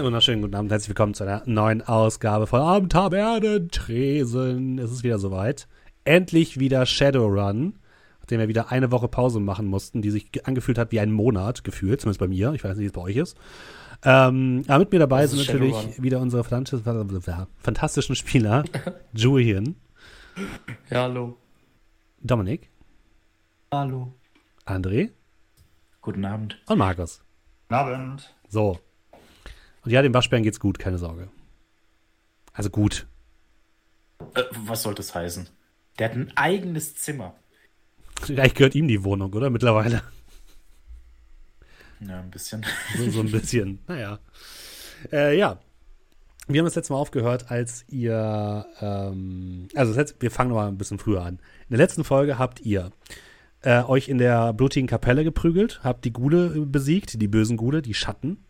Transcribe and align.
Einen 0.00 0.06
wunderschönen 0.06 0.40
guten 0.40 0.54
Abend, 0.54 0.72
herzlich 0.72 0.88
willkommen 0.88 1.12
zu 1.12 1.24
einer 1.24 1.42
neuen 1.44 1.82
Ausgabe 1.82 2.46
von 2.46 2.62
Abendtaberne 2.62 3.68
Tresen. 3.68 4.78
Es 4.78 4.90
ist 4.92 5.04
wieder 5.04 5.18
soweit. 5.18 5.68
Endlich 6.04 6.58
wieder 6.58 6.86
Shadowrun, 6.86 7.78
nachdem 8.20 8.40
wir 8.40 8.48
wieder 8.48 8.72
eine 8.72 8.92
Woche 8.92 9.08
Pause 9.08 9.40
machen 9.40 9.66
mussten, 9.66 10.00
die 10.00 10.10
sich 10.10 10.46
angefühlt 10.46 10.78
hat 10.78 10.90
wie 10.90 11.00
ein 11.00 11.12
Monat, 11.12 11.64
gefühlt, 11.64 12.00
zumindest 12.00 12.18
bei 12.18 12.28
mir. 12.28 12.54
Ich 12.54 12.64
weiß 12.64 12.78
nicht, 12.78 12.84
wie 12.84 12.86
es 12.86 12.92
bei 12.92 13.02
euch 13.02 13.16
ist. 13.16 13.36
Ähm, 14.02 14.64
aber 14.68 14.78
mit 14.78 14.92
mir 14.92 15.00
dabei 15.00 15.26
sind 15.26 15.40
natürlich 15.40 15.76
Shadowrun. 15.76 16.02
wieder 16.02 16.20
unsere 16.20 16.44
fantastischen 16.44 18.16
Spieler. 18.16 18.64
Julian. 19.12 19.76
Ja, 20.88 21.02
hallo. 21.02 21.36
Dominik. 22.22 22.70
Hallo. 23.70 24.14
André. 24.64 25.10
Guten 26.00 26.24
Abend. 26.24 26.58
Und 26.68 26.78
Markus. 26.78 27.20
Guten 27.68 27.74
Abend. 27.74 28.34
So, 28.48 28.78
und 29.84 29.90
ja, 29.90 30.02
dem 30.02 30.14
Waschbären 30.14 30.42
geht's 30.42 30.60
gut, 30.60 30.78
keine 30.78 30.98
Sorge. 30.98 31.28
Also 32.52 32.70
gut. 32.70 33.06
Äh, 34.34 34.42
was 34.50 34.82
soll 34.82 34.94
das 34.94 35.14
heißen? 35.14 35.48
Der 35.98 36.08
hat 36.08 36.16
ein 36.16 36.32
eigenes 36.36 36.94
Zimmer. 36.94 37.34
Vielleicht 38.22 38.56
gehört 38.56 38.74
ihm 38.74 38.88
die 38.88 39.04
Wohnung, 39.04 39.32
oder? 39.32 39.50
Mittlerweile. 39.50 40.02
Ja, 42.00 42.20
ein 42.20 42.30
bisschen. 42.30 42.64
So, 42.96 43.10
so 43.10 43.20
ein 43.20 43.30
bisschen. 43.30 43.78
naja. 43.86 44.18
Äh, 45.12 45.38
ja. 45.38 45.58
Wir 46.48 46.58
haben 46.58 46.66
das 46.66 46.74
letzte 46.74 46.92
Mal 46.92 46.98
aufgehört, 46.98 47.50
als 47.50 47.84
ihr. 47.88 48.66
Ähm, 48.80 49.68
also, 49.74 49.94
jetzt, 49.98 50.20
wir 50.20 50.30
fangen 50.30 50.50
noch 50.50 50.56
mal 50.56 50.68
ein 50.68 50.78
bisschen 50.78 50.98
früher 50.98 51.22
an. 51.22 51.34
In 51.34 51.70
der 51.70 51.78
letzten 51.78 52.04
Folge 52.04 52.38
habt 52.38 52.60
ihr 52.60 52.90
äh, 53.62 53.82
euch 53.82 54.08
in 54.08 54.18
der 54.18 54.52
blutigen 54.52 54.88
Kapelle 54.88 55.24
geprügelt, 55.24 55.80
habt 55.84 56.04
die 56.04 56.12
Gule 56.12 56.66
besiegt, 56.66 57.20
die 57.20 57.28
bösen 57.28 57.56
Gule, 57.56 57.82
die 57.82 57.94
Schatten. 57.94 58.44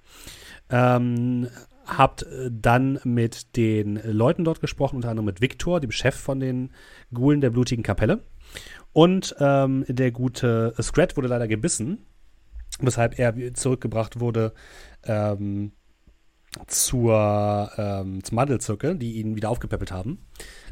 Ähm, 0.70 1.48
habt 1.86 2.22
äh, 2.22 2.50
dann 2.50 3.00
mit 3.04 3.56
den 3.56 4.00
Leuten 4.04 4.44
dort 4.44 4.60
gesprochen, 4.60 4.96
unter 4.96 5.10
anderem 5.10 5.26
mit 5.26 5.40
Viktor, 5.40 5.80
dem 5.80 5.90
Chef 5.90 6.14
von 6.14 6.40
den 6.40 6.70
Gulen 7.12 7.40
der 7.40 7.50
blutigen 7.50 7.82
Kapelle. 7.82 8.24
Und 8.92 9.36
ähm, 9.38 9.84
der 9.88 10.10
gute 10.10 10.74
Scrat 10.80 11.16
wurde 11.16 11.28
leider 11.28 11.48
gebissen, 11.48 12.06
weshalb 12.80 13.18
er 13.18 13.54
zurückgebracht 13.54 14.20
wurde 14.20 14.52
ähm, 15.04 15.72
zur, 16.66 17.70
ähm, 17.76 18.24
zum 18.24 18.36
Mandelzirkel, 18.36 18.96
die 18.96 19.20
ihn 19.20 19.36
wieder 19.36 19.50
aufgepäppelt 19.50 19.92
haben. 19.92 20.26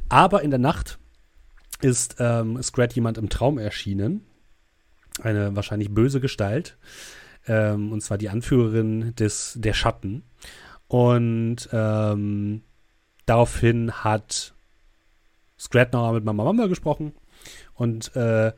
Aber 0.09 0.43
in 0.43 0.51
der 0.51 0.59
Nacht 0.59 0.99
ist 1.81 2.17
ähm, 2.19 2.61
Scrat 2.63 2.95
jemand 2.95 3.19
im 3.19 3.29
Traum 3.29 3.59
erschienen. 3.59 4.27
Eine 5.23 5.55
wahrscheinlich 5.55 5.93
böse 5.93 6.21
Gestalt, 6.21 6.79
ähm, 7.49 7.93
und 7.93 8.03
zwar 8.03 8.19
die 8.19 8.29
Anführerin 8.29 9.15
des, 9.17 9.55
der 9.59 9.73
Schatten. 9.73 10.23
Und 10.87 11.69
ähm, 11.73 12.63
daraufhin 13.27 13.93
hat 13.93 14.55
Scrat 15.59 15.93
mit 15.93 16.25
Mama 16.25 16.45
Mama 16.45 16.67
gesprochen 16.67 17.13
und 17.75 18.15
äh, 18.17 18.53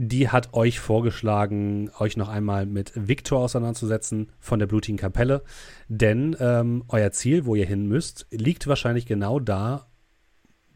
die 0.00 0.28
hat 0.28 0.54
euch 0.54 0.78
vorgeschlagen, 0.78 1.90
euch 1.98 2.16
noch 2.16 2.28
einmal 2.28 2.66
mit 2.66 2.92
Victor 2.94 3.40
auseinanderzusetzen 3.40 4.30
von 4.38 4.60
der 4.60 4.68
blutigen 4.68 4.96
Kapelle. 4.96 5.42
Denn 5.88 6.36
ähm, 6.38 6.84
euer 6.86 7.10
Ziel, 7.10 7.46
wo 7.46 7.56
ihr 7.56 7.66
hin 7.66 7.88
müsst, 7.88 8.26
liegt 8.30 8.68
wahrscheinlich 8.68 9.06
genau 9.06 9.40
da, 9.40 9.88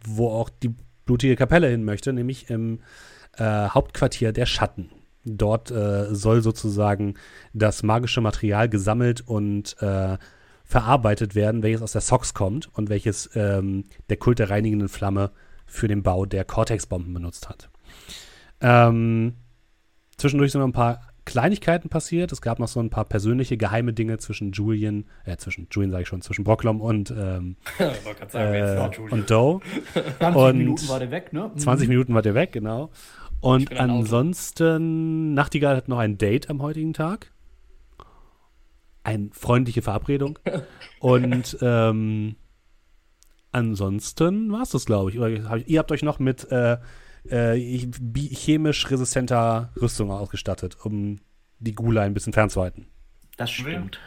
wo 0.04 0.28
auch 0.28 0.50
die 0.50 0.74
blutige 1.04 1.36
Kapelle 1.36 1.68
hin 1.68 1.84
möchte, 1.84 2.12
nämlich 2.12 2.50
im 2.50 2.80
äh, 3.36 3.68
Hauptquartier 3.68 4.32
der 4.32 4.46
Schatten. 4.46 4.90
Dort 5.24 5.70
äh, 5.70 6.14
soll 6.14 6.42
sozusagen 6.42 7.14
das 7.52 7.82
magische 7.82 8.20
Material 8.20 8.68
gesammelt 8.68 9.20
und 9.20 9.76
äh, 9.80 10.18
verarbeitet 10.64 11.34
werden, 11.34 11.62
welches 11.62 11.82
aus 11.82 11.92
der 11.92 12.00
Sox 12.00 12.34
kommt 12.34 12.68
und 12.74 12.88
welches 12.88 13.30
ähm, 13.34 13.84
der 14.08 14.16
Kult 14.16 14.38
der 14.38 14.50
reinigenden 14.50 14.88
Flamme 14.88 15.30
für 15.66 15.86
den 15.86 16.02
Bau 16.02 16.26
der 16.26 16.44
Cortex-Bomben 16.44 17.14
benutzt 17.14 17.48
hat. 17.48 17.68
Ähm, 18.60 19.34
zwischendurch 20.16 20.52
sind 20.52 20.60
noch 20.60 20.68
ein 20.68 20.72
paar 20.72 21.00
Kleinigkeiten 21.24 21.88
passiert. 21.88 22.32
Es 22.32 22.42
gab 22.42 22.58
noch 22.58 22.68
so 22.68 22.80
ein 22.80 22.90
paar 22.90 23.04
persönliche 23.04 23.56
geheime 23.56 23.92
Dinge 23.92 24.18
zwischen 24.18 24.52
Julian, 24.52 25.04
äh, 25.24 25.36
zwischen 25.36 25.68
Julian 25.70 25.92
sage 25.92 26.02
ich 26.02 26.08
schon, 26.08 26.22
zwischen 26.22 26.42
Brocklom 26.42 26.80
und 26.80 27.12
ähm, 27.16 27.56
sagen, 28.28 28.54
äh, 28.54 28.90
und 29.10 29.30
Doe. 29.30 29.60
20 30.18 30.36
und 30.36 30.58
Minuten 30.58 30.88
war 30.88 30.98
der 30.98 31.10
weg, 31.10 31.32
ne? 31.32 31.50
20 31.56 31.88
Minuten 31.88 32.14
war 32.14 32.22
der 32.22 32.34
weg, 32.34 32.52
genau. 32.52 32.90
Und 33.42 33.76
ansonsten, 33.76 35.34
Nachtigall 35.34 35.76
hat 35.76 35.88
noch 35.88 35.98
ein 35.98 36.16
Date 36.16 36.48
am 36.48 36.62
heutigen 36.62 36.92
Tag. 36.92 37.32
Eine 39.02 39.30
freundliche 39.32 39.82
Verabredung. 39.82 40.38
Und 41.00 41.58
ähm, 41.60 42.36
ansonsten 43.50 44.52
war 44.52 44.62
es 44.62 44.70
das, 44.70 44.86
glaube 44.86 45.10
ich. 45.10 45.16
Ihr 45.66 45.78
habt 45.80 45.90
euch 45.90 46.04
noch 46.04 46.20
mit 46.20 46.50
äh, 46.52 46.78
äh, 47.28 47.88
chemisch 48.14 48.88
resistenter 48.88 49.72
Rüstung 49.80 50.12
ausgestattet, 50.12 50.76
um 50.84 51.18
die 51.58 51.74
Gula 51.74 52.02
ein 52.02 52.14
bisschen 52.14 52.32
fernzuhalten. 52.32 52.86
Das 53.36 53.50
stimmt. 53.50 53.98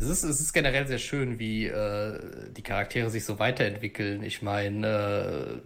Es 0.00 0.08
ist, 0.08 0.22
es 0.22 0.40
ist 0.40 0.54
generell 0.54 0.86
sehr 0.86 0.98
schön, 0.98 1.38
wie 1.38 1.66
äh, 1.66 2.18
die 2.56 2.62
Charaktere 2.62 3.10
sich 3.10 3.26
so 3.26 3.38
weiterentwickeln. 3.38 4.22
Ich 4.22 4.40
meine, 4.40 5.60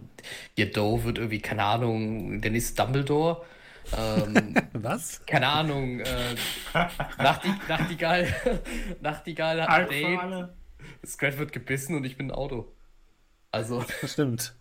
äh, 0.57 0.59
ihr 0.59 0.73
Doe 0.73 1.05
wird 1.05 1.19
irgendwie, 1.19 1.39
keine 1.39 1.63
Ahnung, 1.63 2.41
der 2.41 2.51
nächste 2.51 2.75
Dumbledore. 2.83 3.45
Ähm, 3.97 4.53
Was? 4.73 5.25
Keine 5.25 5.47
Ahnung. 5.47 6.01
Äh, 6.01 6.35
Nachtig 7.17 7.53
Nachtigall, 7.69 8.27
Nachtigall 9.01 9.61
hat 9.61 9.69
ein 9.69 9.87
Date. 9.87 10.49
Scrat 11.05 11.37
wird 11.37 11.53
gebissen 11.53 11.95
und 11.95 12.03
ich 12.03 12.17
bin 12.17 12.29
ein 12.29 12.35
Auto. 12.35 12.73
Also. 13.51 13.85
Das 14.01 14.11
stimmt. 14.11 14.53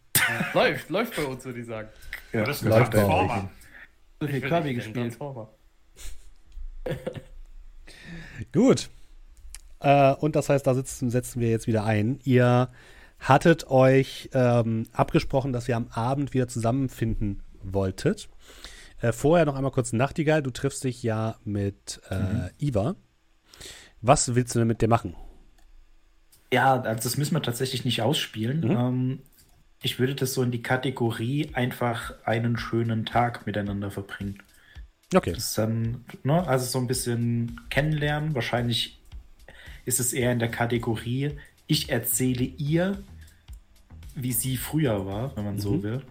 läuft, 0.53 0.89
läuft 0.89 1.17
bei 1.17 1.25
uns, 1.25 1.45
würde 1.45 1.59
ich 1.59 1.67
sagen. 1.67 1.89
Ja, 2.33 2.45
das 2.45 2.63
läuft 2.63 2.93
bei 2.93 3.05
euch. 3.05 3.43
So 4.21 4.29
viel 4.29 4.41
Kirby 4.41 4.75
gespielt. 4.75 5.19
Gut. 8.53 8.89
Äh, 9.85 10.15
und 10.15 10.37
das 10.37 10.49
heißt, 10.49 10.67
da 10.67 10.75
sitzen, 10.75 11.11
setzen 11.11 11.41
wir 11.41 11.51
jetzt 11.51 11.67
wieder 11.67 11.85
ein. 11.85 12.19
Ihr 12.25 12.71
hattet 13.19 13.71
euch 13.71 14.31
ähm, 14.33 14.87
abgesprochen, 14.93 15.53
dass 15.53 15.69
ihr 15.69 15.77
am 15.77 15.89
Abend 15.89 16.35
wieder 16.35 16.49
zusammenfinden 16.49 17.43
wolltet. 17.63 18.29
Äh, 19.01 19.13
vorher 19.13 19.47
noch 19.47 19.57
einmal 19.57 19.73
kurz 19.73 19.93
Nachtigall. 19.93 20.43
Du 20.43 20.51
triffst 20.51 20.85
dich 20.85 21.03
ja 21.03 21.37
mit 21.45 22.01
äh, 22.11 22.19
mhm. 22.19 22.51
Iva. 22.59 22.97
Was 24.01 24.35
willst 24.35 24.55
du 24.55 24.61
denn 24.61 24.69
mit 24.69 24.83
dir 24.83 24.89
machen? 24.89 25.15
Ja, 26.53 26.81
also 26.81 27.03
das 27.03 27.17
müssen 27.17 27.35
wir 27.35 27.43
tatsächlich 27.43 27.85
nicht 27.85 28.03
ausspielen. 28.03 28.61
Mhm. 28.61 28.71
Ähm, 28.71 29.19
ich 29.83 29.99
würde 29.99 30.15
das 30.15 30.33
so 30.35 30.43
in 30.43 30.51
die 30.51 30.63
Kategorie 30.63 31.51
einfach 31.53 32.15
einen 32.25 32.57
schönen 32.57 33.05
Tag 33.05 33.47
miteinander 33.47 33.91
verbringen. 33.91 34.43
Okay. 35.15 35.33
Das 35.33 35.55
dann, 35.55 36.05
ne, 36.23 36.47
also 36.47 36.65
so 36.65 36.79
ein 36.79 36.87
bisschen 36.87 37.61
kennenlernen, 37.71 38.35
wahrscheinlich 38.35 38.99
ist 39.85 40.01
es 40.01 40.13
eher 40.13 40.33
in 40.33 40.39
der 40.39 40.51
Kategorie, 40.51 41.33
ich 41.67 41.91
erzähle 41.91 42.45
ihr, 42.45 43.03
wie 44.15 44.33
sie 44.33 44.57
früher 44.57 45.07
war, 45.07 45.37
wenn 45.37 45.45
man 45.45 45.55
mhm. 45.55 45.61
so 45.61 45.83
will. 45.83 46.03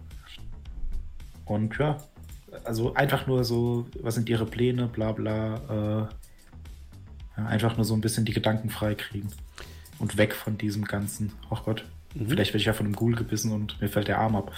Und 1.44 1.78
ja, 1.78 1.98
also 2.64 2.94
einfach 2.94 3.26
nur 3.26 3.44
so, 3.44 3.86
was 4.00 4.14
sind 4.14 4.28
ihre 4.28 4.46
Pläne, 4.46 4.86
bla 4.86 5.12
bla. 5.12 5.56
Äh, 5.68 7.40
ja, 7.40 7.46
einfach 7.46 7.76
nur 7.76 7.84
so 7.84 7.94
ein 7.94 8.00
bisschen 8.00 8.24
die 8.24 8.32
Gedanken 8.32 8.70
frei 8.70 8.94
kriegen. 8.94 9.28
Und 9.98 10.16
weg 10.16 10.34
von 10.34 10.58
diesem 10.58 10.84
ganzen, 10.84 11.32
ach 11.50 11.64
Gott, 11.64 11.84
mhm. 12.14 12.28
vielleicht 12.28 12.50
werde 12.50 12.60
ich 12.60 12.66
ja 12.66 12.72
von 12.72 12.86
einem 12.86 12.96
Ghoul 12.96 13.14
gebissen 13.14 13.52
und 13.52 13.80
mir 13.80 13.88
fällt 13.88 14.08
der 14.08 14.18
Arm 14.18 14.36
ab. 14.36 14.52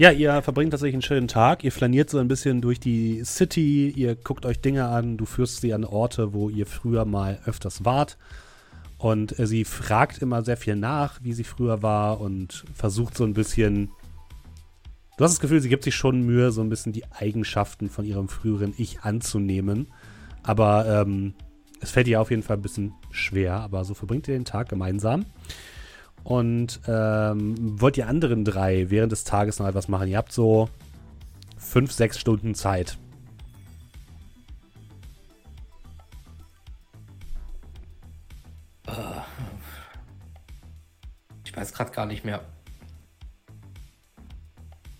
Ja, 0.00 0.12
ihr 0.12 0.42
verbringt 0.42 0.70
tatsächlich 0.70 0.94
einen 0.94 1.02
schönen 1.02 1.26
Tag. 1.26 1.64
Ihr 1.64 1.72
flaniert 1.72 2.08
so 2.08 2.18
ein 2.18 2.28
bisschen 2.28 2.60
durch 2.60 2.78
die 2.78 3.24
City. 3.24 3.88
Ihr 3.90 4.14
guckt 4.14 4.46
euch 4.46 4.60
Dinge 4.60 4.86
an. 4.86 5.16
Du 5.16 5.24
führst 5.24 5.60
sie 5.60 5.74
an 5.74 5.84
Orte, 5.84 6.32
wo 6.32 6.48
ihr 6.48 6.66
früher 6.66 7.04
mal 7.04 7.40
öfters 7.46 7.84
wart. 7.84 8.16
Und 8.96 9.36
äh, 9.40 9.46
sie 9.48 9.64
fragt 9.64 10.22
immer 10.22 10.42
sehr 10.42 10.56
viel 10.56 10.76
nach, 10.76 11.18
wie 11.24 11.32
sie 11.32 11.42
früher 11.42 11.82
war 11.82 12.20
und 12.20 12.64
versucht 12.72 13.16
so 13.16 13.24
ein 13.24 13.34
bisschen. 13.34 13.90
Du 15.16 15.24
hast 15.24 15.32
das 15.32 15.40
Gefühl, 15.40 15.60
sie 15.60 15.68
gibt 15.68 15.82
sich 15.82 15.96
schon 15.96 16.24
Mühe, 16.24 16.52
so 16.52 16.60
ein 16.60 16.68
bisschen 16.68 16.92
die 16.92 17.10
Eigenschaften 17.10 17.90
von 17.90 18.04
ihrem 18.04 18.28
früheren 18.28 18.74
Ich 18.78 19.00
anzunehmen. 19.00 19.88
Aber 20.44 20.86
ähm, 20.86 21.34
es 21.80 21.90
fällt 21.90 22.06
ihr 22.06 22.20
auf 22.20 22.30
jeden 22.30 22.44
Fall 22.44 22.56
ein 22.56 22.62
bisschen 22.62 22.94
schwer. 23.10 23.54
Aber 23.54 23.84
so 23.84 23.94
verbringt 23.94 24.28
ihr 24.28 24.34
den 24.34 24.44
Tag 24.44 24.68
gemeinsam. 24.68 25.26
Und 26.28 26.80
ähm, 26.86 27.54
wollt 27.80 27.96
ihr 27.96 28.06
anderen 28.06 28.44
drei 28.44 28.90
während 28.90 29.12
des 29.12 29.24
Tages 29.24 29.58
noch 29.58 29.66
etwas 29.66 29.88
machen? 29.88 30.08
Ihr 30.08 30.18
habt 30.18 30.30
so 30.30 30.68
fünf, 31.56 31.90
sechs 31.90 32.18
Stunden 32.18 32.54
Zeit. 32.54 32.98
Ich 41.46 41.56
weiß 41.56 41.72
gerade 41.72 41.92
gar 41.92 42.04
nicht 42.04 42.26
mehr. 42.26 42.42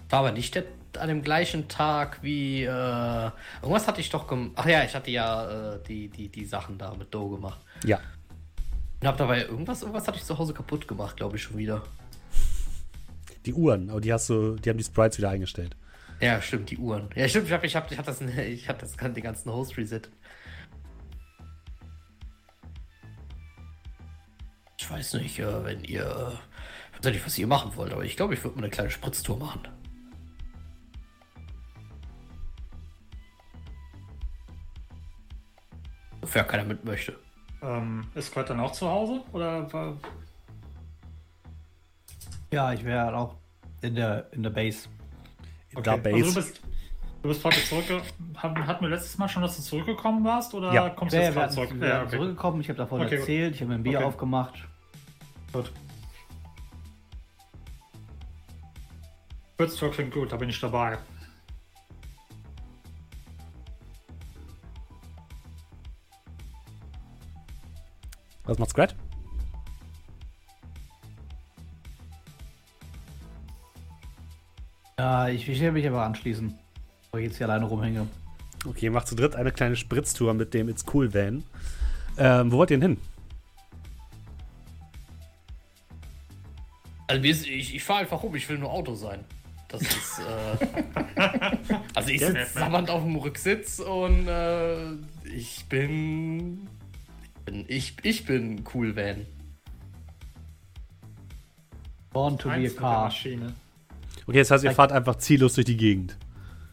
War 0.08 0.20
aber 0.20 0.32
nicht 0.32 0.54
der, 0.54 0.64
an 0.98 1.08
dem 1.08 1.20
gleichen 1.20 1.68
Tag 1.68 2.22
wie. 2.22 2.62
Äh, 2.62 3.30
irgendwas 3.60 3.86
hatte 3.86 4.00
ich 4.00 4.08
doch 4.08 4.26
gemacht. 4.26 4.52
Ach 4.56 4.64
ja, 4.64 4.82
ich 4.82 4.94
hatte 4.94 5.10
ja 5.10 5.74
äh, 5.74 5.82
die, 5.86 6.08
die, 6.08 6.30
die 6.30 6.46
Sachen 6.46 6.78
da 6.78 6.94
mit 6.94 7.12
Do 7.12 7.28
gemacht. 7.28 7.60
Ja. 7.84 8.00
Ich 9.00 9.06
hab 9.06 9.16
dabei 9.16 9.42
irgendwas, 9.44 9.82
irgendwas 9.82 10.08
hatte 10.08 10.18
ich 10.18 10.24
zu 10.24 10.36
Hause 10.38 10.52
kaputt 10.52 10.88
gemacht, 10.88 11.16
glaube 11.16 11.36
ich 11.36 11.42
schon 11.42 11.56
wieder. 11.56 11.84
Die 13.46 13.54
Uhren, 13.54 13.90
aber 13.90 14.00
die 14.00 14.12
hast 14.12 14.28
du, 14.28 14.56
die 14.56 14.68
haben 14.68 14.78
die 14.78 14.84
Sprites 14.84 15.18
wieder 15.18 15.30
eingestellt. 15.30 15.76
Ja, 16.20 16.42
stimmt, 16.42 16.70
die 16.70 16.78
Uhren. 16.78 17.08
Ja, 17.14 17.28
stimmt, 17.28 17.46
ich 17.46 17.52
hab, 17.52 17.62
ich 17.62 17.76
hab, 17.76 17.90
ich 17.92 17.96
hab 17.96 18.06
das, 18.06 18.20
ich 18.20 18.68
hab 18.68 18.78
das, 18.80 18.96
den 18.96 19.22
ganzen 19.22 19.52
Host 19.52 19.76
reset. 19.76 20.02
Ich 24.78 24.90
weiß 24.90 25.14
nicht, 25.14 25.38
äh, 25.38 25.64
wenn 25.64 25.84
ihr, 25.84 26.32
ich 26.92 27.04
weiß 27.04 27.12
nicht, 27.12 27.24
was 27.24 27.38
ihr 27.38 27.46
machen 27.46 27.76
wollt, 27.76 27.92
aber 27.92 28.04
ich 28.04 28.16
glaube, 28.16 28.34
ich 28.34 28.42
würde 28.42 28.56
mal 28.56 28.64
eine 28.64 28.70
kleine 28.70 28.90
Spritztour 28.90 29.38
machen. 29.38 29.60
Sofern 36.20 36.46
keiner 36.48 36.64
mit 36.64 36.84
möchte. 36.84 37.16
Ähm, 37.62 38.06
ist 38.14 38.32
Kurt 38.32 38.50
dann 38.50 38.60
auch 38.60 38.72
zu 38.72 38.88
Hause? 38.88 39.20
Oder 39.32 39.72
war- 39.72 39.96
Ja, 42.52 42.72
ich 42.72 42.84
wäre 42.84 43.16
auch 43.16 43.34
in 43.82 43.94
der, 43.94 44.32
in 44.32 44.42
der 44.42 44.50
Base. 44.50 44.88
In 45.70 45.82
der 45.82 45.92
Also 45.94 46.04
du 46.04 46.10
Base. 46.10 46.34
bist, 46.34 46.60
du 47.22 47.28
bist 47.28 47.42
praktisch 47.42 47.68
zurück. 47.68 47.84
Hatten 48.36 48.84
wir 48.84 48.88
letztes 48.88 49.18
Mal 49.18 49.28
schon, 49.28 49.42
dass 49.42 49.56
du 49.56 49.62
zurückgekommen 49.62 50.24
warst? 50.24 50.54
Oder 50.54 50.72
Ja. 50.72 50.88
kommst 50.90 51.12
du 51.14 51.18
Ja, 51.18 51.24
jetzt 51.24 51.34
gerade 51.34 51.52
zurück? 51.52 51.70
wir 51.74 51.88
Ja, 51.88 52.02
okay. 52.02 52.10
zurückgekommen, 52.16 52.60
ich 52.60 52.68
habe 52.68 52.78
davon 52.78 53.00
Okay, 53.00 53.10
gut. 53.10 53.18
erzählt, 53.20 53.54
ich 53.54 53.60
habe 53.60 53.68
mir 53.70 53.74
ein 53.76 53.82
Bier 53.82 53.98
Okay. 53.98 54.06
aufgemacht. 54.06 54.54
Gut. 55.52 55.72
Kurztour 59.56 59.90
klingt 59.90 60.14
gut, 60.14 60.30
da 60.32 60.36
bin 60.36 60.48
ich 60.48 60.60
dabei. 60.60 60.98
Was 68.48 68.58
macht 68.58 68.70
Scrat? 68.70 68.96
Ja, 74.98 75.28
ich, 75.28 75.46
will 75.46 75.72
mich 75.72 75.86
aber 75.86 76.02
anschließen, 76.02 76.58
weil 77.10 77.20
ich 77.20 77.26
jetzt 77.28 77.36
hier 77.36 77.46
alleine 77.46 77.66
rumhänge. 77.66 78.08
Okay, 78.66 78.86
ihr 78.86 78.90
macht 78.90 79.06
zu 79.06 79.14
dritt 79.14 79.36
eine 79.36 79.52
kleine 79.52 79.76
Spritztour 79.76 80.32
mit 80.32 80.54
dem 80.54 80.70
It's 80.70 80.84
Cool 80.92 81.12
Van. 81.12 81.44
Ähm, 82.16 82.50
wo 82.50 82.56
wollt 82.56 82.70
ihr 82.70 82.78
denn 82.78 82.96
hin? 82.96 83.00
Also 87.06 87.22
ich, 87.22 87.74
ich 87.74 87.84
fahre 87.84 88.00
einfach 88.00 88.22
rum, 88.22 88.34
ich 88.34 88.48
will 88.48 88.58
nur 88.58 88.72
Auto 88.72 88.94
sein. 88.94 89.24
Das 89.68 89.82
ist, 89.82 90.20
äh, 90.20 90.66
also 91.94 92.08
ich 92.08 92.20
sitze 92.20 92.46
sabbernd 92.54 92.88
auf 92.88 93.02
dem 93.02 93.16
Rücksitz 93.16 93.78
und 93.78 94.26
äh, 94.26 94.92
ich 95.24 95.66
bin, 95.68 96.66
bin, 97.50 97.64
ich, 97.68 97.96
ich 98.02 98.24
bin 98.24 98.64
cool 98.74 98.94
Van. 98.96 99.26
Born 102.12 102.38
to 102.38 102.48
be 102.48 102.66
a 102.66 102.68
car. 102.70 103.04
Maschine. 103.04 103.54
Okay, 104.26 104.38
das 104.38 104.50
heißt, 104.50 104.64
ihr 104.64 104.72
fahrt 104.72 104.92
einfach 104.92 105.16
ziellos 105.16 105.54
durch 105.54 105.64
die 105.66 105.76
Gegend. 105.76 106.16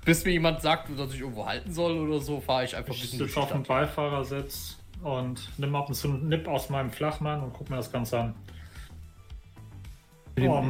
Bis 0.04 0.24
mir 0.26 0.32
jemand 0.32 0.62
sagt, 0.62 0.90
dass 1.00 1.14
ich 1.14 1.22
irgendwo 1.22 1.46
halten 1.46 1.74
soll 1.74 1.94
oder 1.98 2.20
so, 2.20 2.40
fahre 2.40 2.66
ich 2.66 2.76
einfach 2.76 2.90
ein 2.92 2.96
Ich 2.96 3.02
bisschen 3.02 3.20
durch 3.20 3.32
sitze 3.32 3.42
auf 3.42 3.52
dem. 3.52 3.64
Beifahrersitz 3.64 4.78
und 5.02 5.50
nimm 5.58 5.76
ab 5.76 5.88
und 5.90 5.96
zu 5.96 6.08
einen 6.10 6.28
Nipp 6.30 6.48
aus 6.48 6.70
meinem 6.70 6.92
Flachmann 6.92 7.42
und 7.42 7.54
guck 7.54 7.70
mir 7.70 7.78
das 7.78 7.92
Ganze 7.92 8.20
an. 8.20 8.36
Oh, 10.42 10.64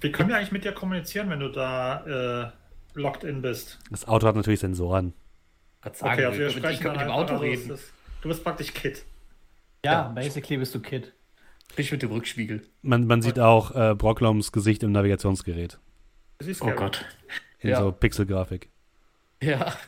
wie 0.00 0.10
können 0.12 0.30
wir 0.30 0.36
eigentlich 0.36 0.50
mit 0.52 0.64
dir 0.64 0.72
kommunizieren, 0.72 1.28
wenn 1.28 1.40
du 1.40 1.48
da 1.50 2.46
äh, 2.46 2.50
locked 2.98 3.22
in 3.24 3.42
bist? 3.42 3.78
Das 3.90 4.08
Auto 4.08 4.26
hat 4.26 4.34
natürlich 4.34 4.60
Sensoren. 4.60 5.12
Kann 5.82 5.94
sagen, 5.94 6.12
Okay, 6.14 6.24
also 6.24 6.38
wir 6.38 6.46
ich 6.48 6.52
könnte 6.54 6.68
sprechen 6.74 6.92
mit 6.92 7.00
dem 7.02 7.10
Auto 7.10 7.36
reden. 7.36 7.70
ist- 7.74 7.92
Du 8.22 8.28
bist 8.28 8.42
praktisch 8.44 8.74
Kid. 8.74 9.02
Ja, 9.84 10.08
basically 10.08 10.58
bist 10.58 10.74
du 10.74 10.80
Kid. 10.80 11.12
Sprich 11.70 11.90
mit 11.92 12.02
dem 12.02 12.10
Rückspiegel. 12.10 12.66
Man, 12.82 13.06
man 13.06 13.22
sieht 13.22 13.38
auch 13.38 13.74
äh, 13.74 13.94
Brockloms 13.94 14.52
Gesicht 14.52 14.82
im 14.82 14.92
Navigationsgerät. 14.92 15.78
Oh. 16.60 16.70
Gott. 16.72 17.04
In 17.60 17.70
Ja. 17.70 17.80
so 17.80 17.92
Pixelgrafik. 17.92 18.68
Ja. 19.42 19.72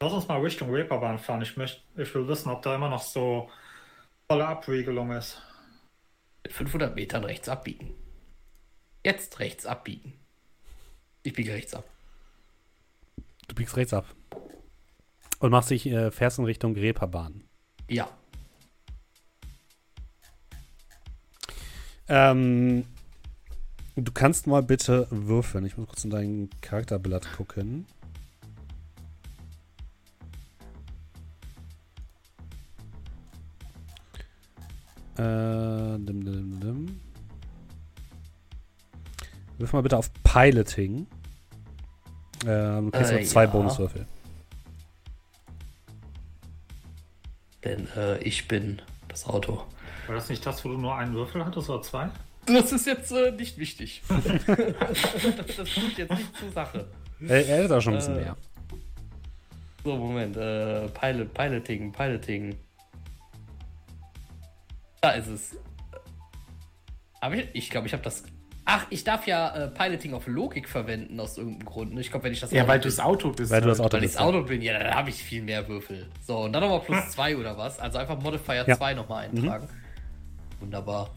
Lass 0.00 0.12
uns 0.12 0.28
mal 0.28 0.40
Richtung 0.40 0.70
Reeperbahn 0.70 1.18
fahren. 1.18 1.42
Ich, 1.42 1.56
möcht, 1.56 1.82
ich 1.96 2.14
will 2.14 2.28
wissen, 2.28 2.50
ob 2.50 2.62
da 2.62 2.74
immer 2.74 2.90
noch 2.90 3.02
so 3.02 3.50
volle 4.28 4.46
Abriegelung 4.46 5.10
ist. 5.12 5.40
Mit 6.44 6.52
500 6.52 6.94
Metern 6.94 7.24
rechts 7.24 7.48
abbiegen. 7.48 7.94
Jetzt 9.04 9.38
rechts 9.38 9.64
abbiegen. 9.64 10.12
Ich 11.22 11.32
biege 11.32 11.52
rechts 11.52 11.74
ab. 11.74 11.84
Du 13.48 13.54
biegst 13.54 13.76
rechts 13.76 13.94
ab. 13.94 14.04
Und 15.38 15.50
machst 15.50 15.70
dich, 15.70 15.86
äh, 15.86 16.10
fährst 16.10 16.38
in 16.38 16.44
Richtung 16.44 16.74
Reeperbahn. 16.74 17.44
Ja. 17.88 18.08
Ähm, 22.08 22.84
du 23.96 24.12
kannst 24.12 24.46
mal 24.46 24.62
bitte 24.62 25.06
würfeln. 25.10 25.66
Ich 25.66 25.76
muss 25.76 25.88
kurz 25.88 26.04
in 26.04 26.10
dein 26.10 26.50
Charakterblatt 26.60 27.30
gucken. 27.36 27.86
Äh, 35.18 35.98
dim, 35.98 36.24
dim, 36.24 36.60
dim. 36.60 37.00
Wirf 39.58 39.72
mal 39.72 39.82
bitte 39.82 39.96
auf 39.96 40.10
Piloting. 40.22 41.06
Ähm, 42.46 42.86
du 42.86 42.90
kriegst 42.90 43.12
Äh, 43.12 43.20
noch 43.22 43.26
zwei 43.26 43.44
ja. 43.44 43.50
Bonuswürfel. 43.50 44.06
Denn 47.66 47.88
äh, 47.96 48.18
ich 48.18 48.46
bin 48.46 48.80
das 49.08 49.26
Auto. 49.26 49.64
War 50.06 50.14
das 50.14 50.28
nicht 50.28 50.46
das, 50.46 50.64
wo 50.64 50.68
du 50.68 50.78
nur 50.78 50.94
einen 50.94 51.12
Würfel 51.14 51.44
hattest 51.44 51.68
oder 51.68 51.82
zwei? 51.82 52.08
Das 52.46 52.70
ist 52.70 52.86
jetzt 52.86 53.10
äh, 53.10 53.32
nicht 53.32 53.58
wichtig. 53.58 54.02
das, 54.08 54.22
das 55.56 55.74
tut 55.74 55.98
jetzt 55.98 56.12
nicht 56.12 56.36
zur 56.38 56.52
Sache. 56.52 56.86
Er, 57.26 57.44
er 57.44 57.64
ist 57.64 57.72
auch 57.72 57.80
schon 57.80 57.94
ein 57.94 57.98
bisschen 57.98 58.18
Äh, 58.18 58.20
mehr. 58.20 58.36
So, 59.82 59.96
Moment. 59.96 60.36
Äh, 60.36 60.86
Pilot, 60.90 61.34
Piloting, 61.34 61.90
Piloting. 61.90 62.56
Da 65.00 65.10
ist 65.10 65.26
es. 65.26 65.56
Aber 67.20 67.34
ich, 67.34 67.48
ich 67.52 67.68
glaube, 67.70 67.88
ich 67.88 67.92
habe 67.92 68.04
das. 68.04 68.22
Ach, 68.68 68.84
ich 68.90 69.04
darf 69.04 69.26
ja 69.28 69.54
äh, 69.54 69.68
Piloting 69.68 70.12
auf 70.12 70.26
Logik 70.26 70.68
verwenden 70.68 71.20
aus 71.20 71.38
irgendeinem 71.38 71.64
Grund. 71.66 71.94
ne? 71.94 72.00
Ich 72.00 72.10
glaube, 72.10 72.24
wenn 72.24 72.32
ich 72.32 72.40
das 72.40 72.50
Ja, 72.50 72.62
Auto 72.62 72.68
weil 72.72 72.78
du 72.80 72.82
bin- 72.88 72.90
das 72.96 73.00
Auto 73.00 73.30
bist. 73.30 73.50
Weil 73.52 73.60
du 73.60 73.68
das 73.68 73.78
halt. 73.78 73.86
Auto 73.86 73.96
Weil 73.96 74.02
ich 74.02 74.08
bist. 74.08 74.16
das 74.16 74.22
Auto 74.26 74.42
bin, 74.42 74.60
ja, 74.62 74.78
dann 74.78 74.92
habe 74.94 75.08
ich 75.10 75.16
viel 75.22 75.42
mehr 75.42 75.66
Würfel. 75.68 76.06
So, 76.26 76.38
und 76.38 76.52
dann 76.52 76.62
nochmal 76.62 76.80
plus 76.80 77.10
2 77.10 77.36
oder 77.36 77.56
was? 77.56 77.78
Also 77.78 77.98
einfach 77.98 78.18
Modifier 78.20 78.64
Ja. 78.66 78.76
2 78.76 78.94
nochmal 78.94 79.26
eintragen. 79.26 79.68
Wunderbar. 80.60 81.10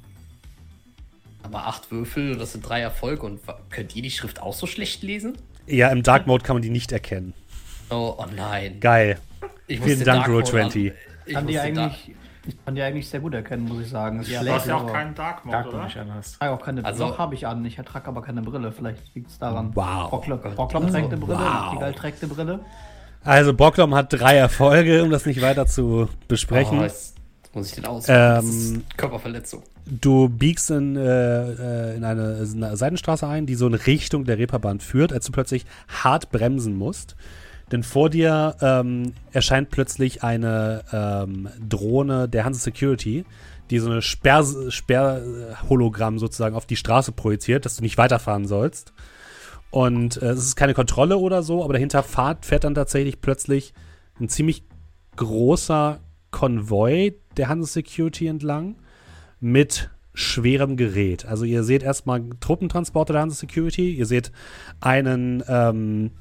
Haben 1.43 1.53
wir 1.53 1.65
8 1.67 1.89
Würfel 1.91 2.33
und 2.33 2.39
das 2.39 2.51
sind 2.51 2.61
drei 2.67 2.81
Erfolge. 2.81 3.25
Und 3.25 3.39
könnt 3.71 3.95
ihr 3.95 4.01
die 4.03 4.11
Schrift 4.11 4.41
auch 4.41 4.53
so 4.53 4.67
schlecht 4.67 5.01
lesen? 5.03 5.37
Ja, 5.65 5.89
im 5.89 6.03
Dark 6.03 6.27
Mode 6.27 6.43
kann 6.43 6.55
man 6.55 6.61
die 6.61 6.69
nicht 6.69 6.91
erkennen. 6.91 7.33
Oh, 7.89 8.15
oh 8.17 8.25
nein. 8.35 8.79
Geil. 8.79 9.17
Ich 9.65 9.79
Vielen 9.79 10.03
Dank, 10.03 10.25
Dark 10.25 10.27
Mode 10.29 10.45
Roll20. 10.51 10.91
an- 10.91 10.97
Ich 11.25 11.33
Kann 11.33 11.43
muss 11.45 11.51
die 11.53 11.59
eigentlich, 11.59 12.11
ich 12.49 12.65
kann 12.65 12.75
die 12.75 12.81
eigentlich 12.81 13.07
sehr 13.09 13.19
gut 13.19 13.33
erkennen, 13.33 13.65
muss 13.67 13.81
ich 13.81 13.89
sagen. 13.89 14.19
Ist 14.19 14.29
Ja, 14.29 14.43
Du 14.43 14.51
hast 14.51 14.67
ja 14.67 14.75
auch 14.77 14.91
keinen 14.91 15.15
Dark 15.15 15.45
Mode, 15.45 15.57
Dark 15.57 15.67
oder? 15.67 15.83
Nicht. 15.85 15.97
Ich 15.97 16.37
trage 16.37 16.51
auch 16.51 16.61
keine 16.63 16.83
Also- 16.85 17.05
Brille. 17.05 17.17
habe 17.17 17.35
ich 17.35 17.47
an. 17.47 17.63
Ich 17.65 17.75
trage 17.77 18.07
aber 18.07 18.21
keine 18.21 18.41
Brille. 18.41 18.71
Vielleicht 18.71 19.15
liegt 19.15 19.29
es 19.29 19.39
daran. 19.39 19.71
Wow. 19.75 20.09
Brocklom 20.09 20.39
Brocklom 20.55 20.87
trägt 20.87 21.07
eine 21.07 21.17
Brille. 21.17 21.39
Wow. 21.39 21.71
Tigal 21.73 21.93
trägt 21.93 22.23
eine 22.23 22.33
Brille. 22.33 22.59
Also 23.23 23.53
Brocklom 23.53 23.95
hat 23.95 24.13
drei 24.13 24.35
Erfolge, 24.37 25.03
um 25.03 25.09
das 25.09 25.25
nicht 25.25 25.41
weiter 25.41 25.65
zu 25.67 26.07
besprechen. 26.27 26.79
Oh, 26.79 26.83
jetzt 26.83 27.15
muss 27.53 27.67
ich 27.69 27.75
den 27.75 27.85
auswählen. 27.85 28.35
das 28.35 28.43
Ähm, 28.45 28.49
ist 28.85 28.97
Körperverletzung. 28.97 29.63
Du 29.85 30.29
biegst 30.29 30.69
in, 30.69 30.95
äh, 30.95 31.01
äh, 31.01 31.95
in 31.97 32.03
eine, 32.03 32.45
eine 32.53 32.77
Seitenstraße 32.77 33.27
ein, 33.27 33.45
die 33.47 33.55
so 33.55 33.65
in 33.67 33.73
Richtung 33.73 34.23
der 34.23 34.37
Reeperbahn 34.37 34.79
führt, 34.79 35.11
als 35.11 35.25
du 35.25 35.31
plötzlich 35.31 35.65
hart 35.87 36.29
bremsen 36.31 36.77
musst. 36.77 37.15
Denn 37.71 37.83
vor 37.83 38.09
dir 38.09 38.55
ähm, 38.61 39.13
erscheint 39.31 39.69
plötzlich 39.69 40.23
eine 40.23 40.83
ähm, 40.91 41.49
Drohne 41.67 42.27
der 42.27 42.45
Hanse 42.45 42.59
Security, 42.59 43.25
die 43.69 43.79
so 43.79 43.89
eine 43.89 44.01
Sperr- 44.01 44.71
Sperrhologramm 44.71 46.17
sozusagen 46.17 46.55
auf 46.55 46.65
die 46.65 46.75
Straße 46.75 47.11
projiziert, 47.11 47.65
dass 47.65 47.75
du 47.75 47.83
nicht 47.83 47.97
weiterfahren 47.97 48.47
sollst. 48.47 48.93
Und 49.71 50.21
äh, 50.21 50.29
es 50.31 50.39
ist 50.39 50.55
keine 50.55 50.73
Kontrolle 50.73 51.17
oder 51.17 51.43
so, 51.43 51.63
aber 51.63 51.73
dahinter 51.73 52.01
fahrt, 52.01 52.45
fährt 52.45 52.63
dann 52.63 52.75
tatsächlich 52.75 53.21
plötzlich 53.21 53.73
ein 54.19 54.29
ziemlich 54.29 54.63
großer 55.15 55.99
Konvoi 56.31 57.13
der 57.37 57.49
Hanse 57.49 57.71
Security 57.71 58.27
entlang 58.27 58.75
mit 59.39 59.89
schwerem 60.13 60.75
Gerät. 60.75 61.25
Also 61.25 61.45
ihr 61.45 61.63
seht 61.63 61.83
erstmal 61.83 62.23
Truppentransporter 62.39 63.13
der 63.13 63.21
Hanse 63.21 63.37
Security, 63.37 63.93
ihr 63.93 64.05
seht 64.05 64.31
einen, 64.81 65.43
ähm, 65.47 66.11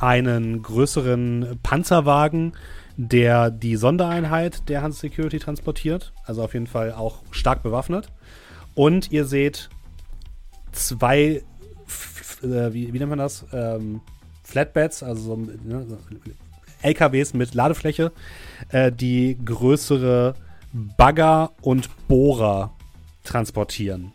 einen 0.00 0.62
größeren 0.62 1.58
Panzerwagen, 1.62 2.52
der 2.96 3.50
die 3.50 3.76
Sondereinheit 3.76 4.68
der 4.68 4.82
Hanse 4.82 5.00
Security 5.00 5.38
transportiert. 5.38 6.12
Also 6.24 6.42
auf 6.42 6.54
jeden 6.54 6.66
Fall 6.66 6.92
auch 6.92 7.22
stark 7.30 7.62
bewaffnet. 7.62 8.08
Und 8.74 9.10
ihr 9.10 9.24
seht 9.24 9.70
zwei, 10.72 11.42
äh, 12.42 12.72
wie, 12.72 12.92
wie 12.92 12.98
nennt 12.98 13.10
man 13.10 13.18
das? 13.18 13.46
Ähm, 13.52 14.00
Flatbeds, 14.42 15.02
also 15.02 15.22
so, 15.22 15.36
ne, 15.36 15.86
LKWs 16.82 17.34
mit 17.34 17.54
Ladefläche, 17.54 18.12
äh, 18.70 18.90
die 18.90 19.38
größere 19.44 20.34
Bagger 20.72 21.52
und 21.62 21.88
Bohrer 22.08 22.72
transportieren. 23.24 24.12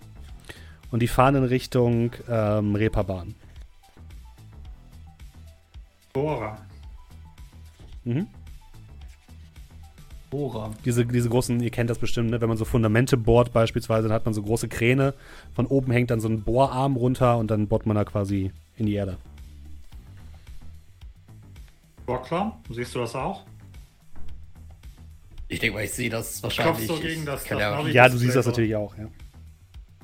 Und 0.92 1.01
die 1.01 1.08
fahren 1.08 1.36
in 1.36 1.44
Richtung 1.44 2.12
ähm, 2.30 2.75
Reeperbahn. 2.75 3.36
Bohrer. 6.15 6.57
Mhm. 8.05 8.27
Bohrer. 10.29 10.72
Diese, 10.86 11.05
diese 11.05 11.27
großen, 11.27 11.60
ihr 11.60 11.69
kennt 11.72 11.89
das 11.89 12.00
bestimmt, 12.00 12.29
ne? 12.29 12.39
wenn 12.39 12.48
man 12.48 12.57
so 12.57 12.63
Fundamente 12.63 13.17
bohrt 13.17 13.51
beispielsweise, 13.51 14.07
dann 14.07 14.15
hat 14.15 14.24
man 14.24 14.34
so 14.34 14.41
große 14.41 14.69
Kräne. 14.69 15.13
Von 15.53 15.65
oben 15.65 15.91
hängt 15.91 16.12
dann 16.12 16.22
so 16.22 16.29
ein 16.29 16.41
Bohrarm 16.43 16.95
runter 16.95 17.38
und 17.38 17.51
dann 17.51 17.67
bohrt 17.67 17.86
man 17.86 17.95
da 17.95 18.05
quasi 18.05 18.53
in 18.77 18.86
die 18.86 18.93
Erde. 18.93 19.17
Klar. 22.24 22.62
Siehst 22.69 22.95
du 22.95 23.00
das 23.00 23.13
auch? 23.13 23.43
Ich 25.50 25.60
denke 25.60 25.75
mal, 25.75 25.84
ich 25.84 25.91
sehe 25.91 26.10
das 26.10 26.41
wahrscheinlich. 26.41 26.88
Du 26.88 26.98
gegen 27.00 27.25
das- 27.25 27.43
das 27.43 27.60
ja, 27.60 27.72
Navi? 27.72 27.91
Ja, 27.91 28.07
du 28.07 28.17
siehst 28.17 28.38
das 28.38 28.45
natürlich 28.45 28.75
auch, 28.75 28.98
ja. 28.98 29.10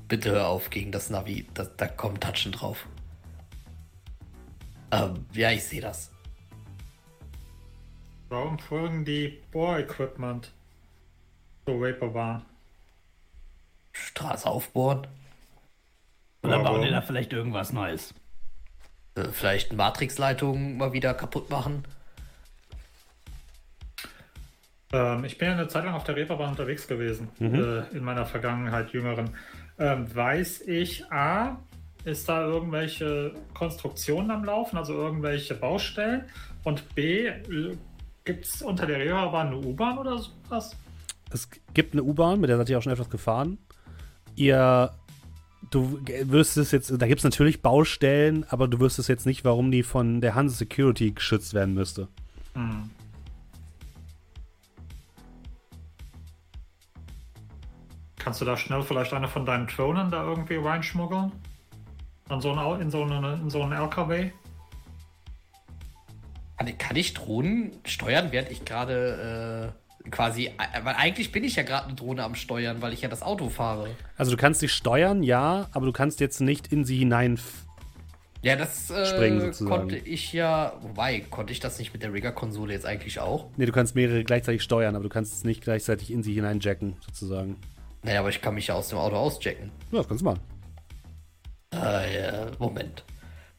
bitte 0.10 0.32
hör 0.32 0.50
auf 0.50 0.70
gegen 0.70 0.92
das 0.92 1.10
Navi. 1.10 1.48
Da, 1.54 1.64
da 1.78 1.88
kommt 1.88 2.22
Touchen 2.22 2.52
drauf. 2.52 2.86
Ähm, 4.92 5.26
ja, 5.34 5.52
ich 5.52 5.64
sehe 5.64 5.82
das. 5.82 6.12
Warum 8.30 8.60
folgen 8.60 9.04
die 9.04 9.42
Bohr-Equipment 9.52 10.52
zur 11.66 11.82
Vaporbahn? 11.82 12.46
Straße 13.92 14.48
aufbohren. 14.48 15.08
Oder 16.44 16.54
Warum? 16.54 16.64
bauen 16.64 16.82
die 16.82 16.90
da 16.90 17.02
vielleicht 17.02 17.34
irgendwas 17.34 17.74
Neues? 17.74 18.14
Äh, 19.16 19.26
vielleicht 19.32 19.74
Matrixleitungen 19.74 20.78
mal 20.78 20.94
wieder 20.94 21.14
kaputt 21.14 21.50
machen. 21.50 21.84
Ähm, 24.94 25.24
ich 25.26 25.38
bin 25.38 25.50
ja 25.50 25.54
eine 25.54 25.68
Zeit 25.68 25.86
lang 25.86 25.94
auf 25.94 26.04
der 26.04 26.16
Reeperbahn 26.16 26.52
unterwegs 26.52 26.88
gewesen, 26.88 27.30
äh, 27.40 27.96
in 27.96 28.04
meiner 28.04 28.26
Vergangenheit 28.26 28.92
jüngeren. 28.92 29.36
Ähm, 29.80 30.14
weiß 30.14 30.62
ich, 30.62 31.12
A, 31.12 31.60
ist 32.06 32.28
da 32.28 32.46
irgendwelche 32.46 33.34
Konstruktionen 33.54 34.32
am 34.32 34.44
Laufen, 34.44 34.78
also 34.78 34.94
irgendwelche 34.94 35.54
Baustellen? 35.56 36.24
Und 36.64 36.94
B, 36.96 37.32
gibt 38.24 38.46
es 38.46 38.62
unter 38.62 38.86
der 38.86 39.00
Reeperbahn 39.00 39.48
eine 39.48 39.58
U-Bahn 39.58 39.98
oder 39.98 40.18
sowas? 40.18 40.76
Es 41.32 41.50
gibt 41.74 41.94
eine 41.94 42.04
U-Bahn, 42.04 42.40
mit 42.40 42.50
der 42.50 42.58
seid 42.58 42.70
ihr 42.70 42.78
auch 42.78 42.82
schon 42.82 42.92
öfters 42.92 43.10
gefahren. 43.10 43.58
Ihr, 44.36 44.92
du 45.70 46.00
wüsstest 46.24 46.74
jetzt, 46.74 46.92
da 46.92 47.08
gibt 47.08 47.20
es 47.20 47.24
natürlich 47.24 47.62
Baustellen, 47.62 48.46
aber 48.50 48.68
du 48.68 48.80
wüsstest 48.80 49.10
jetzt 49.10 49.26
nicht, 49.26 49.46
warum 49.46 49.72
die 49.72 49.84
von 49.84 50.22
der 50.22 50.36
Hanse 50.36 50.56
Security 50.56 51.12
geschützt 51.12 51.54
werden 51.54 51.74
müsste. 51.74 52.08
Hm. 52.54 52.90
Kannst 58.18 58.40
du 58.40 58.46
da 58.46 58.56
schnell 58.56 58.84
vielleicht 58.84 59.14
eine 59.14 59.28
von 59.28 59.48
deinen 59.48 59.66
Drohnen 59.66 60.12
da 60.12 60.24
irgendwie 60.24 60.58
reinschmuggeln? 60.58 61.32
An 62.32 62.40
so 62.40 62.52
ein, 62.54 62.60
Au- 62.60 62.76
in, 62.76 62.90
so 62.90 63.04
eine, 63.04 63.34
in 63.42 63.50
so 63.50 63.62
einen 63.62 63.74
LKW? 63.74 64.32
Kann, 66.78 66.96
ich- 66.96 67.14
Drohnen 67.14 67.72
steuern, 67.86 68.28
während 68.32 68.52
ich 68.52 68.64
gerade 68.64 69.74
äh, 70.06 70.10
quasi. 70.12 70.46
äh, 70.48 70.52
Weil 70.84 70.96
eigentlich 70.96 71.32
bin 71.34 71.44
ich 71.44 71.56
ja 71.58 71.64
gerade 71.64 71.88
eine 71.88 71.96
Drohne 71.96 72.24
am 72.24 72.36
Steuern, 72.36 72.82
weil 72.82 72.94
ich 72.94 73.02
ja 73.02 73.10
das 73.10 73.22
Auto 73.22 73.50
fahre. 73.50 73.90
Also 74.16 74.32
du 74.32 74.38
kannst 74.38 74.62
sie 74.62 74.70
steuern, 74.70 75.24
ja, 75.24 75.68
aber 75.74 75.86
du 75.88 75.92
kannst 75.92 76.20
jetzt 76.22 76.40
nicht 76.40 76.72
in 76.72 76.86
sie 76.86 76.98
hinein. 77.00 77.38
Ja, 78.44 78.56
das 78.56 78.90
äh, 78.90 79.06
Springen 79.06 79.52
konnte 79.68 79.98
ich 79.98 80.32
ja. 80.34 80.74
Wobei, 80.82 81.20
konnte 81.20 81.52
ich 81.52 81.60
das 81.60 81.80
nicht 81.80 81.92
mit 81.94 82.02
der 82.04 82.14
Rigger-Konsole 82.14 82.72
jetzt 82.74 82.86
eigentlich 82.86 83.20
auch? 83.20 83.50
Nee, 83.58 83.66
du 83.66 83.72
kannst 83.72 83.96
mehrere 83.96 84.24
gleichzeitig 84.24 84.62
steuern, 84.64 84.96
aber 84.96 85.04
du 85.04 85.10
kannst 85.10 85.34
es 85.34 85.44
nicht 85.44 85.62
gleichzeitig 85.62 86.12
in 86.12 86.24
sie 86.24 86.34
hineinjacken, 86.34 86.96
sozusagen. 87.08 87.58
Naja, 88.04 88.20
aber 88.22 88.30
ich 88.30 88.42
kann 88.42 88.54
mich 88.56 88.68
ja 88.68 88.76
aus 88.76 88.88
dem 88.90 89.00
Auto 89.00 89.16
ausjacken. 89.18 89.72
Ja, 89.92 89.98
das 90.00 90.08
kannst 90.08 90.22
du 90.22 90.26
machen. 90.26 90.40
Äh, 91.72 92.52
Moment. 92.60 93.04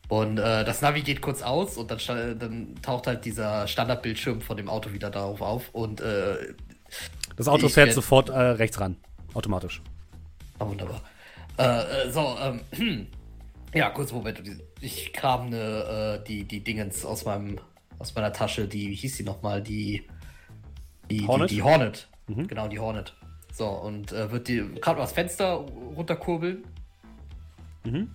Und 0.09 0.37
äh, 0.39 0.65
das 0.65 0.83
Navi 0.83 1.01
geht 1.01 1.23
kurz 1.23 1.41
aus 1.43 1.79
und 1.79 1.91
dann, 1.91 2.39
dann 2.39 2.75
taucht 2.83 3.07
halt 3.07 3.25
dieser 3.25 3.67
Standardbildschirm 3.67 4.43
von 4.43 4.57
dem 4.59 4.69
Auto 4.69 4.93
wieder 4.93 5.11
darauf 5.11 5.41
auf 5.41 5.71
und 5.73 6.01
äh, 6.03 6.55
Das 7.37 7.49
Auto 7.49 7.69
fährt 7.69 7.87
werd- 7.89 7.95
sofort 7.95 8.29
äh, 8.29 8.39
rechts 8.39 8.79
ran. 8.79 8.97
Automatisch. 9.33 9.81
ah, 10.59 10.67
wunderbar. 10.67 11.01
Äh, 11.59 12.09
äh, 12.09 12.11
so, 12.11 12.37
ähm, 12.43 13.07
ja, 13.75 13.89
kurz 13.91 14.13
Moment. 14.13 14.43
Ich 14.83 15.15
kram 15.15 15.49
ne, 15.49 16.19
äh, 16.21 16.25
die, 16.29 16.45
die 16.45 16.63
Dingens 16.63 17.07
aus 17.07 17.25
meinem 17.25 17.59
aus 17.99 18.15
meiner 18.15 18.33
Tasche, 18.33 18.67
die, 18.67 18.91
wie 18.91 18.95
hieß 18.97 19.17
die 19.19 19.23
nochmal? 19.23 19.63
Die, 19.63 20.07
die 21.09 21.27
Hornet? 21.27 21.51
Die, 21.51 21.55
die 21.55 21.63
Hornet. 21.63 22.09
Genau, 22.27 22.67
die 22.69 22.81
Hornet. 22.81 23.15
So, 23.53 23.69
und 23.69 24.11
äh, 24.13 24.31
wird 24.33 24.49
die 24.49 24.57
gerade 24.81 24.97
mal 24.99 25.05
das 25.05 25.13
Fenster 25.13 25.53
runterkurbeln. 25.97 26.65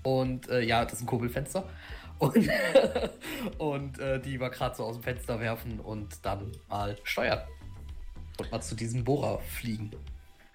Und 0.03 0.49
äh, 0.49 0.61
ja, 0.61 0.83
das 0.83 0.93
ist 0.93 1.01
ein 1.01 1.05
Kurbelfenster. 1.07 1.67
Und, 2.19 2.49
und 3.59 3.99
äh, 3.99 4.19
die 4.19 4.39
mal 4.39 4.49
gerade 4.49 4.75
so 4.75 4.85
aus 4.85 4.95
dem 4.95 5.03
Fenster 5.03 5.39
werfen 5.39 5.79
und 5.79 6.25
dann 6.25 6.51
mal 6.67 6.97
steuern. 7.03 7.41
Und 8.39 8.51
mal 8.51 8.59
zu 8.59 8.73
diesem 8.73 9.03
Bohrer 9.03 9.37
fliegen. 9.37 9.91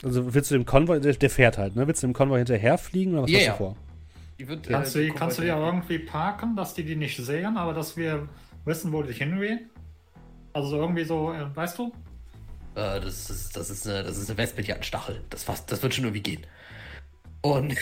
Also 0.03 0.35
willst 0.35 0.51
du 0.51 0.57
dem 0.57 0.67
Konvoi, 0.67 0.99
der, 0.99 1.13
der 1.13 1.31
fährt 1.31 1.59
halt, 1.59 1.77
ne? 1.77 1.87
Willst 1.87 2.03
du 2.03 2.09
dem 2.09 2.15
Konvoi 2.15 2.39
hinterher 2.39 2.79
fliegen 2.79 3.13
oder 3.13 3.23
was 3.23 3.31
Ja, 3.31 3.39
hast 3.39 3.47
ja. 3.47 3.53
du 3.53 3.59
vor? 3.59 3.77
Die 4.41 4.49
wird, 4.49 4.69
Kannst, 4.69 4.97
äh, 4.97 5.07
du, 5.07 5.15
kannst 5.15 5.39
du 5.39 5.43
die 5.43 5.49
irgendwie 5.49 6.01
parken, 6.01 6.57
dass 6.57 6.75
die 6.75 6.83
die 6.83 6.97
nicht 6.97 7.17
sehen, 7.17 7.57
aber 7.57 7.73
dass 7.75 7.97
wir 7.97 8.29
wissen, 8.65 8.93
wo 8.93 9.05
die 9.05 9.13
hinwehen? 9.13 9.71
Also 10.53 10.79
irgendwie 10.79 11.05
so, 11.05 11.33
äh, 11.33 11.47
weißt 11.55 11.79
du? 11.79 11.93
Äh, 12.75 13.01
das, 13.01 13.31
ist, 13.31 13.57
das, 13.57 13.71
ist 13.71 13.87
eine, 13.87 14.03
das 14.03 14.17
ist 14.17 14.29
eine 14.29 14.39
Wespe, 14.39 14.63
die 14.63 14.71
hat 14.71 14.79
einen 14.79 14.85
Stachel. 14.85 15.23
Das, 15.31 15.45
fast, 15.45 15.71
das 15.71 15.83
wird 15.83 15.95
schon 15.95 16.05
irgendwie 16.05 16.23
gehen. 16.23 16.47
Und, 17.43 17.77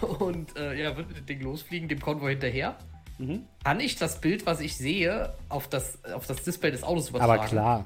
und 0.18 0.56
äh, 0.56 0.80
ja, 0.80 0.96
wird 0.96 1.08
mit 1.08 1.18
dem 1.18 1.26
Ding 1.26 1.40
losfliegen, 1.40 1.88
dem 1.88 2.00
Konvoi 2.00 2.30
hinterher. 2.30 2.76
Mhm. 3.18 3.42
Kann 3.64 3.80
ich 3.80 3.96
das 3.96 4.20
Bild, 4.20 4.46
was 4.46 4.60
ich 4.60 4.76
sehe, 4.76 5.34
auf 5.48 5.68
das, 5.68 6.04
auf 6.04 6.26
das 6.26 6.42
Display 6.42 6.70
des 6.70 6.82
Autos 6.82 7.10
übertragen? 7.10 7.32
Aber 7.32 7.46
klar. 7.46 7.84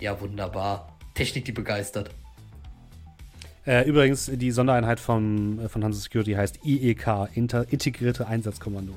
Ja, 0.00 0.20
wunderbar. 0.20 0.96
Technik, 1.14 1.44
die 1.44 1.52
begeistert. 1.52 2.10
Äh, 3.66 3.86
übrigens, 3.86 4.30
die 4.32 4.50
Sondereinheit 4.50 5.00
von, 5.00 5.58
äh, 5.60 5.68
von 5.68 5.84
Hansa 5.84 6.00
Security 6.00 6.32
heißt 6.32 6.64
IEK, 6.64 7.28
Inter 7.34 7.70
Integrierte 7.70 8.26
Einsatzkommando. 8.26 8.94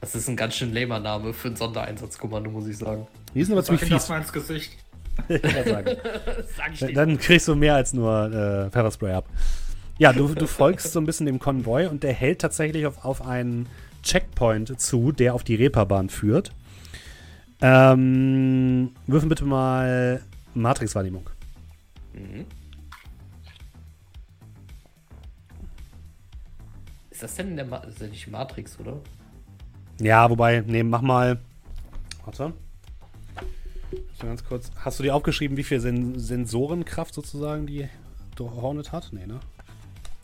Das 0.00 0.14
ist 0.14 0.28
ein 0.28 0.36
ganz 0.36 0.54
schön 0.54 0.72
lamer 0.72 1.00
Name 1.00 1.34
für 1.34 1.48
ein 1.48 1.56
Sondereinsatzkommando, 1.56 2.50
muss 2.50 2.66
ich 2.66 2.78
sagen. 2.78 3.06
Die 3.34 3.44
sind 3.44 3.52
aber 3.52 3.64
ziemlich 3.64 3.82
ihm 3.82 3.90
das 3.90 4.04
fies. 4.04 4.08
mal 4.08 4.20
ins 4.20 4.32
Gesicht. 4.32 4.72
Sag 5.28 6.72
ich 6.72 6.80
Dann- 6.94 7.18
kriegst 7.18 7.48
du 7.48 7.54
mehr 7.54 7.74
als 7.74 7.92
nur 7.92 8.32
äh, 8.32 8.70
Pfefferspray 8.70 9.12
ab. 9.12 9.26
Ja, 9.98 10.12
du, 10.12 10.32
du 10.34 10.46
folgst 10.46 10.92
so 10.92 11.00
ein 11.00 11.06
bisschen 11.06 11.26
dem 11.26 11.38
Konvoi 11.40 11.86
und 11.88 12.04
der 12.04 12.12
hält 12.12 12.40
tatsächlich 12.40 12.86
auf, 12.86 13.04
auf 13.04 13.26
einen 13.26 13.66
Checkpoint 14.02 14.80
zu, 14.80 15.10
der 15.10 15.34
auf 15.34 15.42
die 15.42 15.56
Reeperbahn 15.56 16.08
führt. 16.08 16.52
Ähm, 17.60 18.92
würfen 19.08 19.28
bitte 19.28 19.44
mal 19.44 20.22
Matrix-Wahrnehmung. 20.54 21.28
Mhm. 22.14 22.46
Ist 27.10 27.22
das 27.24 27.34
denn 27.34 27.56
der 27.56 27.64
Ma 27.66 27.78
ist 27.78 28.00
das 28.00 28.10
nicht 28.10 28.28
Matrix, 28.28 28.78
oder? 28.78 28.98
Ja, 30.00 30.30
wobei, 30.30 30.62
nee, 30.64 30.84
mach 30.84 31.02
mal. 31.02 31.38
Warte. 32.24 32.52
Ganz 34.20 34.44
kurz. 34.44 34.70
Hast 34.76 34.98
du 34.98 35.02
dir 35.02 35.14
aufgeschrieben, 35.14 35.56
wie 35.56 35.62
viel 35.64 35.80
Sen 35.80 36.18
Sensorenkraft 36.18 37.14
sozusagen 37.14 37.66
die 37.66 37.88
Hornet 38.38 38.92
hat? 38.92 39.08
Nee, 39.12 39.26
ne? 39.26 39.40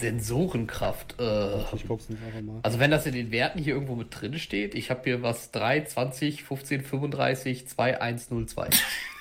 Sensorenkraft. 0.00 1.14
Äh, 1.20 1.60
Ich 1.74 1.86
guck's 1.86 2.08
nicht 2.08 2.22
einfach 2.22 2.40
mal. 2.42 2.58
also 2.62 2.78
wenn 2.80 2.90
das 2.90 3.06
in 3.06 3.14
den 3.14 3.30
Werten 3.30 3.58
hier 3.58 3.74
irgendwo 3.74 3.94
mit 3.94 4.08
drin 4.10 4.38
steht, 4.38 4.74
ich 4.74 4.90
habe 4.90 5.00
hier 5.04 5.22
was 5.22 5.50
3, 5.52 5.82
20, 5.84 6.42
15, 6.44 6.82
35, 6.82 7.68
2, 7.68 8.00
1, 8.00 8.30
0, 8.30 8.46
2. 8.46 8.68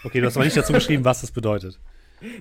Okay, 0.04 0.20
du 0.20 0.28
hast 0.28 0.36
aber 0.36 0.46
nicht 0.46 0.58
dazu 0.58 0.74
geschrieben, 0.74 1.06
was 1.06 1.22
das 1.22 1.32
bedeutet. 1.32 1.80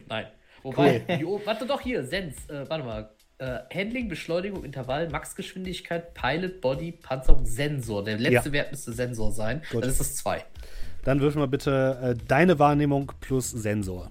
Nein. 0.08 0.26
Wobei, 0.62 1.02
hier 1.16 1.28
oben- 1.28 1.44
warte 1.46 1.66
doch 1.66 1.80
hier, 1.80 2.04
Sens, 2.04 2.48
äh, 2.48 2.68
warte 2.68 2.84
mal. 2.84 3.10
Äh, 3.38 3.58
Handling, 3.74 4.08
Beschleunigung, 4.08 4.64
Intervall, 4.64 5.08
Maxgeschwindigkeit, 5.10 6.14
Pilot, 6.14 6.60
Body, 6.60 6.92
Panzerung, 6.92 7.44
Sensor. 7.44 8.04
Der 8.04 8.16
letzte 8.18 8.48
Ja. 8.48 8.52
Wert 8.52 8.70
müsste 8.70 8.92
Sensor 8.92 9.32
sein. 9.32 9.62
Gut. 9.70 9.82
Dann 9.82 9.90
ist 9.90 10.00
es 10.00 10.16
2. 10.16 10.44
Dann 11.04 11.20
würfen 11.20 11.40
wir 11.40 11.48
bitte 11.48 11.98
äh, 12.02 12.24
deine 12.28 12.58
Wahrnehmung 12.58 13.12
plus 13.20 13.50
Sensor. 13.50 14.10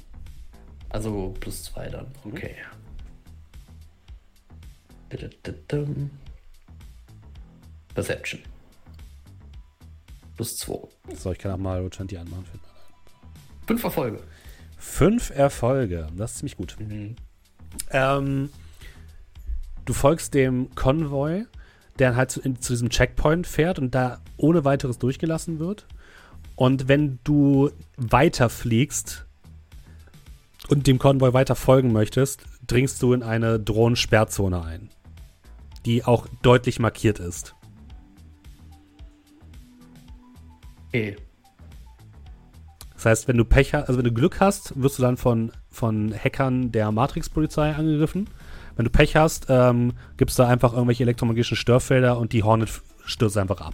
Also 0.90 1.34
plus 1.40 1.64
2 1.64 1.90
dann. 1.90 2.08
Okay. 2.26 2.56
Dum. 5.68 6.10
Perception. 7.94 8.42
Plus 10.36 10.58
2. 10.58 10.88
So, 11.16 11.32
ich 11.32 11.38
kann 11.38 11.52
auch 11.52 11.58
mal 11.58 11.82
Luchanti 11.82 12.18
anmachen. 12.18 12.46
Fünf 13.68 13.84
Erfolge. 13.84 14.20
Fünf 14.78 15.30
Erfolge. 15.30 16.08
Das 16.16 16.32
ist 16.32 16.38
ziemlich 16.40 16.58
gut. 16.58 16.76
Ähm, 17.90 18.50
du 19.86 19.94
folgst 19.94 20.34
dem 20.34 20.74
Konvoi, 20.76 21.46
der 22.00 22.16
halt 22.16 22.32
zu, 22.32 22.42
in, 22.42 22.60
zu 22.62 22.74
diesem 22.74 22.90
Checkpoint 22.90 23.48
fährt 23.48 23.80
und 23.80 23.94
da 23.96 24.20
ohne 24.38 24.66
weiteres 24.66 24.98
durchgelassen 24.98 25.60
wird. 25.60 25.88
Und 26.62 26.88
wenn 26.88 27.18
du 27.24 27.72
weiterfliegst 27.98 29.26
und 30.68 30.86
dem 30.86 31.00
Konvoi 31.00 31.34
weiter 31.34 31.56
folgen 31.56 31.92
möchtest, 31.92 32.44
dringst 32.68 33.02
du 33.02 33.14
in 33.14 33.24
eine 33.24 33.60
Drohnensperrzone 33.60 34.64
ein, 34.64 34.90
die 35.88 36.06
auch 36.06 36.28
deutlich 36.44 36.80
markiert 36.80 37.18
ist. 37.18 37.56
Okay. 40.90 41.16
Das 42.94 43.06
heißt, 43.06 43.28
wenn 43.28 43.38
du 43.38 43.46
Pech 43.46 43.74
hast, 43.74 43.88
also 43.88 43.98
wenn 43.98 44.06
du 44.06 44.14
Glück 44.14 44.40
hast, 44.40 44.80
wirst 44.80 45.00
du 45.00 45.02
dann 45.02 45.18
von, 45.18 45.52
von 45.72 46.14
Hackern 46.14 46.72
der 46.72 46.92
Matrix-Polizei 46.92 47.74
angegriffen. 47.74 48.30
Wenn 48.76 48.86
du 48.86 48.92
Pech 48.92 49.16
hast, 49.16 49.48
ähm, 49.50 49.94
gibt 50.16 50.30
es 50.30 50.38
da 50.38 50.48
einfach 50.48 50.74
irgendwelche 50.74 51.02
elektromagnetischen 51.06 51.58
Störfelder 51.58 52.20
und 52.20 52.34
die 52.34 52.44
Hornet 52.44 52.70
stürzt 53.04 53.38
einfach 53.38 53.62
ab. 53.62 53.74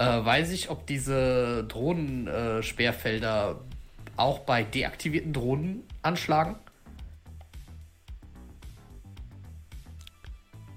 Äh, 0.00 0.24
weiß 0.24 0.50
ich, 0.52 0.70
ob 0.70 0.86
diese 0.86 1.64
Drohnensperrfelder 1.64 3.50
äh, 3.50 4.10
auch 4.16 4.38
bei 4.38 4.62
deaktivierten 4.62 5.34
Drohnen 5.34 5.82
anschlagen? 6.00 6.56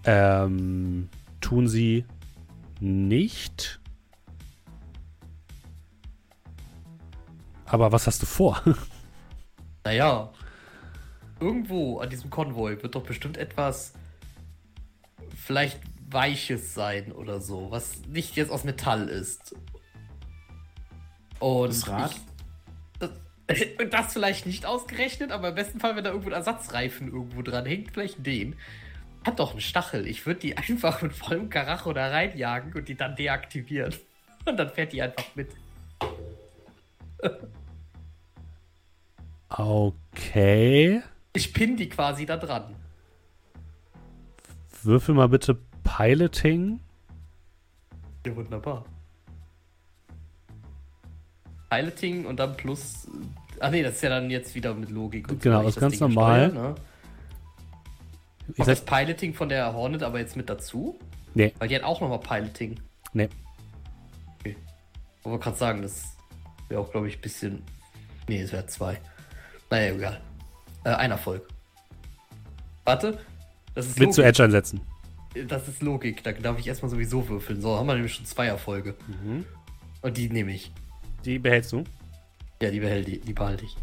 Ähm, 0.03 1.07
tun 1.39 1.69
sie 1.69 2.03
nicht. 2.81 3.79
Aber 7.65 7.93
was 7.93 8.07
hast 8.07 8.21
du 8.21 8.25
vor? 8.25 8.61
Naja, 9.85 10.31
irgendwo 11.41 11.99
an 11.99 12.09
diesem 12.09 12.29
Konvoi 12.29 12.81
wird 12.81 12.95
doch 12.95 13.03
bestimmt 13.03 13.35
etwas 13.35 13.91
vielleicht 15.35 15.77
Weiches 16.13 16.73
sein 16.73 17.11
oder 17.11 17.41
so, 17.41 17.71
was 17.71 18.05
nicht 18.07 18.35
jetzt 18.35 18.51
aus 18.51 18.63
Metall 18.63 19.07
ist. 19.07 19.55
Und 21.39 21.69
Das 21.69 21.87
Rad? 21.87 22.11
Ich, 23.49 23.75
das, 23.77 23.89
das 23.89 24.13
vielleicht 24.13 24.45
nicht 24.45 24.65
ausgerechnet, 24.65 25.31
aber 25.31 25.49
im 25.49 25.55
besten 25.55 25.79
Fall, 25.79 25.95
wenn 25.95 26.03
da 26.03 26.11
irgendwo 26.11 26.29
ein 26.29 26.35
Ersatzreifen 26.35 27.07
irgendwo 27.07 27.41
dran 27.41 27.65
hängt, 27.65 27.91
vielleicht 27.91 28.25
den. 28.25 28.55
Hat 29.25 29.39
doch 29.39 29.51
einen 29.51 29.61
Stachel. 29.61 30.07
Ich 30.07 30.25
würde 30.25 30.39
die 30.39 30.57
einfach 30.57 31.01
mit 31.01 31.13
vollem 31.13 31.49
Karacho 31.49 31.93
da 31.93 32.07
reinjagen 32.07 32.73
und 32.73 32.87
die 32.87 32.95
dann 32.95 33.15
deaktivieren. 33.15 33.93
Und 34.45 34.57
dann 34.57 34.69
fährt 34.69 34.91
die 34.91 35.01
einfach 35.01 35.23
mit. 35.35 35.51
Okay. 39.47 41.01
Ich 41.31 41.53
pin 41.53 41.77
die 41.77 41.87
quasi 41.87 42.25
da 42.25 42.35
dran. 42.35 42.75
Würfel 44.81 45.15
mal 45.15 45.29
bitte 45.29 45.57
Piloting. 45.83 46.79
Ja, 48.25 48.35
wunderbar. 48.35 48.85
Piloting 51.69 52.25
und 52.25 52.37
dann 52.39 52.55
plus. 52.55 53.07
Ach 53.59 53.71
nee, 53.71 53.83
das 53.83 53.95
ist 53.95 54.03
ja 54.03 54.09
dann 54.09 54.29
jetzt 54.29 54.55
wieder 54.55 54.73
mit 54.73 54.89
Logik. 54.89 55.29
Und 55.29 55.41
Genau, 55.41 55.59
ich 55.61 55.65
das 55.67 55.75
ist 55.75 55.81
ganz 55.81 55.93
Ding 55.99 56.01
normal. 56.09 56.49
steuere, 56.49 56.69
ne? 56.69 56.75
Ich 58.49 58.55
Kommt 58.57 58.67
das 58.67 58.81
Piloting 58.85 59.33
von 59.33 59.49
der 59.49 59.73
Hornet 59.73 60.03
aber 60.03 60.19
jetzt 60.19 60.35
mit 60.35 60.49
dazu? 60.49 60.99
nee, 61.33 61.53
Weil 61.59 61.69
die 61.69 61.75
hat 61.75 61.83
auch 61.83 62.01
nochmal 62.01 62.19
Piloting. 62.19 62.79
nee. 63.13 63.29
Ich 64.45 65.25
wollte 65.29 65.43
gerade 65.45 65.57
sagen, 65.57 65.81
das 65.81 66.17
wäre 66.67 66.81
auch, 66.81 66.91
glaube 66.91 67.07
ich, 67.07 67.15
ein 67.17 67.21
bisschen. 67.21 67.63
Nee, 68.27 68.41
es 68.41 68.51
wäre 68.51 68.65
zwei. 68.67 68.99
Naja, 69.69 69.93
egal. 69.93 70.21
Äh, 70.83 70.89
ein 70.89 71.11
Erfolg. 71.11 71.47
Warte. 72.83 73.17
Das 73.73 73.85
ist, 73.87 73.97
Willst 73.97 74.17
du 74.17 74.21
Logik. 74.21 74.33
Edge 74.33 74.43
einsetzen? 74.43 74.81
Das 75.47 75.67
ist 75.67 75.81
Logik. 75.81 76.23
Da 76.23 76.31
darf 76.31 76.59
ich 76.59 76.67
erstmal 76.67 76.89
sowieso 76.91 77.27
würfeln. 77.27 77.61
So, 77.61 77.77
haben 77.77 77.87
wir 77.87 77.95
nämlich 77.95 78.13
schon 78.13 78.25
zwei 78.25 78.47
Erfolge. 78.47 78.95
Mhm. 79.07 79.45
Und 80.01 80.17
die 80.17 80.29
nehme 80.29 80.53
ich. 80.53 80.71
Die 81.25 81.39
behältst 81.39 81.71
du. 81.71 81.83
Ja, 82.61 82.69
die 82.71 82.79
behalte 82.79 83.11
ich. 83.11 83.21
Die 83.21 83.33
behalte 83.33 83.65
ich. 83.65 83.75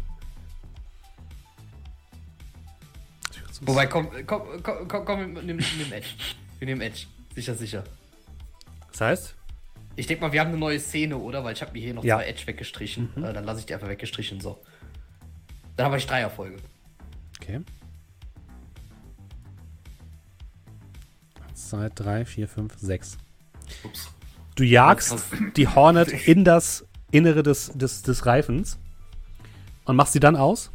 Wobei, 3.63 3.85
komm, 3.85 4.09
komm, 4.25 4.41
komm, 4.63 4.87
komm, 4.87 5.05
komm 5.05 5.33
nehmen, 5.33 5.57
nehmen 5.77 5.91
Edge. 5.91 6.07
Wir 6.57 6.65
nehmen 6.65 6.81
Edge. 6.81 7.05
Sicher, 7.35 7.53
sicher. 7.53 7.83
Das 8.91 9.01
heißt? 9.01 9.35
Ich 9.95 10.07
denke 10.07 10.21
mal, 10.23 10.31
wir 10.31 10.39
haben 10.39 10.49
eine 10.49 10.57
neue 10.57 10.79
Szene, 10.79 11.17
oder? 11.17 11.43
Weil 11.43 11.53
ich 11.53 11.61
habe 11.61 11.71
mir 11.73 11.79
hier 11.79 11.93
noch 11.93 12.03
Ja. 12.03 12.17
zwei 12.17 12.25
Edge 12.25 12.47
weggestrichen. 12.47 13.09
Äh, 13.23 13.33
dann 13.33 13.43
lasse 13.43 13.59
ich 13.59 13.65
die 13.67 13.73
einfach 13.73 13.87
weggestrichen. 13.89 14.41
So. 14.41 14.59
Dann 15.75 15.85
habe 15.87 15.97
ich 15.97 16.07
drei 16.07 16.21
Erfolge. 16.21 16.57
Okay. 17.39 17.61
Eins, 21.61 21.69
zwei, 21.69 21.89
drei, 21.89 22.25
vier, 22.25 22.47
fünf, 22.47 22.77
sechs. 22.79 23.17
Ups. 23.83 24.09
Du 24.55 24.63
jagst 24.63 25.23
die 25.55 25.67
Hornet 25.67 26.09
in 26.27 26.43
das 26.43 26.85
Innere 27.11 27.43
des, 27.43 27.71
des, 27.73 28.01
des 28.01 28.25
Reifens 28.25 28.79
und 29.85 29.95
machst 29.95 30.13
sie 30.13 30.19
dann 30.19 30.35
aus. 30.35 30.71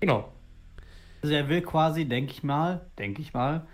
Genau. 0.00 0.32
Also 1.22 1.34
er 1.34 1.48
will 1.48 1.62
quasi, 1.62 2.06
denke 2.06 2.32
ich 2.32 2.42
mal, 2.42 2.86
denke 2.98 3.22
ich 3.22 3.32
mal, 3.32 3.66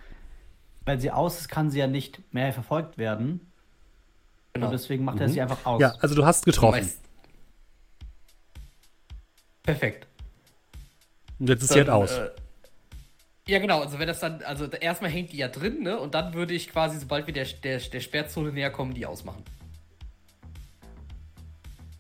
weil 0.85 1.01
sie 1.01 1.11
aus 1.11 1.41
ist, 1.41 1.49
kann 1.49 1.71
sie 1.71 1.79
ja 1.79 1.87
nicht 1.87 2.21
mehr 2.33 2.53
verfolgt 2.53 2.99
werden. 2.99 3.41
genau. 4.53 4.67
Und 4.67 4.73
deswegen 4.73 5.05
macht 5.05 5.21
er 5.21 5.29
sie 5.29 5.41
einfach 5.41 5.65
aus. 5.65 5.81
Ja, 5.81 5.95
also 6.01 6.15
du 6.15 6.25
hast 6.25 6.45
getroffen. 6.45 6.89
Perfekt. 9.63 10.07
Und 11.39 11.49
jetzt 11.49 11.63
ist 11.63 11.71
sie 11.71 11.79
halt 11.79 11.89
Dann, 11.89 11.95
aus. 11.95 12.13
Äh, 12.13 12.31
ja, 13.51 13.59
genau. 13.59 13.81
Also, 13.83 13.99
wenn 13.99 14.07
das 14.09 14.21
dann. 14.21 14.43
Also, 14.43 14.67
erstmal 14.67 15.11
hängt 15.11 15.33
die 15.33 15.39
ja 15.39 15.49
drin, 15.49 15.83
ne? 15.83 15.99
Und 15.99 16.15
dann 16.15 16.35
würde 16.35 16.55
ich 16.55 16.69
quasi, 16.71 16.99
sobald 16.99 17.27
wir 17.27 17.35
der, 17.35 17.47
der, 17.63 17.79
der 17.79 18.01
Sperrzone 18.01 18.53
näher 18.53 18.71
kommen, 18.71 18.95
die 18.95 19.07
ausmachen. 19.07 19.43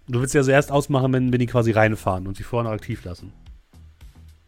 Du 0.08 0.20
willst 0.20 0.32
sie 0.32 0.38
also 0.38 0.50
erst 0.50 0.72
ausmachen, 0.72 1.12
wenn, 1.12 1.32
wenn 1.32 1.38
die 1.38 1.46
quasi 1.46 1.70
reinfahren 1.70 2.26
und 2.26 2.36
sie 2.36 2.42
vorher 2.42 2.68
noch 2.70 2.74
aktiv 2.76 3.04
lassen. 3.04 3.32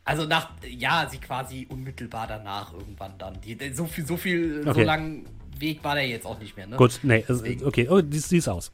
Also 0.04 0.24
nach, 0.26 0.50
ja, 0.68 1.06
sie 1.08 1.18
quasi 1.18 1.66
unmittelbar 1.70 2.26
danach 2.26 2.72
irgendwann 2.72 3.16
dann. 3.18 3.40
Die, 3.40 3.56
so 3.72 3.86
viel, 3.86 4.04
so 4.04 4.16
viel, 4.16 4.64
so 4.64 4.70
Okay. 4.70 4.82
lang 4.82 5.24
Weg 5.58 5.84
war 5.84 5.94
der 5.94 6.08
jetzt 6.08 6.26
auch 6.26 6.40
nicht 6.40 6.56
mehr, 6.56 6.66
ne? 6.66 6.76
Gut, 6.76 6.98
nee, 7.04 7.24
also, 7.28 7.44
okay, 7.64 7.88
oh, 7.88 8.00
die, 8.00 8.16
ist- 8.16 8.32
die 8.32 8.38
ist 8.38 8.48
aus. 8.48 8.72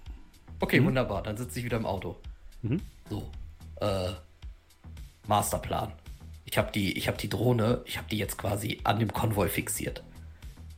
Okay, 0.61 0.83
wunderbar. 0.83 1.23
Dann 1.23 1.37
sitze 1.37 1.59
ich 1.59 1.64
wieder 1.67 1.77
im 1.77 1.85
Auto. 1.85 2.17
Mhm. 2.62 2.81
So. 3.11 3.31
Äh, 3.83 4.12
Masterplan. 5.27 5.93
Ich 6.51 6.57
habe 6.57 6.73
die, 6.73 6.97
ich 6.97 7.09
habe 7.09 7.19
die 7.19 7.29
Drohne, 7.29 7.83
ich 7.85 7.99
habe 7.99 8.09
die 8.09 8.17
jetzt 8.17 8.39
quasi 8.39 8.81
an 8.83 8.99
dem 8.99 9.13
Konvoi 9.13 9.51
fixiert. 9.51 10.03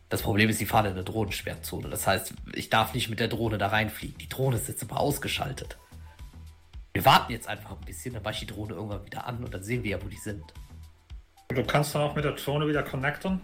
Das 0.08 0.22
Problem 0.22 0.48
ist, 0.48 0.58
sie 0.58 0.66
fahren 0.66 0.86
in 0.86 0.92
eine 0.92 1.04
Drohnensperrzone. 1.04 1.88
Das 1.88 2.08
heißt, 2.08 2.34
ich 2.54 2.70
darf 2.70 2.92
nicht 2.92 3.08
mit 3.08 3.20
der 3.20 3.28
Drohne 3.28 3.56
da 3.56 3.68
reinfliegen. 3.68 4.18
Die 4.18 4.28
Drohne 4.28 4.56
ist 4.56 4.66
jetzt 4.66 4.82
aber 4.82 4.98
ausgeschaltet. 4.98 5.78
Wir 6.92 7.04
warten 7.04 7.30
jetzt 7.30 7.46
einfach 7.48 7.70
ein 7.70 7.84
bisschen, 7.86 8.14
dann 8.14 8.24
mache 8.24 8.32
ich 8.32 8.40
die 8.40 8.46
Drohne 8.46 8.74
irgendwann 8.74 9.06
wieder 9.06 9.28
an 9.28 9.44
und 9.44 9.54
dann 9.54 9.62
sehen 9.62 9.84
wir 9.84 9.92
ja, 9.92 10.02
wo 10.02 10.08
die 10.08 10.16
sind. 10.16 10.42
Du 11.50 11.62
kannst 11.62 11.94
dann 11.94 12.02
auch 12.02 12.16
mit 12.16 12.24
der 12.24 12.32
Drohne 12.32 12.66
wieder 12.66 12.82
connecten. 12.82 13.40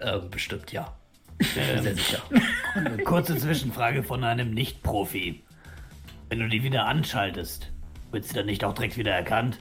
Ähm, 0.00 0.28
bestimmt 0.28 0.70
ja. 0.70 0.94
Ich 1.38 1.54
bin 1.54 1.82
sehr 1.82 1.94
sicher. 1.94 2.22
Eine 2.74 2.98
kurze 3.04 3.38
Zwischenfrage 3.38 4.02
von 4.02 4.22
einem 4.22 4.52
Nicht-Profi. 4.52 5.42
Wenn 6.28 6.40
du 6.40 6.48
die 6.48 6.62
wieder 6.62 6.84
anschaltest, 6.84 7.72
wird 8.12 8.24
sie 8.24 8.34
dann 8.34 8.46
nicht 8.46 8.64
auch 8.64 8.74
direkt 8.74 8.96
wieder 8.96 9.12
erkannt? 9.12 9.58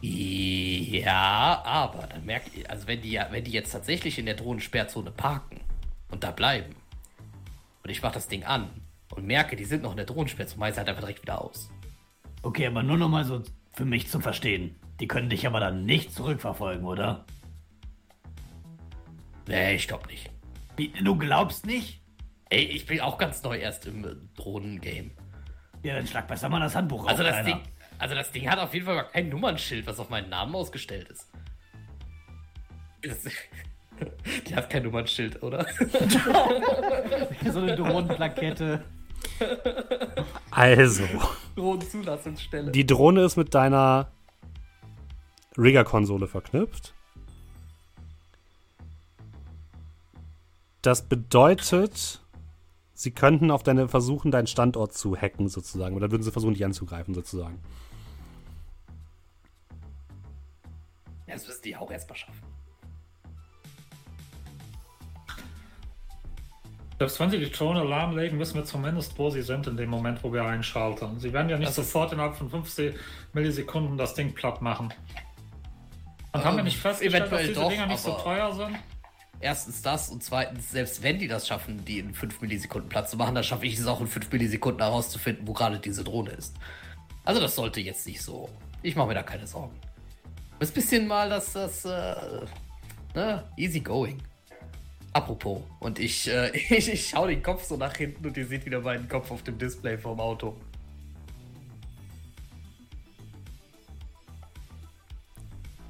Ja, 0.00 1.62
aber 1.64 2.08
dann 2.08 2.24
merkt 2.26 2.56
ihr, 2.56 2.68
also 2.68 2.88
wenn 2.88 3.00
die, 3.02 3.20
wenn 3.30 3.44
die 3.44 3.52
jetzt 3.52 3.70
tatsächlich 3.70 4.18
in 4.18 4.26
der 4.26 4.34
Drohnensperrzone 4.34 5.12
parken 5.12 5.60
und 6.10 6.24
da 6.24 6.32
bleiben 6.32 6.74
und 7.84 7.90
ich 7.90 8.02
mache 8.02 8.14
das 8.14 8.26
Ding 8.26 8.42
an 8.42 8.68
und 9.14 9.26
merke, 9.26 9.54
die 9.54 9.64
sind 9.64 9.82
noch 9.82 9.92
in 9.92 9.98
der 9.98 10.06
Drohnensperrzone, 10.06 10.72
sie 10.72 10.78
halt 10.78 10.88
einfach 10.88 11.02
direkt 11.02 11.22
wieder 11.22 11.40
aus. 11.40 11.70
Okay, 12.42 12.66
aber 12.66 12.82
nur 12.82 12.96
noch 12.96 13.08
mal 13.08 13.24
so 13.24 13.42
für 13.72 13.84
mich 13.84 14.08
zum 14.08 14.22
Verstehen. 14.22 14.74
Die 14.98 15.06
können 15.06 15.30
dich 15.30 15.46
aber 15.46 15.60
dann 15.60 15.84
nicht 15.84 16.12
zurückverfolgen, 16.12 16.84
oder? 16.84 17.24
Nee, 19.46 19.74
ich 19.74 19.86
glaube 19.86 20.08
nicht. 20.08 20.30
Wie, 20.76 20.88
du 20.88 21.16
glaubst 21.16 21.66
nicht? 21.66 22.02
Ey, 22.50 22.64
ich 22.64 22.86
bin 22.86 23.00
auch 23.00 23.18
ganz 23.18 23.42
neu 23.42 23.56
erst 23.56 23.86
im 23.86 24.04
äh, 24.04 24.14
Drohnengame. 24.36 25.12
Ja, 25.82 25.94
dann 25.96 26.06
schlag 26.06 26.28
besser 26.28 26.48
mal 26.48 26.60
das 26.60 26.74
Handbuch 26.76 27.06
Also 27.06 27.22
auf, 27.22 27.30
das. 27.30 27.44
Ding, 27.44 27.60
also 27.98 28.14
das 28.14 28.30
Ding 28.30 28.48
hat 28.48 28.58
auf 28.58 28.72
jeden 28.72 28.86
Fall 28.86 29.04
kein 29.12 29.28
Nummernschild, 29.28 29.86
was 29.86 29.98
auf 29.98 30.10
meinen 30.10 30.28
Namen 30.28 30.54
ausgestellt 30.54 31.08
ist. 31.08 31.28
Das, 33.02 33.24
die 34.46 34.54
hat 34.54 34.70
kein 34.70 34.84
Nummernschild, 34.84 35.42
oder? 35.42 35.66
so 37.50 37.58
eine 37.60 37.76
Drohnenplakette. 37.76 38.84
Also, 40.50 41.04
Drohnenzulassungsstelle. 41.56 42.70
die 42.70 42.86
Drohne 42.86 43.24
ist 43.24 43.36
mit 43.36 43.54
deiner 43.54 44.10
Rigger-Konsole 45.56 46.26
verknüpft. 46.28 46.94
Das 50.80 51.02
bedeutet, 51.02 52.21
sie 53.02 53.10
könnten 53.10 53.50
auf 53.50 53.62
deine 53.62 53.88
versuchen, 53.88 54.30
deinen 54.30 54.46
Standort 54.46 54.94
zu 54.94 55.16
hacken, 55.16 55.48
sozusagen. 55.48 55.96
Oder 55.96 56.10
würden 56.10 56.22
sie 56.22 56.30
versuchen, 56.30 56.54
dich 56.54 56.64
anzugreifen, 56.64 57.14
sozusagen. 57.14 57.60
Ja, 61.26 61.34
das 61.34 61.46
müssen 61.46 61.62
die 61.62 61.76
auch 61.76 61.90
erstmal 61.90 62.16
schaffen. 62.16 62.40
Selbst 66.98 67.18
wenn 67.18 67.30
sie 67.30 67.38
die 67.38 67.50
Drohne 67.50 67.80
Alarm 67.80 68.16
legen, 68.16 68.38
müssen 68.38 68.54
wir 68.54 68.64
zumindest, 68.64 69.18
wo 69.18 69.28
sie 69.28 69.42
sind, 69.42 69.66
in 69.66 69.76
dem 69.76 69.90
Moment, 69.90 70.22
wo 70.22 70.32
wir 70.32 70.44
einschalten. 70.44 71.18
Sie 71.18 71.32
werden 71.32 71.48
ja 71.48 71.58
nicht 71.58 71.68
das 71.68 71.76
sofort 71.76 72.12
innerhalb 72.12 72.36
von 72.36 72.48
50 72.48 72.94
Millisekunden 73.32 73.96
das 73.96 74.14
Ding 74.14 74.34
platt 74.34 74.62
machen. 74.62 74.94
Und 76.32 76.40
ähm, 76.40 76.44
haben 76.44 76.56
wir 76.56 76.62
nicht 76.62 76.76
ähm, 76.76 76.82
festgestellt, 76.82 77.32
dass 77.32 77.40
diese 77.40 77.54
doch, 77.54 77.68
Dinger 77.70 77.86
nicht 77.86 77.98
so 77.98 78.12
teuer 78.12 78.52
sind? 78.52 78.76
Erstens 79.42 79.82
das 79.82 80.08
und 80.08 80.22
zweitens, 80.22 80.70
selbst 80.70 81.02
wenn 81.02 81.18
die 81.18 81.26
das 81.26 81.48
schaffen, 81.48 81.84
die 81.84 81.98
in 81.98 82.14
5 82.14 82.40
Millisekunden 82.40 82.88
Platz 82.88 83.10
zu 83.10 83.16
machen, 83.16 83.34
dann 83.34 83.42
schaffe 83.42 83.66
ich 83.66 83.76
es 83.76 83.86
auch 83.88 84.00
in 84.00 84.06
5 84.06 84.30
Millisekunden 84.30 84.80
herauszufinden, 84.80 85.48
wo 85.48 85.52
gerade 85.52 85.80
diese 85.80 86.04
Drohne 86.04 86.30
ist. 86.30 86.54
Also 87.24 87.40
das 87.40 87.56
sollte 87.56 87.80
jetzt 87.80 88.06
nicht 88.06 88.22
so. 88.22 88.48
Ich 88.82 88.94
mache 88.94 89.08
mir 89.08 89.14
da 89.14 89.24
keine 89.24 89.48
Sorgen. 89.48 89.74
Das 90.60 90.70
bisschen 90.70 91.08
mal 91.08 91.28
das, 91.28 91.54
das, 91.54 91.84
äh, 91.84 92.14
ne, 93.16 93.42
easy 93.56 93.80
going. 93.80 94.22
Apropos, 95.12 95.60
und 95.80 95.98
ich, 95.98 96.28
äh, 96.28 96.56
ich, 96.56 96.88
ich 96.88 97.08
schaue 97.08 97.28
den 97.28 97.42
Kopf 97.42 97.64
so 97.64 97.76
nach 97.76 97.96
hinten 97.96 98.24
und 98.24 98.36
ihr 98.36 98.46
seht 98.46 98.64
wieder 98.64 98.80
meinen 98.80 99.08
Kopf 99.08 99.32
auf 99.32 99.42
dem 99.42 99.58
Display 99.58 99.98
vom 99.98 100.20
Auto. 100.20 100.56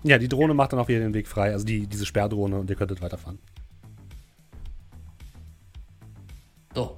Ja, 0.05 0.19
die 0.19 0.29
Drohne 0.29 0.55
macht 0.55 0.73
dann 0.73 0.81
auch 0.81 0.89
wieder 0.89 1.01
den 1.01 1.15
Weg 1.15 1.29
frei, 1.29 1.53
also 1.53 1.65
die, 1.65 1.87
diese 1.87 2.07
Sperrdrohne 2.07 2.59
und 2.59 2.69
ihr 2.69 2.77
könntet 2.77 3.01
weiterfahren. 3.01 3.39
So. 6.75 6.97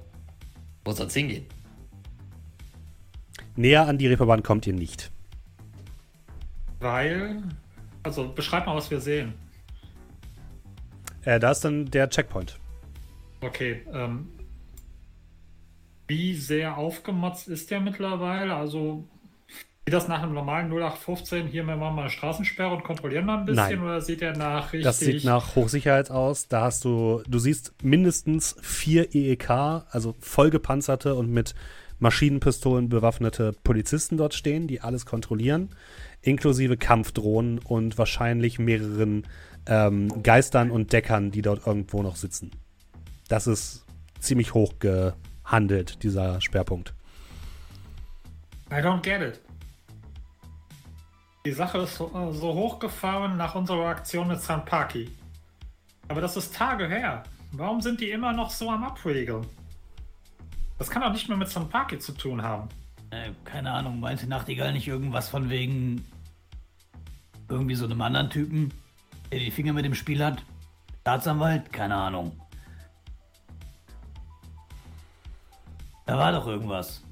Wo 0.83 0.91
soll's 0.91 1.13
hingehen? 1.13 1.45
Näher 3.55 3.87
an 3.87 3.97
die 3.97 4.07
Reeperbahn 4.07 4.43
kommt 4.43 4.67
ihr 4.67 4.73
nicht. 4.73 5.11
Weil. 6.79 7.43
Also 8.03 8.31
beschreib 8.31 8.65
mal, 8.65 8.75
was 8.75 8.91
wir 8.91 8.99
sehen. 8.99 9.33
Äh, 11.23 11.39
da 11.39 11.51
ist 11.51 11.61
dann 11.61 11.85
der 11.85 12.09
Checkpoint. 12.09 12.59
Okay, 13.41 13.81
ähm. 13.91 14.29
Wie 16.07 16.35
sehr 16.35 16.77
aufgemotzt 16.77 17.47
ist 17.47 17.71
der 17.71 17.79
mittlerweile? 17.79 18.55
Also. 18.55 19.07
Sieht 19.87 19.93
das 19.93 20.07
nach 20.07 20.23
einem 20.23 20.33
normalen 20.33 20.71
0815, 20.71 21.45
hier 21.45 21.63
wir 21.67 21.75
machen 21.75 21.95
mal 21.95 22.01
eine 22.01 22.09
Straßensperre 22.09 22.73
und 22.73 22.83
kontrollieren 22.83 23.27
mal 23.27 23.37
ein 23.37 23.45
bisschen? 23.45 23.69
Nein. 23.69 23.81
Oder 23.83 24.01
sieht 24.01 24.19
der 24.19 24.35
nach 24.35 24.73
richtig. 24.73 24.83
Das 24.83 24.99
sieht 24.99 25.23
nach 25.23 25.55
Hochsicherheit 25.55 26.09
aus. 26.09 26.47
Da 26.47 26.61
hast 26.61 26.83
du, 26.85 27.21
du 27.27 27.37
siehst 27.37 27.75
mindestens 27.83 28.55
vier 28.63 29.13
EEK, 29.13 29.49
also 29.91 30.15
vollgepanzerte 30.19 31.13
und 31.13 31.29
mit 31.29 31.53
Maschinenpistolen 31.99 32.89
bewaffnete 32.89 33.53
Polizisten 33.63 34.17
dort 34.17 34.33
stehen, 34.33 34.67
die 34.67 34.81
alles 34.81 35.05
kontrollieren, 35.05 35.69
inklusive 36.23 36.77
Kampfdrohnen 36.77 37.59
und 37.59 37.99
wahrscheinlich 37.99 38.57
mehreren 38.57 39.27
ähm, 39.67 40.23
Geistern 40.23 40.71
und 40.71 40.93
Deckern, 40.93 41.29
die 41.29 41.43
dort 41.43 41.67
irgendwo 41.67 42.01
noch 42.01 42.15
sitzen. 42.15 42.49
Das 43.27 43.45
ist 43.45 43.85
ziemlich 44.19 44.55
hoch 44.55 44.73
gehandelt, 44.79 46.01
dieser 46.01 46.41
Sperrpunkt. 46.41 46.95
I 48.71 48.81
don't 48.81 49.03
get 49.03 49.21
it. 49.21 49.44
Die 51.45 51.51
Sache 51.51 51.77
ist 51.77 51.97
so, 51.97 52.11
äh, 52.15 52.33
so 52.33 52.53
hochgefahren 52.53 53.37
nach 53.37 53.53
unserer 53.53 53.85
Aktion 53.85 54.27
mit 54.27 54.41
Sanpaki. 54.41 55.11
Aber 56.07 56.19
das 56.19 56.35
ist 56.35 56.55
Tage 56.55 56.87
her. 56.87 57.23
Warum 57.51 57.81
sind 57.81 58.01
die 58.01 58.09
immer 58.09 58.33
noch 58.33 58.49
so 58.49 58.71
am 58.71 58.83
Abregeln? 58.83 59.45
Das 60.79 60.89
kann 60.89 61.03
doch 61.03 61.11
nicht 61.11 61.29
mehr 61.29 61.37
mit 61.37 61.47
Sanpaki 61.47 61.99
zu 61.99 62.13
tun 62.13 62.41
haben. 62.41 62.67
Äh, 63.11 63.29
keine 63.43 63.71
Ahnung, 63.71 63.99
meinte 63.99 64.27
Nachtigall 64.27 64.73
nicht 64.73 64.87
irgendwas 64.87 65.29
von 65.29 65.49
wegen 65.51 66.03
irgendwie 67.47 67.75
so 67.75 67.85
einem 67.85 68.01
anderen 68.01 68.31
Typen, 68.31 68.73
der 69.31 69.37
die 69.37 69.51
Finger 69.51 69.73
mit 69.73 69.85
dem 69.85 69.93
Spiel 69.93 70.25
hat? 70.25 70.43
Staatsanwalt? 71.01 71.71
Keine 71.71 71.95
Ahnung. 71.95 72.39
Da 76.07 76.17
war 76.17 76.31
doch 76.31 76.47
irgendwas. 76.47 77.03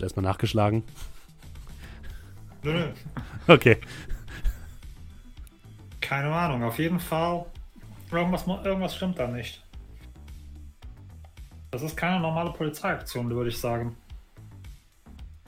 Hast 0.00 0.02
du 0.02 0.06
erstmal 0.06 0.32
nachgeschlagen? 0.32 0.82
Nö, 2.62 2.72
nö. 2.72 2.88
Okay. 3.46 3.76
Keine 6.00 6.34
Ahnung, 6.34 6.64
auf 6.64 6.78
jeden 6.78 6.98
Fall. 6.98 7.44
Irgendwas, 8.10 8.46
irgendwas 8.46 8.96
stimmt 8.96 9.18
da 9.18 9.26
nicht. 9.26 9.62
Das 11.70 11.82
ist 11.82 11.98
keine 11.98 12.18
normale 12.18 12.50
Polizeiaktion, 12.50 13.28
würde 13.28 13.50
ich 13.50 13.58
sagen. 13.58 13.94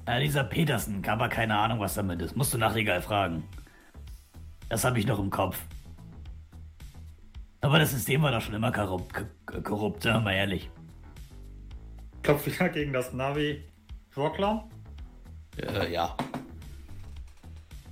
Ja, 0.06 0.20
dieser 0.20 0.44
Petersen, 0.44 1.02
aber 1.06 1.30
keine 1.30 1.56
Ahnung, 1.56 1.80
was 1.80 1.94
damit 1.94 2.20
ist. 2.20 2.36
Musst 2.36 2.52
du 2.52 2.58
Nachtigall 2.58 3.00
fragen. 3.00 3.44
Das 4.68 4.84
habe 4.84 4.98
ich 4.98 5.06
noch 5.06 5.18
im 5.18 5.30
Kopf. 5.30 5.58
Aber 7.62 7.78
das 7.78 7.92
System 7.92 8.20
war 8.20 8.32
doch 8.32 8.42
schon 8.42 8.54
immer 8.54 8.70
korrupt, 8.70 9.24
korrupt, 9.64 10.02
sagen 10.02 10.18
wir 10.18 10.24
mal 10.24 10.34
ehrlich. 10.34 10.68
Klopft 12.22 12.46
wieder 12.46 12.68
gegen 12.68 12.92
das 12.92 13.14
Navi 13.14 13.71
Rocklam. 14.16 14.70
Äh, 15.58 15.92
ja. 15.92 16.16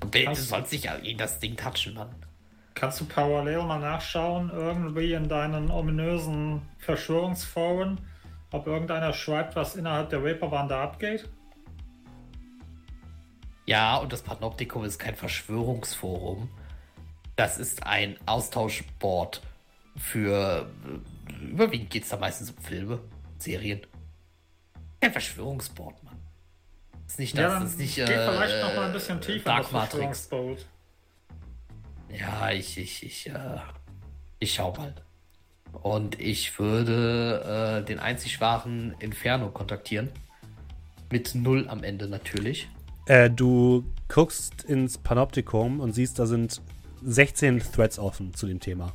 Du 0.00 0.34
sollst 0.34 0.72
nicht 0.72 0.88
an 0.90 1.02
das 1.16 1.38
Ding 1.38 1.56
touchen, 1.56 1.94
Mann. 1.94 2.14
Kannst 2.74 3.00
du 3.00 3.04
parallel 3.04 3.62
mal 3.64 3.78
nachschauen, 3.78 4.50
irgendwie 4.50 5.12
in 5.12 5.28
deinen 5.28 5.70
ominösen 5.70 6.62
Verschwörungsforen, 6.78 8.00
ob 8.52 8.66
irgendeiner 8.66 9.12
schreibt, 9.12 9.54
was 9.56 9.76
innerhalb 9.76 10.08
der 10.08 10.22
da 10.68 10.82
abgeht? 10.84 11.28
Ja, 13.66 13.98
und 13.98 14.12
das 14.12 14.22
Panoptikum 14.22 14.84
ist 14.84 14.98
kein 14.98 15.14
Verschwörungsforum. 15.14 16.48
Das 17.36 17.58
ist 17.58 17.86
ein 17.86 18.16
Austauschboard 18.26 19.42
für. 19.96 20.66
äh, 20.86 21.44
Überwiegend 21.44 21.90
geht 21.90 22.02
es 22.02 22.08
da 22.08 22.16
meistens 22.16 22.50
um 22.50 22.58
Filme, 22.62 23.00
Serien. 23.38 23.80
Kein 25.00 25.12
Verschwörungsboard, 25.12 26.02
Mann. 26.02 26.09
Das 27.10 27.14
ist 27.14 27.18
nicht 27.18 27.38
das, 27.38 27.60
das 27.60 27.70
ist 27.72 27.78
nicht. 27.80 27.96
geht 27.96 28.08
äh, 28.08 28.30
vielleicht 28.30 28.62
noch 28.62 28.76
mal 28.76 28.86
ein 28.86 28.92
bisschen 28.92 29.20
tiefer 29.20 29.34
in 29.36 29.42
Dark 29.44 29.72
Matrix. 29.72 30.28
Ja, 32.08 32.50
ich, 32.52 32.78
ich, 32.78 33.04
ich, 33.04 33.28
äh, 33.28 33.58
ich 34.38 34.54
schau 34.54 34.72
mal. 34.76 34.94
Und 35.72 36.20
ich 36.20 36.56
würde 36.60 37.80
äh, 37.80 37.84
den 37.84 37.98
einzig 37.98 38.40
wahren 38.40 38.94
Inferno 39.00 39.48
kontaktieren. 39.50 40.10
Mit 41.10 41.34
null 41.34 41.68
am 41.68 41.82
Ende 41.82 42.06
natürlich. 42.06 42.68
Äh, 43.06 43.28
du 43.28 43.84
guckst 44.06 44.62
ins 44.62 44.96
Panoptikum 44.96 45.80
und 45.80 45.92
siehst, 45.92 46.20
da 46.20 46.26
sind 46.26 46.62
16 47.02 47.58
Threads 47.58 47.98
offen 47.98 48.34
zu 48.34 48.46
dem 48.46 48.60
Thema. 48.60 48.92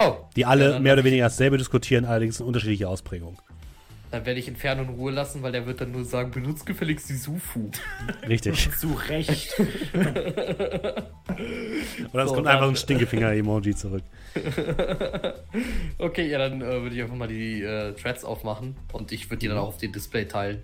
Oh, 0.00 0.16
Die 0.36 0.44
alle 0.44 0.72
Ja, 0.72 0.78
mehr 0.80 0.92
oder 0.92 1.04
weniger 1.04 1.24
dasselbe 1.24 1.56
diskutieren, 1.56 2.04
allerdings 2.04 2.40
in 2.40 2.46
unterschiedlicher 2.46 2.90
Ausprägung. 2.90 3.38
Dann 4.10 4.24
werde 4.24 4.40
ich 4.40 4.48
Inferno 4.48 4.82
in 4.82 4.88
Ruhe 4.88 5.12
lassen, 5.12 5.42
weil 5.42 5.52
der 5.52 5.66
wird 5.66 5.82
dann 5.82 5.92
nur 5.92 6.04
sagen, 6.04 6.30
benutzt 6.30 6.64
gefälligst 6.64 7.10
die 7.10 7.14
Sufu. 7.16 7.70
Richtig. 8.26 8.70
Zu 8.78 8.94
Recht. 9.08 9.54
Oder 9.94 11.04
es 12.22 12.28
So, 12.28 12.34
kommt 12.34 12.46
dann- 12.46 12.54
einfach 12.56 12.68
ein 12.68 12.76
Stinkefinger-Emoji 12.76 13.74
zurück. 13.74 14.02
Okay, 15.98 16.28
ja, 16.30 16.38
dann 16.38 16.60
äh, 16.62 16.82
würde 16.82 16.94
ich 16.94 17.02
einfach 17.02 17.16
mal 17.16 17.26
die 17.26 17.62
äh, 17.62 17.92
Threads 17.94 18.24
aufmachen 18.24 18.76
und 18.92 19.10
ich 19.10 19.28
würde 19.30 19.38
die 19.40 19.48
dann 19.48 19.58
auch 19.58 19.68
auf 19.68 19.78
dem 19.78 19.92
Display 19.92 20.26
teilen. 20.26 20.62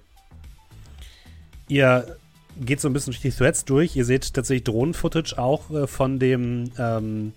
Ihr 1.66 2.16
geht 2.60 2.80
so 2.80 2.88
ein 2.88 2.92
bisschen 2.92 3.12
durch 3.12 3.22
die 3.22 3.30
Threads 3.32 3.64
durch. 3.64 3.96
Ihr 3.96 4.04
seht 4.04 4.32
tatsächlich 4.32 4.62
Drohnen-Footage 4.64 5.36
auch 5.38 5.70
äh, 5.70 5.86
von 5.88 6.18
dem 6.20 6.70
ähm, 6.78 7.32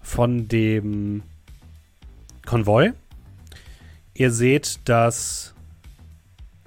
von 0.00 0.48
dem 0.48 1.22
Konvoi. 2.46 2.92
Ihr 4.18 4.30
seht, 4.30 4.88
dass 4.88 5.54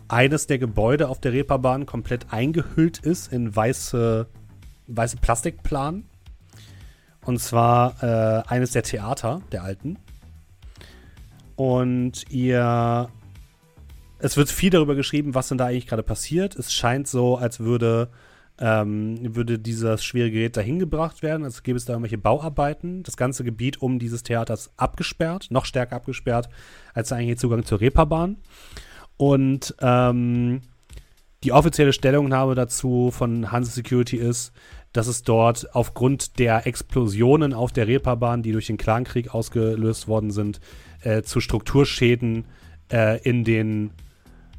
eines 0.08 0.46
der 0.46 0.60
Gebäude 0.60 1.10
auf 1.10 1.20
der 1.20 1.34
Reeperbahn 1.34 1.88
komplett 1.88 2.32
eingehüllt 2.32 3.00
ist 3.00 3.34
in 3.34 3.56
weiße, 3.56 4.28
weiße 4.86 5.18
Plastikplan. 5.18 6.04
Und 7.26 7.40
zwar 7.40 8.04
äh, 8.04 8.44
eines 8.48 8.72
der 8.72 8.84
Theater, 8.84 9.42
der 9.52 9.64
alten. 9.64 9.98
Und 11.56 12.30
ihr 12.30 13.10
es 14.20 14.38
wird 14.38 14.50
viel 14.50 14.70
darüber 14.70 14.96
geschrieben, 14.96 15.34
was 15.34 15.48
denn 15.48 15.58
da 15.58 15.66
eigentlich 15.66 15.88
gerade 15.88 16.04
passiert. 16.04 16.56
Es 16.56 16.72
scheint 16.72 17.08
so, 17.08 17.38
als 17.38 17.62
würde, 17.62 18.10
ähm, 18.60 19.36
würde 19.36 19.58
dieses 19.58 20.04
schwere 20.04 20.32
Gerät 20.32 20.58
dahin 20.58 20.80
gebracht 20.80 21.24
werden, 21.24 21.44
als 21.44 21.64
gäbe 21.64 21.78
es 21.78 21.86
da 21.86 21.94
irgendwelche 21.94 22.18
Bauarbeiten. 22.18 23.04
Das 23.04 23.16
ganze 23.16 23.44
Gebiet 23.44 23.82
um 23.82 24.00
dieses 24.00 24.24
Theater 24.24 24.54
ist 24.54 24.72
abgesperrt, 24.76 25.48
noch 25.50 25.66
stärker 25.66 25.96
abgesperrt 25.96 26.50
als 26.94 27.10
der 27.10 27.20
eigentliche 27.20 27.40
Zugang 27.40 27.64
zur 27.64 27.80
Reeperbahn. 27.80 28.38
Und 29.18 29.76
ähm, 29.82 30.62
die 31.44 31.54
offizielle 31.54 31.94
Stellungnahme 31.94 32.54
dazu 32.56 33.12
von 33.12 33.52
Hanse 33.52 33.72
Security 33.72 34.18
ist, 34.18 34.52
dass 34.92 35.08
es 35.08 35.24
dort 35.24 35.74
aufgrund 35.74 36.40
der 36.40 36.68
Explosionen 36.68 37.54
auf 37.54 37.72
der 37.72 37.88
Reeperbahn, 37.88 38.44
die 38.44 38.52
durch 38.52 38.68
den 38.68 38.78
Clankrieg 38.78 39.34
ausgelöst 39.34 40.08
worden 40.08 40.32
sind, 40.32 40.60
äh, 41.02 41.22
zu 41.22 41.40
Strukturschäden 41.40 42.46
äh, 42.92 43.22
in 43.22 43.44
den 43.44 43.92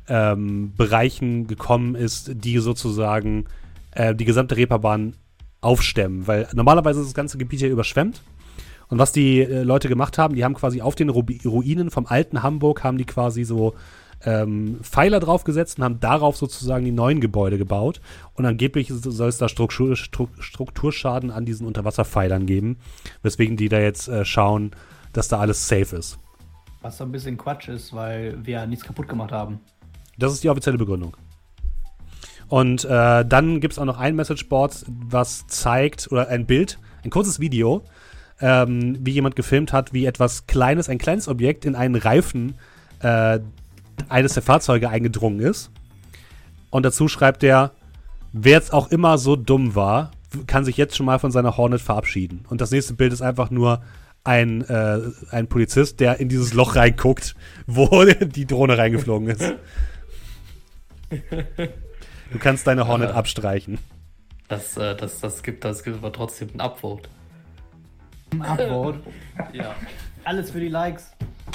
ähm, 0.08 0.72
Bereichen 0.76 1.46
gekommen 1.46 1.94
ist, 1.94 2.30
die 2.34 2.58
sozusagen 2.58 3.44
äh, 3.92 4.14
die 4.14 4.24
gesamte 4.24 4.56
Reeperbahn 4.56 5.16
aufstemmen, 5.60 6.26
weil 6.26 6.48
normalerweise 6.54 7.00
ist 7.00 7.08
das 7.08 7.14
ganze 7.14 7.38
Gebiet 7.38 7.60
hier 7.60 7.70
überschwemmt. 7.70 8.22
Und 8.88 8.98
was 8.98 9.12
die 9.12 9.40
äh, 9.40 9.62
Leute 9.62 9.88
gemacht 9.88 10.18
haben, 10.18 10.34
die 10.34 10.44
haben 10.44 10.54
quasi 10.54 10.82
auf 10.82 10.94
den 10.94 11.10
Ru 11.10 11.24
Ruinen 11.44 11.90
vom 11.90 12.06
alten 12.06 12.42
Hamburg, 12.42 12.82
haben 12.82 12.98
die 12.98 13.04
quasi 13.04 13.44
so 13.44 13.74
ähm, 14.24 14.80
Pfeiler 14.82 15.20
draufgesetzt 15.20 15.78
und 15.78 15.84
haben 15.84 16.00
darauf 16.00 16.36
sozusagen 16.36 16.84
die 16.84 16.92
neuen 16.92 17.20
Gebäude 17.20 17.56
gebaut. 17.56 18.00
Und 18.34 18.46
angeblich 18.46 18.88
soll 18.92 19.28
es 19.28 19.38
da 19.38 19.48
Struktur, 19.48 19.96
Strukturschaden 19.96 21.30
an 21.30 21.44
diesen 21.44 21.66
Unterwasserpfeilern 21.66 22.46
geben, 22.46 22.78
weswegen 23.22 23.56
die 23.56 23.68
da 23.68 23.78
jetzt 23.78 24.08
äh, 24.08 24.24
schauen, 24.24 24.72
dass 25.12 25.28
da 25.28 25.38
alles 25.38 25.66
safe 25.66 25.96
ist. 25.96 26.18
Was 26.82 26.98
so 26.98 27.04
ein 27.04 27.12
bisschen 27.12 27.36
Quatsch 27.36 27.68
ist, 27.68 27.94
weil 27.94 28.38
wir 28.44 28.66
nichts 28.66 28.84
kaputt 28.84 29.08
gemacht 29.08 29.32
haben. 29.32 29.60
Das 30.18 30.32
ist 30.32 30.42
die 30.42 30.48
offizielle 30.48 30.78
Begründung. 30.78 31.16
Und 32.50 32.84
äh, 32.84 33.24
dann 33.24 33.60
gibt 33.60 33.74
es 33.74 33.78
auch 33.78 33.84
noch 33.84 33.98
ein 33.98 34.16
Messageboard, 34.16 34.84
was 34.88 35.46
zeigt, 35.46 36.10
oder 36.10 36.26
ein 36.28 36.46
Bild, 36.46 36.80
ein 37.04 37.10
kurzes 37.10 37.38
Video, 37.38 37.84
ähm, 38.40 38.98
wie 39.00 39.12
jemand 39.12 39.36
gefilmt 39.36 39.72
hat, 39.72 39.92
wie 39.92 40.04
etwas 40.04 40.48
Kleines, 40.48 40.88
ein 40.88 40.98
kleines 40.98 41.28
Objekt 41.28 41.64
in 41.64 41.76
einen 41.76 41.94
Reifen 41.94 42.56
äh, 43.02 43.38
eines 44.08 44.34
der 44.34 44.42
Fahrzeuge 44.42 44.88
eingedrungen 44.88 45.38
ist. 45.38 45.70
Und 46.70 46.84
dazu 46.84 47.06
schreibt 47.06 47.44
er, 47.44 47.70
wer 48.32 48.54
jetzt 48.54 48.72
auch 48.72 48.90
immer 48.90 49.16
so 49.16 49.36
dumm 49.36 49.76
war, 49.76 50.10
kann 50.48 50.64
sich 50.64 50.76
jetzt 50.76 50.96
schon 50.96 51.06
mal 51.06 51.20
von 51.20 51.30
seiner 51.30 51.56
Hornet 51.56 51.80
verabschieden. 51.80 52.44
Und 52.48 52.60
das 52.60 52.72
nächste 52.72 52.94
Bild 52.94 53.12
ist 53.12 53.22
einfach 53.22 53.52
nur 53.52 53.80
ein, 54.24 54.62
äh, 54.62 54.98
ein 55.30 55.46
Polizist, 55.46 56.00
der 56.00 56.18
in 56.18 56.28
dieses 56.28 56.52
Loch 56.52 56.74
reinguckt, 56.74 57.36
wo 57.68 58.04
die 58.04 58.46
Drohne 58.46 58.76
reingeflogen 58.76 59.28
ist. 59.28 59.54
Du 62.30 62.38
kannst 62.38 62.66
deine 62.66 62.86
Hornet 62.86 63.10
abstreichen. 63.12 63.78
Das, 64.48 64.76
äh, 64.76 64.96
das, 64.96 65.20
das, 65.20 65.42
gibt, 65.42 65.64
das 65.64 65.82
gibt 65.82 65.96
aber 65.96 66.12
trotzdem 66.12 66.48
ein 66.54 66.60
Upvote. 66.60 67.08
Ein 68.32 68.42
Upvote? 68.42 69.00
ja. 69.52 69.74
Alles 70.24 70.50
für 70.50 70.60
die 70.60 70.68
Likes. 70.68 71.12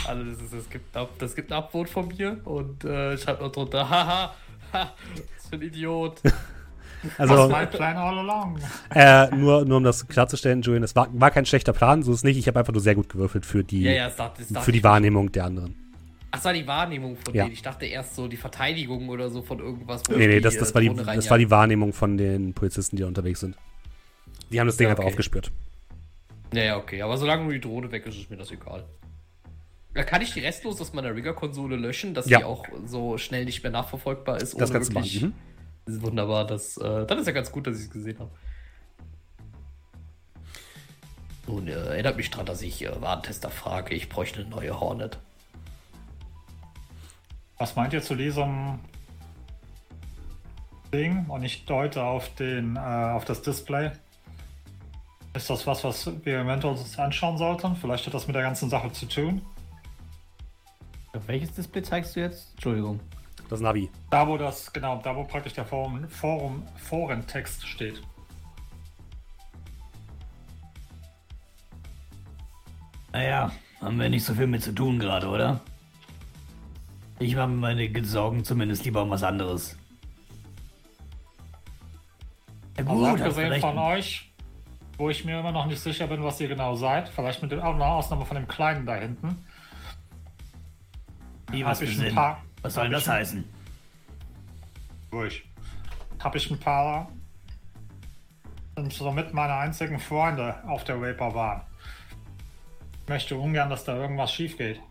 Also 0.08 0.24
das, 0.24 0.42
ist, 0.42 0.54
das, 0.54 0.70
gibt, 0.70 0.96
das 1.20 1.36
gibt 1.36 1.52
ein 1.52 1.58
Upvote 1.58 1.92
von 1.92 2.08
mir 2.08 2.40
und 2.46 2.84
äh, 2.84 3.18
schreibt 3.18 3.42
noch 3.42 3.52
drunter, 3.52 3.90
haha, 3.90 4.34
ha, 4.74 4.94
was 5.36 5.48
für 5.50 5.56
ein 5.56 5.62
Idiot. 5.62 6.22
Also, 7.20 7.36
Das 7.36 7.44
war 7.44 7.50
mein 7.50 7.70
Plan 7.70 7.98
all 7.98 8.18
along. 8.18 8.58
äh, 8.90 9.28
nur, 9.36 9.64
nur 9.64 9.78
um 9.78 9.84
das 9.84 10.08
klarzustellen, 10.08 10.64
Julian, 10.64 10.82
es 10.82 10.96
war, 10.96 11.08
war 11.12 11.30
kein 11.30 11.46
schlechter 11.46 11.72
Plan, 11.72 12.02
so 12.02 12.12
ist 12.12 12.20
es 12.20 12.24
nicht. 12.24 12.36
Ich 12.36 12.48
habe 12.48 12.58
einfach 12.58 12.74
nur 12.74 12.82
sehr 12.82 12.96
gut 12.96 13.10
gewürfelt 13.10 13.46
für 13.46 13.64
die, 13.64 13.84
Ja, 13.84 13.92
ja, 13.92 14.10
das 14.10 14.34
das 14.50 14.66
für 14.66 14.72
die 14.72 14.84
Wahrnehmung 14.84 15.32
der 15.32 15.46
anderen. 15.46 15.76
Ach, 16.36 16.40
das 16.40 16.46
war 16.46 16.54
die 16.54 16.68
Wahrnehmung 16.68 17.16
von 17.18 17.34
Ja. 17.34 17.44
denen. 17.44 17.54
Ich 17.54 17.62
dachte 17.62 17.86
erst 17.86 18.16
so 18.16 18.28
die 18.28 18.38
Verteidigung 18.38 19.08
oder 19.10 19.30
so 19.30 19.42
von 19.42 19.60
irgendwas. 19.60 20.04
Nee, 20.10 20.28
nee, 20.28 20.40
das, 20.42 20.58
das, 20.58 20.72
äh, 20.72 20.74
war 20.76 20.82
die, 20.82 20.94
das 20.94 21.30
war 21.30 21.38
die. 21.38 21.50
Wahrnehmung 21.50 21.94
von 21.94 22.18
den 22.18 22.54
Polizisten, 22.54 22.96
die 22.98 23.02
da 23.04 23.08
unterwegs 23.08 23.40
sind. 23.40 23.56
Die 24.52 24.60
haben 24.60 24.68
das 24.68 24.78
Ding 24.78 24.86
Ja, 24.86 24.92
einfach 24.92 25.04
okay. 25.04 25.12
aufgespürt. 25.14 25.52
Ja, 26.54 26.64
ja, 26.64 26.78
okay. 26.78 27.02
Aber 27.02 27.18
solange 27.18 27.44
nur 27.44 27.54
die 27.54 27.62
Drohne 27.62 27.92
weg 27.92 28.06
ist, 28.06 28.16
ist 28.18 28.30
mir 28.30 28.38
das 28.38 28.52
egal. 28.52 28.86
Ja, 29.96 30.04
kann 30.04 30.22
ich 30.22 30.34
die 30.34 30.42
restlos 30.42 30.80
aus 30.82 30.94
meiner 30.94 31.16
Rigger-Konsole 31.16 31.78
löschen, 31.78 32.14
dass 32.14 32.28
Ja. 32.30 32.40
die 32.40 32.44
auch 32.44 32.66
so 32.86 33.18
schnell 33.18 33.46
nicht 33.46 33.64
mehr 33.64 33.72
nachverfolgbar 33.72 34.38
ist? 34.42 34.60
Das 34.60 34.72
kannst 34.72 34.92
du 34.92 34.96
wirklich- 34.96 35.22
machen. 35.22 35.30
Mhm. 35.30 35.56
Das 35.86 35.96
ist 35.96 36.02
wunderbar. 36.02 36.46
Das, 36.48 36.78
äh, 36.78 37.06
dann 37.06 37.20
ist 37.20 37.28
ja 37.28 37.32
ganz 37.34 37.52
gut, 37.52 37.68
dass 37.68 37.78
ich 37.78 37.84
es 37.86 37.90
gesehen 37.92 38.20
habe. 38.20 38.32
Nun, 41.48 41.68
äh, 41.68 41.72
erinnert 41.74 42.18
mich 42.18 42.32
daran, 42.32 42.46
dass 42.48 42.62
ich 42.62 42.84
äh, 42.84 43.02
Warentester 43.02 43.50
frage. 43.52 43.94
Ich 43.94 44.10
bräuchte 44.10 44.42
eine 44.42 44.50
neue 44.50 44.80
Hornet. 44.80 45.20
Was 47.58 47.76
meint 47.76 47.94
ihr 47.94 48.02
zu 48.02 48.16
diesem 48.16 48.80
Ding? 50.92 51.26
Und 51.28 51.44
ich 51.44 51.66
deute 51.66 52.04
auf, 52.04 52.34
den, 52.36 52.76
äh, 52.76 52.80
auf 52.80 53.26
das 53.26 53.42
Display. 53.42 53.92
Ist 55.34 55.50
das 55.50 55.66
was, 55.68 55.84
was 55.84 56.10
wir 56.26 56.40
eventuell 56.40 56.74
uns 56.74 56.98
anschauen 56.98 57.38
sollten? 57.38 57.76
Vielleicht 57.76 58.06
hat 58.06 58.14
das 58.14 58.28
mit 58.28 58.36
der 58.36 58.44
ganzen 58.44 58.70
Sache 58.70 58.92
zu 58.92 59.06
tun. 59.06 59.42
Auf 61.14 61.28
welches 61.28 61.54
Display 61.54 61.82
zeigst 61.82 62.16
du 62.16 62.22
jetzt? 62.22 62.52
Entschuldigung. 62.54 63.00
Das 63.50 63.60
Navi. 63.60 63.90
Da, 64.10 64.28
wo 64.28 64.38
das, 64.38 64.72
genau, 64.72 65.00
da, 65.04 65.16
wo 65.16 65.24
praktisch 65.24 65.54
der 65.54 65.66
Forum, 65.66 66.08
Forum, 66.10 66.64
Forentext 66.78 67.68
steht. 67.68 68.02
Naja, 73.14 73.52
haben 73.80 74.00
wir 74.00 74.10
nicht 74.10 74.26
so 74.26 74.34
viel 74.34 74.48
mit 74.48 74.62
zu 74.64 74.74
tun 74.74 75.00
gerade, 75.00 75.28
oder? 75.28 75.62
Ich 77.20 77.36
mache 77.36 77.48
mir 77.48 77.56
meine 77.58 78.06
Sorgen 78.06 78.44
zumindest 78.44 78.84
lieber 78.86 79.04
um 79.04 79.10
was 79.10 79.24
anderes. 79.24 79.78
Ja, 82.78 82.84
Also 82.86 82.92
gut, 82.94 83.20
du 83.20 83.24
abgesehen 83.24 83.62
von 83.62 83.78
euch, 83.78 84.32
wo 84.98 85.10
ich 85.10 85.24
mir 85.24 85.40
immer 85.40 85.52
noch 85.52 85.66
nicht 85.66 85.80
sicher 85.80 86.08
bin, 86.08 86.24
was 86.24 86.40
ihr 86.42 86.48
genau 86.50 86.76
seid, 86.76 87.08
vielleicht 87.10 87.42
mit 87.42 87.52
der 87.52 87.66
Ausnahme 87.66 88.26
von 88.26 88.36
dem 88.36 88.48
Kleinen 88.48 88.86
da 88.86 88.96
hinten, 88.96 89.46
Wie, 91.52 91.64
hab 91.64 91.72
was 91.72 91.82
ich 91.82 92.00
ein 92.02 92.14
paar- 92.14 92.44
Was 92.62 92.74
soll 92.74 92.86
hab 92.86 92.92
das 92.92 93.08
heißen? 93.08 93.44
durch. 95.12 95.46
Habe 96.20 96.38
ich 96.38 96.50
ein 96.52 96.60
paar 96.60 97.10
sind 98.76 98.92
somit 98.92 99.34
meine 99.34 99.54
einzigen 99.54 100.00
Freunde 100.00 100.62
auf 100.68 100.84
der 100.84 101.02
Reeperbahn. 101.02 101.62
Ich 103.04 103.08
möchte 103.08 103.38
ungern, 103.38 103.70
dass 103.70 103.86
da 103.86 103.96
irgendwas 103.96 104.34
schief 104.34 104.58
geht. 104.58 104.82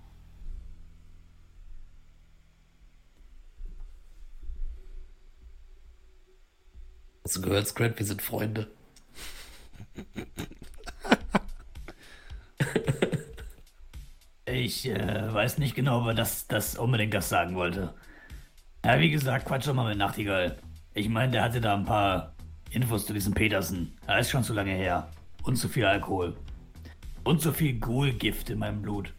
Hast 7.24 7.36
du 7.36 7.40
gehört, 7.40 7.66
Scrat? 7.66 7.98
Wir 7.98 8.04
sind 8.04 8.20
Freunde. 8.20 8.66
Ich 14.44 14.86
äh, 14.86 15.32
weiß 15.32 15.56
nicht 15.56 15.74
genau, 15.74 16.02
ob 16.02 16.08
er 16.08 16.14
das, 16.14 16.46
das 16.46 16.76
unbedingt 16.76 17.14
das 17.14 17.30
sagen 17.30 17.54
wollte. 17.54 17.94
Ja, 18.84 19.00
wie 19.00 19.10
gesagt, 19.10 19.46
quatsch 19.46 19.66
doch 19.66 19.72
mal 19.72 19.88
mit 19.88 19.96
Nachtigall. 19.96 20.58
Ich 20.92 21.08
meine, 21.08 21.32
der 21.32 21.42
hatte 21.42 21.62
da 21.62 21.74
ein 21.74 21.86
paar 21.86 22.34
Infos 22.70 23.06
zu 23.06 23.14
diesem 23.14 23.32
Petersen. 23.32 23.96
Er 24.06 24.18
ist 24.18 24.28
schon 24.30 24.44
zu 24.44 24.52
lange 24.52 24.74
her. 24.74 25.10
Und 25.44 25.56
zu 25.56 25.68
viel 25.68 25.86
Alkohol. 25.86 26.36
Und 27.24 27.40
zu 27.40 27.52
viel 27.52 27.78
Ghoul-Gift 27.80 28.50
in 28.50 28.58
meinem 28.58 28.82
Blut. 28.82 29.14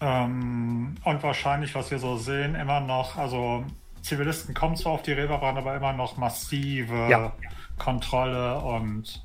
Ähm, 0.00 0.96
und 1.04 1.22
wahrscheinlich, 1.22 1.74
was 1.74 1.90
wir 1.90 1.98
so 1.98 2.16
sehen, 2.16 2.54
immer 2.54 2.80
noch, 2.80 3.16
also 3.16 3.64
Zivilisten 4.02 4.54
kommen 4.54 4.76
zwar 4.76 4.92
auf 4.92 5.02
die 5.02 5.12
Reeperbahn, 5.12 5.56
aber 5.56 5.76
immer 5.76 5.92
noch 5.92 6.16
massive 6.16 7.08
Ja. 7.08 7.32
Kontrolle 7.78 8.58
und 8.58 9.24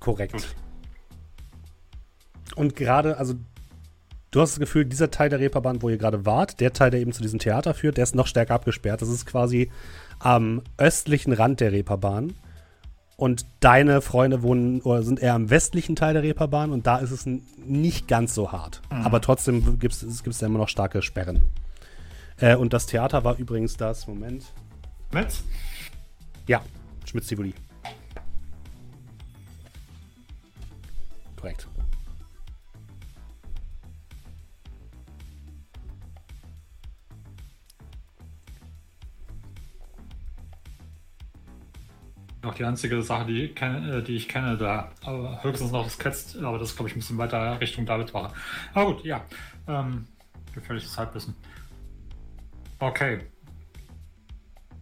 Korrekt. 0.00 0.32
Gut. 0.32 0.54
Und 2.54 2.76
gerade, 2.76 3.18
also 3.18 3.34
du 4.30 4.40
hast 4.40 4.52
das 4.52 4.60
Gefühl, 4.60 4.84
dieser 4.84 5.10
Teil 5.10 5.28
der 5.30 5.40
Reeperbahn, 5.40 5.82
wo 5.82 5.88
ihr 5.88 5.98
gerade 5.98 6.24
wart, 6.24 6.60
der 6.60 6.72
Teil, 6.72 6.90
der 6.90 7.00
eben 7.00 7.12
zu 7.12 7.22
diesem 7.22 7.38
Theater 7.38 7.74
führt, 7.74 7.96
der 7.96 8.04
ist 8.04 8.14
noch 8.14 8.28
stärker 8.28 8.54
abgesperrt. 8.54 9.02
Das 9.02 9.08
ist 9.08 9.26
quasi 9.26 9.70
am 10.20 10.62
östlichen 10.78 11.32
Rand 11.32 11.60
der 11.60 11.72
Reeperbahn. 11.72 12.34
Und 13.16 13.46
deine 13.60 14.02
Freunde 14.02 14.42
wohnen 14.42 14.82
oder 14.82 15.02
sind 15.02 15.20
eher 15.20 15.34
am 15.34 15.48
westlichen 15.48 15.96
Teil 15.96 16.12
der 16.12 16.22
Reeperbahn 16.22 16.70
und 16.70 16.86
da 16.86 16.98
ist 16.98 17.10
es 17.12 17.24
nicht 17.24 18.08
ganz 18.08 18.34
so 18.34 18.52
hart. 18.52 18.82
Aber 18.90 19.22
trotzdem 19.22 19.78
gibt 19.78 19.94
es 19.94 20.38
da 20.38 20.46
immer 20.46 20.58
noch 20.58 20.68
starke 20.68 21.00
Sperren. 21.00 21.42
Äh, 22.38 22.56
und 22.56 22.72
das 22.74 22.84
Theater 22.86 23.24
war 23.24 23.36
übrigens 23.38 23.76
das, 23.78 24.06
Moment. 24.06 24.52
mit. 25.12 25.42
Ja, 26.46 26.60
Schmitz-Tivoli. 27.06 27.54
Korrekt. 31.36 31.68
Noch 42.46 42.54
die 42.54 42.64
einzige 42.64 43.02
Sache, 43.02 43.26
die 43.26 43.42
ich 43.46 43.56
kenne, 43.56 43.96
äh, 43.96 44.02
die 44.04 44.14
ich 44.14 44.28
kenne 44.28 44.56
da. 44.56 44.92
Aber 45.04 45.42
höchstens 45.42 45.72
noch 45.72 45.82
das 45.82 45.98
Ketzt, 45.98 46.38
aber 46.38 46.60
das 46.60 46.76
glaube 46.76 46.88
ich 46.88 46.94
ein 46.94 47.00
bisschen 47.00 47.18
weiter 47.18 47.60
Richtung 47.60 47.84
Davidwache. 47.84 48.32
Aber 48.72 48.94
gut, 48.94 49.04
ja. 49.04 49.24
Ähm, 49.66 50.06
gefährliches 50.54 50.96
Halbwissen. 50.96 51.34
Okay. 52.78 53.18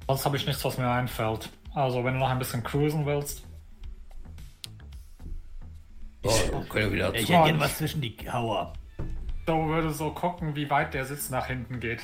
Sonst 0.06 0.26
habe 0.26 0.36
ich 0.36 0.46
nichts, 0.46 0.62
was 0.62 0.76
mir 0.76 0.90
einfällt. 0.90 1.48
Also, 1.72 2.04
wenn 2.04 2.12
du 2.12 2.20
noch 2.20 2.28
ein 2.28 2.38
bisschen 2.38 2.62
cruisen 2.62 3.06
willst. 3.06 3.46
Oh, 6.22 6.28
wir 6.28 6.66
können 6.68 6.92
wieder 6.92 7.14
Ich 7.14 7.30
hätte 7.30 7.44
gerne 7.44 7.60
was 7.60 7.78
zwischen 7.78 8.02
die 8.02 8.14
Hauer. 8.30 8.74
Joe 9.48 9.68
würde 9.68 9.90
so 9.90 10.10
gucken, 10.10 10.54
wie 10.54 10.68
weit 10.68 10.92
der 10.92 11.06
Sitz 11.06 11.30
nach 11.30 11.46
hinten 11.46 11.80
geht. 11.80 12.02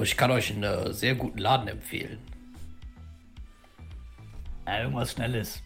Ich 0.00 0.16
kann 0.16 0.30
euch 0.30 0.50
einen 0.50 0.62
äh, 0.62 0.94
sehr 0.94 1.14
guten 1.14 1.38
Laden 1.38 1.68
empfehlen. 1.68 2.18
Ja, 4.68 4.82
irgendwas 4.82 5.12
Schnelles. 5.12 5.62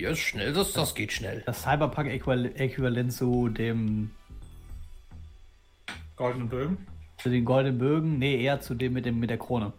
Ja, 0.00 0.16
schnell, 0.16 0.52
das, 0.52 0.72
das 0.72 0.96
geht 0.96 1.12
schnell. 1.12 1.44
Das 1.46 1.62
Cyberpunk-Äquivalent 1.62 3.12
zu 3.12 3.48
dem. 3.48 4.10
Goldenen 6.16 6.48
Bögen. 6.48 6.86
Zu 7.18 7.28
den 7.28 7.44
goldenen 7.44 7.78
Bögen? 7.78 8.18
Nee, 8.18 8.42
eher 8.42 8.60
zu 8.60 8.74
dem 8.74 8.94
mit, 8.94 9.06
dem 9.06 9.20
mit 9.20 9.30
der 9.30 9.38
Krone. 9.38 9.72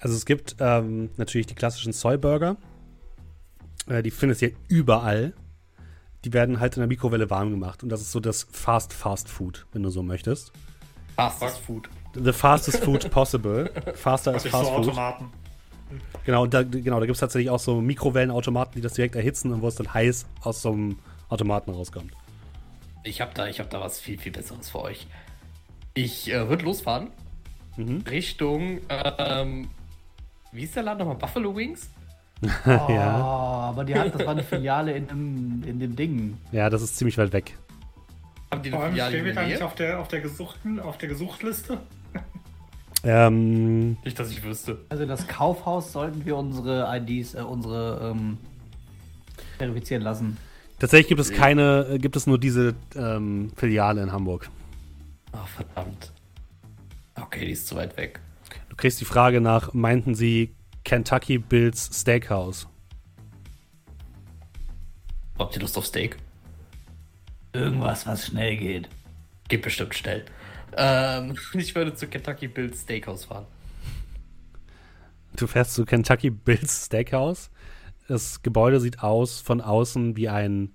Also 0.00 0.16
es 0.16 0.26
gibt 0.26 0.56
ähm, 0.58 1.10
natürlich 1.16 1.46
die 1.46 1.54
klassischen 1.54 1.92
Soy-Burger. 1.92 2.56
Äh, 3.86 4.02
die 4.02 4.10
findest 4.10 4.42
du 4.42 4.46
ja 4.46 4.52
überall. 4.66 5.32
Die 6.24 6.32
werden 6.32 6.58
halt 6.58 6.74
in 6.74 6.80
der 6.80 6.88
Mikrowelle 6.88 7.30
warm 7.30 7.52
gemacht. 7.52 7.84
Und 7.84 7.90
das 7.90 8.00
ist 8.00 8.10
so 8.10 8.18
das 8.18 8.48
Fast 8.50 8.92
Fast 8.92 9.28
Food, 9.28 9.64
wenn 9.72 9.84
du 9.84 9.90
so 9.90 10.02
möchtest. 10.02 10.50
Fastest 11.14 11.58
Food. 11.60 11.88
The 12.14 12.32
fastest 12.32 12.82
food 12.82 13.08
possible. 13.12 13.70
Faster 13.94 14.34
as 14.34 14.42
Sich 14.42 14.50
fast 14.50 14.64
so 14.64 14.74
food. 14.74 14.88
Automaten. 14.88 15.30
Genau, 16.24 16.42
und 16.42 16.54
da, 16.54 16.62
genau, 16.62 16.98
da 16.98 17.06
gibt 17.06 17.14
es 17.16 17.20
tatsächlich 17.20 17.50
auch 17.50 17.60
so 17.60 17.80
Mikrowellenautomaten, 17.80 18.74
die 18.74 18.80
das 18.80 18.94
direkt 18.94 19.14
erhitzen 19.14 19.52
und 19.52 19.62
wo 19.62 19.68
es 19.68 19.76
dann 19.76 19.92
heiß 19.92 20.26
aus 20.42 20.62
so 20.62 20.72
einem 20.72 20.98
Automaten 21.28 21.70
rauskommt. 21.70 22.12
Ich 23.04 23.20
habe 23.20 23.32
da, 23.34 23.46
ich 23.46 23.60
hab 23.60 23.70
da 23.70 23.80
was 23.80 24.00
viel, 24.00 24.18
viel 24.18 24.32
Besseres 24.32 24.70
für 24.70 24.82
euch. 24.82 25.06
Ich 25.94 26.30
äh, 26.32 26.48
würde 26.48 26.64
losfahren. 26.64 27.08
Mhm. 27.76 28.02
Richtung, 28.10 28.80
ähm, 28.88 29.68
wie 30.52 30.64
ist 30.64 30.74
der 30.74 30.82
Laden 30.82 30.98
nochmal? 31.00 31.16
Buffalo 31.16 31.54
Wings? 31.54 31.90
Oh, 32.66 32.86
Ja. 32.92 33.16
aber 33.70 33.84
die 33.84 33.94
hat, 33.94 34.14
das 34.14 34.20
war 34.26 34.32
eine 34.32 34.42
Filiale 34.42 34.92
in 34.94 35.06
dem, 35.08 35.62
in 35.66 35.80
dem 35.80 35.96
Ding. 35.96 36.36
Ja, 36.52 36.68
das 36.68 36.82
ist 36.82 36.96
ziemlich 36.98 37.16
weit 37.16 37.32
weg. 37.32 37.56
Haben 38.50 38.62
die 38.62 38.70
Vor 38.70 38.80
eine 38.80 38.84
allem 38.84 38.92
Filiale 38.94 39.10
stehen 39.12 39.24
wir 39.24 39.34
da 39.34 39.42
nicht 39.46 39.62
auf 39.62 39.74
der, 39.74 40.00
auf 40.00 40.08
der 40.08 40.20
gesuchten, 40.20 40.78
auf 40.80 40.98
der 40.98 41.08
Gesuchtliste. 41.08 41.78
Ähm, 43.08 43.96
Nicht, 44.04 44.18
dass 44.18 44.32
ich 44.32 44.42
wüsste. 44.42 44.78
Also 44.88 45.04
in 45.04 45.08
das 45.08 45.28
Kaufhaus 45.28 45.92
sollten 45.92 46.24
wir 46.24 46.36
unsere 46.36 46.88
IDs, 46.96 47.34
äh, 47.34 47.40
unsere 47.40 48.10
ähm, 48.10 48.38
verifizieren 49.58 50.02
lassen. 50.02 50.36
tatsächlich 50.80 51.06
gibt 51.06 51.20
es 51.20 51.32
keine, 51.32 51.86
äh, 51.88 51.98
gibt 51.98 52.16
es 52.16 52.26
nur 52.26 52.38
diese 52.40 52.74
ähm, 52.96 53.52
Filiale 53.56 54.02
in 54.02 54.10
Hamburg. 54.10 54.50
Ach, 55.30 55.46
verdammt. 55.46 56.10
Okay, 57.14 57.46
die 57.46 57.52
ist 57.52 57.68
zu 57.68 57.76
weit 57.76 57.96
weg. 57.96 58.18
Du 58.70 58.74
kriegst 58.74 59.00
die 59.00 59.04
Frage 59.04 59.40
nach, 59.40 59.72
meinten 59.72 60.16
sie 60.16 60.54
Kentucky 60.82 61.38
Bills 61.38 61.88
Steakhouse? 61.92 62.66
Habt 65.38 65.54
ihr 65.54 65.62
Lust 65.62 65.78
auf 65.78 65.86
Steak? 65.86 66.16
Irgendwas, 67.52 68.04
was 68.04 68.26
schnell 68.26 68.56
geht. 68.56 68.88
Geht 69.48 69.62
bestimmt 69.62 69.94
schnell. 69.94 70.24
Ähm, 70.76 71.36
ich 71.54 71.74
würde 71.74 71.94
zu 71.94 72.06
Kentucky 72.06 72.48
Bill's 72.48 72.82
Steakhouse 72.82 73.24
fahren. 73.24 73.46
Du 75.36 75.46
fährst 75.46 75.74
zu 75.74 75.84
Kentucky 75.84 76.30
Bills 76.30 76.86
Steakhouse. 76.86 77.50
Das 78.08 78.42
Gebäude 78.42 78.80
sieht 78.80 79.02
aus 79.02 79.40
von 79.40 79.60
außen 79.60 80.16
wie 80.16 80.28
ein 80.28 80.72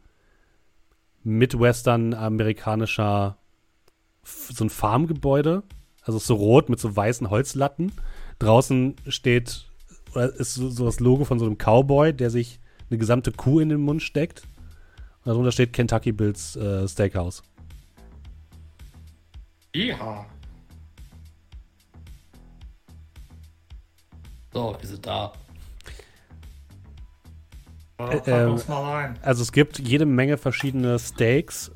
Midwestern-amerikanischer, 1.23 3.37
so 4.23 4.65
ein 4.65 4.69
Farmgebäude. 4.69 5.63
Also 6.03 6.19
so 6.19 6.35
rot 6.35 6.69
mit 6.69 6.79
so 6.79 6.95
weißen 6.95 7.29
Holzlatten. 7.29 7.91
Draußen 8.39 8.95
steht, 9.07 9.65
ist 10.37 10.55
so, 10.55 10.69
so 10.69 10.85
das 10.85 10.99
Logo 10.99 11.25
von 11.25 11.39
so 11.39 11.45
einem 11.45 11.57
Cowboy, 11.57 12.13
der 12.13 12.29
sich 12.29 12.59
eine 12.89 12.97
gesamte 12.97 13.31
Kuh 13.31 13.59
in 13.59 13.69
den 13.69 13.81
Mund 13.81 14.01
steckt. 14.01 14.43
Und 15.23 15.27
darunter 15.27 15.51
steht 15.51 15.73
Kentucky 15.73 16.11
Bills 16.11 16.55
äh, 16.55 16.87
Steakhouse. 16.87 17.43
Ja. 19.73 20.25
So, 24.53 24.75
wir 24.79 24.88
sind 24.88 25.05
da. 25.05 25.31
Äh, 27.97 28.17
Äh, 28.17 28.31
äh, 28.31 28.71
ein. 28.71 29.19
Also 29.21 29.43
es 29.43 29.51
gibt 29.51 29.79
jede 29.79 30.05
Menge 30.05 30.38
verschiedene 30.38 30.97
Steaks 30.99 31.71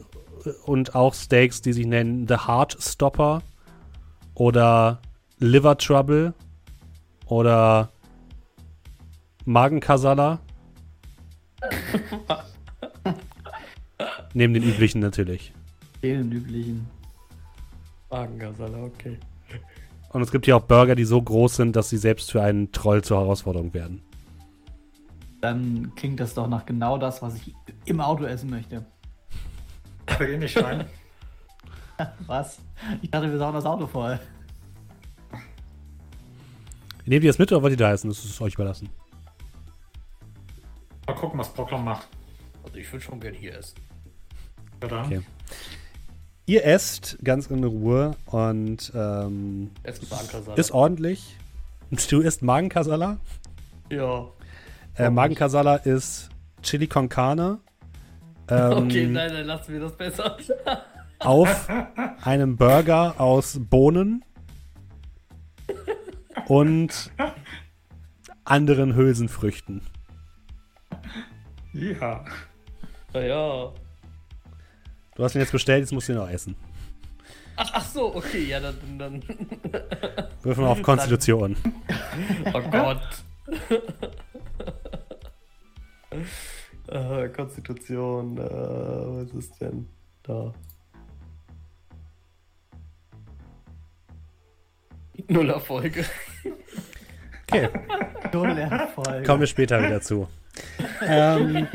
und 0.66 0.96
auch 0.96 1.14
Steaks, 1.14 1.62
die 1.62 1.74
sich 1.74 1.86
nennen 1.86 2.28
The 2.28 2.36
Heart 2.48 2.78
Stopper 2.80 3.44
oder 4.34 5.00
Liver 5.40 5.78
Trouble 5.78 6.34
oder 7.28 7.90
Magenkasala. 9.46 10.40
Neben 14.34 14.54
den 14.54 14.64
üblichen 14.64 15.00
natürlich. 15.00 15.54
Den 16.04 16.32
üblichen. 16.32 16.88
Magengasala, 18.10 18.84
okay. 18.84 19.18
Und 20.10 20.22
es 20.22 20.32
gibt 20.32 20.46
hier 20.46 20.56
auch 20.56 20.62
Burger, 20.62 20.96
die 20.96 21.04
so 21.04 21.22
groß 21.22 21.58
sind, 21.58 21.76
dass 21.76 21.90
sie 21.90 21.98
selbst 21.98 22.32
für 22.32 22.42
einen 22.42 22.72
Troll 22.72 23.04
zur 23.04 23.20
Herausforderung 23.20 23.74
werden. 23.74 24.02
Dann 25.42 25.94
klingt 25.96 26.20
das 26.20 26.34
doch 26.34 26.48
nach 26.48 26.66
genau 26.66 26.98
das, 26.98 27.22
was 27.22 27.36
ich 27.36 27.54
im 27.86 28.00
Auto 28.00 28.24
essen 28.24 28.50
möchte. 28.50 28.86
Wir 30.18 30.28
gehen 30.28 30.40
nicht 30.40 30.62
rein. 30.62 30.86
Was? 32.26 32.60
Ich 33.02 33.10
dachte, 33.10 33.30
wir 33.30 33.38
saugen 33.38 33.56
das 33.56 33.66
Auto 33.66 33.88
voll. 33.88 34.20
Nehmt 37.06 37.24
ihr 37.24 37.30
das 37.30 37.38
mit 37.38 37.52
oder 37.52 37.62
wollt 37.62 37.74
ihr 37.74 37.78
da 37.78 37.92
essen? 37.92 38.10
Das 38.10 38.24
ist 38.24 38.42
euch 38.42 38.56
überlassen. 38.56 38.90
Mal 41.06 41.14
gucken, 41.14 41.40
was 41.40 41.54
Brocklom 41.54 41.84
macht. 41.84 42.08
Also 42.64 42.78
ich 42.78 42.92
würde 42.92 43.06
schon 43.06 43.20
gerne 43.20 43.38
hier 43.38 43.58
essen. 43.58 43.76
Ja, 44.82 44.88
dann. 44.88 45.06
Okay. 45.06 45.22
Ihr 46.48 46.64
esst 46.64 47.18
ganz 47.24 47.48
in 47.48 47.64
Ruhe 47.64 48.16
und 48.28 48.92
ähm, 48.96 49.72
ist 50.56 50.72
ordentlich. 50.72 51.38
Du 52.10 52.20
isst 52.20 52.42
Magenkasala. 52.42 53.20
Ja. 53.90 54.28
Äh, 54.98 55.10
Magenkasala 55.10 55.76
ist 55.78 56.30
Chili 56.62 56.88
con 56.88 57.08
Carne. 57.08 57.60
Ähm, 58.50 58.72
Okay, 58.74 59.08
nein, 59.08 59.32
dann 59.32 59.46
lassen 59.46 59.72
wir 59.72 59.80
das 59.80 59.96
besser. 59.96 60.38
auf 61.20 61.68
einem 62.24 62.58
Burger 62.58 63.16
aus 63.20 63.60
Bohnen 63.62 64.26
und 66.48 67.12
anderen 68.44 68.96
Hülsenfrüchten. 68.96 69.82
Ja. 71.74 72.26
Naja. 73.14 73.72
Du 75.16 75.24
hast 75.24 75.34
ihn 75.34 75.42
jetzt 75.42 75.52
bestellt, 75.54 75.80
jetzt 75.80 75.94
musst 75.94 76.10
du 76.10 76.14
ihn 76.14 76.20
auch 76.20 76.30
essen. 76.30 76.56
Ach, 77.56 77.70
ach 77.74 77.86
so, 77.86 78.14
okay, 78.16 78.44
ja, 78.44 78.60
dann. 78.60 78.76
dann 79.00 79.24
Wirf 80.44 80.58
mal 80.58 80.68
auf 80.68 80.82
Konstitution. 80.82 81.56
oh 82.54 82.62
Gott. 82.70 83.02
äh, 86.88 87.30
Konstitution, 87.30 88.38
äh, 88.38 88.42
was 88.42 89.32
ist 89.32 89.62
denn 89.62 89.88
da? 90.24 90.54
Null 95.30 95.50
Erfolge. 95.50 96.06
Okay, 97.48 97.70
Null 98.34 98.58
Erfolg. 98.58 99.26
kommen 99.26 99.40
wir 99.40 99.48
später 99.48 99.82
wieder 99.82 100.02
zu. 100.02 100.28
Ähm, 101.02 101.68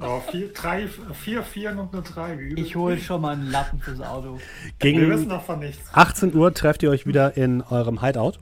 Oh, 0.00 0.20
vier, 0.30 0.52
drei, 0.52 0.88
vier 0.88 1.42
Vieren 1.42 1.78
und 1.78 1.92
eine 1.94 2.02
Drei. 2.02 2.38
Wie 2.38 2.42
übel. 2.50 2.64
Ich 2.64 2.76
hole 2.76 2.98
schon 2.98 3.22
mal 3.22 3.32
einen 3.32 3.50
Lappen 3.50 3.80
fürs 3.80 4.00
Auto. 4.00 4.38
Wir 4.80 5.08
wissen 5.08 5.20
gegen 5.20 5.28
davon 5.28 5.60
nichts. 5.60 5.88
18 5.92 6.34
Uhr 6.34 6.52
trefft 6.52 6.82
ihr 6.82 6.90
euch 6.90 7.06
wieder 7.06 7.36
in 7.36 7.62
eurem 7.62 8.02
Hideout. 8.02 8.34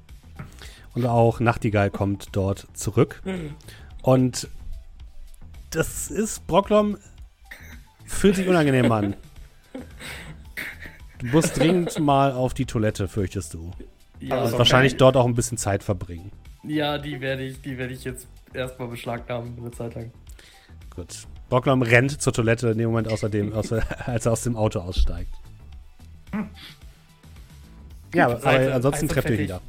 Und 0.94 1.06
auch 1.06 1.40
Nachtigall 1.40 1.90
kommt 1.90 2.28
dort 2.32 2.66
zurück. 2.74 3.22
Und 4.02 4.48
das 5.70 6.10
ist, 6.10 6.46
Brocklom, 6.46 6.98
fühlt 8.04 8.36
sich 8.36 8.46
unangenehm 8.48 8.90
an. 8.92 9.16
Du 11.18 11.26
musst 11.26 11.56
dringend 11.58 11.98
mal 11.98 12.32
auf 12.32 12.54
die 12.54 12.66
Toilette, 12.66 13.08
fürchtest 13.08 13.54
du. 13.54 13.70
Ja, 14.20 14.38
Also- 14.40 14.52
Und 14.54 14.58
wahrscheinlich 14.58 14.96
dort 14.96 15.16
auch 15.16 15.26
ein 15.26 15.34
bisschen 15.34 15.58
Zeit 15.58 15.82
verbringen. 15.82 16.30
ja 16.62 16.98
die 16.98 17.20
werde 17.20 17.42
ich, 17.44 17.60
die 17.60 17.76
werde 17.78 17.92
ich 17.92 18.04
jetzt 18.04 18.26
erstmal 18.52 18.88
beschlagnahmen 18.88 19.56
eine 19.58 19.70
Zeit 19.72 19.94
lang. 19.94 20.12
Gut. 20.94 21.26
Brocklom 21.54 21.82
rennt 21.82 22.20
zur 22.20 22.32
Toilette 22.32 22.70
in 22.70 22.78
dem 22.78 22.90
Moment, 22.90 23.06
außerdem, 23.06 23.52
außer, 23.54 23.80
als 24.08 24.26
er 24.26 24.32
aus 24.32 24.42
dem 24.42 24.56
Auto 24.56 24.80
aussteigt. 24.80 25.32
Ja, 28.12 28.26
aber, 28.26 28.40
Seite, 28.40 28.64
aber 28.64 28.74
ansonsten 28.74 29.06
trefft 29.06 29.30
ihr 29.30 29.38
wieder. 29.38 29.60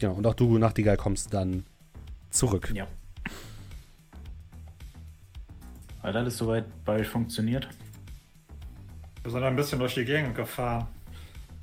Genau, 0.00 0.14
und 0.14 0.26
auch 0.26 0.32
du, 0.32 0.56
Nachtigall, 0.56 0.96
kommst 0.96 1.34
dann 1.34 1.66
zurück. 2.30 2.72
Ja. 2.74 2.86
Hat 6.02 6.16
alles 6.16 6.38
soweit 6.38 6.64
bei 6.86 7.00
euch 7.00 7.08
funktioniert? 7.08 7.68
Wir 9.24 9.30
sind 9.30 9.42
ein 9.42 9.56
bisschen 9.56 9.78
durch 9.78 9.92
die 9.92 10.06
Gegend 10.06 10.34
gefahren. 10.34 10.86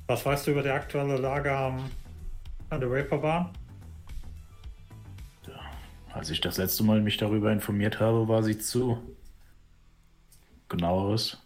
Was 0.06 0.24
weißt 0.24 0.46
du 0.46 0.52
über 0.52 0.62
die 0.62 0.70
aktuelle 0.70 1.16
Lage 1.16 1.50
am, 1.52 1.90
an 2.70 2.80
der 2.80 2.90
Reeperbahn? 2.90 3.52
Als 6.12 6.30
ich 6.30 6.40
das 6.40 6.56
letzte 6.56 6.82
Mal 6.82 7.00
mich 7.00 7.16
darüber 7.16 7.52
informiert 7.52 8.00
habe, 8.00 8.26
war 8.28 8.42
sie 8.42 8.58
zu. 8.58 8.98
Genaueres. 10.68 11.38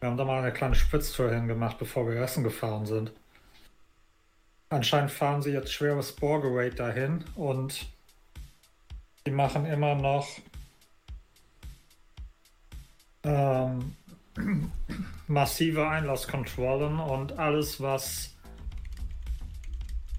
Wir 0.00 0.08
haben 0.08 0.16
da 0.16 0.24
mal 0.24 0.42
eine 0.42 0.52
kleine 0.52 0.74
Spitztour 0.74 1.30
hingemacht, 1.30 1.78
bevor 1.78 2.08
wir 2.08 2.20
Essen 2.20 2.42
gefahren 2.42 2.86
sind. 2.86 3.12
Anscheinend 4.70 5.10
fahren 5.10 5.42
sie 5.42 5.50
jetzt 5.50 5.72
schweres 5.72 6.12
Borgerate 6.12 6.76
dahin 6.76 7.24
und 7.34 7.86
die 9.26 9.30
machen 9.30 9.66
immer 9.66 9.94
noch 9.94 10.40
Ähm, 13.22 13.94
massive 15.26 15.88
Einlasskontrollen 15.88 16.98
und 16.98 17.38
alles, 17.38 17.80
was 17.80 18.29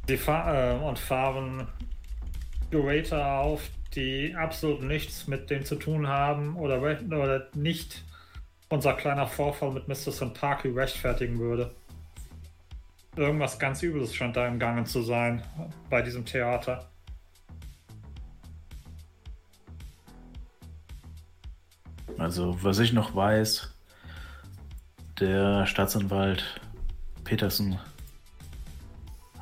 die 0.07 0.17
Fa 0.17 0.73
äh, 0.73 0.77
und 0.77 0.99
fahren 0.99 1.67
Curator 2.71 3.39
auf, 3.39 3.69
die 3.95 4.35
absolut 4.35 4.83
nichts 4.83 5.27
mit 5.27 5.49
dem 5.49 5.65
zu 5.65 5.75
tun 5.75 6.07
haben 6.07 6.55
oder, 6.55 6.81
oder 6.81 7.47
nicht 7.53 8.03
unser 8.69 8.93
kleiner 8.93 9.27
Vorfall 9.27 9.71
mit 9.71 9.87
Mr. 9.87 10.11
Santaki 10.11 10.69
rechtfertigen 10.69 11.37
würde. 11.39 11.75
Irgendwas 13.17 13.59
ganz 13.59 13.83
Übles 13.83 14.15
scheint 14.15 14.37
da 14.37 14.47
im 14.47 14.57
Gange 14.57 14.85
zu 14.85 15.01
sein 15.01 15.43
bei 15.89 16.01
diesem 16.01 16.25
Theater. 16.25 16.89
Also, 22.17 22.55
was 22.63 22.79
ich 22.79 22.93
noch 22.93 23.13
weiß, 23.13 23.73
der 25.19 25.65
Staatsanwalt 25.65 26.61
Petersen 27.25 27.79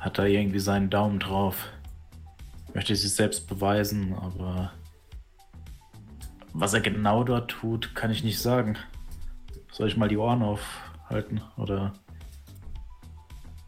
hat 0.00 0.18
da 0.18 0.24
irgendwie 0.24 0.58
seinen 0.58 0.90
Daumen 0.90 1.20
drauf. 1.20 1.68
Möchte 2.74 2.96
sich 2.96 3.14
selbst 3.14 3.48
beweisen, 3.48 4.14
aber 4.14 4.72
was 6.52 6.74
er 6.74 6.80
genau 6.80 7.22
dort 7.22 7.50
tut, 7.50 7.94
kann 7.94 8.10
ich 8.10 8.24
nicht 8.24 8.40
sagen. 8.40 8.76
Soll 9.70 9.88
ich 9.88 9.96
mal 9.96 10.08
die 10.08 10.16
Ohren 10.16 10.42
aufhalten 10.42 11.42
oder? 11.56 11.92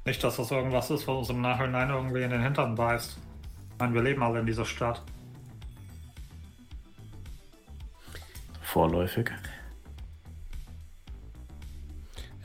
Nicht, 0.05 0.25
dass 0.25 0.37
das 0.37 0.51
irgendwas 0.51 0.91
ist, 0.91 1.07
was 1.07 1.17
uns 1.17 1.31
im 1.31 1.41
Nachhinein 1.41 1.91
irgendwie 1.91 2.23
in 2.23 2.31
den 2.31 2.43
Hintern 2.43 2.75
beißt. 2.75 3.19
Ich 3.73 3.79
meine, 3.79 3.95
wir 3.95 4.03
leben 4.03 4.23
alle 4.23 4.41
in 4.41 4.47
dieser 4.47 4.65
Stadt. 4.65 5.03
Vorläufig. 8.63 9.31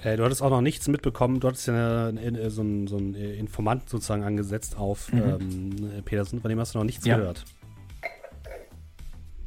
Äh, 0.03 0.17
du 0.17 0.23
hattest 0.23 0.41
auch 0.41 0.49
noch 0.49 0.61
nichts 0.61 0.87
mitbekommen. 0.87 1.39
Du 1.39 1.47
hattest 1.47 1.67
ja 1.67 2.07
eine, 2.07 2.19
eine, 2.19 2.51
so 2.51 2.61
einen 2.61 2.87
so 2.87 2.97
Informanten 2.97 3.87
sozusagen 3.87 4.23
angesetzt 4.23 4.77
auf 4.77 5.11
mhm. 5.11 5.21
ähm, 5.21 6.03
Petersen. 6.03 6.41
Von 6.41 6.49
dem 6.49 6.59
hast 6.59 6.75
du 6.75 6.79
noch 6.79 6.85
nichts 6.85 7.05
ja. 7.05 7.17
gehört. 7.17 7.45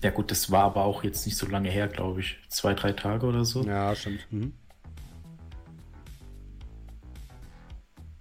Ja, 0.02 0.10
gut, 0.10 0.30
das 0.30 0.50
war 0.50 0.64
aber 0.64 0.84
auch 0.84 1.04
jetzt 1.04 1.26
nicht 1.26 1.36
so 1.36 1.46
lange 1.46 1.68
her, 1.68 1.86
glaube 1.86 2.20
ich. 2.20 2.38
Zwei, 2.48 2.74
drei 2.74 2.92
Tage 2.92 3.26
oder 3.26 3.44
so. 3.44 3.62
Ja, 3.64 3.94
stimmt. 3.94 4.26
Mhm. 4.30 4.54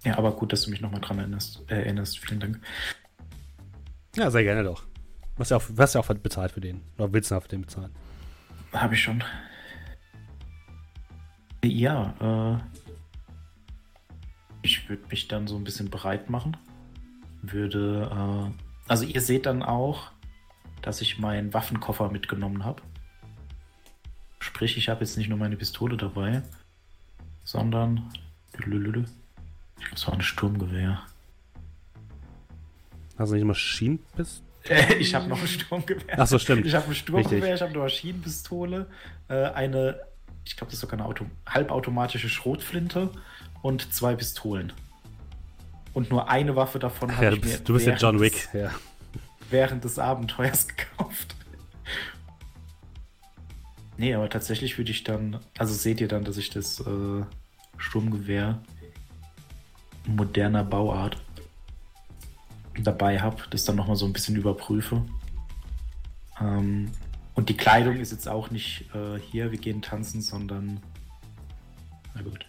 Ja, 0.04 0.16
aber 0.16 0.32
gut, 0.32 0.52
dass 0.52 0.62
du 0.62 0.70
mich 0.70 0.80
nochmal 0.80 1.00
dran 1.00 1.18
erinnerst. 1.18 1.62
Äh, 1.68 1.76
erinnerst. 1.76 2.18
Vielen 2.18 2.40
Dank. 2.40 2.60
Ja, 4.16 4.30
sehr 4.30 4.44
gerne 4.44 4.64
doch. 4.64 4.84
Du 5.36 5.40
hast 5.40 5.50
ja 5.50 5.56
auch, 5.56 5.64
hast 5.78 5.94
ja 5.94 6.00
auch 6.00 6.06
bezahlt 6.06 6.52
für 6.52 6.60
den. 6.60 6.82
Oder 6.98 7.12
willst 7.12 7.30
du 7.30 7.34
noch 7.34 7.42
für 7.42 7.48
den 7.48 7.62
bezahlen? 7.62 7.92
Habe 8.72 8.94
ich 8.94 9.02
schon. 9.02 9.22
Ja, 11.64 12.60
äh, 12.60 12.80
ich 14.62 14.88
würde 14.88 15.02
mich 15.10 15.28
dann 15.28 15.46
so 15.46 15.56
ein 15.56 15.64
bisschen 15.64 15.90
bereit 15.90 16.30
machen. 16.30 16.56
Würde, 17.42 18.10
äh, 18.12 18.88
also 18.88 19.04
ihr 19.04 19.20
seht 19.20 19.46
dann 19.46 19.62
auch, 19.62 20.10
dass 20.82 21.00
ich 21.00 21.18
meinen 21.18 21.52
Waffenkoffer 21.52 22.10
mitgenommen 22.10 22.64
habe. 22.64 22.82
Sprich, 24.38 24.76
ich 24.76 24.88
habe 24.88 25.00
jetzt 25.00 25.16
nicht 25.18 25.28
nur 25.28 25.38
meine 25.38 25.56
Pistole 25.56 25.96
dabei, 25.96 26.42
sondern 27.44 28.10
ich 28.52 28.64
glaube, 28.64 29.06
es 29.94 30.06
war 30.06 30.14
ein 30.14 30.22
Sturmgewehr. 30.22 31.02
Hast 33.18 33.30
du 33.30 33.34
nicht 33.34 33.44
Maschinenpistole? 33.44 34.50
ich 34.98 35.14
habe 35.14 35.28
noch 35.28 35.40
ein 35.40 35.46
Sturmgewehr. 35.46 36.16
Ach 36.18 36.26
so, 36.26 36.38
stimmt. 36.38 36.66
Ich 36.66 36.74
habe 36.74 36.88
ein 36.88 36.94
Sturmgewehr, 36.94 37.38
Richtig. 37.38 37.54
ich 37.54 37.60
habe 37.62 37.70
eine 37.70 37.78
Maschinenpistole, 37.80 38.86
äh, 39.28 39.34
eine, 39.34 40.00
ich 40.44 40.56
glaube, 40.56 40.70
das 40.70 40.74
ist 40.74 40.80
sogar 40.80 40.98
eine 40.98 41.06
Auto 41.06 41.26
halbautomatische 41.46 42.28
Schrotflinte 42.28 43.10
und 43.62 43.92
zwei 43.92 44.14
Pistolen. 44.14 44.72
Und 45.92 46.10
nur 46.10 46.28
eine 46.28 46.56
Waffe 46.56 46.78
davon 46.78 47.12
habe 47.12 47.24
ja, 47.24 47.32
ich 47.32 47.44
mir 47.44 47.58
Du 47.58 47.74
bist 47.74 47.86
ja 47.86 47.96
John 47.96 48.20
Wick, 48.20 48.32
des, 48.32 48.52
ja. 48.52 48.70
Während 49.50 49.84
des 49.84 49.98
Abenteuers 49.98 50.68
gekauft. 50.76 51.34
Nee, 53.96 54.14
aber 54.14 54.30
tatsächlich 54.30 54.78
würde 54.78 54.92
ich 54.92 55.04
dann, 55.04 55.40
also 55.58 55.74
seht 55.74 56.00
ihr 56.00 56.08
dann, 56.08 56.24
dass 56.24 56.38
ich 56.38 56.48
das 56.48 56.80
äh, 56.80 57.22
Sturmgewehr 57.76 58.62
moderner 60.06 60.64
Bauart 60.64 61.18
dabei 62.78 63.20
habe, 63.20 63.42
das 63.50 63.64
dann 63.64 63.76
nochmal 63.76 63.96
so 63.96 64.06
ein 64.06 64.12
bisschen 64.12 64.36
überprüfe. 64.36 65.04
Ähm, 66.40 66.90
und 67.40 67.48
die 67.48 67.56
Kleidung 67.56 67.96
ist 67.96 68.12
jetzt 68.12 68.28
auch 68.28 68.50
nicht 68.50 68.84
äh, 68.94 69.18
hier, 69.18 69.50
wir 69.50 69.56
gehen 69.56 69.80
tanzen, 69.80 70.20
sondern 70.20 70.78
na 72.14 72.20
gut. 72.20 72.44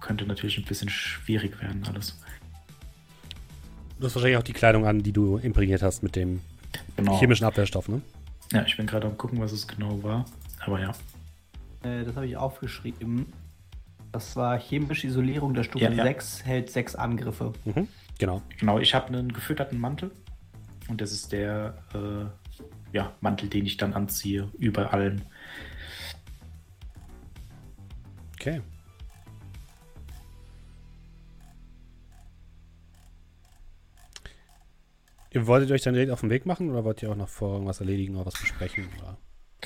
Könnte 0.00 0.24
natürlich 0.26 0.58
ein 0.58 0.64
bisschen 0.64 0.88
schwierig 0.88 1.60
werden, 1.60 1.82
alles. 1.88 2.20
Du 3.98 4.06
hast 4.06 4.14
wahrscheinlich 4.14 4.38
auch 4.38 4.44
die 4.44 4.52
Kleidung 4.52 4.86
an, 4.86 5.02
die 5.02 5.10
du 5.10 5.38
imprägniert 5.38 5.82
hast 5.82 6.04
mit 6.04 6.14
dem 6.14 6.40
genau. 6.94 7.18
chemischen 7.18 7.44
Abwehrstoff, 7.44 7.88
ne? 7.88 8.00
Ja, 8.52 8.64
ich 8.64 8.76
bin 8.76 8.86
gerade 8.86 9.08
am 9.08 9.18
gucken, 9.18 9.40
was 9.40 9.50
es 9.50 9.66
genau 9.66 10.00
war. 10.04 10.24
Aber 10.64 10.78
ja. 10.78 10.90
Äh, 11.82 12.04
das 12.04 12.14
habe 12.14 12.28
ich 12.28 12.36
aufgeschrieben. 12.36 13.26
Das 14.12 14.36
war 14.36 14.56
chemische 14.56 15.08
Isolierung 15.08 15.52
der 15.52 15.64
Stufe 15.64 15.82
ja, 15.84 15.90
ja. 15.90 16.04
6, 16.04 16.44
hält 16.44 16.70
6 16.70 16.94
Angriffe. 16.94 17.52
Mhm, 17.64 17.88
genau. 18.20 18.40
Genau, 18.60 18.78
ich 18.78 18.94
habe 18.94 19.08
einen 19.08 19.32
gefütterten 19.32 19.80
Mantel. 19.80 20.12
Und 20.86 21.00
das 21.00 21.10
ist 21.10 21.32
der 21.32 21.76
äh, 21.92 22.26
ja, 22.92 23.12
Mantel, 23.20 23.48
den 23.48 23.66
ich 23.66 23.76
dann 23.76 23.92
anziehe, 23.92 24.50
über 24.58 24.92
allen. 24.92 25.24
Okay. 28.34 28.60
Ihr 35.30 35.46
wolltet 35.46 35.70
euch 35.70 35.82
dann 35.82 35.92
direkt 35.92 36.12
auf 36.12 36.20
den 36.20 36.30
Weg 36.30 36.46
machen 36.46 36.70
oder 36.70 36.84
wollt 36.84 37.02
ihr 37.02 37.10
auch 37.10 37.16
noch 37.16 37.28
vor 37.28 37.52
irgendwas 37.54 37.80
erledigen 37.80 38.16
oder 38.16 38.26
was 38.26 38.40
besprechen? 38.40 38.88
Oder? 38.98 39.18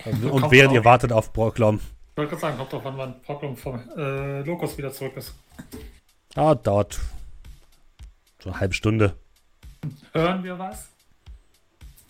Also, 0.05 0.33
und 0.33 0.51
während 0.51 0.73
ihr 0.73 0.85
wartet 0.85 1.13
auf 1.13 1.33
Brocklom. 1.33 1.77
Ich 1.77 2.17
wollte 2.17 2.31
gerade 2.31 2.41
sagen, 2.41 2.59
kommt 2.59 2.73
doch 2.73 2.85
an, 2.85 2.99
wann 2.99 3.23
Problem 3.23 3.57
vom 3.57 3.81
äh, 3.97 4.43
Lokus 4.43 4.77
wieder 4.77 4.93
zurück 4.93 5.17
ist. 5.17 5.35
Ah, 6.35 6.55
dauert 6.55 6.99
so 8.41 8.51
eine 8.51 8.59
halbe 8.61 8.75
Stunde. 8.75 9.15
Hören 10.13 10.43
wir 10.43 10.59
was? 10.59 10.89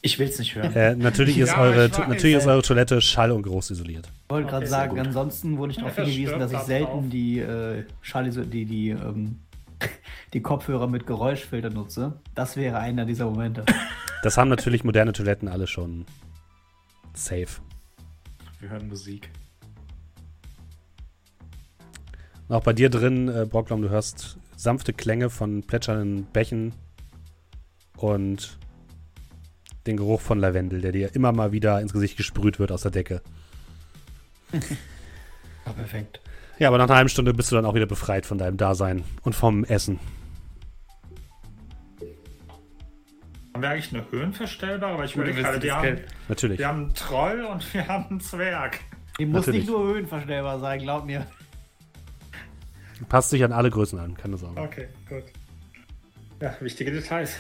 Ich 0.03 0.19
will 0.19 0.29
es 0.29 0.39
nicht 0.39 0.55
hören. 0.55 0.75
Äh, 0.75 0.97
natürlich 0.97 1.39
ist, 1.39 1.51
ja, 1.51 1.61
eure, 1.61 1.89
natürlich 1.89 2.37
ist 2.37 2.47
eure 2.47 2.63
Toilette 2.63 3.01
schall- 3.03 3.33
und 3.33 3.43
groß 3.43 3.71
isoliert. 3.73 4.09
Ich 4.25 4.31
wollte 4.31 4.49
gerade 4.49 4.63
okay, 4.63 4.71
sagen, 4.71 4.99
ansonsten 4.99 5.59
wurde 5.59 5.73
ich 5.73 5.79
darauf 5.79 5.95
hingewiesen, 5.97 6.39
dass 6.39 6.53
ich 6.53 6.59
selten 6.61 7.11
die, 7.11 7.41
äh, 7.41 7.85
Schall 8.01 8.31
die, 8.31 8.65
die, 8.65 8.91
ähm, 8.91 9.41
die 10.33 10.41
Kopfhörer 10.41 10.87
mit 10.87 11.07
Geräuschfilter 11.07 11.71
nutze. 11.71 12.15
Das 12.35 12.57
wäre 12.57 12.79
einer 12.79 13.05
dieser 13.05 13.27
Momente. 13.27 13.65
Das 14.23 14.37
haben 14.37 14.51
natürlich 14.51 14.85
moderne 14.85 15.15
Toiletten 15.15 15.49
alle 15.49 15.67
schon 15.67 16.05
safe. 17.15 17.63
Wir 18.59 18.69
hören 18.69 18.87
Musik. 18.87 19.31
auch 22.51 22.63
bei 22.63 22.73
dir 22.73 22.91
drin, 22.91 23.29
äh, 23.29 23.47
Brocklom, 23.49 23.81
du 23.81 23.89
hörst 23.89 24.37
sanfte 24.57 24.93
Klänge 24.93 25.31
von 25.31 25.63
plätschernden 25.63 26.25
Bächen 26.25 26.75
und 27.97 28.59
den 29.87 29.97
Geruch 29.97 30.21
von 30.21 30.39
Lavendel, 30.39 30.81
der 30.81 30.93
dir 30.93 31.15
immer 31.15 31.33
mal 31.33 31.53
wieder 31.53 31.81
ins 31.81 31.93
Gesicht 31.93 32.17
gesprüht 32.17 32.59
wird 32.59 32.73
aus 32.73 32.83
der 32.83 32.91
Decke. 32.91 33.23
Ah, 35.67 35.73
perfekt. 35.73 36.21
Ja, 36.59 36.69
aber 36.69 36.79
nach 36.79 36.87
einer 36.87 36.97
halben 36.97 37.11
Stunde 37.11 37.35
bist 37.35 37.53
du 37.53 37.57
dann 37.57 37.67
auch 37.67 37.75
wieder 37.75 37.85
befreit 37.87 38.25
von 38.25 38.39
deinem 38.39 38.57
Dasein 38.57 39.05
und 39.23 39.35
vom 39.35 39.63
Essen. 39.65 40.01
Haben 43.53 43.63
wir 43.63 43.71
eigentlich 43.71 43.93
eine 43.95 44.11
höhenverstellbare? 44.11 44.95
Aber 44.95 45.05
ich 45.05 45.17
würde 45.17 45.35
gerade, 45.35 45.61
die 45.61 45.71
haben, 45.71 46.01
Natürlich. 46.29 46.59
wir 46.59 46.67
haben 46.67 46.85
einen 46.85 46.95
Troll 46.95 47.45
und 47.45 47.75
wir 47.75 47.87
haben 47.89 48.07
einen 48.09 48.21
Zwerg. 48.21 48.81
Die 49.19 49.27
muss 49.27 49.47
Natürlich. 49.47 49.67
nicht 49.67 49.71
nur 49.71 49.87
höhenverstellbar 49.87 50.59
sein, 50.61 50.81
glaub 50.81 51.05
mir. 51.05 51.27
Passt 53.09 53.31
sich 53.31 53.45
an 53.45 53.53
alle 53.53 53.71
Größen 53.71 53.99
an, 53.99 54.17
keine 54.17 54.37
Sorge. 54.37 54.61
Okay, 54.61 54.89
gut. 55.09 55.25
Ja, 56.41 56.57
wichtige 56.61 56.91
Details. 56.91 57.37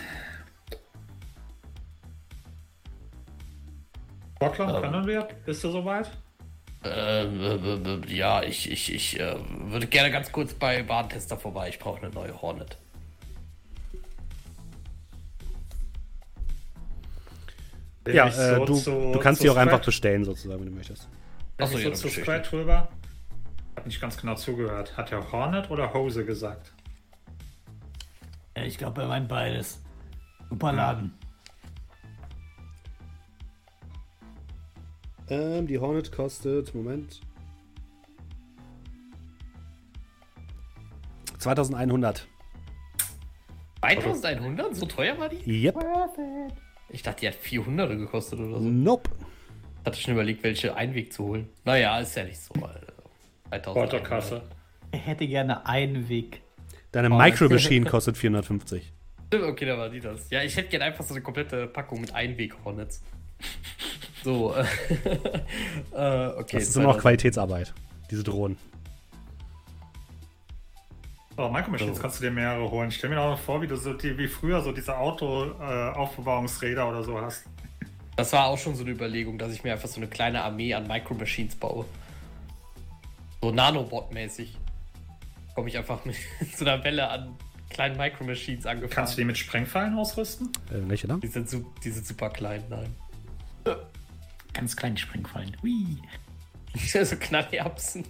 Bockler, 4.40 4.74
ähm, 4.74 4.82
können 4.82 5.06
wir? 5.06 5.28
Bist 5.46 5.62
du 5.62 5.70
soweit? 5.70 6.10
Äh, 6.84 7.22
äh, 7.22 8.00
ja, 8.08 8.42
ich, 8.42 8.68
ich, 8.68 8.92
ich 8.92 9.20
äh, 9.20 9.36
würde 9.70 9.86
gerne 9.86 10.10
ganz 10.10 10.32
kurz 10.32 10.52
bei 10.54 10.82
Bahntester 10.82 11.36
vorbei. 11.36 11.68
Ich 11.68 11.78
brauche 11.78 12.02
eine 12.02 12.12
neue 12.12 12.42
Hornet. 12.42 12.76
Ja, 18.08 18.26
äh, 18.26 18.56
so 18.56 18.64
du, 18.64 18.74
zu, 18.74 18.90
du 19.12 19.18
kannst 19.20 19.42
sie 19.42 19.50
auch 19.50 19.56
einfach 19.56 19.84
bestellen, 19.84 20.24
sozusagen, 20.24 20.58
wenn 20.60 20.70
du 20.70 20.74
möchtest. 20.74 21.08
Achso, 21.58 21.78
ja, 21.78 21.94
so 21.94 22.08
zu 22.08 22.08
Scratch 22.08 22.52
rüber 22.52 22.88
habe 23.80 23.88
nicht 23.88 24.00
ganz 24.00 24.16
genau 24.18 24.34
zugehört. 24.34 24.96
Hat 24.96 25.10
er 25.10 25.32
Hornet 25.32 25.70
oder 25.70 25.92
Hose 25.94 26.24
gesagt? 26.24 26.72
Ja, 28.56 28.64
ich 28.64 28.76
glaube, 28.76 29.02
er 29.02 29.08
meint 29.08 29.28
beides. 29.28 29.82
Super 30.50 30.72
Laden. 30.72 31.14
Ähm, 35.30 35.66
die 35.66 35.78
Hornet 35.78 36.10
kostet, 36.12 36.74
Moment. 36.74 37.20
2100. 41.38 42.26
1100? 43.82 44.76
So 44.76 44.86
teuer 44.86 45.18
war 45.18 45.28
die? 45.28 45.64
Yep. 45.64 45.76
Ich 46.90 47.02
dachte, 47.02 47.20
die 47.20 47.28
hat 47.28 47.34
400 47.36 47.90
gekostet 47.96 48.40
oder 48.40 48.60
so. 48.60 48.68
Nope. 48.68 49.08
Hatte 49.84 49.98
schon 49.98 50.12
überlegt, 50.14 50.42
welche 50.42 50.74
Einweg 50.76 51.12
zu 51.12 51.24
holen. 51.24 51.48
Naja, 51.64 51.98
ist 52.00 52.14
ja 52.16 52.24
nicht 52.24 52.38
so. 52.38 52.52
äh, 52.54 52.58
2100. 53.62 53.72
Portokasse. 53.74 54.42
Ich 54.92 55.06
hätte 55.06 55.26
gerne 55.26 55.64
einen 55.66 56.08
Weg. 56.08 56.42
Deine 56.92 57.10
Oh, 57.10 57.16
Micro 57.16 57.48
Machine 57.48 57.86
kostet 57.90 58.16
450. 58.18 58.92
Okay, 59.32 59.64
da 59.64 59.78
war 59.78 59.88
die 59.88 60.00
das. 60.00 60.28
Ja, 60.30 60.42
ich 60.42 60.56
hätte 60.56 60.68
gerne 60.68 60.86
einfach 60.86 61.04
so 61.04 61.14
eine 61.14 61.22
komplette 61.22 61.68
Packung 61.68 62.00
mit 62.00 62.12
Einweg-Hornets. 62.12 63.02
So, 64.22 64.54
äh, 64.54 64.64
äh, 65.92 66.38
okay. 66.38 66.58
Das 66.58 66.68
ist 66.68 66.76
immer 66.76 66.84
noch 66.86 66.94
2000. 66.94 67.00
Qualitätsarbeit, 67.00 67.74
diese 68.10 68.22
Drohnen. 68.22 68.56
Oh, 71.36 71.48
Micro 71.48 71.70
Machines 71.70 71.96
So. 71.96 72.02
kannst 72.02 72.18
du 72.18 72.24
dir 72.24 72.30
mehrere 72.30 72.70
holen. 72.70 72.90
Stell 72.90 73.08
mir 73.08 73.18
auch 73.20 73.30
mal 73.30 73.36
vor, 73.36 73.62
wie 73.62 73.66
du 73.66 73.76
so 73.76 73.94
die, 73.94 74.18
wie 74.18 74.28
früher 74.28 74.60
so 74.60 74.72
diese 74.72 74.98
Auto-Aufbewahrungsräder 74.98 76.86
oder 76.86 77.02
so 77.02 77.18
hast. 77.18 77.44
Das 78.16 78.32
war 78.34 78.46
auch 78.46 78.58
schon 78.58 78.74
so 78.74 78.82
eine 78.82 78.90
Überlegung, 78.92 79.38
dass 79.38 79.50
ich 79.52 79.64
mir 79.64 79.72
einfach 79.72 79.88
so 79.88 79.96
eine 79.96 80.08
kleine 80.08 80.42
Armee 80.42 80.74
an 80.74 80.86
Micro 80.86 81.14
Machines 81.14 81.56
baue. 81.56 81.86
So 83.40 83.50
Nanobot-mäßig. 83.50 84.54
Komme 85.54 85.68
ich 85.70 85.78
einfach 85.78 86.04
mit 86.04 86.16
so 86.56 86.66
einer 86.66 86.84
Welle 86.84 87.08
an 87.08 87.34
kleinen 87.70 87.96
Micro 87.96 88.24
Machines 88.24 88.66
angefahren. 88.66 88.94
Kannst 88.94 89.14
du 89.14 89.22
die 89.22 89.24
mit 89.24 89.38
Sprengfallen 89.38 89.96
ausrüsten? 89.96 90.48
Äh, 90.68 90.88
welche 90.88 91.08
da? 91.08 91.16
die, 91.16 91.28
sind 91.28 91.48
die 91.82 91.90
sind 91.90 92.06
super 92.06 92.28
klein, 92.28 92.62
nein. 92.68 92.94
Ganz 94.52 94.76
kleine 94.76 94.96
Springfallen. 94.96 95.56
Hui. 95.62 95.98
so 96.76 97.16
Knallerbsen. 97.16 98.04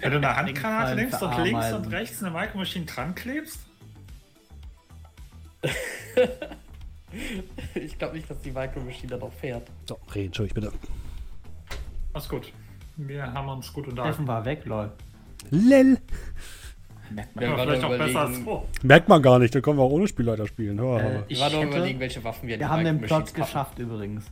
Wenn 0.00 0.10
du 0.10 0.16
eine 0.18 0.36
Handgranate 0.36 0.96
nimmst 0.96 1.22
und 1.22 1.36
links 1.38 1.66
Ameisen. 1.66 1.84
und 1.84 1.92
rechts 1.92 2.22
eine 2.22 2.32
Micro 2.32 2.58
Machine 2.58 2.86
dran 2.86 3.14
klebst? 3.14 3.60
Ich 7.74 7.98
glaube 7.98 8.16
nicht, 8.16 8.30
dass 8.30 8.40
die 8.40 8.50
Micro 8.50 8.80
Machine 8.80 9.08
dann 9.08 9.22
auch 9.22 9.32
fährt. 9.32 9.68
So, 9.86 9.98
reden, 10.14 10.26
Entschuldigung, 10.26 10.62
bitte. 10.62 10.76
Alles 12.14 12.28
gut. 12.28 12.52
Wir 12.96 13.32
haben 13.32 13.48
uns 13.48 13.72
gut 13.72 13.84
Steffen 13.84 13.98
unterhalten. 13.98 14.26
war 14.26 14.44
weg, 14.44 14.64
lol. 14.64 14.92
Lel. 15.50 15.98
Merkt 17.10 17.36
man. 17.36 17.44
Ja, 17.44 17.58
vielleicht 17.58 17.84
auch 17.84 17.98
besser 17.98 18.32
so. 18.32 18.68
Merkt 18.82 19.08
man 19.08 19.22
gar 19.22 19.38
nicht, 19.38 19.54
da 19.54 19.60
können 19.60 19.78
wir 19.78 19.82
auch 19.82 19.90
ohne 19.90 20.08
Spielleiter 20.08 20.46
spielen. 20.46 20.78
Äh, 20.78 21.22
wir 21.28 21.38
waren 21.40 21.52
nur 21.52 21.64
überlegen, 21.64 22.00
welche 22.00 22.24
Waffen 22.24 22.48
wir 22.48 22.54
an 22.54 22.60
Wir 22.60 22.68
haben 22.68 22.84
den 22.84 23.00
Plot 23.00 23.34
geschafft 23.34 23.78
übrigens. 23.78 24.24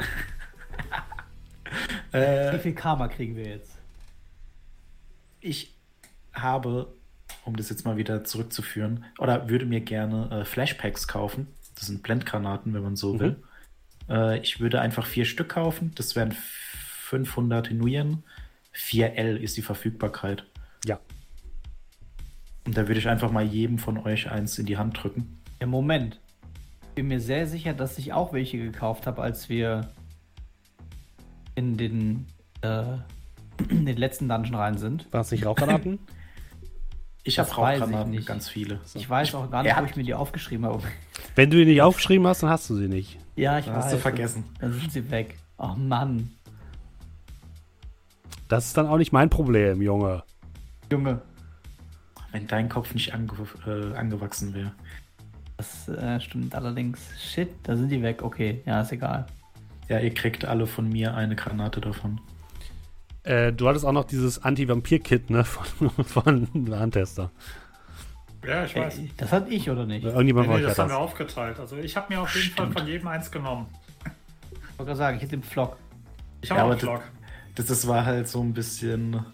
Wie 2.12 2.16
Äh, 2.18 2.58
viel 2.58 2.74
Karma 2.74 3.08
kriegen 3.08 3.36
wir 3.36 3.46
jetzt? 3.46 3.76
ich 5.42 5.74
habe, 6.34 6.92
um 7.44 7.56
das 7.56 7.70
jetzt 7.70 7.84
mal 7.86 7.96
wieder 7.96 8.24
zurückzuführen, 8.24 9.04
oder 9.18 9.48
würde 9.48 9.64
mir 9.66 9.80
gerne 9.80 10.28
äh, 10.30 10.44
Flashpacks 10.44 11.08
kaufen. 11.08 11.46
Das 11.76 11.86
sind 11.86 12.02
Blendgranaten, 12.02 12.74
wenn 12.74 12.82
man 12.82 12.96
so 12.96 13.14
Mhm. 13.14 13.20
will. 13.20 13.42
Äh, 14.10 14.38
ich 14.40 14.60
würde 14.60 14.80
einfach 14.80 15.06
vier 15.06 15.24
Stück 15.24 15.50
kaufen. 15.50 15.92
Das 15.94 16.14
wären 16.16 16.32
500 16.32 17.70
Nuyen. 17.72 18.22
4L 18.74 19.36
ist 19.36 19.56
die 19.56 19.62
Verfügbarkeit. 19.62 20.44
Ja. 20.84 21.00
Und 22.66 22.76
da 22.76 22.86
würde 22.86 23.00
ich 23.00 23.08
einfach 23.08 23.30
mal 23.32 23.44
jedem 23.44 23.78
von 23.78 23.96
euch 23.98 24.30
eins 24.30 24.58
in 24.58 24.66
die 24.66 24.76
Hand 24.76 25.02
drücken. 25.02 25.40
Im 25.58 25.70
Moment. 25.70 26.20
Bin 26.94 27.08
mir 27.08 27.20
sehr 27.20 27.46
sicher, 27.46 27.72
dass 27.72 27.98
ich 27.98 28.12
auch 28.12 28.32
welche 28.32 28.58
gekauft 28.58 29.06
habe, 29.06 29.22
als 29.22 29.48
wir 29.48 29.88
in 31.54 31.76
den, 31.76 32.26
äh, 32.62 32.82
in 33.68 33.86
den 33.86 33.96
letzten 33.96 34.28
Dungeon 34.28 34.54
rein 34.54 34.78
sind. 34.78 35.12
War 35.12 35.20
es 35.22 35.30
nicht 35.30 35.44
Rauchgranaten? 35.46 35.98
Ich 37.22 37.38
habe 37.38 37.50
Rauchgranaten, 37.50 38.12
nicht. 38.12 38.26
ganz 38.26 38.48
viele. 38.48 38.80
Ich 38.94 39.08
weiß 39.08 39.34
auch 39.34 39.50
gar 39.50 39.62
nicht, 39.62 39.72
wo 39.72 39.76
hat- 39.76 39.90
ich 39.90 39.94
mir 39.94 40.04
die 40.04 40.14
aufgeschrieben 40.14 40.64
habe. 40.64 40.82
Wenn 41.34 41.50
du 41.50 41.58
die 41.58 41.66
nicht 41.66 41.82
aufgeschrieben 41.82 42.26
hast, 42.26 42.42
dann 42.42 42.48
hast 42.48 42.70
du 42.70 42.76
sie 42.76 42.88
nicht. 42.88 43.18
Ja, 43.36 43.58
ich 43.58 43.66
Dann 43.66 43.74
weiß. 43.76 43.84
hast 43.84 43.92
du 43.92 43.98
vergessen. 43.98 44.44
Dann 44.58 44.72
sind 44.72 44.90
sie 44.90 45.10
weg. 45.10 45.36
Oh 45.58 45.74
Mann. 45.76 46.30
Das 48.48 48.64
ist 48.68 48.76
dann 48.78 48.86
auch 48.86 48.96
nicht 48.96 49.12
mein 49.12 49.28
Problem, 49.28 49.82
Junge. 49.82 50.22
Junge. 50.90 51.20
Wenn 52.32 52.46
dein 52.46 52.70
Kopf 52.70 52.94
nicht 52.94 53.12
ange 53.12 53.30
äh, 53.66 53.94
angewachsen 53.96 54.54
wäre. 54.54 54.72
Das 55.60 55.88
äh, 55.88 56.18
stimmt 56.20 56.54
allerdings. 56.54 56.98
Shit, 57.20 57.50
da 57.64 57.76
sind 57.76 57.90
die 57.90 58.02
weg. 58.02 58.22
Okay, 58.22 58.62
ja, 58.64 58.80
ist 58.80 58.92
egal. 58.92 59.26
Ja, 59.88 59.98
ihr 59.98 60.14
kriegt 60.14 60.44
alle 60.46 60.66
von 60.66 60.88
mir 60.88 61.14
eine 61.14 61.36
Granate 61.36 61.80
davon. 61.82 62.18
Äh, 63.24 63.52
du 63.52 63.68
hattest 63.68 63.84
auch 63.84 63.92
noch 63.92 64.04
dieses 64.04 64.42
Anti-Vampir-Kit, 64.42 65.28
ne, 65.28 65.44
von, 65.44 65.90
von 66.06 66.48
Warntester. 66.70 67.30
Ja, 68.46 68.64
ich 68.64 68.74
weiß. 68.74 68.98
Ey, 68.98 69.10
das 69.18 69.32
hatte 69.32 69.50
ich 69.50 69.68
oder 69.68 69.84
nicht? 69.84 69.98
Ich 70.04 70.10
Irgendjemand 70.10 70.48
Nee, 70.48 70.56
nee, 70.56 70.62
das 70.62 70.72
hat 70.72 70.78
haben 70.78 70.88
wir 70.88 70.94
das. 70.94 71.02
aufgeteilt. 71.02 71.60
Also 71.60 71.76
ich 71.76 71.94
habe 71.94 72.14
mir 72.14 72.22
auf 72.22 72.34
jeden 72.34 72.54
Fall 72.54 72.64
Stimmt. 72.66 72.78
von 72.78 72.88
jedem 72.88 73.08
eins 73.08 73.30
genommen. 73.30 73.66
wollte 74.78 74.84
gerade 74.86 74.96
sagen, 74.96 75.16
ich 75.18 75.22
hätte 75.22 75.36
den 75.36 75.42
Vlog. 75.42 75.76
Ich 76.40 76.50
habe 76.50 76.60
Ja, 76.60 76.64
auch 76.66 76.70
einen 76.70 76.80
Vlog. 76.80 77.02
Das, 77.56 77.66
das 77.66 77.86
war 77.86 78.06
halt 78.06 78.28
so 78.28 78.40
ein 78.42 78.54
bisschen. 78.54 79.26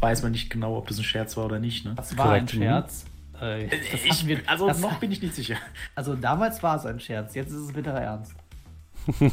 Weiß 0.00 0.22
man 0.24 0.32
nicht 0.32 0.50
genau, 0.50 0.76
ob 0.76 0.88
das 0.88 0.98
ein 0.98 1.04
Scherz 1.04 1.36
war 1.36 1.44
oder 1.44 1.60
nicht, 1.60 1.84
ne? 1.84 1.92
Das 1.94 2.16
war 2.18 2.26
Korrekt, 2.26 2.54
ein 2.54 2.58
Scherz. 2.58 3.04
Äh, 3.40 3.68
das 3.68 4.04
hatten 4.18 4.28
wir, 4.28 4.40
also 4.46 4.66
das, 4.68 4.80
noch 4.80 4.98
bin 4.98 5.12
ich 5.12 5.22
nicht 5.22 5.34
sicher. 5.34 5.56
also 5.94 6.14
damals 6.14 6.62
war 6.62 6.76
es 6.76 6.86
ein 6.86 6.98
Scherz, 7.00 7.34
jetzt 7.34 7.50
ist 7.50 7.58
es 7.60 7.72
bitterer 7.72 8.00
Ernst. 8.00 8.34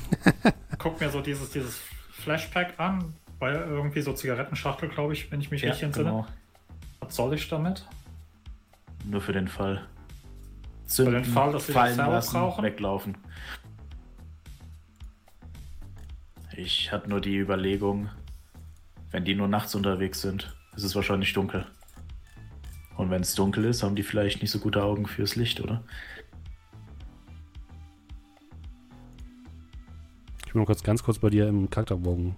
Guck 0.78 1.00
mir 1.02 1.10
so 1.10 1.22
dieses, 1.22 1.50
dieses 1.52 1.80
Flashpack 2.12 2.80
an. 2.80 3.14
Bei 3.40 3.52
irgendwie 3.52 4.02
so 4.02 4.14
Zigarettenschachtel, 4.14 4.88
glaube 4.90 5.12
ich, 5.14 5.30
wenn 5.32 5.42
ich 5.42 5.52
mich 5.52 5.62
Ja, 5.62 5.70
richtig 5.70 5.84
entsinne. 5.88 6.10
genau. 6.10 6.28
Was 7.02 7.16
soll 7.16 7.34
ich 7.34 7.50
damit? 7.50 7.86
Nur 9.04 9.20
für 9.22 9.34
den 9.34 9.48
Fall. 9.50 9.86
Für 10.88 11.12
den 11.12 11.26
Fall, 11.26 11.52
dass 11.52 11.68
wir 11.68 11.74
fallen 11.74 11.98
lassen, 11.98 12.34
brauchen? 12.34 12.64
weglaufen. 12.64 13.18
Ich 16.56 16.92
hatte 16.92 17.10
nur 17.10 17.20
die 17.20 17.36
Überlegung, 17.38 18.10
wenn 19.12 19.26
die 19.26 19.36
nur 19.36 19.48
nachts 19.48 19.76
unterwegs 19.76 20.22
sind, 20.22 20.56
ist 20.76 20.84
es 20.84 20.96
wahrscheinlich 20.96 21.34
dunkel. 21.34 21.66
Und 22.98 23.10
wenn 23.10 23.22
es 23.22 23.36
dunkel 23.36 23.66
ist, 23.66 23.84
haben 23.84 23.96
die 23.96 24.04
vielleicht 24.04 24.42
nicht 24.42 24.52
so 24.52 24.60
gute 24.60 24.84
Augen 24.84 25.06
fürs 25.06 25.36
Licht, 25.36 25.60
oder? 25.62 25.84
Ich 30.46 30.54
will 30.54 30.60
nur 30.60 30.66
kurz 30.66 30.84
ganz 30.84 31.04
kurz 31.04 31.20
bei 31.20 31.30
dir 31.30 31.48
im 31.48 31.70
Charakterbogen. 31.70 32.36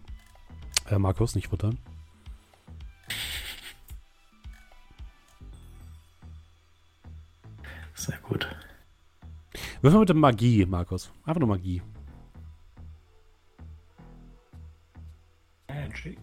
Äh, 0.90 0.98
Markus, 0.98 1.36
nicht 1.36 1.50
futtern. 1.50 1.78
Sehr 7.94 8.18
gut. 8.20 8.48
Wirf 9.82 9.94
mal 9.94 10.00
bitte 10.00 10.14
Magie, 10.14 10.66
Markus. 10.66 11.12
Einfach 11.26 11.40
nur 11.40 11.50
Magie. 11.50 11.82
Magic. 15.68 16.18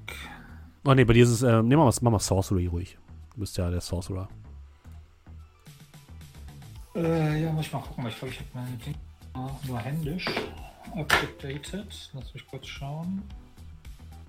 Oh 0.85 0.95
ne, 0.95 1.07
bei 1.07 1.12
dir 1.12 1.24
ist 1.24 1.30
es, 1.30 1.43
äh, 1.43 1.62
nehmen 1.62 1.70
wir 1.70 1.85
mal, 1.85 1.95
mach 2.01 2.11
mal 2.11 2.18
Sorcery 2.18 2.66
ruhig. 2.66 2.99
Du 3.35 3.41
bist 3.41 3.57
ja 3.57 3.68
der 3.70 3.80
Sorcerer. 3.80 4.28
Äh, 6.95 7.43
ja, 7.43 7.53
muss 7.53 7.66
ich 7.66 7.72
mal 7.72 7.80
gucken. 7.80 8.07
Ich 8.07 8.16
glaube, 8.18 8.32
ich 8.32 8.39
habe 8.41 8.49
meine 8.55 8.76
Dinge 8.76 8.97
nur 9.66 9.78
händisch 9.80 10.26
abgedatet. 10.95 12.11
Lass 12.12 12.32
mich 12.32 12.47
kurz 12.47 12.66
schauen. 12.66 13.22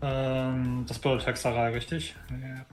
Ähm, 0.02 0.86
das 0.88 0.98
bedeutet 0.98 1.28
Hexerei, 1.28 1.70
richtig? 1.70 2.16
Ja. 2.32 2.66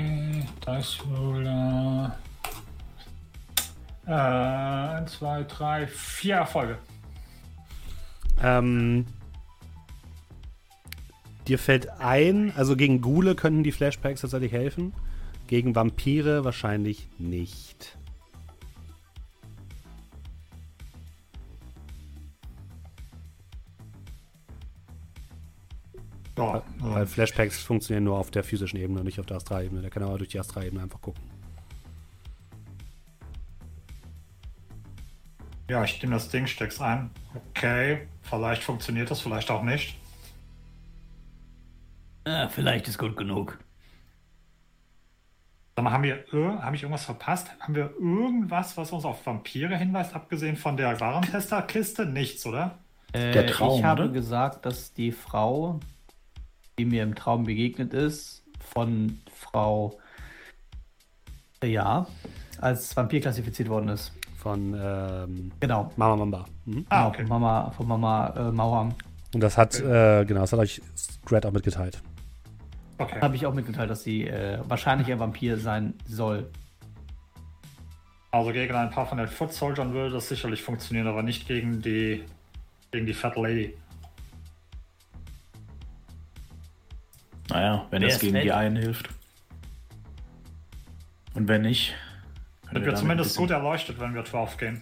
Äh, 0.00 0.42
Das 0.64 0.98
wohl. 1.06 2.12
Äh, 4.08 4.12
1, 4.12 5.18
2, 5.18 5.44
3, 5.44 5.86
4 5.86 6.34
Erfolge. 6.34 6.78
Ähm, 8.42 9.04
dir 11.46 11.58
fällt 11.58 11.90
ein, 12.00 12.52
also 12.56 12.74
gegen 12.74 13.02
Ghule 13.02 13.34
könnten 13.34 13.62
die 13.62 13.72
Flashpacks 13.72 14.22
tatsächlich 14.22 14.52
helfen. 14.52 14.94
Gegen 15.46 15.74
Vampire 15.74 16.44
wahrscheinlich 16.44 17.08
nicht. 17.18 17.98
Ja, 26.38 26.62
Weil 26.78 27.06
Flashpacks 27.06 27.60
funktionieren 27.60 28.04
nur 28.04 28.16
auf 28.16 28.30
der 28.30 28.44
physischen 28.44 28.78
Ebene, 28.78 29.04
nicht 29.04 29.20
auf 29.20 29.26
der 29.26 29.36
Astralebene. 29.36 29.82
Der 29.82 29.90
kann 29.90 30.02
aber 30.02 30.16
durch 30.16 30.30
die 30.30 30.38
Astralebene 30.38 30.82
einfach 30.82 31.02
gucken. 31.02 31.37
Ja, 35.68 35.84
ich 35.84 36.00
nehme 36.02 36.14
das 36.14 36.28
Ding, 36.30 36.46
steck's 36.46 36.80
ein. 36.80 37.10
Okay, 37.50 38.08
vielleicht 38.22 38.62
funktioniert 38.62 39.10
das, 39.10 39.20
vielleicht 39.20 39.50
auch 39.50 39.62
nicht. 39.62 39.96
Ah, 42.24 42.48
vielleicht 42.48 42.88
ist 42.88 42.98
gut 42.98 43.16
genug. 43.16 43.58
Sag 45.76 45.84
mal, 45.84 45.92
haben 45.92 46.02
wir 46.02 46.24
ir- 46.32 46.62
habe 46.62 46.74
ich 46.74 46.82
irgendwas 46.82 47.04
verpasst? 47.04 47.48
Haben 47.60 47.74
wir 47.74 47.90
irgendwas, 47.98 48.76
was 48.76 48.90
uns 48.92 49.04
auf 49.04 49.24
Vampire 49.24 49.76
hinweist, 49.76 50.14
abgesehen 50.14 50.56
von 50.56 50.76
der 50.76 50.98
Warentesterkiste? 51.00 52.04
Nichts, 52.06 52.44
oder? 52.46 52.78
Äh, 53.12 53.32
Der 53.32 53.46
Traum, 53.46 53.78
ich 53.78 53.84
habe 53.84 54.04
oder? 54.04 54.12
gesagt, 54.12 54.66
dass 54.66 54.92
die 54.92 55.12
Frau, 55.12 55.80
die 56.78 56.84
mir 56.84 57.02
im 57.02 57.14
Traum 57.14 57.44
begegnet 57.44 57.94
ist, 57.94 58.42
von 58.60 59.20
Frau 59.32 59.98
ja, 61.62 62.06
als 62.60 62.96
Vampir 62.96 63.20
klassifiziert 63.20 63.68
worden 63.68 63.88
ist. 63.88 64.12
Von 64.38 64.72
ähm, 64.80 65.50
Genau. 65.60 65.90
Mama 65.96 66.16
Mamba. 66.16 66.44
Mhm. 66.64 66.86
Ah, 66.88 66.96
Genau, 66.98 67.08
okay. 67.08 67.18
von 67.26 67.28
Mama, 67.28 67.70
von 67.72 67.88
Mama 67.88 68.34
äh, 68.36 68.52
Mauer. 68.52 68.88
Und 69.34 69.40
das 69.42 69.58
hat, 69.58 69.78
äh, 69.80 70.24
genau, 70.24 70.40
das 70.42 70.52
hat 70.52 70.60
euch 70.60 70.80
Scrat 70.96 71.44
auch 71.44 71.50
mitgeteilt. 71.52 72.00
Okay. 72.98 73.20
Habe 73.20 73.34
ich 73.36 73.44
auch 73.46 73.52
mitgeteilt, 73.54 73.90
dass 73.90 74.02
sie 74.04 74.26
äh, 74.28 74.58
wahrscheinlich 74.68 75.10
ein 75.10 75.18
Vampir 75.18 75.56
sein 75.58 75.94
soll. 76.06 76.48
Also 78.30 78.52
gegen 78.52 78.74
ein 78.74 78.90
paar 78.90 79.06
von 79.06 79.18
den 79.18 79.26
Foot 79.26 79.52
Soldiern 79.52 79.92
würde 79.92 80.10
das 80.14 80.28
sicherlich 80.28 80.62
funktionieren, 80.62 81.06
aber 81.08 81.22
nicht 81.22 81.46
gegen 81.48 81.80
die 81.82 82.24
gegen 82.90 83.06
die 83.06 83.14
Fat 83.14 83.36
Lady. 83.36 83.74
Naja, 87.50 87.86
wenn 87.90 88.02
Wer 88.02 88.08
es 88.08 88.14
ist 88.14 88.20
gegen 88.20 88.32
fett? 88.34 88.44
die 88.44 88.52
einen 88.52 88.76
hilft. 88.76 89.08
Und 91.34 91.48
wenn 91.48 91.62
nicht, 91.62 91.94
Sind 92.72 92.84
wir 92.84 92.94
zumindest 92.94 93.30
bisschen- 93.30 93.42
gut 93.42 93.50
erleuchtet, 93.50 93.98
wenn 93.98 94.14
wir 94.14 94.22
drauf 94.22 94.56
gehen. 94.56 94.80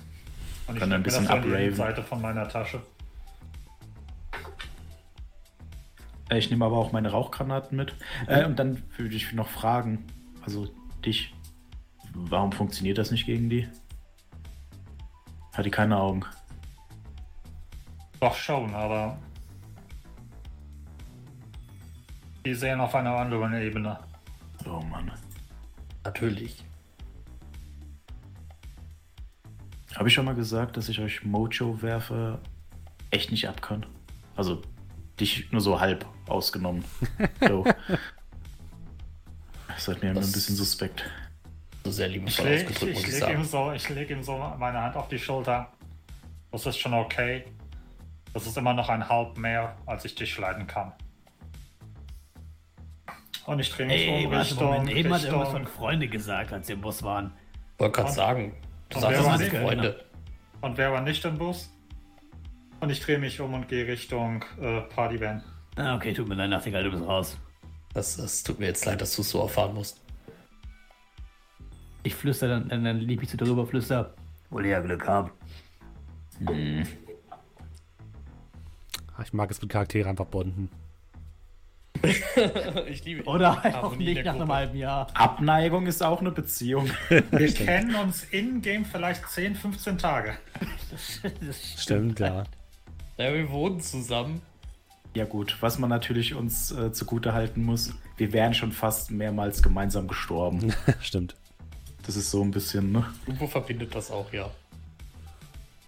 Und 0.66 0.74
ich 0.74 0.80
Können 0.80 0.92
ein 0.94 0.98
nehme 0.98 0.98
mir 0.98 1.04
das 1.04 1.18
bisschen 1.20 1.28
an 1.28 1.70
die. 1.70 1.74
Seite 1.76 2.02
von 2.02 2.20
meiner 2.20 2.48
Tasche. 2.48 2.82
Äh, 6.28 6.38
Ich 6.38 6.50
nehme 6.50 6.64
aber 6.64 6.76
auch 6.76 6.90
meine 6.92 7.10
Rauchgranaten 7.10 7.76
mit. 7.76 7.94
Äh, 8.26 8.44
und 8.44 8.58
dann 8.58 8.82
würde 8.96 9.14
ich 9.14 9.32
noch 9.32 9.48
fragen, 9.48 10.04
also 10.44 10.68
dich, 11.04 11.32
warum 12.12 12.50
funktioniert 12.52 12.98
das 12.98 13.10
nicht 13.12 13.26
gegen 13.26 13.48
die? 13.48 13.68
Hat 15.54 15.64
die 15.64 15.70
keine 15.70 15.96
Augen? 15.98 16.24
Doch 18.20 18.34
schon, 18.34 18.74
aber 18.74 19.16
die 22.44 22.54
sehen 22.54 22.80
auf 22.80 22.94
einer 22.94 23.14
anderen 23.16 23.54
Ebene. 23.54 23.98
Oh 24.66 24.80
Mann. 24.80 25.12
Natürlich. 26.04 26.64
Habe 29.96 30.08
ich 30.08 30.14
schon 30.14 30.24
mal 30.26 30.34
gesagt, 30.34 30.76
dass 30.76 30.88
ich 30.88 31.00
euch 31.00 31.24
Mojo-Werfer 31.24 32.38
echt 33.10 33.30
nicht 33.30 33.48
ab 33.48 33.62
kann? 33.62 33.86
Also 34.36 34.60
dich 35.18 35.50
nur 35.52 35.60
so 35.60 35.80
halb 35.80 36.06
ausgenommen. 36.28 36.84
So. 37.46 37.64
Das 39.68 39.88
hat 39.88 39.96
mir 40.02 40.08
immer 40.10 40.20
ein 40.20 40.22
Das- 40.22 40.32
bisschen 40.32 40.56
suspekt. 40.56 41.04
So 41.84 41.90
sehr 41.90 42.06
Ich, 42.08 42.14
liebevoll 42.14 42.46
ich, 42.46 42.64
ausgedrückt, 42.66 42.94
muss 42.94 43.02
ich, 43.02 43.08
ich 43.14 43.20
leg 43.20 43.30
ihm 43.36 43.44
so, 43.44 43.72
ich 43.72 43.88
leg 43.90 44.10
ihm 44.10 44.22
so 44.22 44.38
meine 44.58 44.80
Hand 44.80 44.96
auf 44.96 45.08
die 45.08 45.18
Schulter. 45.18 45.70
Das 46.50 46.64
ist 46.64 46.78
schon 46.78 46.94
okay. 46.94 47.44
Das 48.32 48.46
ist 48.46 48.56
immer 48.56 48.72
noch 48.72 48.88
ein 48.88 49.06
Halb 49.06 49.36
mehr, 49.36 49.76
als 49.84 50.06
ich 50.06 50.14
dich 50.14 50.36
leiden 50.38 50.66
kann. 50.66 50.92
Und 53.44 53.58
ich 53.60 53.70
drehe 53.70 53.86
mich 53.86 54.08
Ey, 54.08 54.24
um 54.26 54.32
Richtung, 54.32 54.64
Moment, 54.64 54.90
eben 54.90 55.12
hat 55.12 55.22
irgendwas 55.24 55.48
von 55.50 55.56
Richtung 55.62 55.76
Freunde 55.76 56.08
gesagt, 56.08 56.52
als 56.54 56.66
sie 56.66 56.72
im 56.72 56.80
Bus 56.80 57.02
waren. 57.02 57.32
Wollte 57.78 58.00
gerade 58.00 58.12
sagen, 58.12 58.54
du 58.90 58.96
Und 58.96 59.02
sagst, 59.02 59.10
wer 59.10 59.18
das 59.18 59.26
war 59.26 59.38
sind 59.38 59.52
nicht? 59.52 59.62
Freunde. 59.62 60.04
Und 60.60 60.78
wer 60.78 60.92
war 60.92 61.00
nicht 61.02 61.24
im 61.24 61.38
Bus? 61.38 61.70
Und 62.80 62.90
ich 62.90 63.00
drehe 63.00 63.18
mich 63.18 63.40
um 63.40 63.54
und 63.54 63.68
gehe 63.68 63.86
Richtung 63.86 64.44
äh, 64.60 64.80
Partyvan. 64.82 65.42
Ah, 65.76 65.94
okay, 65.96 66.12
tut 66.12 66.28
mir 66.28 66.34
leid, 66.34 66.50
Nachtigall, 66.50 66.84
du 66.84 66.90
bist 66.90 67.04
raus. 67.04 67.38
Das, 67.94 68.16
das 68.16 68.42
tut 68.42 68.58
mir 68.58 68.66
jetzt 68.66 68.84
leid, 68.84 69.00
dass 69.00 69.14
du 69.16 69.22
es 69.22 69.30
so 69.30 69.40
erfahren 69.40 69.74
musst. 69.74 70.00
Ich 72.02 72.14
flüster 72.14 72.48
dann, 72.48 72.68
dann, 72.68 72.84
dann 72.84 72.98
lieb 72.98 73.22
ich 73.22 73.28
zu 73.30 73.36
drüber, 73.36 73.66
flüster. 73.66 74.14
Wohl 74.50 74.66
ja 74.66 74.80
Glück 74.80 75.06
haben. 75.08 75.30
Ah, 79.16 79.22
Ich 79.22 79.32
mag 79.32 79.50
es 79.50 79.60
mit 79.60 79.70
Charaktere 79.70 80.08
einfach 80.08 80.26
bonden. 80.26 80.70
ich 82.88 83.04
liebe 83.04 83.24
Oder 83.24 83.62
halt 83.62 83.74
auch 83.74 83.96
nicht 83.96 84.24
nach 84.24 84.34
einem 84.34 84.52
halben 84.52 84.76
Jahr. 84.76 85.08
Abneigung 85.14 85.86
ist 85.86 86.02
auch 86.02 86.20
eine 86.20 86.30
Beziehung. 86.30 86.90
Wir 87.08 87.52
kennen 87.52 87.94
uns 87.94 88.24
in-game 88.24 88.84
vielleicht 88.84 89.28
10, 89.28 89.54
15 89.54 89.98
Tage. 89.98 90.36
Stimmt, 91.78 92.20
ja. 92.20 92.44
Ja, 93.18 93.32
wir 93.32 93.50
wohnen 93.50 93.80
zusammen. 93.80 94.42
Ja 95.14 95.24
gut, 95.24 95.56
was 95.60 95.78
man 95.78 95.88
natürlich 95.88 96.34
uns 96.34 96.70
äh, 96.72 96.92
zugute 96.92 97.32
halten 97.32 97.62
muss, 97.62 97.94
wir 98.18 98.34
wären 98.34 98.52
schon 98.52 98.72
fast 98.72 99.10
mehrmals 99.10 99.62
gemeinsam 99.62 100.06
gestorben. 100.06 100.74
Stimmt. 101.00 101.34
Das 102.04 102.16
ist 102.16 102.30
so 102.30 102.42
ein 102.42 102.50
bisschen, 102.50 102.92
ne? 102.92 103.06
Irgendwo 103.26 103.46
verbindet 103.46 103.94
das 103.94 104.10
auch, 104.10 104.30
ja. 104.32 104.50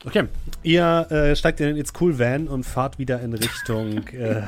Okay, 0.05 0.29
ihr 0.63 1.07
äh, 1.11 1.37
steigt 1.37 1.61
in 1.61 1.67
den 1.67 1.77
It's 1.77 1.93
Cool 2.01 2.19
Van 2.19 2.49
und 2.49 2.65
fahrt 2.65 2.99
wieder 2.99 3.21
in 3.21 3.35
Richtung. 3.35 4.07
äh, 4.09 4.43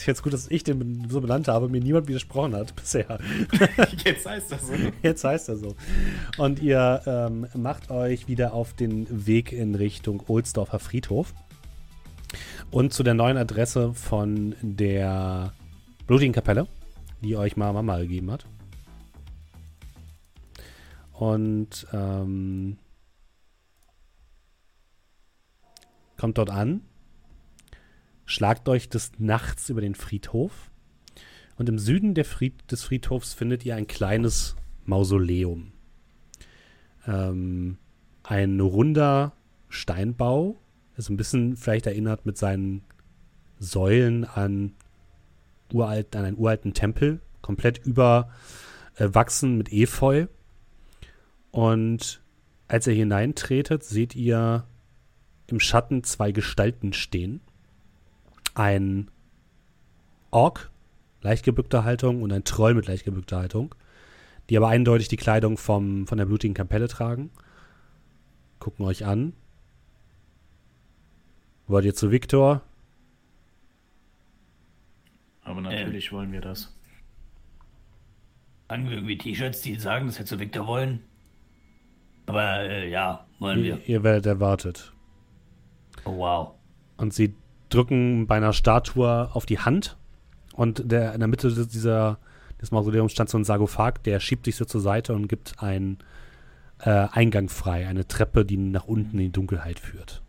ist 0.00 0.06
jetzt 0.06 0.22
gut, 0.22 0.32
dass 0.32 0.50
ich 0.50 0.64
den 0.64 1.08
so 1.08 1.20
benannt 1.20 1.48
habe, 1.48 1.68
mir 1.68 1.80
niemand 1.80 2.08
widersprochen 2.08 2.54
hat 2.54 2.74
bisher. 2.76 3.18
Jetzt 4.04 4.26
heißt 4.26 4.52
das 4.52 4.66
so. 4.66 4.72
Jetzt 5.02 5.24
heißt 5.24 5.48
er 5.48 5.56
so. 5.56 5.74
Und 6.38 6.60
ihr 6.60 7.02
ähm, 7.06 7.46
macht 7.54 7.90
euch 7.90 8.28
wieder 8.28 8.52
auf 8.54 8.72
den 8.72 9.26
Weg 9.26 9.52
in 9.52 9.74
Richtung 9.74 10.22
Ohlsdorfer 10.26 10.78
Friedhof. 10.78 11.34
Und 12.70 12.92
zu 12.92 13.02
der 13.02 13.14
neuen 13.14 13.36
Adresse 13.36 13.94
von 13.94 14.54
der 14.62 15.52
blutigen 16.06 16.32
Kapelle, 16.32 16.66
die 17.20 17.36
euch 17.36 17.56
mal 17.56 17.72
Mama 17.72 17.98
gegeben 17.98 18.30
hat. 18.30 18.46
Und 21.12 21.86
ähm, 21.92 22.78
kommt 26.16 26.38
dort 26.38 26.50
an, 26.50 26.82
schlagt 28.30 28.68
euch 28.68 28.88
des 28.88 29.10
Nachts 29.18 29.70
über 29.70 29.80
den 29.80 29.96
Friedhof 29.96 30.70
und 31.56 31.68
im 31.68 31.80
Süden 31.80 32.14
der 32.14 32.24
Fried 32.24 32.70
des 32.70 32.84
Friedhofs 32.84 33.34
findet 33.34 33.66
ihr 33.66 33.74
ein 33.74 33.88
kleines 33.88 34.54
Mausoleum. 34.84 35.72
Ähm, 37.08 37.78
ein 38.22 38.60
runder 38.60 39.32
Steinbau, 39.68 40.56
das 40.94 41.08
ein 41.08 41.16
bisschen 41.16 41.56
vielleicht 41.56 41.86
erinnert 41.86 42.24
mit 42.24 42.38
seinen 42.38 42.82
Säulen 43.58 44.24
an, 44.24 44.74
uralt, 45.72 46.14
an 46.14 46.24
einen 46.24 46.38
uralten 46.38 46.72
Tempel, 46.72 47.20
komplett 47.42 47.84
überwachsen 47.84 49.58
mit 49.58 49.72
Efeu. 49.72 50.28
Und 51.50 52.22
als 52.68 52.86
ihr 52.86 52.94
hineintretet, 52.94 53.82
seht 53.82 54.14
ihr 54.14 54.66
im 55.48 55.58
Schatten 55.58 56.04
zwei 56.04 56.30
Gestalten 56.30 56.92
stehen. 56.92 57.40
Ein 58.54 59.10
Ork, 60.30 60.70
leicht 61.22 61.44
gebückter 61.44 61.84
Haltung, 61.84 62.22
und 62.22 62.32
ein 62.32 62.44
Troll 62.44 62.74
mit 62.74 62.86
leicht 62.86 63.04
gebückter 63.04 63.38
Haltung, 63.38 63.74
die 64.48 64.56
aber 64.56 64.68
eindeutig 64.68 65.08
die 65.08 65.16
Kleidung 65.16 65.56
vom, 65.56 66.06
von 66.06 66.18
der 66.18 66.26
blutigen 66.26 66.54
Kapelle 66.54 66.88
tragen. 66.88 67.30
Gucken 68.58 68.84
euch 68.84 69.04
an. 69.06 69.32
Wollt 71.66 71.84
ihr 71.84 71.94
zu 71.94 72.10
Viktor? 72.10 72.62
Aber 75.42 75.60
natürlich 75.60 76.12
wollen 76.12 76.32
wir 76.32 76.40
das. 76.40 76.76
Tragen 78.68 78.88
wir 78.88 78.96
irgendwie 78.98 79.18
T-Shirts, 79.18 79.62
die 79.62 79.74
sagen, 79.76 80.06
dass 80.06 80.18
wir 80.18 80.26
zu 80.26 80.38
Victor 80.38 80.66
wollen? 80.66 81.02
Aber 82.26 82.60
äh, 82.60 82.88
ja, 82.88 83.26
wollen 83.38 83.62
wir. 83.62 83.78
Ihr, 83.78 83.88
ihr 83.88 84.02
werdet 84.04 84.26
erwartet. 84.26 84.92
Oh, 86.04 86.18
wow. 86.18 86.54
Und 86.96 87.12
sie 87.12 87.34
drücken 87.70 88.26
bei 88.26 88.36
einer 88.36 88.52
Statue 88.52 89.30
auf 89.34 89.46
die 89.46 89.58
Hand. 89.58 89.96
Und 90.54 90.90
der, 90.90 91.14
in 91.14 91.20
der 91.20 91.28
Mitte 91.28 91.48
des- 91.48 91.68
dieser, 91.68 92.18
des 92.60 92.70
Mausoleums 92.70 93.12
stand 93.12 93.30
so 93.30 93.38
ein 93.38 93.44
Sarkophag, 93.44 94.02
der 94.04 94.20
schiebt 94.20 94.44
sich 94.44 94.56
so 94.56 94.64
zur 94.64 94.80
Seite 94.80 95.14
und 95.14 95.28
gibt 95.28 95.62
einen 95.62 95.98
äh, 96.80 96.90
Eingang 96.90 97.48
frei. 97.48 97.86
Eine 97.86 98.06
Treppe, 98.06 98.44
die 98.44 98.56
nach 98.56 98.84
unten 98.86 99.18
in 99.18 99.24
die 99.26 99.32
Dunkelheit 99.32 99.78
führt. 99.80 100.22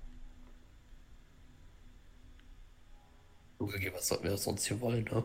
Okay, 3.59 3.91
was 3.93 4.07
sollten 4.07 4.23
wir 4.23 4.37
sonst 4.37 4.65
hier 4.65 4.79
wollen, 4.81 5.03
ne? 5.05 5.23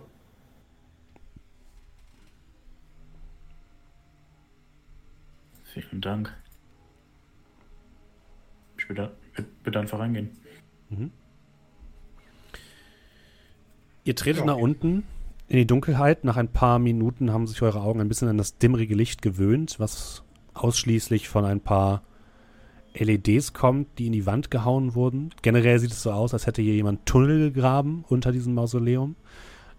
Vielen 5.64 6.00
Dank. 6.00 6.34
Ich 8.78 8.88
würde, 8.88 9.14
würde 9.64 9.80
einfach 9.80 9.98
reingehen. 9.98 10.30
Ihr 14.06 14.14
tretet 14.14 14.40
Ja. 14.40 14.46
nach 14.46 14.56
unten 14.56 15.02
in 15.48 15.56
die 15.58 15.66
Dunkelheit. 15.66 16.24
Nach 16.24 16.36
ein 16.36 16.48
paar 16.48 16.78
Minuten 16.78 17.32
haben 17.32 17.46
sich 17.46 17.60
eure 17.60 17.80
Augen 17.82 18.00
ein 18.00 18.08
bisschen 18.08 18.28
an 18.28 18.38
das 18.38 18.56
dimmrige 18.56 18.94
Licht 18.94 19.20
gewöhnt, 19.20 19.78
was 19.78 20.22
ausschließlich 20.54 21.28
von 21.28 21.44
ein 21.44 21.60
paar 21.60 22.02
LEDs 22.94 23.52
kommt, 23.52 23.98
die 23.98 24.06
in 24.06 24.12
die 24.12 24.24
Wand 24.24 24.50
gehauen 24.50 24.94
wurden. 24.94 25.30
Generell 25.42 25.78
sieht 25.80 25.90
es 25.90 26.02
so 26.02 26.12
aus, 26.12 26.32
als 26.32 26.46
hätte 26.46 26.62
hier 26.62 26.74
jemand 26.74 27.04
Tunnel 27.04 27.52
gegraben 27.52 28.04
unter 28.08 28.32
diesem 28.32 28.54
Mausoleum, 28.54 29.16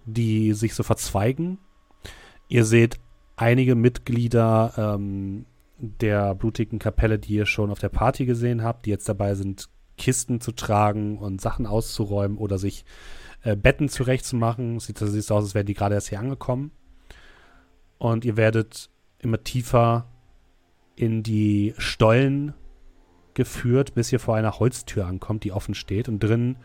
die 0.05 0.53
sich 0.53 0.75
so 0.75 0.83
verzweigen. 0.83 1.57
Ihr 2.49 2.65
seht 2.65 2.99
einige 3.37 3.75
Mitglieder 3.75 4.73
ähm, 4.77 5.45
der 5.79 6.35
blutigen 6.35 6.79
Kapelle, 6.79 7.17
die 7.17 7.33
ihr 7.33 7.45
schon 7.45 7.71
auf 7.71 7.79
der 7.79 7.89
Party 7.89 8.25
gesehen 8.25 8.61
habt, 8.61 8.85
die 8.85 8.89
jetzt 8.89 9.07
dabei 9.07 9.35
sind, 9.35 9.69
Kisten 9.97 10.41
zu 10.41 10.51
tragen 10.51 11.17
und 11.17 11.41
Sachen 11.41 11.65
auszuräumen 11.65 12.37
oder 12.37 12.57
sich 12.57 12.85
äh, 13.47 13.55
Betten 13.55 13.87
zurechtzumachen. 13.87 14.79
Sieht, 14.79 14.97
sieht 14.97 15.23
so 15.23 15.35
aus, 15.35 15.45
als 15.45 15.55
wären 15.55 15.65
die 15.65 15.73
gerade 15.73 15.95
erst 15.95 16.09
hier 16.09 16.19
angekommen. 16.19 16.71
Und 17.97 18.25
ihr 18.25 18.35
werdet 18.35 18.89
immer 19.19 19.41
tiefer 19.41 20.09
in 20.95 21.23
die 21.23 21.73
Stollen 21.77 22.53
geführt, 23.35 23.95
bis 23.95 24.11
ihr 24.11 24.19
vor 24.19 24.35
einer 24.35 24.59
Holztür 24.59 25.05
ankommt, 25.05 25.45
die 25.45 25.53
offen 25.53 25.75
steht. 25.75 26.09
Und 26.09 26.19
drin 26.19 26.57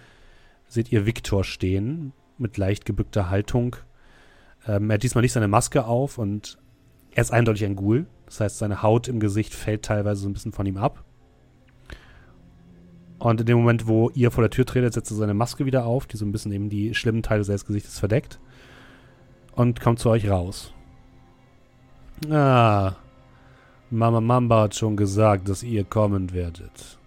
seht 0.66 0.90
ihr 0.90 1.06
Viktor 1.06 1.44
stehen, 1.44 2.12
mit 2.36 2.56
leicht 2.56 2.84
gebückter 2.84 3.30
Haltung. 3.30 3.76
Ähm, 4.66 4.90
er 4.90 4.94
hat 4.94 5.04
diesmal 5.04 5.22
nicht 5.22 5.32
seine 5.32 5.48
Maske 5.48 5.84
auf 5.84 6.18
und 6.18 6.58
er 7.12 7.22
ist 7.22 7.30
eindeutig 7.30 7.64
ein 7.64 7.76
Ghoul. 7.76 8.06
Das 8.26 8.40
heißt, 8.40 8.58
seine 8.58 8.82
Haut 8.82 9.06
im 9.06 9.20
Gesicht 9.20 9.54
fällt 9.54 9.84
teilweise 9.84 10.22
so 10.22 10.28
ein 10.28 10.32
bisschen 10.32 10.52
von 10.52 10.66
ihm 10.66 10.78
ab. 10.78 11.04
Und 13.22 13.38
in 13.40 13.46
dem 13.46 13.58
Moment, 13.58 13.86
wo 13.86 14.10
ihr 14.14 14.32
vor 14.32 14.42
der 14.42 14.50
Tür 14.50 14.66
tretet, 14.66 14.94
setzt 14.94 15.12
er 15.12 15.16
seine 15.16 15.32
Maske 15.32 15.64
wieder 15.64 15.86
auf, 15.86 16.06
die 16.06 16.16
so 16.16 16.24
ein 16.26 16.32
bisschen 16.32 16.50
eben 16.50 16.68
die 16.68 16.92
schlimmen 16.92 17.22
Teile 17.22 17.44
seines 17.44 17.64
Gesichtes 17.64 18.00
verdeckt. 18.00 18.40
Und 19.52 19.80
kommt 19.80 20.00
zu 20.00 20.10
euch 20.10 20.28
raus. 20.28 20.74
Ah, 22.28 22.94
Mama 23.90 24.20
Mamba 24.20 24.62
hat 24.62 24.74
schon 24.74 24.96
gesagt, 24.96 25.48
dass 25.48 25.62
ihr 25.62 25.84
kommen 25.84 26.32
werdet. 26.32 26.98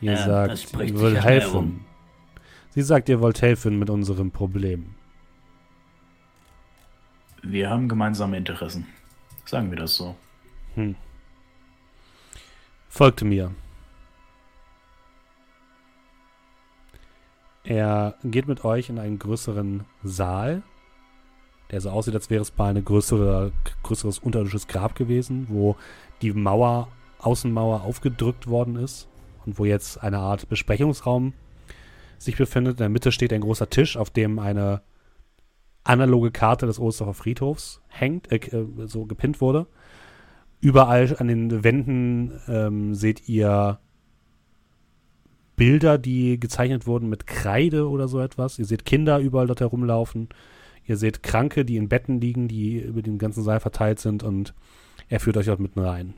Ihr 0.00 0.12
Ja, 0.14 0.16
sagt, 0.24 0.72
ihr 0.80 0.98
wollt 0.98 1.22
helfen. 1.22 1.54
rum. 1.54 1.84
Sie 2.70 2.82
sagt, 2.82 3.08
ihr 3.08 3.20
wollt 3.20 3.42
helfen 3.42 3.78
mit 3.78 3.90
unserem 3.90 4.32
Problem. 4.32 4.96
Wir 7.44 7.70
haben 7.70 7.88
gemeinsame 7.88 8.38
Interessen. 8.38 8.88
Sagen 9.44 9.70
wir 9.70 9.78
das 9.78 9.94
so. 9.94 10.16
Folgte 12.96 13.26
mir. 13.26 13.54
Er 17.62 18.14
geht 18.24 18.48
mit 18.48 18.64
euch 18.64 18.88
in 18.88 18.98
einen 18.98 19.18
größeren 19.18 19.84
Saal, 20.02 20.62
der 21.70 21.82
so 21.82 21.90
aussieht, 21.90 22.14
als 22.14 22.30
wäre 22.30 22.40
es 22.40 22.56
mal 22.56 22.74
ein 22.74 22.82
größere, 22.82 23.52
größeres 23.82 24.20
unterirdisches 24.20 24.66
Grab 24.66 24.94
gewesen, 24.94 25.48
wo 25.50 25.76
die 26.22 26.32
Mauer, 26.32 26.88
Außenmauer 27.18 27.82
aufgedrückt 27.82 28.46
worden 28.46 28.76
ist 28.76 29.08
und 29.44 29.58
wo 29.58 29.66
jetzt 29.66 30.02
eine 30.02 30.20
Art 30.20 30.48
Besprechungsraum 30.48 31.34
sich 32.16 32.38
befindet. 32.38 32.78
In 32.78 32.84
der 32.84 32.88
Mitte 32.88 33.12
steht 33.12 33.34
ein 33.34 33.42
großer 33.42 33.68
Tisch, 33.68 33.98
auf 33.98 34.08
dem 34.08 34.38
eine 34.38 34.80
analoge 35.84 36.30
Karte 36.30 36.64
des 36.64 36.78
Ohlsdorfer 36.78 37.12
Friedhofs 37.12 37.82
hängt, 37.88 38.32
äh, 38.32 38.40
so 38.86 39.04
gepinnt 39.04 39.42
wurde. 39.42 39.66
Überall 40.60 41.16
an 41.18 41.28
den 41.28 41.64
Wänden 41.64 42.32
ähm, 42.48 42.94
seht 42.94 43.28
ihr 43.28 43.78
Bilder, 45.54 45.96
die 45.98 46.38
gezeichnet 46.40 46.86
wurden 46.86 47.08
mit 47.08 47.26
Kreide 47.26 47.88
oder 47.88 48.08
so 48.08 48.20
etwas. 48.20 48.58
Ihr 48.58 48.64
seht 48.66 48.84
Kinder 48.84 49.18
überall 49.18 49.46
dort 49.46 49.60
herumlaufen. 49.60 50.28
Ihr 50.86 50.96
seht 50.96 51.22
Kranke, 51.22 51.64
die 51.64 51.76
in 51.76 51.88
Betten 51.88 52.20
liegen, 52.20 52.48
die 52.48 52.78
über 52.78 53.02
den 53.02 53.18
ganzen 53.18 53.42
Saal 53.42 53.60
verteilt 53.60 53.98
sind 53.98 54.22
und 54.22 54.54
er 55.08 55.20
führt 55.20 55.36
euch 55.36 55.46
dort 55.46 55.60
mitten 55.60 55.80
rein. 55.80 56.14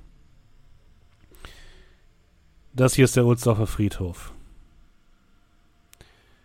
Das 2.72 2.95
hier 2.95 3.05
ist 3.07 3.16
der 3.16 3.26
Ulsdorfer 3.26 3.66
Friedhof. 3.66 4.32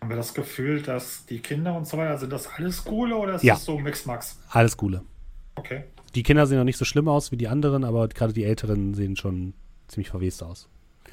Haben 0.00 0.10
wir 0.10 0.16
das 0.16 0.34
Gefühl, 0.34 0.82
dass 0.82 1.26
die 1.26 1.38
Kinder 1.38 1.74
und 1.76 1.86
so 1.86 1.96
weiter, 1.96 2.18
sind 2.18 2.32
das 2.32 2.46
alles 2.46 2.84
Gule 2.84 3.16
oder 3.16 3.34
ist 3.36 3.42
Ja. 3.44 3.54
das 3.54 3.64
so 3.64 3.78
Mixmax? 3.78 4.38
Alles 4.50 4.76
Gute. 4.76 5.02
Okay. 5.54 5.84
Die 6.14 6.22
Kinder 6.22 6.46
sehen 6.46 6.58
noch 6.58 6.64
nicht 6.64 6.78
so 6.78 6.84
schlimm 6.84 7.08
aus 7.08 7.32
wie 7.32 7.36
die 7.36 7.48
anderen, 7.48 7.84
aber 7.84 8.08
gerade 8.08 8.32
die 8.32 8.44
Älteren 8.44 8.94
sehen 8.94 9.16
schon 9.16 9.54
ziemlich 9.88 10.10
verwest 10.10 10.42
aus. 10.42 10.68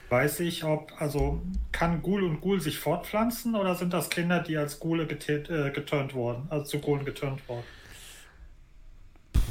Weiß 0.09 0.41
ich, 0.41 0.63
ob, 0.63 0.91
also 0.99 1.41
kann 1.71 2.01
Ghoul 2.01 2.23
und 2.23 2.41
Ghoul 2.41 2.59
sich 2.59 2.77
fortpflanzen 2.77 3.55
oder 3.55 3.75
sind 3.75 3.93
das 3.93 4.09
Kinder, 4.09 4.41
die 4.41 4.57
als 4.57 4.79
Ghule 4.79 5.05
getät- 5.05 5.49
äh, 5.49 5.71
geturnt 5.71 6.13
wurden, 6.13 6.43
also 6.49 6.65
zu 6.65 6.79
Ghulen 6.79 7.05
geturnt 7.05 7.41
wurden? 7.47 7.63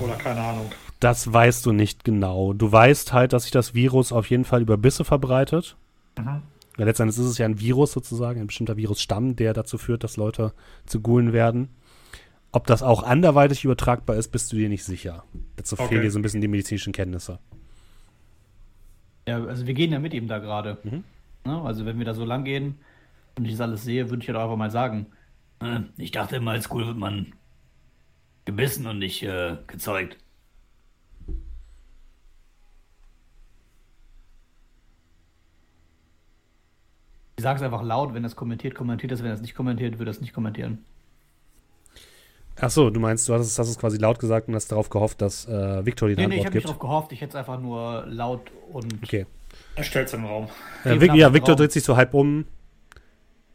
Oder 0.01 0.15
keine 0.17 0.41
Ahnung. 0.41 0.71
Das 0.99 1.33
weißt 1.33 1.65
du 1.65 1.73
nicht 1.73 2.05
genau. 2.05 2.53
Du 2.53 2.71
weißt 2.71 3.13
halt, 3.13 3.33
dass 3.33 3.45
sich 3.45 3.53
das 3.53 3.75
Virus 3.75 4.13
auf 4.13 4.29
jeden 4.29 4.45
Fall 4.45 4.63
über 4.63 4.77
Bisse 4.77 5.05
verbreitet. 5.05 5.77
Mhm. 6.19 6.43
Ja, 6.79 6.85
letztendlich 6.85 7.19
ist 7.19 7.25
es 7.25 7.39
ja 7.39 7.47
ein 7.47 7.59
Virus 7.59 7.93
sozusagen, 7.93 8.41
ein 8.41 8.47
bestimmter 8.47 8.77
Virusstamm, 8.77 9.37
der 9.37 9.53
dazu 9.53 9.79
führt, 9.79 10.05
dass 10.05 10.17
Leute 10.17 10.53
zu 10.87 11.01
Ghoulen 11.01 11.33
werden. 11.33 11.69
Ob 12.53 12.67
das 12.67 12.83
auch 12.83 13.03
anderweitig 13.05 13.65
übertragbar 13.65 14.17
ist, 14.17 14.29
bist 14.29 14.53
du 14.53 14.57
dir 14.57 14.69
nicht 14.69 14.85
sicher. 14.85 15.25
Dazu 15.57 15.77
Okay. 15.77 15.89
fehlen 15.89 16.03
dir 16.03 16.11
so 16.11 16.19
ein 16.19 16.23
bisschen 16.23 16.41
die 16.41 16.49
medizinischen 16.49 16.93
Kenntnisse. 16.93 17.39
Ja, 19.29 19.45
also 19.45 19.67
wir 19.67 19.75
gehen 19.75 19.93
ja 19.93 19.99
mit 20.01 20.13
ihm 20.15 20.27
da 20.27 20.39
gerade. 20.39 20.79
Mhm. 20.83 21.05
Ne? 21.45 21.63
Also 21.63 21.87
wenn 21.87 21.99
wir 21.99 22.05
da 22.05 22.15
so 22.15 22.25
lang 22.25 22.45
gehen 22.45 22.79
und 23.37 23.45
ich 23.45 23.53
das 23.53 23.61
alles 23.61 23.85
sehe, 23.85 24.11
würde 24.11 24.23
ich 24.23 24.27
ja 24.27 24.35
doch 24.35 24.43
einfach 24.43 24.57
mal 24.57 24.71
sagen. 24.71 25.07
Äh, 25.61 25.81
ich 25.97 26.11
dachte 26.11 26.37
immer, 26.37 26.53
als 26.53 26.71
cool 26.73 26.87
wird 26.87 26.97
man 26.97 27.35
gebissen 28.47 28.87
und 28.87 28.99
nicht 28.99 29.23
äh, 29.23 29.57
gezeugt. 29.69 30.17
Ich 37.37 37.43
sag's 37.43 37.63
einfach 37.63 37.83
laut, 37.83 38.13
wenn 38.13 38.23
das 38.23 38.37
kommentiert, 38.37 38.75
kommentiert 38.75 39.13
das, 39.13 39.23
wenn 39.23 39.31
das 39.31 39.41
nicht 39.41 39.55
kommentiert, 39.55 39.95
würde 39.99 40.11
das 40.11 40.21
nicht 40.21 40.35
kommentieren. 40.35 40.85
Ach 42.63 42.71
so, 42.71 42.91
du 42.91 43.01
meinst, 43.01 43.29
du 43.29 43.35
hast 43.35 43.47
es, 43.47 43.59
hast 43.59 43.69
es 43.69 43.79
quasi 43.79 43.97
laut 43.97 44.19
gesagt 44.19 44.49
und 44.49 44.55
hast 44.55 44.71
darauf 44.71 44.91
gehofft, 44.91 45.23
dass 45.23 45.47
äh, 45.49 45.85
Victor 45.87 46.09
die 46.09 46.15
Nee, 46.17 46.27
nee, 46.27 46.35
ich 46.37 46.41
Antwort 46.41 46.47
habe 46.47 46.55
nicht 46.57 46.65
gibt. 46.65 46.67
drauf 46.67 46.79
gehofft, 46.79 47.13
ich 47.13 47.21
hätte 47.21 47.31
es 47.31 47.35
einfach 47.37 47.59
nur 47.61 48.05
laut 48.07 48.43
und 48.73 49.03
Okay. 49.03 49.27
Er 49.77 49.85
stellt 49.85 50.13
im 50.13 50.25
Raum. 50.27 50.49
Äh, 50.85 51.01
Vic, 51.01 51.15
ja, 51.15 51.33
Victor 51.33 51.51
Raum. 51.51 51.59
dreht 51.59 51.73
sich 51.73 51.83
so 51.85 51.97
halb 51.97 52.13
um. 52.15 52.45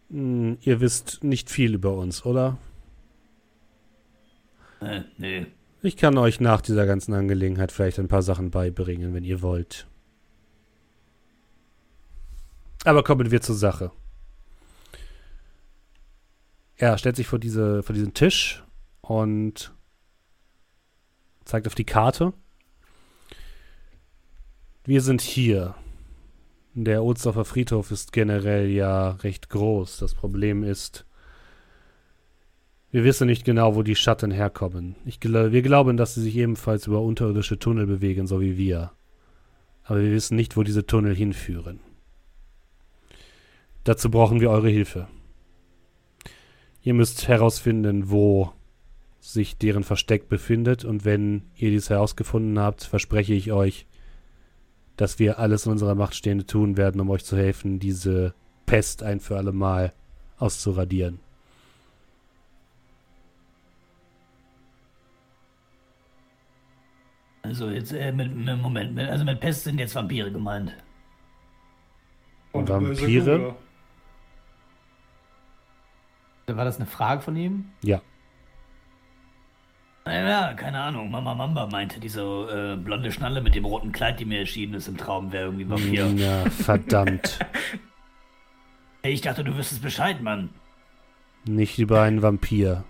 Hm, 0.09 0.57
ihr 0.61 0.79
wisst 0.81 1.23
nicht 1.23 1.49
viel 1.49 1.73
über 1.75 1.93
uns, 1.93 2.25
oder? 2.25 2.57
äh, 4.81 5.01
nee. 5.17 5.45
Ich 5.81 5.97
kann 5.97 6.17
euch 6.17 6.39
nach 6.39 6.61
dieser 6.61 6.87
ganzen 6.87 7.13
Angelegenheit 7.13 7.71
vielleicht 7.71 7.99
ein 7.99 8.07
paar 8.07 8.23
Sachen 8.23 8.49
beibringen, 8.49 9.13
wenn 9.13 9.23
ihr 9.23 9.41
wollt. 9.43 9.85
Aber 12.83 13.03
kommen 13.03 13.29
wir 13.29 13.41
zur 13.41 13.55
Sache. 13.55 13.91
Er 16.77 16.97
stellt 16.97 17.15
sich 17.15 17.27
vor, 17.27 17.39
diese, 17.39 17.83
vor 17.83 17.93
diesen 17.93 18.13
Tisch 18.13 18.63
und 19.07 19.73
zeigt 21.43 21.67
auf 21.67 21.75
die 21.75 21.85
Karte. 21.85 22.33
Wir 24.83 25.01
sind 25.01 25.21
hier. 25.21 25.75
Der 26.73 27.03
Ohlsdorfer 27.03 27.45
Friedhof 27.45 27.91
ist 27.91 28.11
generell 28.11 28.69
ja 28.69 29.11
recht 29.11 29.49
groß. 29.49 29.97
Das 29.97 30.13
Problem 30.13 30.63
ist, 30.63 31.05
wir 32.91 33.03
wissen 33.03 33.27
nicht 33.27 33.45
genau, 33.45 33.75
wo 33.75 33.83
die 33.83 33.95
Schatten 33.95 34.31
herkommen. 34.31 34.95
Ich 35.05 35.19
wir 35.21 35.61
glauben, 35.61 35.97
dass 35.97 36.15
sie 36.15 36.21
sich 36.21 36.35
ebenfalls 36.35 36.87
über 36.87 37.01
unterirdische 37.01 37.59
Tunnel 37.59 37.87
bewegen, 37.87 38.27
so 38.27 38.41
wie 38.41 38.57
wir. 38.57 38.91
Aber 39.83 40.01
wir 40.01 40.11
wissen 40.11 40.35
nicht, 40.35 40.57
wo 40.57 40.63
diese 40.63 40.85
Tunnel 40.85 41.15
hinführen. 41.15 41.79
Dazu 43.83 44.09
brauchen 44.09 44.41
wir 44.41 44.49
eure 44.49 44.69
Hilfe. 44.69 45.07
Ihr 46.81 46.93
müsst 46.93 47.27
herausfinden, 47.27 48.09
wo 48.09 48.53
sich 49.33 49.57
deren 49.57 49.83
Versteck 49.83 50.29
befindet, 50.29 50.85
und 50.85 51.03
wenn 51.03 51.43
ihr 51.55 51.71
dies 51.71 51.89
herausgefunden 51.89 52.59
habt, 52.59 52.83
verspreche 52.83 53.33
ich 53.33 53.51
euch, 53.51 53.87
dass 54.97 55.19
wir 55.19 55.39
alles 55.39 55.65
in 55.65 55.71
unserer 55.71 55.95
Macht 55.95 56.15
Stehende 56.15 56.45
tun 56.45 56.77
werden, 56.77 57.01
um 57.01 57.09
euch 57.09 57.25
zu 57.25 57.35
helfen, 57.35 57.79
diese 57.79 58.33
Pest 58.65 59.03
ein 59.03 59.19
für 59.19 59.37
alle 59.37 59.51
Mal 59.51 59.93
auszuradieren. 60.37 61.19
Also 67.41 67.69
jetzt, 67.69 67.93
äh, 67.93 68.11
mit, 68.11 68.33
mit, 68.35 68.57
Moment, 68.59 68.95
mit, 68.95 69.07
also 69.07 69.23
mit 69.23 69.39
Pest 69.39 69.63
sind 69.63 69.79
jetzt 69.79 69.95
Vampire 69.95 70.31
gemeint. 70.31 70.71
Und 72.51 72.69
Vampire? 72.69 73.55
War 76.47 76.65
das 76.65 76.77
eine 76.77 76.85
Frage 76.85 77.21
von 77.21 77.35
ihm? 77.35 77.71
Ja. 77.81 78.01
Naja, 80.05 80.53
keine 80.53 80.79
Ahnung. 80.81 81.09
Mama 81.09 81.33
Mamba 81.33 81.65
meinte, 81.65 81.99
diese 81.99 82.21
äh, 82.21 82.75
blonde 82.81 83.11
Schnalle 83.11 83.41
mit 83.41 83.55
dem 83.55 83.65
roten 83.65 83.91
Kleid, 83.91 84.19
die 84.19 84.25
mir 84.25 84.39
erschienen 84.39 84.75
ist 84.75 84.87
im 84.87 84.97
Traum, 84.97 85.31
wäre 85.31 85.45
irgendwie 85.45 85.67
Vampir. 85.69 86.07
Ja, 86.13 86.49
verdammt. 86.49 87.39
Hey, 89.03 89.13
ich 89.13 89.21
dachte, 89.21 89.43
du 89.43 89.55
wüsstest 89.55 89.83
Bescheid, 89.83 90.19
Mann. 90.23 90.49
Nicht 91.45 91.77
über 91.77 92.01
einen 92.01 92.23
Vampir. 92.23 92.85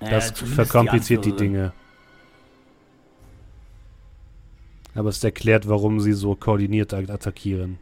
Naja, 0.00 0.14
Das 0.14 0.32
verkompliziert 0.32 1.24
die, 1.24 1.30
Anführerin. 1.30 1.52
Dinge. 1.54 1.72
Aber 4.96 5.10
es 5.10 5.22
erklärt, 5.22 5.68
warum 5.68 6.00
sie 6.00 6.12
so 6.12 6.34
koordiniert 6.34 6.92
at- 6.92 7.08
attackieren. 7.08 7.78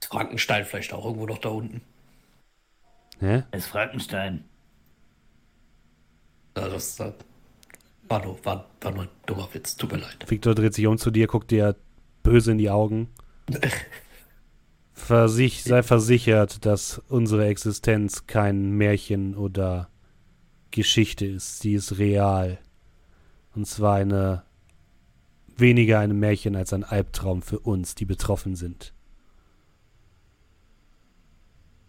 Ist 0.00 0.08
Frankenstein 0.10 0.64
vielleicht 0.64 0.94
auch 0.94 1.04
irgendwo 1.04 1.26
noch 1.26 1.36
da 1.38 1.50
unten. 1.50 1.82
Hä? 3.20 3.42
Es 3.50 3.64
ist 3.64 3.70
Frankenstein. 3.70 4.47
Also 6.62 6.74
das 6.74 7.14
war, 8.08 8.24
nur, 8.24 8.44
war, 8.44 8.66
war 8.80 8.92
nur 8.92 9.02
ein 9.04 9.08
dummer 9.26 9.48
Witz, 9.52 9.76
tut 9.76 9.92
mir 9.92 9.98
leid. 9.98 10.24
Victor 10.28 10.54
dreht 10.54 10.74
sich 10.74 10.86
um 10.86 10.98
zu 10.98 11.10
dir, 11.10 11.26
guckt 11.26 11.50
dir 11.50 11.76
böse 12.22 12.52
in 12.52 12.58
die 12.58 12.70
Augen. 12.70 13.08
Versich, 14.92 15.62
sei 15.62 15.82
versichert, 15.82 16.66
dass 16.66 17.00
unsere 17.08 17.46
Existenz 17.46 18.26
kein 18.26 18.72
Märchen 18.72 19.36
oder 19.36 19.88
Geschichte 20.70 21.24
ist. 21.24 21.60
Sie 21.60 21.74
ist 21.74 21.98
real. 21.98 22.58
Und 23.54 23.66
zwar 23.66 23.94
eine 23.94 24.42
weniger 25.56 26.00
ein 26.00 26.18
Märchen 26.18 26.56
als 26.56 26.72
ein 26.72 26.84
Albtraum 26.84 27.42
für 27.42 27.60
uns, 27.60 27.94
die 27.94 28.04
betroffen 28.04 28.56
sind. 28.56 28.92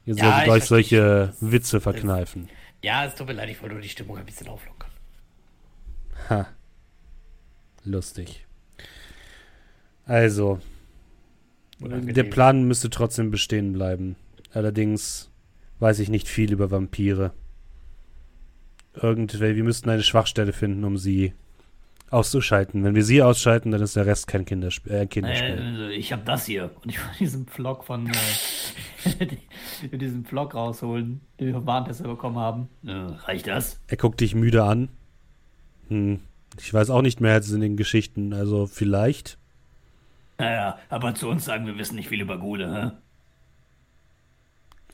Ihr 0.05 0.15
solltet 0.15 0.49
euch 0.49 0.63
solche 0.65 1.33
Witze 1.39 1.81
verkneifen. 1.81 2.49
Ja, 2.81 3.05
es 3.05 3.15
tut 3.15 3.27
mir 3.27 3.33
leid, 3.33 3.49
ich 3.49 3.61
wollte 3.61 3.75
nur 3.75 3.81
die 3.81 3.89
Stimmung 3.89 4.17
ein 4.17 4.25
bisschen 4.25 4.47
auflockern. 4.47 4.89
Ha. 6.29 6.47
Lustig. 7.83 8.45
Also, 10.05 10.59
Unangenehm. 11.81 12.13
der 12.13 12.23
Plan 12.23 12.63
müsste 12.67 12.89
trotzdem 12.89 13.31
bestehen 13.31 13.73
bleiben. 13.73 14.15
Allerdings 14.53 15.29
weiß 15.79 15.99
ich 15.99 16.09
nicht 16.09 16.27
viel 16.27 16.51
über 16.51 16.71
Vampire. 16.71 17.31
Irgendwer, 18.93 19.55
wir 19.55 19.63
müssten 19.63 19.89
eine 19.89 20.03
Schwachstelle 20.03 20.51
finden, 20.51 20.83
um 20.83 20.97
sie 20.97 21.33
auszuschalten. 22.11 22.83
Wenn 22.83 22.95
wir 22.95 23.03
sie 23.03 23.21
ausschalten, 23.21 23.71
dann 23.71 23.81
ist 23.81 23.95
der 23.95 24.05
Rest 24.05 24.27
kein 24.27 24.45
Kindersp 24.45 24.87
äh, 24.87 25.05
Kinderspiel. 25.05 25.89
Äh, 25.91 25.93
ich 25.93 26.11
habe 26.11 26.23
das 26.23 26.45
hier. 26.45 26.71
Und 26.83 26.89
ich 26.89 26.97
will 26.97 27.13
diesen 27.19 27.47
Vlog 27.47 27.83
von 27.83 28.07
äh, 28.07 29.27
diesen 29.97 30.25
Vlog 30.25 30.55
rausholen, 30.55 31.21
den 31.39 31.47
wir 31.47 31.53
vom 31.55 31.67
Warntester 31.67 32.07
bekommen 32.07 32.37
haben. 32.37 32.69
Äh, 32.85 32.91
reicht 32.91 33.47
das? 33.47 33.79
Er 33.87 33.97
guckt 33.97 34.19
dich 34.21 34.35
müde 34.35 34.63
an. 34.63 34.89
Hm. 35.89 36.19
Ich 36.59 36.73
weiß 36.73 36.89
auch 36.89 37.01
nicht 37.01 37.21
mehr 37.21 37.33
als 37.33 37.51
in 37.51 37.61
den 37.61 37.77
Geschichten. 37.77 38.33
Also 38.33 38.65
vielleicht. 38.67 39.37
Naja, 40.37 40.79
aber 40.89 41.15
zu 41.15 41.29
uns 41.29 41.45
sagen, 41.45 41.65
wir 41.65 41.77
wissen 41.77 41.95
nicht 41.95 42.09
viel 42.09 42.21
über 42.21 42.37
Gule, 42.37 42.73
hä? 42.73 42.91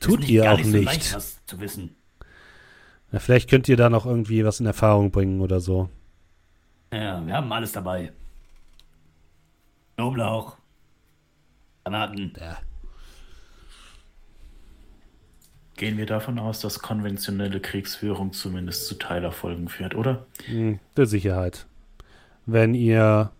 Tut 0.00 0.28
ihr 0.28 0.52
auch 0.52 0.58
nicht. 0.58 0.70
So 0.70 0.78
leicht, 0.78 1.14
was 1.14 1.46
zu 1.46 1.60
wissen. 1.60 1.94
Na, 3.12 3.18
vielleicht 3.18 3.48
könnt 3.48 3.68
ihr 3.68 3.76
da 3.76 3.88
noch 3.88 4.06
irgendwie 4.06 4.44
was 4.44 4.60
in 4.60 4.66
Erfahrung 4.66 5.10
bringen 5.10 5.40
oder 5.40 5.60
so. 5.60 5.88
Ja, 6.96 7.26
wir 7.26 7.34
haben 7.34 7.52
alles 7.52 7.72
dabei. 7.72 8.10
Knoblauch. 9.96 10.56
Granaten. 11.84 12.32
Ja. 12.40 12.56
Gehen 15.76 15.98
wir 15.98 16.06
davon 16.06 16.38
aus, 16.38 16.60
dass 16.60 16.78
konventionelle 16.78 17.60
Kriegsführung 17.60 18.32
zumindest 18.32 18.86
zu 18.86 18.94
Teilerfolgen 18.94 19.68
führt, 19.68 19.94
oder? 19.94 20.26
Hm, 20.46 20.78
der 20.96 21.04
Sicherheit. 21.04 21.66
Wenn 22.46 22.72
ihr 22.72 23.30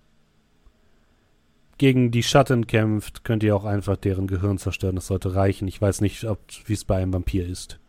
gegen 1.78 2.11
die 2.11 2.22
Schatten 2.22 2.66
kämpft, 2.66 3.24
könnt 3.24 3.42
ihr 3.42 3.57
auch 3.57 3.64
einfach 3.64 3.96
deren 3.96 4.26
Gehirn 4.26 4.59
zerstören. 4.59 4.96
Das 4.96 5.07
sollte 5.07 5.34
reichen. 5.34 5.66
Ich 5.66 5.80
weiß 5.80 6.02
nicht, 6.02 6.24
ob 6.24 6.40
wie 6.66 6.74
es 6.74 6.84
bei 6.84 6.98
einem 6.98 7.14
Vampir 7.14 7.46
ist. 7.46 7.80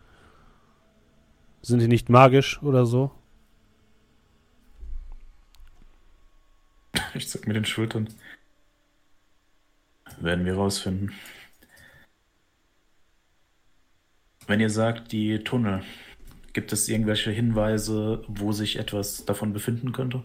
Sind 1.61 1.79
die 1.79 1.89
nicht 1.89 2.07
magisch 2.07 2.63
oder 2.63 2.85
so? 2.85 3.11
Ich 7.13 7.29
zuck 7.29 7.47
mit 7.47 7.55
den 7.55 7.65
Schultern. 7.65 8.09
Werden 10.19 10.45
wir 10.45 10.55
rausfinden. 10.55 11.13
Wenn 14.47 14.59
ihr 14.61 14.69
sagt, 14.69 15.11
die 15.11 15.39
Tunnel, 15.39 15.83
gibt 16.53 16.71
es 16.71 16.87
irgendwelche 16.87 17.31
Hinweise, 17.31 18.23
wo 18.27 18.51
sich 18.51 18.79
etwas 18.79 19.25
davon 19.25 19.53
befinden 19.53 19.91
könnte? 19.91 20.23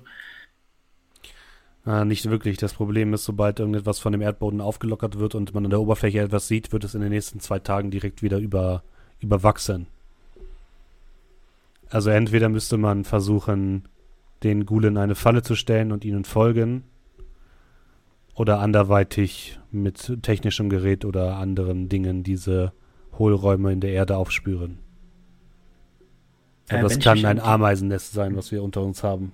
Ah, 1.85 2.05
nicht 2.05 2.31
wirklich. 2.31 2.59
Das 2.59 2.75
Problem 2.75 3.13
ist, 3.13 3.25
sobald 3.25 3.59
irgendetwas 3.59 3.99
von 3.99 4.13
dem 4.13 4.23
Erdboden 4.23 4.61
aufgelockert 4.61 5.19
wird 5.19 5.35
und 5.35 5.53
man 5.53 5.65
an 5.65 5.71
der 5.71 5.81
Oberfläche 5.81 6.21
etwas 6.21 6.47
sieht, 6.47 6.73
wird 6.73 6.85
es 6.85 6.95
in 6.95 7.01
den 7.01 7.11
nächsten 7.11 7.41
zwei 7.41 7.59
Tagen 7.59 7.91
direkt 7.91 8.23
wieder 8.23 8.39
über, 8.39 8.85
überwachsen. 9.21 9.89
Also 11.91 12.11
entweder 12.11 12.49
müsste 12.49 12.77
man 12.79 13.05
versuchen, 13.05 13.89
den 14.43 14.67
Gulen 14.67 14.97
eine 14.97 15.15
Falle 15.15 15.43
zu 15.43 15.55
stellen 15.55 15.93
und 15.93 16.05
ihnen 16.05 16.25
folgen, 16.25 16.85
oder 18.35 18.61
anderweitig 18.61 19.59
mit 19.71 20.23
technischem 20.23 20.71
Gerät 20.71 21.05
oder 21.05 21.37
anderen 21.37 21.89
Dingen 21.89 22.23
diese 22.23 22.73
Hohlräume 23.19 23.73
in 23.73 23.81
der 23.81 23.91
Erde 23.91 24.17
aufspüren. 24.17 24.79
Äh, 26.69 26.81
das 26.81 26.99
kann 26.99 27.25
ein 27.27 27.39
Ameisennest 27.39 28.13
sein, 28.13 28.35
was 28.35 28.51
wir 28.51 28.63
unter 28.63 28.83
uns 28.83 29.03
haben. 29.03 29.33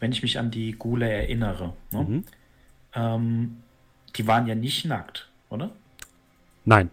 Wenn 0.00 0.12
ich 0.12 0.22
mich 0.22 0.38
an 0.38 0.50
die 0.50 0.72
Gule 0.72 1.10
erinnere, 1.10 1.72
ne? 1.92 2.02
Mhm. 2.02 2.24
ähm, 2.94 3.56
die 4.16 4.26
waren 4.26 4.46
ja 4.46 4.54
nicht 4.54 4.84
nackt, 4.84 5.30
oder? 5.48 5.70
Nein, 6.66 6.90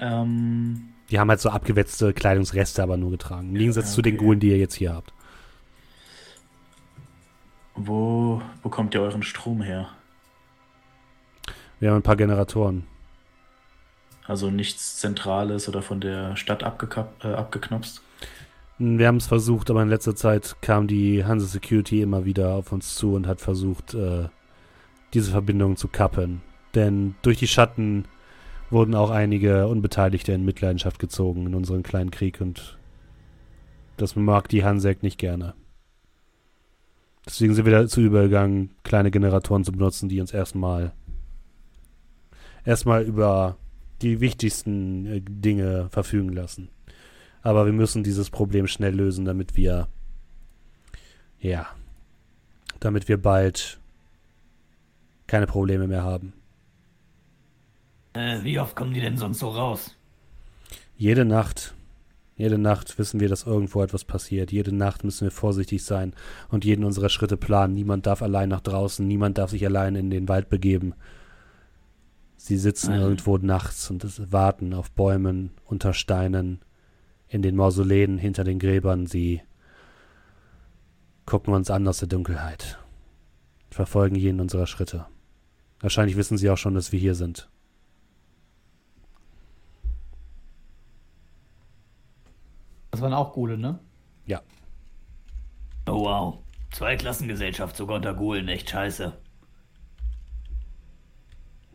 Ähm, 0.00 0.88
Die 1.10 1.18
haben 1.18 1.28
halt 1.28 1.40
so 1.40 1.50
abgewetzte 1.50 2.12
Kleidungsreste 2.12 2.82
aber 2.82 2.96
nur 2.96 3.10
getragen. 3.10 3.48
Im 3.50 3.54
Gegensatz 3.56 3.86
Ja, 3.90 3.94
zu 3.94 4.02
den 4.02 4.14
okay. 4.14 4.24
Gulen, 4.24 4.40
die 4.40 4.48
ihr 4.50 4.58
jetzt 4.58 4.74
hier 4.74 4.94
habt. 4.94 5.12
wo 7.74 8.42
bekommt 8.62 8.94
ihr 8.94 9.00
euren 9.02 9.22
Strom 9.22 9.62
her? 9.62 9.88
Wir 11.78 11.90
haben 11.90 11.96
ein 11.96 12.02
paar 12.02 12.16
Generatoren. 12.16 12.84
Also 14.26 14.50
nichts 14.50 14.98
Zentrales 14.98 15.68
oder 15.68 15.82
von 15.82 16.00
der 16.00 16.36
Stadt 16.36 16.62
äh, 16.62 17.26
abgeknopst? 17.26 18.02
Wir 18.78 19.06
haben 19.06 19.16
es 19.16 19.26
versucht, 19.26 19.70
aber 19.70 19.82
in 19.82 19.88
letzter 19.88 20.14
Zeit 20.14 20.56
kam 20.62 20.86
die 20.86 21.24
Hanse 21.24 21.46
Security 21.46 22.02
immer 22.02 22.24
wieder 22.24 22.54
auf 22.54 22.72
uns 22.72 22.94
zu 22.94 23.14
und 23.14 23.26
hat 23.26 23.40
versucht, 23.40 23.94
äh, 23.94 24.28
diese 25.14 25.30
Verbindung 25.32 25.76
zu 25.76 25.88
kappen. 25.88 26.42
Denn 26.74 27.14
durch 27.22 27.38
die 27.38 27.48
Schatten 27.48 28.04
wurden 28.70 28.94
auch 28.94 29.10
einige 29.10 29.66
Unbeteiligte 29.66 30.32
in 30.32 30.44
Mitleidenschaft 30.44 30.98
gezogen 30.98 31.46
in 31.46 31.54
unseren 31.54 31.82
kleinen 31.82 32.10
Krieg 32.10 32.40
und 32.40 32.78
das 33.96 34.16
mag 34.16 34.48
die 34.48 34.64
Hansek 34.64 35.02
nicht 35.02 35.18
gerne. 35.18 35.54
Deswegen 37.26 37.54
sind 37.54 37.66
wir 37.66 37.72
dazu 37.72 38.00
übergegangen, 38.00 38.70
kleine 38.82 39.10
Generatoren 39.10 39.64
zu 39.64 39.72
benutzen, 39.72 40.08
die 40.08 40.20
uns 40.20 40.32
erstmal 40.32 40.92
erstmal 42.64 43.04
über 43.04 43.56
die 44.02 44.20
wichtigsten 44.20 45.06
äh, 45.06 45.20
Dinge 45.20 45.88
verfügen 45.90 46.30
lassen. 46.30 46.68
Aber 47.42 47.66
wir 47.66 47.72
müssen 47.72 48.02
dieses 48.02 48.30
Problem 48.30 48.66
schnell 48.66 48.94
lösen, 48.94 49.24
damit 49.24 49.56
wir 49.56 49.88
ja, 51.38 51.66
damit 52.80 53.08
wir 53.08 53.20
bald 53.20 53.80
keine 55.26 55.46
Probleme 55.46 55.86
mehr 55.86 56.02
haben. 56.02 56.34
Äh, 58.12 58.42
wie 58.42 58.58
oft 58.58 58.74
kommen 58.76 58.92
die 58.92 59.00
denn 59.00 59.16
sonst 59.16 59.38
so 59.38 59.48
raus? 59.48 59.96
Jede 60.96 61.24
Nacht, 61.24 61.74
jede 62.36 62.58
Nacht 62.58 62.98
wissen 62.98 63.20
wir, 63.20 63.28
dass 63.28 63.44
irgendwo 63.46 63.82
etwas 63.82 64.04
passiert. 64.04 64.52
Jede 64.52 64.74
Nacht 64.74 65.04
müssen 65.04 65.24
wir 65.26 65.30
vorsichtig 65.30 65.84
sein 65.84 66.14
und 66.48 66.64
jeden 66.64 66.84
unserer 66.84 67.08
Schritte 67.08 67.36
planen. 67.36 67.74
Niemand 67.74 68.06
darf 68.06 68.22
allein 68.22 68.48
nach 68.48 68.60
draußen, 68.60 69.06
niemand 69.06 69.38
darf 69.38 69.50
sich 69.50 69.64
allein 69.64 69.94
in 69.94 70.10
den 70.10 70.28
Wald 70.28 70.48
begeben. 70.48 70.94
Sie 72.36 72.56
sitzen 72.56 72.92
Also- 72.92 73.04
irgendwo 73.04 73.38
nachts 73.38 73.90
und 73.90 74.32
warten 74.32 74.72
auf 74.74 74.90
Bäumen, 74.90 75.50
unter 75.66 75.92
Steinen, 75.92 76.60
in 77.28 77.42
den 77.42 77.54
Mausoleen, 77.54 78.18
hinter 78.18 78.44
den 78.44 78.58
Gräbern. 78.58 79.06
Sie 79.06 79.42
gucken 81.26 81.54
uns 81.54 81.70
an 81.70 81.86
aus 81.86 81.98
der 81.98 82.08
Dunkelheit, 82.08 82.78
verfolgen 83.70 84.16
jeden 84.16 84.40
unserer 84.40 84.66
Schritte. 84.66 85.06
Wahrscheinlich 85.80 86.16
wissen 86.16 86.38
sie 86.38 86.50
auch 86.50 86.58
schon, 86.58 86.74
dass 86.74 86.92
wir 86.92 86.98
hier 86.98 87.14
sind. 87.14 87.48
Das 92.90 93.00
waren 93.00 93.12
auch 93.14 93.32
Gule, 93.32 93.56
ne? 93.56 93.78
Ja. 94.26 94.42
Oh 95.86 96.04
wow. 96.04 96.38
Zweiklassengesellschaft, 96.72 97.76
sogar 97.76 97.96
unter 97.96 98.14
Gulen, 98.14 98.48
echt 98.48 98.70
scheiße. 98.70 99.12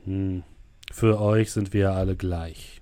Hm. 0.05 0.43
Für 0.91 1.19
euch 1.19 1.51
sind 1.51 1.73
wir 1.73 1.91
alle 1.91 2.15
gleich. 2.15 2.81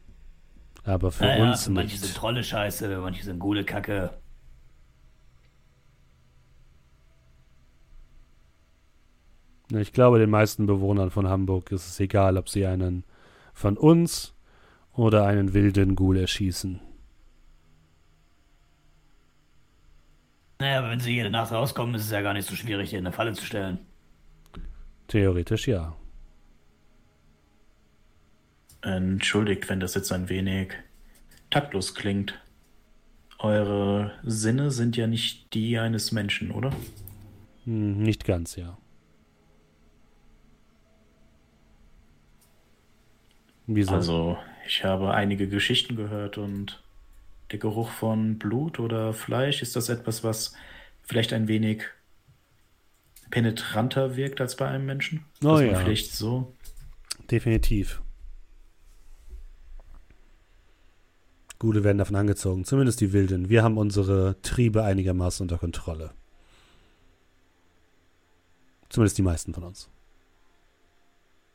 Aber 0.84 1.12
für 1.12 1.24
Naja, 1.24 1.50
uns 1.50 1.68
manche 1.70 1.98
sind 1.98 2.08
nicht. 2.08 2.18
Trolle 2.18 2.44
scheiße, 2.44 3.00
manche 3.00 3.24
sind 3.24 3.40
Gule 3.40 3.64
Kacke. 3.64 4.12
Ich 9.72 9.94
glaube, 9.94 10.20
den 10.20 10.30
meisten 10.30 10.66
Bewohnern 10.68 11.10
von 11.10 11.28
Hamburg 11.28 11.72
ist 11.72 11.88
es 11.88 12.00
egal, 12.00 12.38
ob 12.38 12.50
sie 12.50 12.66
einen 12.66 13.06
von 13.54 13.78
uns 13.78 14.36
oder 14.94 15.26
einen 15.26 15.54
wilden 15.54 15.96
Ghoul 15.96 16.18
erschießen. 16.18 16.80
Naja, 20.64 20.80
aber 20.80 20.92
wenn 20.92 21.02
sie 21.02 21.14
jede 21.14 21.30
Nacht 21.30 21.52
rauskommen, 21.52 21.94
ist 21.94 22.06
es 22.06 22.12
ja 22.12 22.22
gar 22.22 22.32
nicht 22.32 22.48
so 22.48 22.56
schwierig, 22.56 22.92
hier 22.92 23.00
in 23.00 23.06
eine 23.06 23.14
Falle 23.14 23.34
zu 23.34 23.44
stellen. 23.46 23.80
Theoretisch 25.10 25.68
ja. 25.68 25.94
Entschuldigt, 28.82 29.68
wenn 29.68 29.82
das 29.82 29.94
jetzt 29.94 30.14
ein 30.14 30.30
wenig 30.30 30.72
taktlos 31.50 31.96
klingt. 31.96 32.42
eure 33.40 34.14
Sinne 34.24 34.72
sind 34.72 34.96
ja 34.96 35.06
nicht 35.06 35.54
die 35.54 35.78
eines 35.78 36.14
Menschen, 36.14 36.52
oder? 36.52 36.72
Hm, 37.66 38.02
nicht 38.02 38.24
ganz, 38.24 38.56
ja. 38.56 38.78
Wieso? 43.68 43.96
Also, 43.96 44.38
ich 44.66 44.86
habe 44.86 45.14
einige 45.14 45.50
Geschichten 45.50 45.98
gehört 45.98 46.38
und 46.38 46.82
der 47.54 47.60
Geruch 47.60 47.92
von 47.92 48.40
Blut 48.40 48.80
oder 48.80 49.14
Fleisch, 49.14 49.62
ist 49.62 49.76
das 49.76 49.88
etwas, 49.88 50.24
was 50.24 50.54
vielleicht 51.04 51.32
ein 51.34 51.48
wenig 51.48 51.84
penetranter 53.30 54.16
wirkt 54.16 54.42
als 54.42 54.56
bei 54.58 54.68
einem 54.68 54.86
Menschen? 54.86 55.26
Oh 55.44 55.60
ja. 55.60 55.80
Vielleicht 55.80 56.14
so. 56.14 56.54
Definitiv. 57.30 58.02
Gute 61.60 61.84
werden 61.84 62.00
davon 62.00 62.16
angezogen, 62.16 62.66
zumindest 62.66 63.00
die 63.00 63.14
Wilden. 63.14 63.50
Wir 63.50 63.64
haben 63.64 63.78
unsere 63.78 64.36
Triebe 64.42 64.84
einigermaßen 64.84 65.44
unter 65.44 65.58
Kontrolle. 65.58 66.12
Zumindest 68.90 69.18
die 69.18 69.22
meisten 69.22 69.54
von 69.54 69.64
uns. 69.64 69.90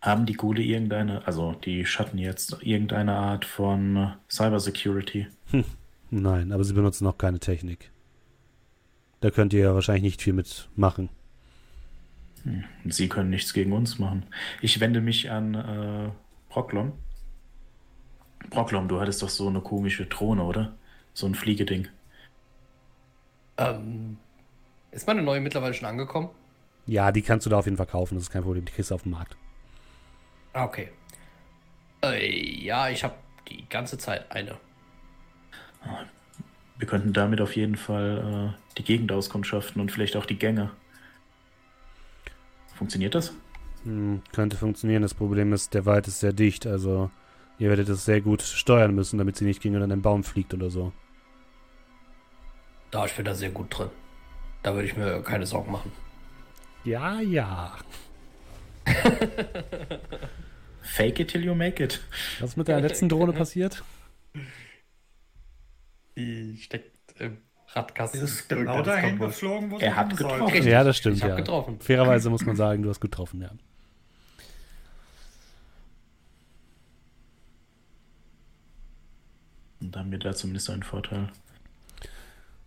Haben 0.01 0.27
die 0.27 0.35
Gule 0.35 0.63
irgendeine, 0.63 1.27
also 1.27 1.53
die 1.65 1.85
Schatten 1.85 2.19
jetzt, 2.19 2.57
irgendeine 2.63 3.17
Art 3.17 3.45
von 3.45 4.15
Cybersecurity? 4.31 5.27
Nein, 6.11 6.53
aber 6.53 6.65
sie 6.65 6.73
benutzen 6.73 7.05
noch 7.05 7.19
keine 7.19 7.39
Technik. 7.39 7.91
Da 9.21 9.31
könnt 9.31 9.53
ihr 9.53 9.61
ja 9.61 9.75
wahrscheinlich 9.75 10.05
nicht 10.05 10.23
viel 10.23 10.33
mitmachen. 10.33 11.11
Sie 12.87 13.09
können 13.09 13.31
nichts 13.31 13.53
gegen 13.53 13.73
uns 13.73 13.99
machen. 13.99 14.27
Ich 14.63 14.81
wende 14.81 15.01
mich 15.01 15.31
an 15.31 15.55
äh, 15.55 16.11
Proklom. 16.49 16.93
Proklom, 18.51 18.89
du 18.89 19.01
hattest 19.01 19.23
doch 19.23 19.29
so 19.29 19.49
eine 19.49 19.61
komische 19.61 20.07
Drohne, 20.07 20.45
oder? 20.45 20.77
So 21.13 21.27
ein 21.27 21.35
Fliegeding. 21.35 21.89
Ähm, 23.59 24.19
ist 24.93 25.07
meine 25.07 25.23
neue 25.23 25.41
mittlerweile 25.41 25.75
schon 25.75 25.89
angekommen? 25.89 26.31
Ja, 26.87 27.13
die 27.13 27.23
kannst 27.23 27.45
du 27.45 27.51
da 27.51 27.59
auf 27.59 27.67
jeden 27.67 27.77
Fall 27.77 27.87
kaufen, 27.87 28.15
das 28.15 28.25
ist 28.25 28.31
kein 28.31 28.45
Problem. 28.45 28.65
Die 28.65 28.73
kriegst 28.73 28.91
du 28.91 28.95
auf 28.95 29.03
dem 29.03 29.13
Markt. 29.13 29.37
Ah, 30.53 30.65
okay. 30.65 30.91
Äh, 32.03 32.65
ja, 32.65 32.89
ich 32.89 33.05
habe 33.05 33.15
die 33.51 33.69
ganze 33.69 33.99
Zeit 33.99 34.31
eine. 34.31 34.57
Wir 36.79 36.87
könnten 36.87 37.13
damit 37.13 37.41
auf 37.41 37.57
jeden 37.57 37.77
Fall 37.77 38.55
äh, 38.55 38.77
die 38.79 38.85
Gegend 38.85 39.11
auskundschaften 39.11 39.81
und 39.81 39.91
vielleicht 39.91 40.17
auch 40.17 40.27
die 40.27 40.39
Gänge. 40.39 40.71
Funktioniert 42.77 43.15
das? 43.15 43.35
Hm, 43.83 44.23
könnte 44.33 44.57
funktionieren. 44.57 45.03
Das 45.03 45.15
Problem 45.15 45.53
ist, 45.53 45.75
der 45.75 45.87
Wald 45.87 46.07
ist 46.07 46.21
sehr 46.21 46.33
dicht, 46.33 46.67
also 46.67 47.11
ihr 47.59 47.69
werdet 47.69 47.89
es 47.89 48.05
sehr 48.05 48.21
gut 48.21 48.43
steuern 48.43 48.95
müssen, 48.95 49.19
damit 49.19 49.37
sie 49.37 49.45
nicht 49.45 49.61
gegen 49.61 49.83
einen 49.83 50.03
Baum 50.03 50.23
fliegt 50.23 50.55
oder 50.55 50.71
so. 50.71 50.93
Da 52.91 53.05
ich 53.05 53.15
bin 53.15 53.25
da 53.25 53.35
sehr 53.35 53.51
gut 53.51 53.77
drin. 53.77 53.91
Da 54.63 54.75
würde 54.75 54.87
ich 54.87 54.97
mir 54.97 55.21
keine 55.23 55.47
Sorgen 55.47 55.73
machen. 55.73 55.93
Ja, 56.85 57.21
ja. 57.21 57.77
Fake 60.83 61.21
it 61.21 61.29
till 61.29 61.45
you 61.45 61.55
make 61.55 61.83
it. 61.83 62.01
Was 62.41 62.51
ist 62.51 62.57
mit 62.57 62.69
der 62.69 62.81
letzten 62.81 63.09
Drohne 63.09 63.33
passiert? 63.33 63.83
Die 66.19 66.57
steckt 66.59 67.21
im 67.21 67.39
Radkasten. 67.69 68.21
Ist 68.23 68.49
genau 68.49 68.83
dahin 68.83 69.19
geflogen, 69.19 69.71
wo 69.71 69.79
Er 69.79 69.95
hat 69.97 70.11
getroffen. 70.11 70.39
sollte. 70.39 70.55
Richtig. 70.55 70.73
Ja, 70.73 70.85
das 70.85 70.97
stimmt, 70.97 71.17
Ich 71.19 71.23
ja. 71.23 71.37
getroffen. 71.37 71.79
Fairerweise 71.81 72.29
muss 72.31 72.45
man 72.45 72.57
sagen, 72.57 72.83
du 72.83 72.89
hast 72.91 73.01
getroffen, 73.01 73.41
ja. 73.41 73.51
Und 79.81 79.95
dann 79.95 80.05
haben 80.05 80.11
wir 80.13 80.19
da 80.19 80.35
zumindest 80.35 80.71
einen 80.71 80.83
Vorteil. 80.83 81.29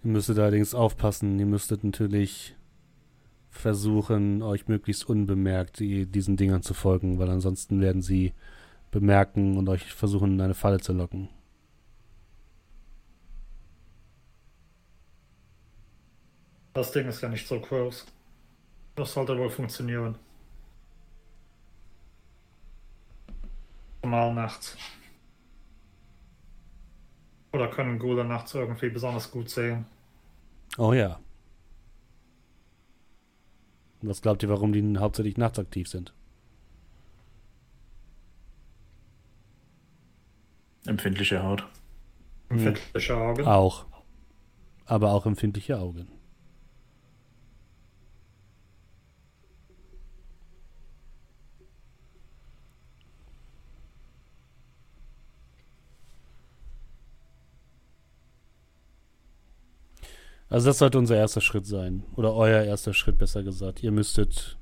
Ihr 0.04 0.12
müsstet 0.12 0.40
allerdings 0.40 0.74
aufpassen. 0.74 1.38
Ihr 1.40 1.46
müsstet 1.46 1.84
natürlich 1.84 2.56
versuchen, 3.50 4.42
euch 4.42 4.68
möglichst 4.68 5.08
unbemerkt 5.08 5.80
die, 5.80 6.06
diesen 6.06 6.38
Dingern 6.38 6.62
zu 6.62 6.74
folgen, 6.74 7.20
weil 7.20 7.30
ansonsten 7.30 7.82
werden 7.82 8.02
sie 8.02 8.34
bemerken 8.92 9.58
und 9.58 9.68
euch 9.68 9.94
versuchen, 9.94 10.34
in 10.34 10.42
eine 10.42 10.54
Falle 10.54 10.80
zu 10.80 10.94
locken. 10.94 11.28
Das 16.74 16.92
Ding 16.92 17.08
ist 17.08 17.22
ja 17.22 17.30
nicht 17.30 17.48
so 17.48 17.60
groß. 17.60 18.06
Das 18.96 19.14
sollte 19.14 19.38
wohl 19.38 19.50
funktionieren. 19.50 20.18
Mal 24.04 24.34
nachts. 24.34 24.78
Oder 27.54 27.68
können 27.70 28.00
Gule 28.00 28.24
nachts 28.24 28.54
irgendwie 28.54 28.90
besonders 28.90 29.30
gut 29.30 29.50
sehen? 29.50 29.86
Oh 30.78 30.94
ja. 30.94 31.20
Und 34.02 34.10
Was 34.10 34.22
glaubt 34.22 34.42
ihr, 34.42 34.50
warum 34.50 34.74
die 34.74 34.98
hauptsächlich 34.98 35.38
nachts 35.38 35.60
aktiv 35.60 35.88
sind? 35.88 36.14
Empfindliche 40.86 41.44
Haut. 41.44 41.68
Empfindliche 42.50 43.16
Augen. 43.16 43.46
Auch. 43.46 43.86
Aber 44.86 45.12
auch 45.12 45.26
empfindliche 45.26 45.78
Augen. 45.78 46.08
Also 60.52 60.70
das 60.70 60.78
sollte 60.78 61.00
unser 61.00 61.16
erster 61.16 61.42
Schritt 61.42 61.66
sein. 61.66 62.04
Oder 62.16 62.36
euer 62.36 62.62
erster 62.62 62.94
Schritt, 62.94 63.18
besser 63.18 63.42
gesagt. 63.42 63.82
Ihr 63.82 63.92
müsstet 63.92 64.60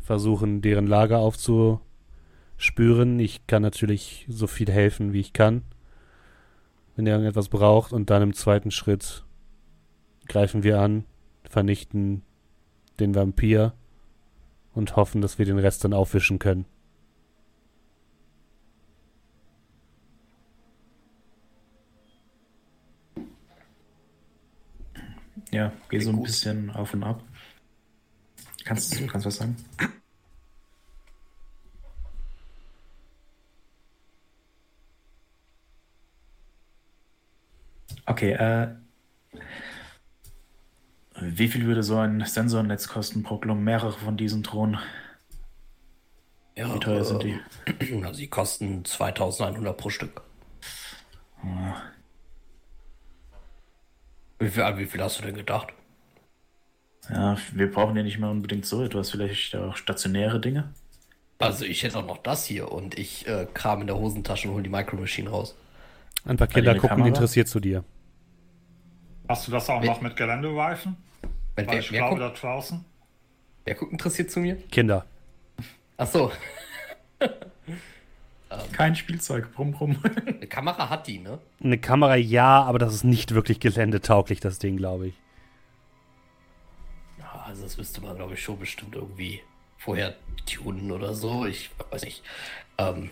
versuchen, 0.00 0.62
deren 0.62 0.88
Lager 0.88 1.18
aufzuspüren. 1.18 3.20
Ich 3.20 3.46
kann 3.46 3.62
natürlich 3.62 4.26
so 4.28 4.48
viel 4.48 4.72
helfen, 4.72 5.12
wie 5.12 5.20
ich 5.20 5.32
kann 5.32 5.62
wenn 6.98 7.06
ihr 7.06 7.12
irgendetwas 7.12 7.48
braucht. 7.48 7.92
Und 7.92 8.10
dann 8.10 8.22
im 8.22 8.34
zweiten 8.34 8.72
Schritt 8.72 9.24
greifen 10.26 10.64
wir 10.64 10.80
an, 10.80 11.04
vernichten 11.44 12.22
den 12.98 13.14
Vampir 13.14 13.72
und 14.74 14.96
hoffen, 14.96 15.22
dass 15.22 15.38
wir 15.38 15.46
den 15.46 15.60
Rest 15.60 15.84
dann 15.84 15.94
aufwischen 15.94 16.40
können. 16.40 16.66
Ja, 25.50 25.72
geh 25.88 25.98
so 26.00 26.10
ein 26.10 26.16
gut. 26.16 26.26
bisschen 26.26 26.70
auf 26.70 26.94
und 26.94 27.02
ab. 27.04 27.22
Kannst 28.64 28.98
du 29.00 29.06
kannst 29.06 29.26
was 29.26 29.36
sagen? 29.36 29.56
Okay, 38.06 38.32
äh. 38.32 38.74
Wie 41.20 41.48
viel 41.48 41.66
würde 41.66 41.82
so 41.82 41.96
ein 41.98 42.24
Sensornetz 42.24 42.88
kosten, 42.88 43.22
Proklom? 43.22 43.64
Mehrere 43.64 43.92
von 43.92 44.16
diesen 44.16 44.42
Drohnen. 44.42 44.78
Ja, 46.56 46.74
Wie 46.74 46.78
teuer 46.80 47.04
sind 47.04 47.22
die? 47.22 47.38
äh, 47.66 48.12
sie 48.14 48.28
kosten 48.28 48.84
2100 48.84 49.76
pro 49.76 49.90
Stück. 49.90 50.22
Wie 54.38 54.48
viel, 54.48 54.62
an 54.62 54.78
wie 54.78 54.86
viel 54.86 55.02
hast 55.02 55.18
du 55.18 55.24
denn 55.24 55.34
gedacht? 55.34 55.68
Ja, 57.10 57.36
wir 57.52 57.70
brauchen 57.70 57.96
ja 57.96 58.02
nicht 58.02 58.18
mal 58.18 58.30
unbedingt 58.30 58.66
so 58.66 58.82
etwas. 58.84 59.10
Vielleicht 59.10 59.54
auch 59.56 59.76
stationäre 59.76 60.40
Dinge. 60.40 60.72
Also 61.38 61.64
ich 61.64 61.82
hätte 61.82 61.98
auch 61.98 62.06
noch 62.06 62.18
das 62.18 62.44
hier 62.46 62.70
und 62.72 62.98
ich 62.98 63.26
äh, 63.28 63.46
kram 63.54 63.80
in 63.80 63.86
der 63.86 63.96
Hosentasche 63.96 64.48
und 64.48 64.54
hol 64.54 64.62
die 64.62 64.68
Micro 64.68 64.96
Machine 64.96 65.30
raus. 65.30 65.54
Ein 66.24 66.36
paar 66.36 66.48
Kinder 66.48 66.74
gucken 66.74 66.88
Kamera? 66.88 67.08
interessiert 67.08 67.48
zu 67.48 67.60
dir. 67.60 67.84
Hast 69.28 69.46
du 69.46 69.52
das 69.52 69.68
auch 69.70 69.80
Wer- 69.82 69.90
noch 69.90 70.00
mit 70.00 70.16
Geländereifen? 70.16 70.96
Weil 71.56 71.66
wer, 71.66 71.78
ich 71.80 71.92
wer, 71.92 72.00
glaube, 72.00 72.20
guckt, 72.20 72.20
da 72.20 72.40
draußen. 72.40 72.84
wer 73.64 73.74
guckt 73.74 73.92
interessiert 73.92 74.30
zu 74.30 74.40
mir? 74.40 74.56
Kinder. 74.70 75.06
Ach 75.96 76.06
so, 76.06 76.32
Kein 78.72 78.96
Spielzeug. 78.96 79.52
Brumm, 79.52 79.72
brumm. 79.72 79.98
eine 80.26 80.46
Kamera 80.46 80.88
hat 80.88 81.06
die, 81.06 81.18
ne? 81.18 81.38
Eine 81.62 81.78
Kamera 81.78 82.16
ja, 82.16 82.62
aber 82.62 82.78
das 82.78 82.94
ist 82.94 83.04
nicht 83.04 83.34
wirklich 83.34 83.60
geländetauglich, 83.60 84.40
das 84.40 84.58
Ding, 84.58 84.76
glaube 84.76 85.08
ich. 85.08 85.14
Ja, 87.18 87.44
also 87.46 87.62
das 87.62 87.76
müsste 87.76 88.00
man, 88.00 88.16
glaube 88.16 88.34
ich, 88.34 88.42
schon 88.42 88.58
bestimmt 88.58 88.94
irgendwie 88.94 89.42
vorher 89.76 90.14
tunen 90.46 90.90
oder 90.92 91.14
so. 91.14 91.44
Ich 91.46 91.70
weiß 91.90 92.04
nicht. 92.04 92.22
Ähm, 92.78 93.10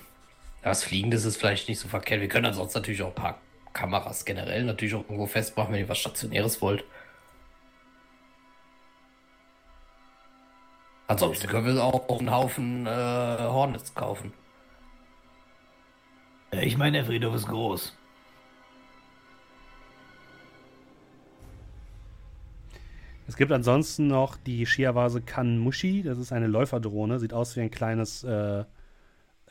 ja, 0.63 0.71
was 0.71 0.85
Fliegendes 0.85 1.25
ist 1.25 1.37
vielleicht 1.37 1.69
nicht 1.69 1.81
so 1.81 1.89
verkehrt. 1.89 2.21
Wir 2.21 2.29
können 2.29 2.47
ansonsten 2.47 2.79
natürlich 2.79 3.03
auch 3.03 3.09
ein 3.09 3.15
paar 3.15 3.39
Kameras 3.73 4.25
generell 4.25 4.65
natürlich 4.65 4.95
auch 4.95 5.03
irgendwo 5.03 5.27
festmachen, 5.27 5.75
wenn 5.75 5.81
ihr 5.81 5.89
was 5.89 5.99
Stationäres 5.99 6.63
wollt. 6.63 6.85
Ansonsten 11.09 11.47
können 11.47 11.67
wir 11.67 11.85
auch 11.85 12.19
einen 12.19 12.31
Haufen 12.33 12.87
äh, 12.87 12.91
Hornets 12.91 13.95
kaufen. 13.95 14.33
Ich 16.63 16.77
meine, 16.77 16.99
der 16.99 17.07
Friedhof 17.07 17.35
ist 17.35 17.47
groß. 17.47 17.97
Es 23.29 23.37
gibt 23.37 23.51
ansonsten 23.53 24.07
noch 24.07 24.37
die 24.37 24.67
Shiawase 24.67 25.21
Kanmushi. 25.21 26.03
Das 26.03 26.19
ist 26.19 26.33
eine 26.33 26.47
Läuferdrohne. 26.47 27.19
Sieht 27.19 27.33
aus 27.33 27.57
wie 27.57 27.61
ein 27.61 27.71
kleines, 27.71 28.23
äh, 28.25 28.65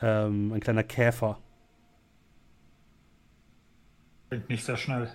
ähm, 0.00 0.52
ein 0.52 0.60
kleiner 0.60 0.82
Käfer. 0.82 1.38
Klingt 4.30 4.48
nicht 4.48 4.64
sehr 4.64 4.76
schnell. 4.76 5.10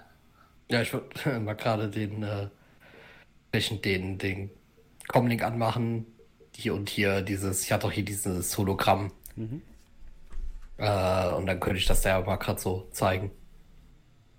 Ja, 0.69 0.81
ich 0.81 0.93
würde 0.93 1.39
mal 1.39 1.53
gerade 1.55 1.89
den, 1.89 2.23
äh, 2.23 2.49
den, 3.53 4.17
den 4.17 4.49
Comlink 5.07 5.43
anmachen. 5.43 6.05
Hier 6.55 6.75
und 6.75 6.89
hier 6.89 7.21
dieses, 7.21 7.63
ich 7.63 7.71
hatte 7.71 7.87
doch 7.87 7.91
hier 7.91 8.05
dieses 8.05 8.57
Hologramm. 8.57 9.11
Mhm. 9.35 9.61
Äh, 10.81 11.29
und 11.35 11.45
dann 11.45 11.59
könnte 11.59 11.77
ich 11.77 11.85
das 11.85 12.01
da 12.01 12.09
ja 12.09 12.25
mal 12.25 12.37
gerade 12.37 12.59
so 12.59 12.87
zeigen. 12.91 13.29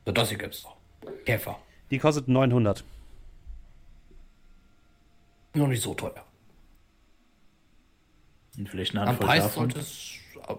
So, 0.05 0.11
das 0.11 0.29
hier 0.29 0.39
gibt's 0.39 0.65
noch. 0.65 0.77
Käfer. 1.25 1.57
Die 1.91 1.99
kostet 1.99 2.27
900. 2.27 2.85
Noch 5.55 5.69
nicht 5.69 5.83
so 5.83 5.95
teuer. 5.95 6.25
Und 8.59 8.69
vielleicht 8.69 8.97
eine 8.97 9.07
Am 9.07 9.19
Preis, 9.19 9.45
davon. 9.45 9.71
sollte 9.71 9.79
es, 9.79 10.15
am, 10.49 10.59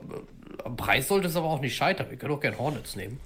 am 0.63 0.77
Preis 0.77 1.07
sollte 1.09 1.27
es 1.27 1.36
aber 1.36 1.47
auch 1.47 1.59
nicht 1.59 1.75
scheitern. 1.75 2.09
Wir 2.09 2.17
können 2.17 2.34
auch 2.34 2.39
gerne 2.39 2.57
Hornets 2.57 2.95
nehmen. 2.95 3.19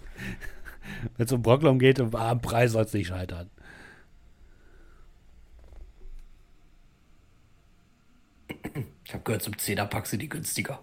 Wenn 1.18 1.26
es 1.28 1.32
um 1.32 1.44
Brocklom 1.44 1.78
geht, 1.78 2.00
am 2.00 2.42
Preis 2.42 2.72
soll 2.72 2.86
es 2.86 2.94
nicht 2.94 3.08
scheitern. 3.08 3.52
Ich 9.06 9.14
habe 9.14 9.24
gehört, 9.24 9.44
zum 9.44 9.54
10er-Pack 9.54 10.08
sind 10.08 10.22
die 10.22 10.30
günstiger. 10.30 10.80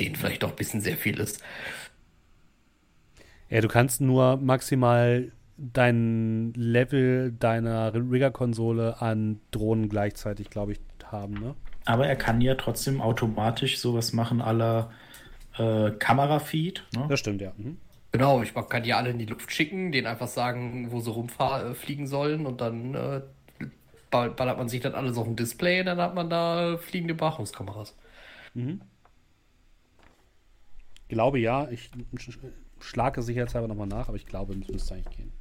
Den 0.00 0.16
vielleicht 0.16 0.42
doch 0.42 0.50
ein 0.50 0.56
bisschen 0.56 0.80
sehr 0.80 0.96
viel 0.96 1.20
ist. 1.20 1.40
Ja, 3.48 3.60
du 3.60 3.68
kannst 3.68 4.00
nur 4.00 4.36
maximal 4.36 5.32
dein 5.56 6.52
Level 6.54 7.32
deiner 7.32 7.92
Rigger-Konsole 7.94 9.00
an 9.02 9.40
Drohnen 9.50 9.88
gleichzeitig, 9.88 10.48
glaube 10.50 10.72
ich, 10.72 10.80
haben, 11.04 11.34
ne? 11.34 11.54
Aber 11.84 12.06
er 12.06 12.16
kann 12.16 12.40
ja 12.40 12.54
trotzdem 12.54 13.00
automatisch 13.00 13.78
sowas 13.78 14.12
machen 14.12 14.40
aller 14.40 14.90
äh, 15.58 15.90
Kamerafeed. 15.92 16.84
Ne? 16.94 17.08
Das 17.08 17.20
stimmt, 17.20 17.40
ja. 17.42 17.52
Mhm. 17.56 17.78
Genau, 18.12 18.42
ich 18.42 18.54
kann 18.54 18.82
die 18.82 18.92
alle 18.94 19.10
in 19.10 19.18
die 19.18 19.26
Luft 19.26 19.52
schicken, 19.52 19.92
denen 19.92 20.06
einfach 20.08 20.28
sagen, 20.28 20.90
wo 20.90 21.00
sie 21.00 21.10
rumfliegen 21.10 22.06
sollen 22.06 22.46
und 22.46 22.60
dann 22.60 22.94
äh, 22.94 23.20
ball- 24.10 24.30
ballert 24.32 24.58
man 24.58 24.68
sich 24.68 24.80
dann 24.80 24.94
alles 24.94 25.18
auf 25.18 25.26
dem 25.26 25.36
Display 25.36 25.80
und 25.80 25.86
dann 25.86 26.00
hat 26.00 26.14
man 26.14 26.30
da 26.30 26.74
äh, 26.74 26.78
fliegende 26.78 27.14
Überwachungskameras. 27.14 27.96
Glaube 31.10 31.40
ja. 31.40 31.68
Ich 31.70 31.90
sch- 32.14 32.38
schlage 32.78 33.20
sicherheitshalber 33.20 33.66
nochmal 33.66 33.88
nach, 33.88 34.06
aber 34.06 34.16
ich 34.16 34.26
glaube, 34.26 34.54
es 34.54 34.68
müsste 34.68 34.94
eigentlich 34.94 35.16
gehen. 35.16 35.32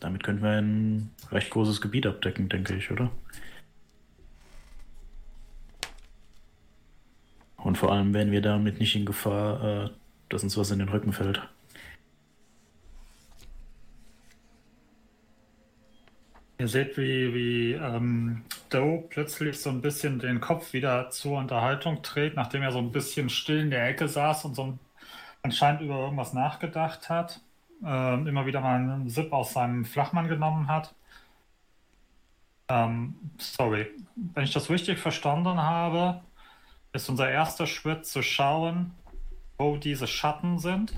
Damit 0.00 0.24
könnten 0.24 0.42
wir 0.42 0.52
ein 0.52 1.10
recht 1.30 1.50
großes 1.50 1.82
Gebiet 1.82 2.06
abdecken, 2.06 2.48
denke 2.48 2.74
ich, 2.74 2.90
oder? 2.90 3.10
Und 7.58 7.76
vor 7.76 7.92
allem 7.92 8.14
wären 8.14 8.30
wir 8.30 8.40
damit 8.40 8.80
nicht 8.80 8.96
in 8.96 9.04
Gefahr, 9.04 9.84
äh, 9.84 9.90
dass 10.30 10.42
uns 10.42 10.56
was 10.56 10.70
in 10.70 10.78
den 10.78 10.88
Rücken 10.88 11.12
fällt. 11.12 11.46
Ihr 16.60 16.68
seht, 16.68 16.98
wie, 16.98 17.32
wie 17.32 17.72
ähm, 17.72 18.42
Doe 18.68 19.02
plötzlich 19.08 19.58
so 19.58 19.70
ein 19.70 19.80
bisschen 19.80 20.18
den 20.18 20.42
Kopf 20.42 20.74
wieder 20.74 21.08
zur 21.08 21.38
Unterhaltung 21.38 22.02
dreht, 22.02 22.36
nachdem 22.36 22.60
er 22.60 22.70
so 22.70 22.76
ein 22.80 22.92
bisschen 22.92 23.30
still 23.30 23.60
in 23.60 23.70
der 23.70 23.88
Ecke 23.88 24.06
saß 24.08 24.44
und 24.44 24.54
so 24.54 24.64
ein, 24.64 24.78
anscheinend 25.42 25.80
über 25.80 25.98
irgendwas 25.98 26.34
nachgedacht 26.34 27.08
hat. 27.08 27.40
Ähm, 27.82 28.26
immer 28.26 28.44
wieder 28.44 28.60
mal 28.60 28.76
einen 28.76 29.08
Sip 29.08 29.32
aus 29.32 29.54
seinem 29.54 29.86
Flachmann 29.86 30.28
genommen 30.28 30.68
hat. 30.68 30.94
Ähm, 32.68 33.14
sorry, 33.38 33.86
wenn 34.34 34.44
ich 34.44 34.52
das 34.52 34.68
richtig 34.68 34.98
verstanden 34.98 35.62
habe, 35.62 36.20
ist 36.92 37.08
unser 37.08 37.30
erster 37.30 37.66
Schritt 37.66 38.04
zu 38.04 38.20
schauen, 38.20 38.92
wo 39.56 39.78
diese 39.78 40.06
Schatten 40.06 40.58
sind 40.58 40.92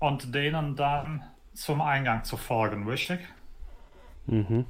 und 0.00 0.34
denen 0.34 0.74
dann 0.74 1.22
zum 1.54 1.80
Eingang 1.80 2.24
zu 2.24 2.36
folgen, 2.36 2.88
richtig? 2.88 3.20
Mhm. 4.26 4.66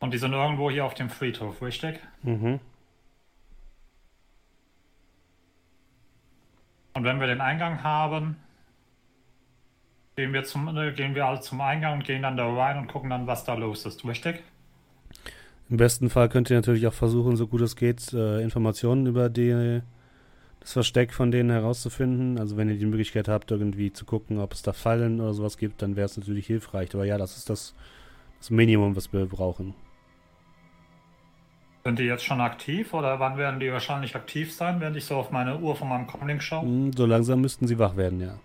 Und 0.00 0.12
die 0.12 0.18
sind 0.18 0.32
irgendwo 0.32 0.70
hier 0.70 0.84
auf 0.84 0.94
dem 0.94 1.10
Friedhof, 1.10 1.62
richtig? 1.62 2.00
Mhm. 2.22 2.58
Und 6.94 7.04
wenn 7.04 7.20
wir 7.20 7.26
den 7.26 7.40
Eingang 7.40 7.82
haben, 7.82 8.36
gehen 10.16 10.32
wir, 10.32 10.44
zum, 10.44 10.76
äh, 10.76 10.92
gehen 10.92 11.14
wir 11.14 11.26
alle 11.26 11.40
zum 11.40 11.60
Eingang 11.60 11.94
und 11.94 12.04
gehen 12.04 12.22
dann 12.22 12.36
da 12.36 12.52
rein 12.52 12.78
und 12.78 12.88
gucken 12.88 13.10
dann, 13.10 13.26
was 13.26 13.44
da 13.44 13.54
los 13.54 13.86
ist, 13.86 14.04
richtig? 14.04 14.42
Im 15.70 15.76
besten 15.78 16.10
Fall 16.10 16.28
könnt 16.28 16.50
ihr 16.50 16.56
natürlich 16.56 16.86
auch 16.86 16.92
versuchen, 16.92 17.36
so 17.36 17.46
gut 17.46 17.62
es 17.62 17.76
geht, 17.76 18.12
äh, 18.12 18.42
Informationen 18.42 19.06
über 19.06 19.30
die, 19.30 19.80
das 20.62 20.72
Versteck 20.72 21.12
von 21.12 21.30
denen 21.30 21.50
herauszufinden. 21.50 22.38
Also 22.38 22.56
wenn 22.56 22.68
ihr 22.68 22.76
die 22.76 22.86
Möglichkeit 22.86 23.28
habt, 23.28 23.50
irgendwie 23.50 23.92
zu 23.92 24.04
gucken, 24.04 24.38
ob 24.38 24.52
es 24.52 24.62
da 24.62 24.72
Fallen 24.72 25.20
oder 25.20 25.34
sowas 25.34 25.58
gibt, 25.58 25.82
dann 25.82 25.96
wäre 25.96 26.06
es 26.06 26.16
natürlich 26.16 26.46
hilfreich. 26.46 26.94
Aber 26.94 27.04
ja, 27.04 27.18
das 27.18 27.36
ist 27.36 27.50
das, 27.50 27.74
das 28.38 28.50
Minimum, 28.50 28.96
was 28.96 29.12
wir 29.12 29.26
brauchen. 29.26 29.74
Sind 31.84 31.98
die 31.98 32.04
jetzt 32.04 32.24
schon 32.24 32.40
aktiv 32.40 32.94
oder 32.94 33.18
wann 33.18 33.36
werden 33.36 33.58
die 33.58 33.72
wahrscheinlich 33.72 34.14
aktiv 34.14 34.52
sein, 34.54 34.80
wenn 34.80 34.94
ich 34.94 35.04
so 35.04 35.16
auf 35.16 35.32
meine 35.32 35.58
Uhr 35.58 35.74
von 35.74 35.88
meinem 35.88 36.06
Comlink 36.06 36.40
schaue? 36.42 36.62
Hm, 36.62 36.92
So 36.92 37.06
langsam 37.06 37.40
müssten 37.40 37.66
sie 37.66 37.78
wach 37.78 37.96
werden, 37.96 38.20
ja. 38.20 38.38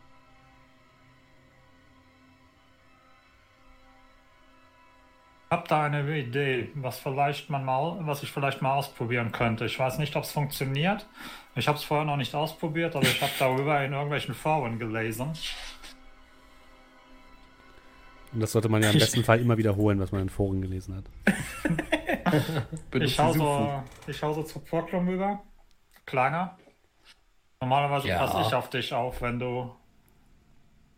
Habe 5.49 5.67
da 5.67 5.85
eine 5.85 6.17
Idee, 6.17 6.71
was 6.75 6.99
vielleicht 6.99 7.49
man 7.49 7.63
mal, 7.63 7.97
was 8.01 8.23
ich 8.23 8.31
vielleicht 8.31 8.61
mal 8.61 8.75
ausprobieren 8.75 9.31
könnte. 9.31 9.65
Ich 9.65 9.79
weiß 9.79 9.97
nicht, 9.97 10.15
ob 10.15 10.23
es 10.23 10.31
funktioniert. 10.31 11.07
Ich 11.55 11.67
habe 11.67 11.77
es 11.77 11.83
vorher 11.83 12.05
noch 12.05 12.17
nicht 12.17 12.35
ausprobiert, 12.35 12.95
aber 12.95 13.05
ich 13.05 13.21
habe 13.21 13.31
darüber 13.39 13.83
in 13.83 13.93
irgendwelchen 13.93 14.35
Foren 14.35 14.77
gelesen. 14.77 15.33
Und 18.33 18.41
das 18.41 18.51
sollte 18.51 18.69
man 18.69 18.83
ja 18.83 18.91
im 18.91 18.99
besten 18.99 19.23
Fall 19.23 19.39
immer 19.39 19.57
wiederholen, 19.57 19.99
was 19.99 20.11
man 20.11 20.21
in 20.21 20.29
Foren 20.29 20.61
gelesen 20.61 20.95
hat. 20.97 21.05
Ich 22.93 23.15
schaue 23.15 23.33
so, 23.33 23.83
ich 24.05 24.17
so 24.17 24.43
zu 24.43 24.59
Proclum 24.59 25.07
rüber. 25.07 25.41
Kleiner. 26.05 26.57
Normalerweise 27.61 28.09
Ja. 28.09 28.17
passe 28.19 28.41
ich 28.41 28.53
auf 28.53 28.69
dich 28.69 28.93
auf, 28.93 29.21
wenn 29.21 29.39
du 29.39 29.73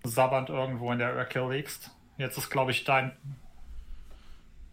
sabbernd 0.03 0.49
irgendwo 0.49 0.91
in 0.91 0.97
der 0.99 1.15
Ecke 1.17 1.47
liegst. 1.47 1.91
Jetzt 2.17 2.37
ist, 2.37 2.49
glaube 2.49 2.71
ich, 2.71 2.83
dein, 2.83 3.15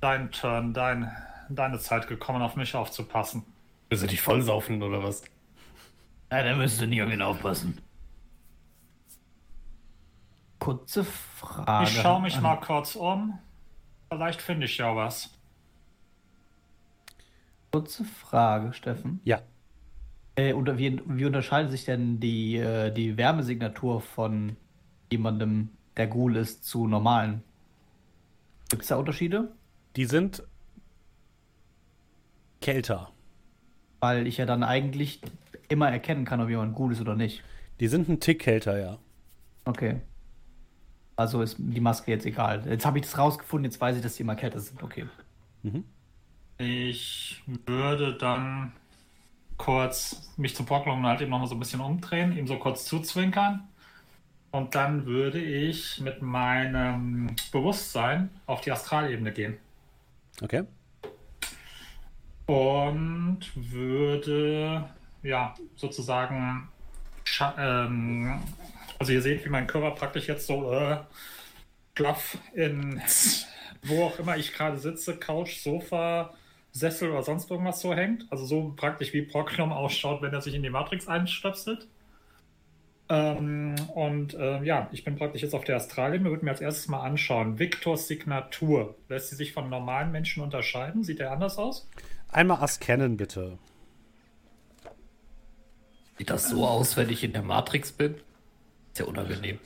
dein 0.01 0.31
Turn, 0.31 0.73
dein, 0.74 1.10
deine 1.48 1.78
Zeit 1.78 2.09
gekommen, 2.09 2.43
auf 2.43 2.56
mich 2.56 2.74
aufzupassen. 2.74 3.44
Willst 3.89 4.05
du 4.05 4.09
dich 4.09 4.20
vollsaufen 4.20 4.82
oder 4.82 5.02
was? 5.02 5.23
Ja, 6.31 6.43
da 6.43 6.56
müsst 6.56 6.81
ihr 6.81 6.86
nicht 6.89 7.02
auf 7.02 7.10
ihn 7.12 7.23
aufpassen. 7.23 7.78
Kurze 10.59 11.05
Frage. 11.05 11.85
Ich 11.85 11.97
schaue 12.01 12.23
mich 12.23 12.36
an- 12.36 12.43
mal 12.43 12.56
kurz 12.56 12.97
um. 12.97 13.39
Vielleicht 14.10 14.40
finde 14.43 14.66
ich 14.66 14.78
ja 14.78 14.94
was. 14.97 15.31
Kurze 17.73 18.05
Frage, 18.05 18.73
Steffen. 18.73 19.20
Ja. 19.24 19.43
Äh, 20.36 20.52
oder 20.55 20.78
wie, 20.78 21.01
wie 21.06 21.24
unterscheidet 21.24 21.70
sich 21.70 21.85
denn 21.85 22.20
die, 22.20 22.56
äh, 22.56 22.90
die 22.93 23.16
Wärmesignatur 23.16 24.01
von 24.01 24.56
jemandem, 25.10 25.70
der 25.97 26.06
Ghoul 26.09 26.36
ist, 26.36 26.64
zu 26.64 26.86
normalen? 26.86 27.43
Gibt 28.68 28.82
es 28.82 28.89
da 28.89 28.97
Unterschiede? 28.97 29.52
Die 29.97 30.05
sind 30.05 30.43
kälter. 32.60 33.10
Weil 34.01 34.27
ich 34.27 34.36
ja 34.36 34.47
dann 34.47 34.62
eigentlich 34.62 35.20
immer 35.68 35.90
erkennen 35.90 36.24
kann, 36.24 36.40
ob 36.40 36.48
jemand 36.48 36.74
Ghoul 36.74 36.93
ist 36.93 37.01
oder 37.01 37.16
nicht. 37.16 37.43
Die 37.81 37.89
sind 37.89 38.09
ein 38.09 38.20
Tick 38.20 38.40
kälter, 38.40 38.78
ja. 38.78 38.98
Okay. 39.64 40.01
Also 41.16 41.40
ist 41.43 41.56
die 41.59 41.81
Maske 41.81 42.10
jetzt 42.10 42.27
egal. 42.27 42.66
Jetzt 42.68 42.85
habe 42.85 42.98
ich 42.98 43.05
das 43.05 43.18
rausgefunden, 43.18 43.70
jetzt 43.70 43.81
weiß 43.81 43.97
ich, 43.97 44.02
dass 44.02 44.16
die 44.16 44.23
immer 44.23 44.36
kälter 44.36 44.60
sind. 44.60 44.82
Okay. 44.82 45.06
Ich 46.59 47.43
würde 47.66 48.16
dann 48.16 48.73
kurz 49.56 50.32
mich 50.36 50.55
zu 50.55 50.64
Brocklum 50.64 51.05
halt 51.06 51.23
eben 51.23 51.31
nochmal 51.31 51.48
so 51.48 51.55
ein 51.55 51.59
bisschen 51.59 51.81
umdrehen, 51.81 52.36
ihm 52.36 52.47
so 52.47 52.59
kurz 52.59 52.85
zuzwinkern. 52.85 53.66
Und 54.51 54.74
dann 54.74 55.06
würde 55.06 55.40
ich 55.40 56.01
mit 56.01 56.23
meinem 56.23 57.35
Bewusstsein 57.51 58.31
auf 58.47 58.60
die 58.60 58.73
Astralebene 58.73 59.32
gehen. 59.32 59.56
Okay. 60.43 60.65
Und 62.47 63.41
würde, 63.55 64.89
ja, 65.23 65.55
sozusagen, 65.75 66.69
ähm, 67.59 68.41
also 68.99 69.13
ihr 69.13 69.23
seht, 69.23 69.45
wie 69.45 69.49
mein 69.49 69.67
Körper 69.67 69.91
praktisch 69.93 70.29
jetzt 70.29 70.47
so 70.47 70.73
äh, 70.73 70.99
in, 72.55 73.01
wo 73.83 74.05
auch 74.05 74.19
immer 74.19 74.37
ich 74.37 74.53
gerade 74.53 74.79
sitze, 74.79 75.17
Couch, 75.17 75.57
Sofa, 75.59 76.35
Sessel 76.73 77.11
oder 77.11 77.23
sonst 77.23 77.51
irgendwas 77.51 77.81
so 77.81 77.95
hängt. 77.95 78.27
Also 78.31 78.45
so 78.45 78.75
praktisch 78.77 79.13
wie 79.13 79.23
Proclum 79.23 79.73
ausschaut, 79.73 80.23
wenn 80.23 80.33
er 80.33 80.43
sich 80.43 80.55
in 80.55 80.63
die 80.63 80.71
Matrix 80.71 81.09
einstöpselt. 81.09 81.89
Ähm, 83.09 83.77
und 83.95 84.35
äh, 84.35 84.62
ja, 84.65 84.89
ich 84.93 85.05
bin 85.05 85.16
praktisch 85.16 85.43
jetzt 85.43 85.55
auf 85.55 85.65
der 85.65 85.77
Astralebene, 85.77 86.31
würde 86.31 86.45
mir 86.45 86.51
als 86.51 86.61
erstes 86.61 86.89
mal 86.89 87.01
anschauen. 87.03 87.59
Victors 87.59 88.09
Signatur. 88.09 88.97
Lässt 89.09 89.31
sie 89.31 89.37
sich 89.37 89.53
von 89.53 89.70
normalen 89.70 90.11
Menschen 90.11 90.43
unterscheiden? 90.43 91.05
Sieht 91.05 91.20
der 91.20 91.31
anders 91.31 91.57
aus? 91.59 91.89
Einmal 92.33 92.61
Askennen, 92.62 93.16
bitte. 93.16 93.59
Sieht 96.19 96.31
das 96.31 96.49
so 96.49 96.66
aus, 96.66 96.97
wenn 96.97 97.11
ich 97.11 97.23
in 97.23 97.33
der 97.33 97.43
Matrix 97.43 97.93
bin? 97.93 98.15
Ist 98.93 98.99
ja 99.01 99.05
unangenehm. 99.05 99.59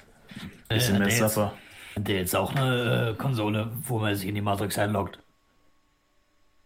Bisschen 0.68 0.96
Äh, 0.96 0.98
mehr 0.98 1.06
hat 1.06 1.12
der 1.12 1.18
jetzt- 1.18 1.34
Suffer. 1.34 1.52
Hat 1.96 2.08
der 2.08 2.16
jetzt 2.16 2.36
auch 2.36 2.54
eine 2.54 3.10
äh, 3.10 3.14
Konsole, 3.14 3.70
wo 3.82 3.98
man 3.98 4.14
sich 4.14 4.28
in 4.28 4.34
die 4.34 4.40
Matrix 4.40 4.78
einloggt? 4.78 5.18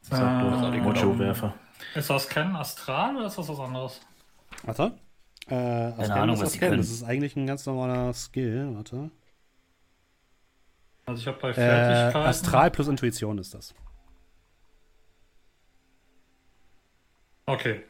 Sagt 0.03 0.21
Äh, 0.21 0.79
nur 0.81 0.93
Mojo-Werfer. 0.93 1.55
Ist 1.95 2.11
das 2.11 2.29
Ken 2.29 2.55
Astral 2.57 3.17
oder 3.17 3.27
ist 3.27 3.39
das 3.39 3.49
was 3.49 3.59
anderes? 3.61 4.01
Warte. 4.65 4.93
Äh, 5.47 5.55
Askennen 5.55 6.13
Ahnung, 6.13 6.37
ist 6.37 6.43
was 6.43 6.59
können. 6.59 6.79
Das 6.79 6.91
ist 6.91 7.03
eigentlich 7.03 7.37
ein 7.37 7.47
ganz 7.47 7.67
normaler 7.67 8.13
Skill. 8.15 8.75
Warte. 8.75 9.11
Also 11.07 11.21
ich 11.21 11.27
habe 11.27 11.39
bei 11.39 11.51
Äh, 11.51 11.55
Fertigkeiten... 11.55 12.29
Astral 12.29 12.71
plus 12.71 12.89
Intuition 12.89 13.37
ist 13.39 13.53
das. 13.53 13.75
Okay. 17.47 17.83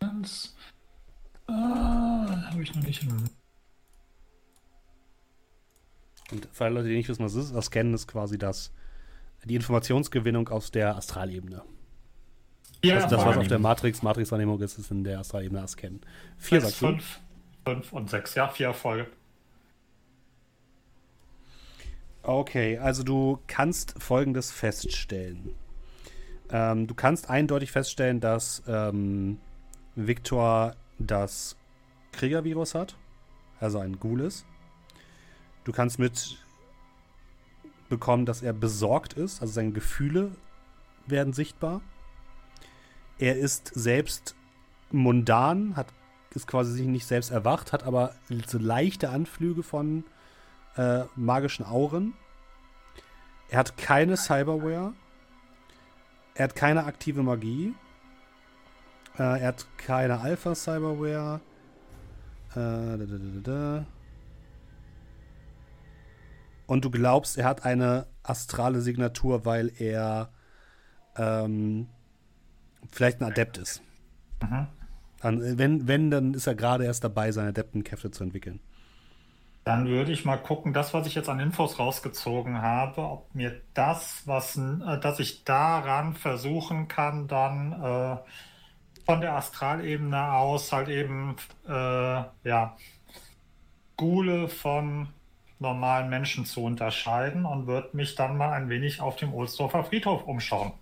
Eins. 0.00 0.56
Äh, 1.46 1.52
habe 1.52 2.62
ich 2.62 2.74
noch 2.74 2.82
nicht. 2.82 3.06
Und 6.30 6.48
für 6.52 6.64
alle 6.64 6.74
Leute, 6.76 6.88
die 6.88 6.96
nicht 6.96 7.08
wissen, 7.08 7.24
was 7.24 7.34
es 7.34 7.50
ist, 7.50 7.54
Askennen 7.54 7.92
ist 7.92 8.06
quasi 8.06 8.38
das, 8.38 8.72
die 9.44 9.56
Informationsgewinnung 9.56 10.48
aus 10.48 10.70
der 10.70 10.96
Astralebene. 10.96 11.62
Ja, 12.84 13.00
Das, 13.00 13.10
das 13.10 13.24
was 13.24 13.36
auf 13.36 13.48
der 13.48 13.58
Matrix, 13.58 14.02
Matrix-Wahrnehmung 14.02 14.60
ist, 14.60 14.78
ist 14.78 14.90
in 14.90 15.04
der 15.04 15.18
Astralebene 15.18 15.62
Askennen. 15.62 16.00
Vier, 16.36 16.60
sechs, 16.60 16.74
fünf, 16.76 17.20
fünf 17.64 17.92
und 17.92 18.08
sechs. 18.08 18.34
Ja, 18.34 18.48
vier 18.48 18.68
Erfolge. 18.68 19.08
Okay, 22.22 22.78
also 22.78 23.02
du 23.02 23.38
kannst 23.46 23.94
Folgendes 23.98 24.52
feststellen. 24.52 25.54
Ähm, 26.50 26.86
du 26.86 26.94
kannst 26.94 27.30
eindeutig 27.30 27.72
feststellen, 27.72 28.20
dass 28.20 28.62
ähm, 28.66 29.38
Victor 29.96 30.76
das 30.98 31.56
Kriegervirus 32.12 32.74
hat, 32.74 32.96
also 33.60 33.78
ein 33.78 33.98
Ghoul 33.98 34.20
ist. 34.20 34.46
Du 35.64 35.72
kannst 35.72 35.98
mit 35.98 36.38
bekommen, 37.88 38.26
dass 38.26 38.42
er 38.42 38.52
besorgt 38.52 39.14
ist, 39.14 39.40
also 39.40 39.52
seine 39.52 39.72
Gefühle 39.72 40.32
werden 41.06 41.32
sichtbar. 41.32 41.80
Er 43.18 43.36
ist 43.36 43.72
selbst 43.74 44.34
mundan, 44.90 45.76
hat, 45.76 45.88
ist 46.34 46.46
quasi 46.46 46.72
sich 46.72 46.86
nicht 46.86 47.06
selbst 47.06 47.30
erwacht, 47.30 47.72
hat 47.72 47.82
aber 47.82 48.14
so 48.46 48.58
leichte 48.58 49.10
Anflüge 49.10 49.62
von 49.62 50.04
äh, 50.76 51.04
magischen 51.16 51.64
Auren. 51.64 52.14
Er 53.50 53.58
hat 53.58 53.76
keine 53.76 54.16
Cyberware. 54.16 54.92
Er 56.34 56.44
hat 56.44 56.54
keine 56.54 56.84
aktive 56.84 57.22
Magie. 57.22 57.74
Äh, 59.18 59.40
er 59.40 59.48
hat 59.48 59.66
keine 59.78 60.20
Alpha-Cyberware. 60.20 61.40
Äh. 62.54 63.84
Und 66.66 66.84
du 66.84 66.90
glaubst, 66.90 67.38
er 67.38 67.46
hat 67.46 67.64
eine 67.64 68.06
astrale 68.22 68.80
Signatur, 68.80 69.44
weil 69.44 69.72
er 69.78 70.30
ähm, 71.16 71.88
vielleicht 72.90 73.20
ein 73.20 73.24
Adept 73.24 73.58
ist. 73.58 73.82
Mhm. 74.42 74.66
Dann, 75.20 75.58
wenn, 75.58 75.88
wenn, 75.88 76.10
dann 76.10 76.34
ist 76.34 76.46
er 76.46 76.54
gerade 76.54 76.84
erst 76.84 77.02
dabei, 77.04 77.32
seine 77.32 77.48
Adeptenkräfte 77.48 78.10
zu 78.10 78.22
entwickeln. 78.24 78.60
Dann 79.64 79.86
würde 79.86 80.12
ich 80.12 80.24
mal 80.24 80.38
gucken, 80.38 80.72
das, 80.72 80.94
was 80.94 81.06
ich 81.06 81.14
jetzt 81.14 81.28
an 81.28 81.40
Infos 81.40 81.78
rausgezogen 81.78 82.62
habe, 82.62 83.02
ob 83.02 83.34
mir 83.34 83.60
das, 83.74 84.22
was, 84.24 84.56
äh, 84.56 84.98
dass 85.00 85.18
ich 85.18 85.44
daran 85.44 86.14
versuchen 86.14 86.88
kann, 86.88 87.28
dann 87.28 87.72
äh, 87.72 88.16
von 89.04 89.20
der 89.20 89.34
Astralebene 89.34 90.32
aus 90.32 90.72
halt 90.72 90.88
eben, 90.88 91.36
äh, 91.66 91.72
ja, 91.72 92.76
Gule 93.96 94.48
von 94.48 95.08
normalen 95.58 96.08
Menschen 96.08 96.46
zu 96.46 96.62
unterscheiden 96.62 97.44
und 97.44 97.66
würde 97.66 97.96
mich 97.96 98.14
dann 98.14 98.36
mal 98.36 98.52
ein 98.52 98.68
wenig 98.68 99.00
auf 99.00 99.16
dem 99.16 99.34
Ohlsdorfer 99.34 99.84
Friedhof 99.84 100.24
umschauen. 100.24 100.72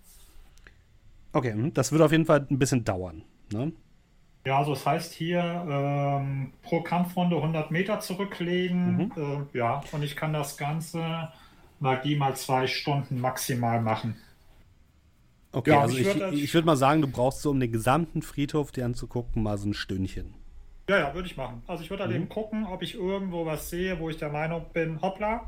Okay, 1.37 1.53
hm, 1.53 1.75
das 1.75 1.93
wird 1.93 2.01
auf 2.01 2.13
jeden 2.13 2.25
Fall 2.25 2.47
ein 2.51 2.59
bisschen 2.59 2.83
dauern. 2.83 3.23
Ne? 3.53 3.73
Ja, 4.47 4.59
also 4.59 4.73
es 4.73 4.87
heißt 4.87 5.13
hier 5.13 5.43
ähm, 5.69 6.53
pro 6.63 6.81
Kampfrunde 6.81 7.37
100 7.37 7.71
Meter 7.71 8.01
zurücklegen. 8.01 9.13
Äh, 9.17 9.59
ja, 9.59 9.83
und 9.93 10.03
ich 10.03 10.17
kann 10.17 10.33
das 10.33 10.57
Ganze 10.57 11.29
Magie 11.79 12.17
mal 12.17 12.35
zwei 12.37 12.67
Stunden 12.67 13.21
maximal 13.21 13.83
machen. 13.83 14.17
Okay, 15.53 15.71
Ja, 15.71 15.83
also 15.83 15.99
ich 15.99 16.07
ich, 16.07 16.15
würd 16.15 16.33
ich, 16.33 16.55
würde 16.55 16.67
mal 16.67 16.77
sagen, 16.77 17.03
du 17.03 17.09
brauchst 17.09 17.43
so, 17.43 17.51
um 17.51 17.61
den 17.61 17.73
gesamten 17.73 18.23
Friedhof 18.23 18.73
dir 18.73 18.87
anzugucken, 18.87 19.43
mal 19.43 19.59
so 19.59 19.69
ein 19.69 19.75
Stündchen. 19.75 20.33
Ja, 20.89 20.99
ja, 20.99 21.15
würde 21.15 21.29
ich 21.29 21.37
machen. 21.37 21.63
Also 21.67 21.83
ich 21.83 21.91
würde 21.91 22.05
halt 22.05 22.15
eben 22.15 22.29
gucken, 22.31 22.65
ob 22.65 22.83
ich 22.83 22.95
irgendwo 22.95 23.45
was 23.45 23.69
sehe, 23.69 23.99
wo 23.99 24.09
ich 24.09 24.17
der 24.17 24.31
Meinung 24.31 24.65
bin, 24.73 25.03
hoppla, 25.03 25.47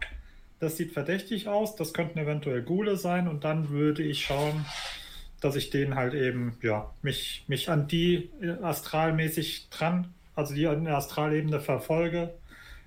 das 0.59 0.77
sieht 0.77 0.93
verdächtig 0.93 1.49
aus, 1.49 1.77
das 1.77 1.95
könnten 1.95 2.19
eventuell 2.19 2.63
Gule 2.63 2.97
sein 2.97 3.29
und 3.29 3.45
dann 3.45 3.71
würde 3.71 4.03
ich 4.03 4.25
schauen, 4.25 4.67
dass 5.41 5.57
ich 5.57 5.71
den 5.71 5.95
halt 5.95 6.15
eben, 6.15 6.57
ja, 6.63 6.93
mich, 7.03 7.45
mich 7.49 7.71
an 7.71 7.89
die 7.89 8.31
äh, 8.41 8.51
astralmäßig 8.63 9.69
dran, 9.71 10.13
also 10.35 10.55
die 10.55 10.67
an 10.67 10.85
der 10.85 10.97
Astralebene 10.97 11.61
verfolge, 11.61 12.35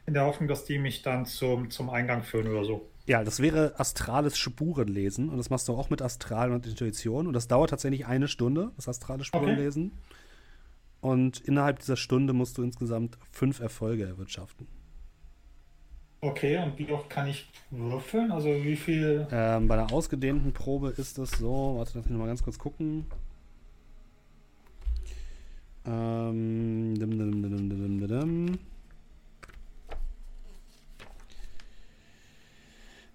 in 0.06 0.14
der 0.14 0.26
Hoffnung, 0.26 0.48
dass 0.48 0.65
die 0.65 0.80
mich 0.80 1.02
dann 1.02 1.26
zum, 1.26 1.69
zum 1.69 1.90
Eingang 1.90 2.23
führen 2.23 2.48
oder 2.48 2.65
so. 2.65 2.88
Ja, 3.07 3.23
das 3.23 3.41
wäre 3.41 3.73
astrales 3.78 4.38
Spurenlesen 4.38 5.30
und 5.30 5.38
das 5.38 5.49
machst 5.49 5.68
du 5.68 5.73
auch 5.73 5.90
mit 5.90 6.02
Astral 6.02 6.52
und 6.52 6.68
Intuition 6.68 7.28
und 7.28 7.34
das 7.34 7.48
dauert 7.48 7.72
tatsächlich 7.72 8.06
eine 8.06 8.28
Stunde, 8.28 8.72
das 8.76 8.88
astrale 8.88 9.23
Spurenlesen. 9.23 9.91
Und 11.02 11.40
innerhalb 11.40 11.80
dieser 11.80 11.98
Stunde 11.98 12.32
musst 12.34 12.57
du 12.57 12.64
insgesamt 12.64 13.18
fünf 13.32 13.60
Erfolge 13.60 14.06
erwirtschaften. 14.06 14.68
Okay, 16.23 16.60
und 16.60 16.77
wie 16.77 16.91
oft 16.91 17.10
kann 17.10 17.27
ich 17.27 17.49
würfeln? 17.72 18.31
Also 18.31 18.49
wie 18.49 18.76
viel? 18.76 19.27
Ähm, 19.31 19.68
bei 19.68 19.73
einer 19.73 19.91
ausgedehnten 19.91 20.53
Probe 20.53 20.89
ist 20.89 21.18
es 21.18 21.31
so, 21.31 21.77
warte, 21.77 21.93
lass 21.98 22.07
mich 22.07 22.15
mal 22.18 22.27
ganz 22.27 22.43
kurz 22.43 22.60
gucken. 22.60 23.07
Ähm, 25.84 26.93
dim, 26.95 27.18
dim, 27.18 27.41
dim, 27.41 27.69
dim, 27.69 27.99
dim, 27.99 28.07
dim. 28.07 28.60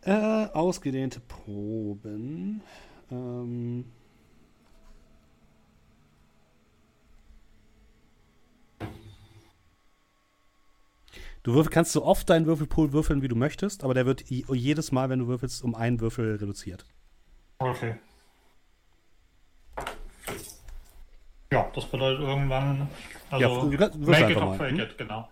Äh, 0.02 0.46
ausgedehnte 0.52 1.20
Proben. 1.20 2.60
Ähm, 3.12 3.84
du 11.46 11.54
würfel, 11.54 11.70
kannst 11.70 11.92
so 11.92 12.04
oft 12.04 12.28
deinen 12.28 12.46
Würfelpool 12.46 12.92
würfeln, 12.92 13.22
wie 13.22 13.28
du 13.28 13.36
möchtest, 13.36 13.84
aber 13.84 13.94
der 13.94 14.04
wird 14.04 14.28
jedes 14.28 14.90
Mal, 14.90 15.08
wenn 15.08 15.20
du 15.20 15.28
würfelst, 15.28 15.62
um 15.62 15.76
einen 15.76 16.00
Würfel 16.00 16.34
reduziert. 16.36 16.84
Okay. 17.58 17.94
Ja, 21.52 21.70
das 21.72 21.84
bedeutet 21.86 22.20
irgendwann. 22.20 22.88
Also, 23.30 23.70
Ja, 23.70 23.88
du 23.88 23.98
make 23.98 24.32
it 24.32 24.36
or 24.36 24.54
fake 24.54 24.72
hm? 24.72 24.80
it, 24.80 24.98
genau. 24.98 25.28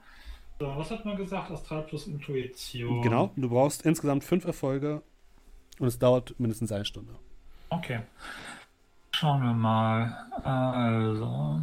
So, 0.60 0.66
was 0.76 0.88
hat 0.92 1.04
man 1.04 1.16
gesagt? 1.16 1.50
Astral 1.50 1.82
plus 1.82 2.06
Intuition. 2.06 3.02
Genau, 3.02 3.32
du 3.34 3.48
brauchst 3.48 3.82
insgesamt 3.84 4.22
fünf 4.22 4.44
Erfolge 4.44 5.02
und 5.80 5.88
es 5.88 5.98
dauert 5.98 6.38
mindestens 6.38 6.70
eine 6.70 6.84
Stunde. 6.84 7.16
Okay. 7.70 8.02
Schauen 9.10 9.42
wir 9.42 9.52
mal. 9.52 10.28
Also. 10.44 11.60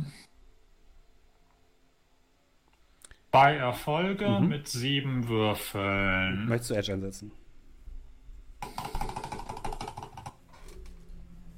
Zwei 3.32 3.56
Erfolge 3.56 4.28
Mhm. 4.28 4.48
mit 4.50 4.68
sieben 4.68 5.28
Würfeln. 5.30 6.48
Möchtest 6.50 6.72
du 6.72 6.76
Edge 6.76 6.94
einsetzen? 6.94 7.32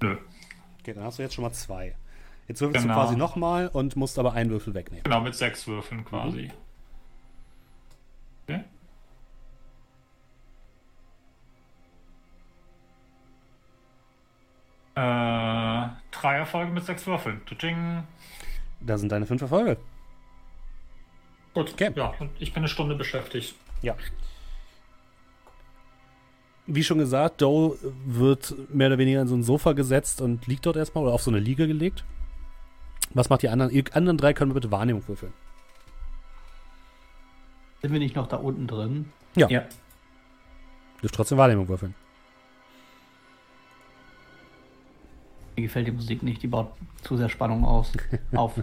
Nö. 0.02 0.18
Okay, 0.80 0.94
dann 0.94 1.04
hast 1.04 1.18
du 1.18 1.24
jetzt 1.24 1.34
schon 1.34 1.44
mal 1.44 1.52
zwei. 1.54 1.95
Jetzt 2.48 2.62
würfelst 2.62 2.84
Genau. 2.86 2.94
du 2.95 3.00
quasi 3.06 3.16
nochmal 3.18 3.70
und 3.70 3.95
musst 3.95 4.20
aber 4.20 4.34
einen 4.34 4.52
Würfel 4.52 4.76
wegnehmen. 4.76 5.04
Genau, 5.04 5.22
mit 5.22 5.34
sechs 5.34 5.66
Würfeln 5.66 6.06
quasi. 6.06 6.52
Okay. 8.44 8.64
Äh, 14.95 15.88
drei 16.12 16.36
Erfolge 16.38 16.72
mit 16.72 16.84
sechs 16.86 17.06
Würfeln. 17.08 17.41
Tsching. 17.45 18.04
Da 18.80 18.98
sind 18.98 19.12
deine 19.12 19.26
fünf 19.26 19.41
Erfolge. 19.41 19.78
Gut, 21.54 21.72
Okay. 21.74 21.92
ja, 21.96 22.14
und 22.20 22.32
ich 22.40 22.54
bin 22.54 22.62
eine 22.62 22.68
Stunde 22.68 22.96
beschäftigt. 22.96 23.56
Ja. 23.82 23.96
wie 26.66 26.84
schon 26.84 26.98
gesagt, 26.98 27.42
Doe 27.42 27.78
wird 28.06 28.56
mehr 28.74 28.88
oder 28.88 28.98
weniger 28.98 29.22
in 29.22 29.28
so 29.28 29.36
ein 29.36 29.44
Sofa 29.44 29.74
gesetzt 29.74 30.22
und 30.22 30.48
liegt 30.48 30.66
dort 30.66 30.78
erstmal 30.78 31.04
oder 31.04 31.14
auf 31.14 31.22
so 31.22 31.30
eine 31.30 31.40
Liege 31.40 31.68
gelegt. 31.68 32.06
Was 33.14 33.30
macht 33.30 33.42
die 33.44 33.50
anderen? 33.50 33.72
Ihr 33.72 33.84
anderen 33.94 34.18
drei 34.18 34.34
können 34.34 34.52
wir 34.52 34.56
bitte 34.56 34.72
Wahrnehmung 34.72 35.06
würfeln. 35.08 35.34
Sind 37.82 37.92
wir 37.92 38.00
nicht 38.00 38.16
noch 38.16 38.28
da 38.28 38.38
unten 38.38 38.66
drin? 38.66 39.12
Ja. 39.36 39.50
Ja. 39.50 39.66
Dürft 41.02 41.16
trotzdem 41.16 41.38
Wahrnehmung 41.38 41.68
würfeln. 41.68 41.94
Mir 45.58 45.64
gefällt 45.64 45.88
die 45.88 45.92
Musik 45.92 46.24
nicht, 46.24 46.42
die 46.42 46.48
baut 46.48 46.72
zu 47.02 47.18
sehr 47.18 47.30
Spannung 47.30 47.66
aus. 47.66 47.92
auf. 48.34 48.54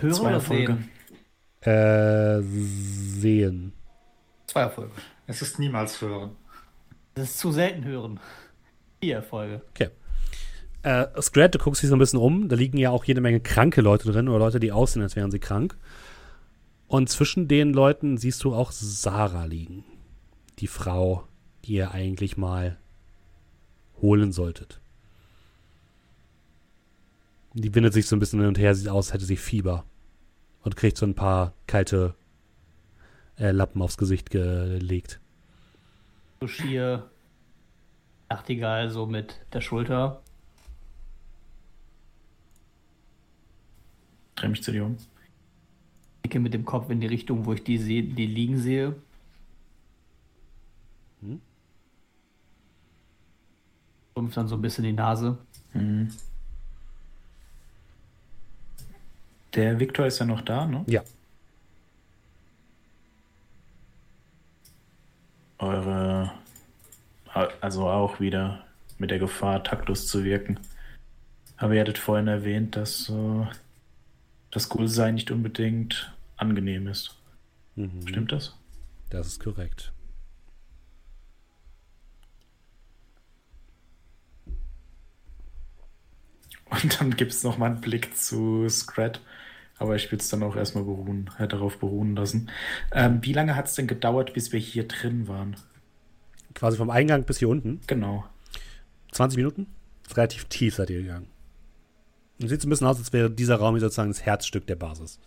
Hören 0.00 0.14
Zwei 0.14 0.24
oder 0.26 0.34
Erfolge. 0.34 0.78
sehen? 1.60 1.72
Äh, 1.72 2.42
sehen. 2.42 3.72
Zwei 4.46 4.62
Erfolge. 4.62 4.92
Es 5.26 5.42
ist 5.42 5.58
niemals 5.58 6.00
hören. 6.00 6.36
Das 7.14 7.30
ist 7.30 7.38
zu 7.38 7.52
selten 7.52 7.84
hören. 7.84 8.20
Vier 9.00 9.16
Erfolge. 9.16 9.62
Okay. 9.70 9.88
Äh, 10.82 11.06
Scrat, 11.20 11.54
du 11.54 11.58
guckst 11.58 11.82
dich 11.82 11.90
so 11.90 11.96
ein 11.96 11.98
bisschen 12.00 12.18
um. 12.18 12.48
Da 12.48 12.56
liegen 12.56 12.78
ja 12.78 12.90
auch 12.90 13.04
jede 13.04 13.20
Menge 13.20 13.40
kranke 13.40 13.80
Leute 13.80 14.10
drin 14.10 14.28
oder 14.28 14.40
Leute, 14.40 14.60
die 14.60 14.72
aussehen, 14.72 15.02
als 15.02 15.14
wären 15.14 15.30
sie 15.30 15.38
krank. 15.38 15.76
Und 16.88 17.08
zwischen 17.08 17.48
den 17.48 17.72
Leuten 17.72 18.18
siehst 18.18 18.42
du 18.44 18.54
auch 18.54 18.72
Sarah 18.72 19.44
liegen. 19.44 19.84
Die 20.58 20.66
Frau, 20.66 21.24
die 21.64 21.74
ihr 21.74 21.92
eigentlich 21.92 22.36
mal 22.36 22.78
holen 24.00 24.32
solltet. 24.32 24.80
Die 27.54 27.74
windet 27.74 27.92
sich 27.92 28.06
so 28.06 28.16
ein 28.16 28.18
bisschen 28.18 28.40
hin 28.40 28.48
und 28.48 28.58
her, 28.58 28.74
sieht 28.74 28.88
aus, 28.88 29.08
als 29.08 29.14
hätte 29.14 29.24
sie 29.24 29.36
Fieber. 29.36 29.84
Und 30.62 30.76
kriegt 30.76 30.96
so 30.96 31.04
ein 31.04 31.14
paar 31.14 31.52
kalte 31.66 32.14
äh, 33.36 33.50
Lappen 33.50 33.82
aufs 33.82 33.98
Gesicht 33.98 34.30
gelegt. 34.30 35.20
So 36.40 36.46
schier 36.46 37.10
Nachtigall 38.30 38.88
so 38.88 39.06
mit 39.06 39.44
der 39.52 39.60
Schulter. 39.60 40.22
Dreh 44.36 44.48
mich 44.48 44.62
zu 44.62 44.72
dir 44.72 44.86
um. 44.86 44.96
Nicke 46.24 46.40
mit 46.40 46.54
dem 46.54 46.64
Kopf 46.64 46.88
in 46.88 47.00
die 47.00 47.06
Richtung, 47.06 47.44
wo 47.44 47.52
ich 47.52 47.62
die, 47.62 47.76
sehe, 47.76 48.02
die 48.02 48.26
liegen 48.26 48.56
sehe. 48.56 48.96
Hm? 51.20 51.42
Rumpft 54.16 54.36
dann 54.36 54.48
so 54.48 54.54
ein 54.54 54.62
bisschen 54.62 54.84
die 54.84 54.92
Nase. 54.92 55.36
Mhm. 55.74 56.08
Der 59.54 59.78
Viktor 59.78 60.06
ist 60.06 60.18
ja 60.18 60.26
noch 60.26 60.40
da, 60.40 60.66
ne? 60.66 60.84
Ja. 60.86 61.02
Eure. 65.58 66.32
Also 67.60 67.88
auch 67.88 68.20
wieder 68.20 68.64
mit 68.98 69.10
der 69.10 69.18
Gefahr, 69.18 69.62
taktlos 69.62 70.06
zu 70.06 70.24
wirken. 70.24 70.58
Aber 71.56 71.74
ihr 71.74 71.80
hattet 71.80 71.98
vorhin 71.98 72.28
erwähnt, 72.28 72.76
dass 72.76 73.08
äh, 73.08 73.46
das 74.50 74.68
Coolsein 74.68 75.14
nicht 75.14 75.30
unbedingt 75.30 76.12
angenehm 76.36 76.88
ist. 76.88 77.16
Mhm. 77.76 78.06
Stimmt 78.06 78.32
das? 78.32 78.56
Das 79.10 79.26
ist 79.26 79.40
korrekt. 79.40 79.92
Und 86.70 87.00
dann 87.00 87.16
gibt 87.16 87.32
es 87.32 87.44
nochmal 87.44 87.70
einen 87.70 87.80
Blick 87.80 88.16
zu 88.16 88.68
Scrat. 88.68 89.20
Aber 89.82 89.96
ich 89.96 90.12
will 90.12 90.20
es 90.20 90.28
dann 90.28 90.44
auch 90.44 90.54
erstmal 90.54 90.84
beruhen, 90.84 91.28
äh, 91.40 91.48
darauf 91.48 91.78
beruhen 91.78 92.14
lassen. 92.14 92.48
Ähm, 92.92 93.18
wie 93.22 93.32
lange 93.32 93.56
hat 93.56 93.66
es 93.66 93.74
denn 93.74 93.88
gedauert, 93.88 94.32
bis 94.32 94.52
wir 94.52 94.60
hier 94.60 94.86
drin 94.86 95.26
waren? 95.26 95.56
Quasi 96.54 96.76
vom 96.76 96.88
Eingang 96.88 97.24
bis 97.24 97.38
hier 97.38 97.48
unten. 97.48 97.80
Genau. 97.88 98.24
20 99.10 99.38
Minuten? 99.38 99.66
Ist 100.06 100.16
relativ 100.16 100.44
tief 100.44 100.76
seid 100.76 100.88
ihr 100.90 101.02
gegangen. 101.02 101.26
Und 102.40 102.46
sieht 102.46 102.62
so 102.62 102.68
ein 102.68 102.70
bisschen 102.70 102.86
aus, 102.86 102.98
als 102.98 103.12
wäre 103.12 103.28
dieser 103.28 103.56
Raum 103.56 103.74
hier 103.74 103.80
sozusagen 103.80 104.10
das 104.10 104.24
Herzstück 104.24 104.68
der 104.68 104.76
Basis. 104.76 105.18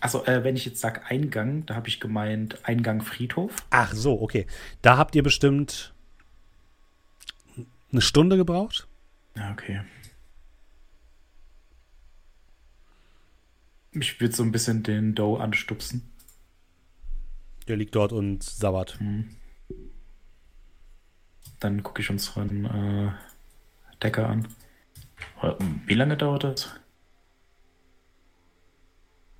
Also, 0.00 0.26
äh, 0.26 0.42
wenn 0.42 0.56
ich 0.56 0.64
jetzt 0.66 0.80
sage 0.80 1.02
Eingang, 1.08 1.66
da 1.66 1.76
habe 1.76 1.86
ich 1.86 2.00
gemeint 2.00 2.58
Eingang 2.64 3.00
Friedhof. 3.00 3.54
Ach 3.70 3.94
so, 3.94 4.20
okay. 4.20 4.48
Da 4.82 4.96
habt 4.96 5.14
ihr 5.14 5.22
bestimmt 5.22 5.94
eine 7.92 8.00
Stunde 8.00 8.36
gebraucht. 8.36 8.88
Ja, 9.36 9.52
okay. 9.52 9.82
Ich 13.94 14.20
würde 14.20 14.34
so 14.34 14.42
ein 14.42 14.52
bisschen 14.52 14.82
den 14.82 15.14
Doe 15.14 15.40
anstupsen. 15.40 16.10
Der 17.68 17.76
liegt 17.76 17.94
dort 17.94 18.12
und 18.12 18.42
sabbert. 18.42 18.98
Dann 21.60 21.82
gucke 21.82 22.02
ich 22.02 22.10
unseren 22.10 22.64
äh, 22.66 23.12
Decker 24.02 24.28
an. 24.28 24.48
Wie 25.86 25.94
lange 25.94 26.16
dauert 26.16 26.44
das? 26.44 26.68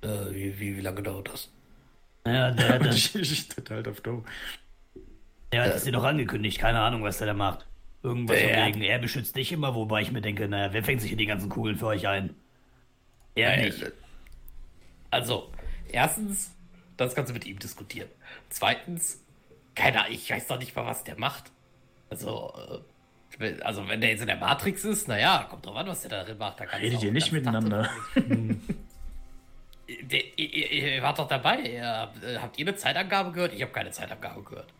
Äh, 0.01 0.07
wie, 0.33 0.59
wie, 0.59 0.77
wie 0.77 0.81
lange 0.81 1.03
dauert 1.03 1.29
das? 1.29 1.49
Ja, 2.25 2.51
der 2.51 2.69
hat 2.69 2.85
das, 2.85 2.95
ich 2.95 3.15
ich 3.15 3.49
total 3.49 3.87
auf 3.87 4.01
Doe. 4.01 4.23
der 5.51 5.63
hat 5.65 5.73
das 5.73 5.83
dir 5.83 5.91
doch 5.91 6.03
angekündigt. 6.03 6.59
Keine 6.59 6.79
Ahnung, 6.81 7.03
was 7.03 7.17
der 7.17 7.27
da 7.27 7.33
macht. 7.33 7.67
Irgendwas 8.03 8.39
Ja. 8.41 8.65
wegen, 8.67 8.81
er 8.81 8.99
beschützt 8.99 9.35
dich 9.35 9.51
immer, 9.51 9.73
wobei 9.75 10.01
ich 10.01 10.11
mir 10.11 10.21
denke, 10.21 10.47
naja, 10.47 10.73
wer 10.73 10.83
fängt 10.83 11.01
sich 11.01 11.09
hier 11.09 11.17
die 11.17 11.25
ganzen 11.25 11.49
Kugeln 11.49 11.77
für 11.77 11.87
euch 11.87 12.07
ein? 12.07 12.35
Er 13.35 13.57
Äh, 13.57 13.65
nicht. 13.65 13.91
Also, 15.15 15.49
erstens, 15.91 16.53
das 16.97 17.15
kannst 17.15 17.29
du 17.29 17.33
mit 17.33 17.45
ihm 17.45 17.57
diskutieren. 17.57 18.09
Zweitens, 18.49 19.23
keine 19.75 20.01
Ahnung, 20.01 20.13
ich 20.13 20.29
weiß 20.29 20.47
doch 20.47 20.59
nicht 20.59 20.75
mal, 20.75 20.85
was 20.85 21.05
der 21.05 21.17
macht. 21.17 21.51
Also, 22.09 22.53
äh, 22.57 23.39
wenn- 23.39 23.63
also 23.63 23.87
wenn 23.87 24.01
der 24.01 24.09
jetzt 24.09 24.19
in 24.21 24.27
der 24.27 24.35
Matrix 24.35 24.83
ist, 24.83 25.07
naja, 25.07 25.45
kommt 25.49 25.65
drauf 25.65 25.75
an, 25.77 25.87
was 25.87 26.01
der 26.01 26.09
da 26.11 26.23
drin 26.25 26.37
macht. 26.37 26.59
Da 26.59 26.65
Redet 26.65 27.01
ihr 27.01 27.11
nicht 27.13 27.31
miteinander? 27.31 27.89
Der, 29.87 30.39
ihr, 30.39 30.71
ihr, 30.95 31.01
wart 31.03 31.19
doch 31.19 31.27
dabei. 31.27 31.59
Ihr, 31.59 32.11
äh, 32.23 32.37
habt 32.39 32.57
ihr 32.57 32.67
eine 32.67 32.75
Zeitangabe 32.75 33.31
gehört? 33.31 33.53
Ich 33.53 33.61
habe 33.61 33.71
keine 33.71 33.91
Zeitangabe 33.91 34.41
gehört. 34.41 34.73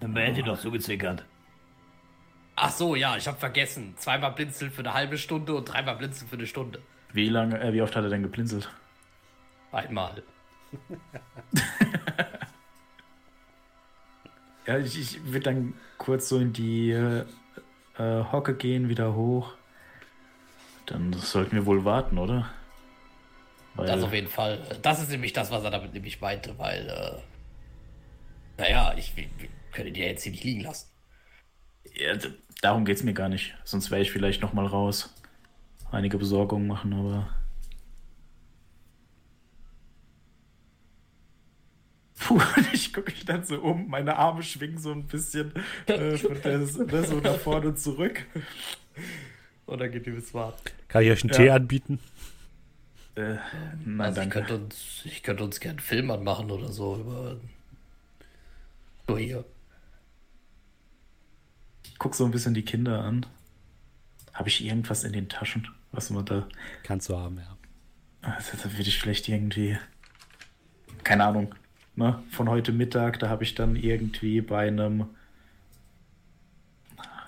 Dann 0.00 0.14
hätte 0.14 0.42
doch 0.42 0.60
zugezwickert. 0.60 1.24
Ach 2.54 2.70
so, 2.70 2.94
ja, 2.96 3.16
ich 3.16 3.26
habe 3.26 3.38
vergessen. 3.38 3.94
Zweimal 3.96 4.32
blinzeln 4.32 4.70
für 4.70 4.80
eine 4.80 4.92
halbe 4.92 5.16
Stunde 5.16 5.54
und 5.54 5.64
dreimal 5.64 5.96
blinzeln 5.96 6.28
für 6.28 6.36
eine 6.36 6.46
Stunde. 6.46 6.82
Wie 7.14 7.30
lange, 7.30 7.58
äh, 7.60 7.72
wie 7.72 7.80
oft 7.80 7.96
hat 7.96 8.04
er 8.04 8.10
denn 8.10 8.22
geblinzelt? 8.22 8.68
Einmal. 9.72 10.22
Ja, 14.66 14.76
ich, 14.78 15.00
ich 15.00 15.24
würde 15.24 15.40
dann 15.40 15.74
kurz 15.96 16.28
so 16.28 16.38
in 16.38 16.52
die 16.52 16.90
äh, 16.90 17.24
Hocke 17.98 18.54
gehen, 18.54 18.90
wieder 18.90 19.14
hoch. 19.14 19.54
Dann 20.84 21.10
sollten 21.14 21.52
wir 21.56 21.64
wohl 21.64 21.86
warten, 21.86 22.18
oder? 22.18 22.50
Weil, 23.74 23.86
Das 23.86 24.02
auf 24.02 24.12
jeden 24.12 24.28
Fall. 24.28 24.60
Das 24.82 25.00
ist 25.00 25.10
nämlich 25.10 25.32
das, 25.32 25.50
was 25.50 25.64
er 25.64 25.70
damit 25.70 25.94
nämlich 25.94 26.20
meinte, 26.20 26.58
weil, 26.58 26.86
äh, 26.86 28.60
naja, 28.60 28.94
ich, 28.98 29.16
wir 29.16 29.24
können 29.72 29.94
die 29.94 30.00
ja 30.00 30.08
jetzt 30.08 30.22
hier 30.24 30.32
nicht 30.32 30.44
liegen 30.44 30.60
lassen. 30.60 30.90
ja, 31.94 32.12
darum 32.60 32.84
geht 32.84 32.98
es 32.98 33.02
mir 33.02 33.14
gar 33.14 33.30
nicht. 33.30 33.56
Sonst 33.64 33.90
wäre 33.90 34.02
ich 34.02 34.10
vielleicht 34.10 34.42
noch 34.42 34.52
mal 34.52 34.66
raus. 34.66 35.14
Einige 35.90 36.18
Besorgungen 36.18 36.66
machen, 36.66 36.92
aber. 36.92 37.30
Puh, 42.20 42.40
ich 42.72 42.92
gucke 42.92 43.12
mich 43.12 43.24
dann 43.24 43.44
so 43.44 43.60
um, 43.60 43.88
meine 43.88 44.16
Arme 44.16 44.42
schwingen 44.42 44.78
so 44.78 44.92
ein 44.92 45.04
bisschen 45.06 45.52
äh, 45.86 46.16
von 46.16 46.40
der, 46.42 46.58
ne, 46.58 46.66
so 46.66 47.20
nach 47.20 47.38
vorne 47.38 47.68
und 47.68 47.78
zurück. 47.78 48.24
Oder 49.66 49.88
geht 49.88 50.04
bis 50.04 50.34
warten? 50.34 50.70
Kann 50.88 51.02
ich 51.04 51.10
euch 51.10 51.22
einen 51.22 51.32
Ja. 51.32 51.36
Tee 51.36 51.50
anbieten? 51.50 52.00
Äh, 53.14 53.36
nein, 53.84 54.00
Also 54.00 54.22
ich 54.22 54.30
könnte 54.30 54.54
uns, 54.56 55.02
ich 55.04 55.22
könnte 55.22 55.44
uns 55.44 55.60
gerne 55.60 55.78
einen 55.78 55.86
Film 55.86 56.10
anmachen 56.10 56.50
oder 56.50 56.68
so 56.72 56.96
über. 56.96 57.36
So 59.06 59.18
hier. 59.18 59.44
Ich 61.84 61.98
guck 61.98 62.14
so 62.14 62.24
ein 62.24 62.30
bisschen 62.30 62.54
die 62.54 62.64
Kinder 62.64 63.02
an. 63.02 63.26
Habe 64.32 64.48
ich 64.48 64.64
irgendwas 64.64 65.04
in 65.04 65.12
den 65.12 65.28
Taschen? 65.28 65.68
Was 65.92 66.10
man 66.10 66.24
da. 66.24 66.46
Kannst 66.84 67.08
du 67.08 67.16
haben, 67.16 67.38
ja. 67.38 67.56
Also, 68.22 68.56
da 68.62 68.72
würde 68.72 68.88
ich 68.88 68.98
vielleicht 68.98 69.28
irgendwie. 69.28 69.78
Keine 71.02 71.24
Ahnung. 71.24 71.54
Ne? 71.98 72.22
Von 72.30 72.48
heute 72.48 72.70
Mittag, 72.70 73.18
da 73.18 73.28
habe 73.28 73.42
ich 73.42 73.56
dann 73.56 73.74
irgendwie 73.74 74.40
bei 74.40 74.68
einem. 74.68 75.06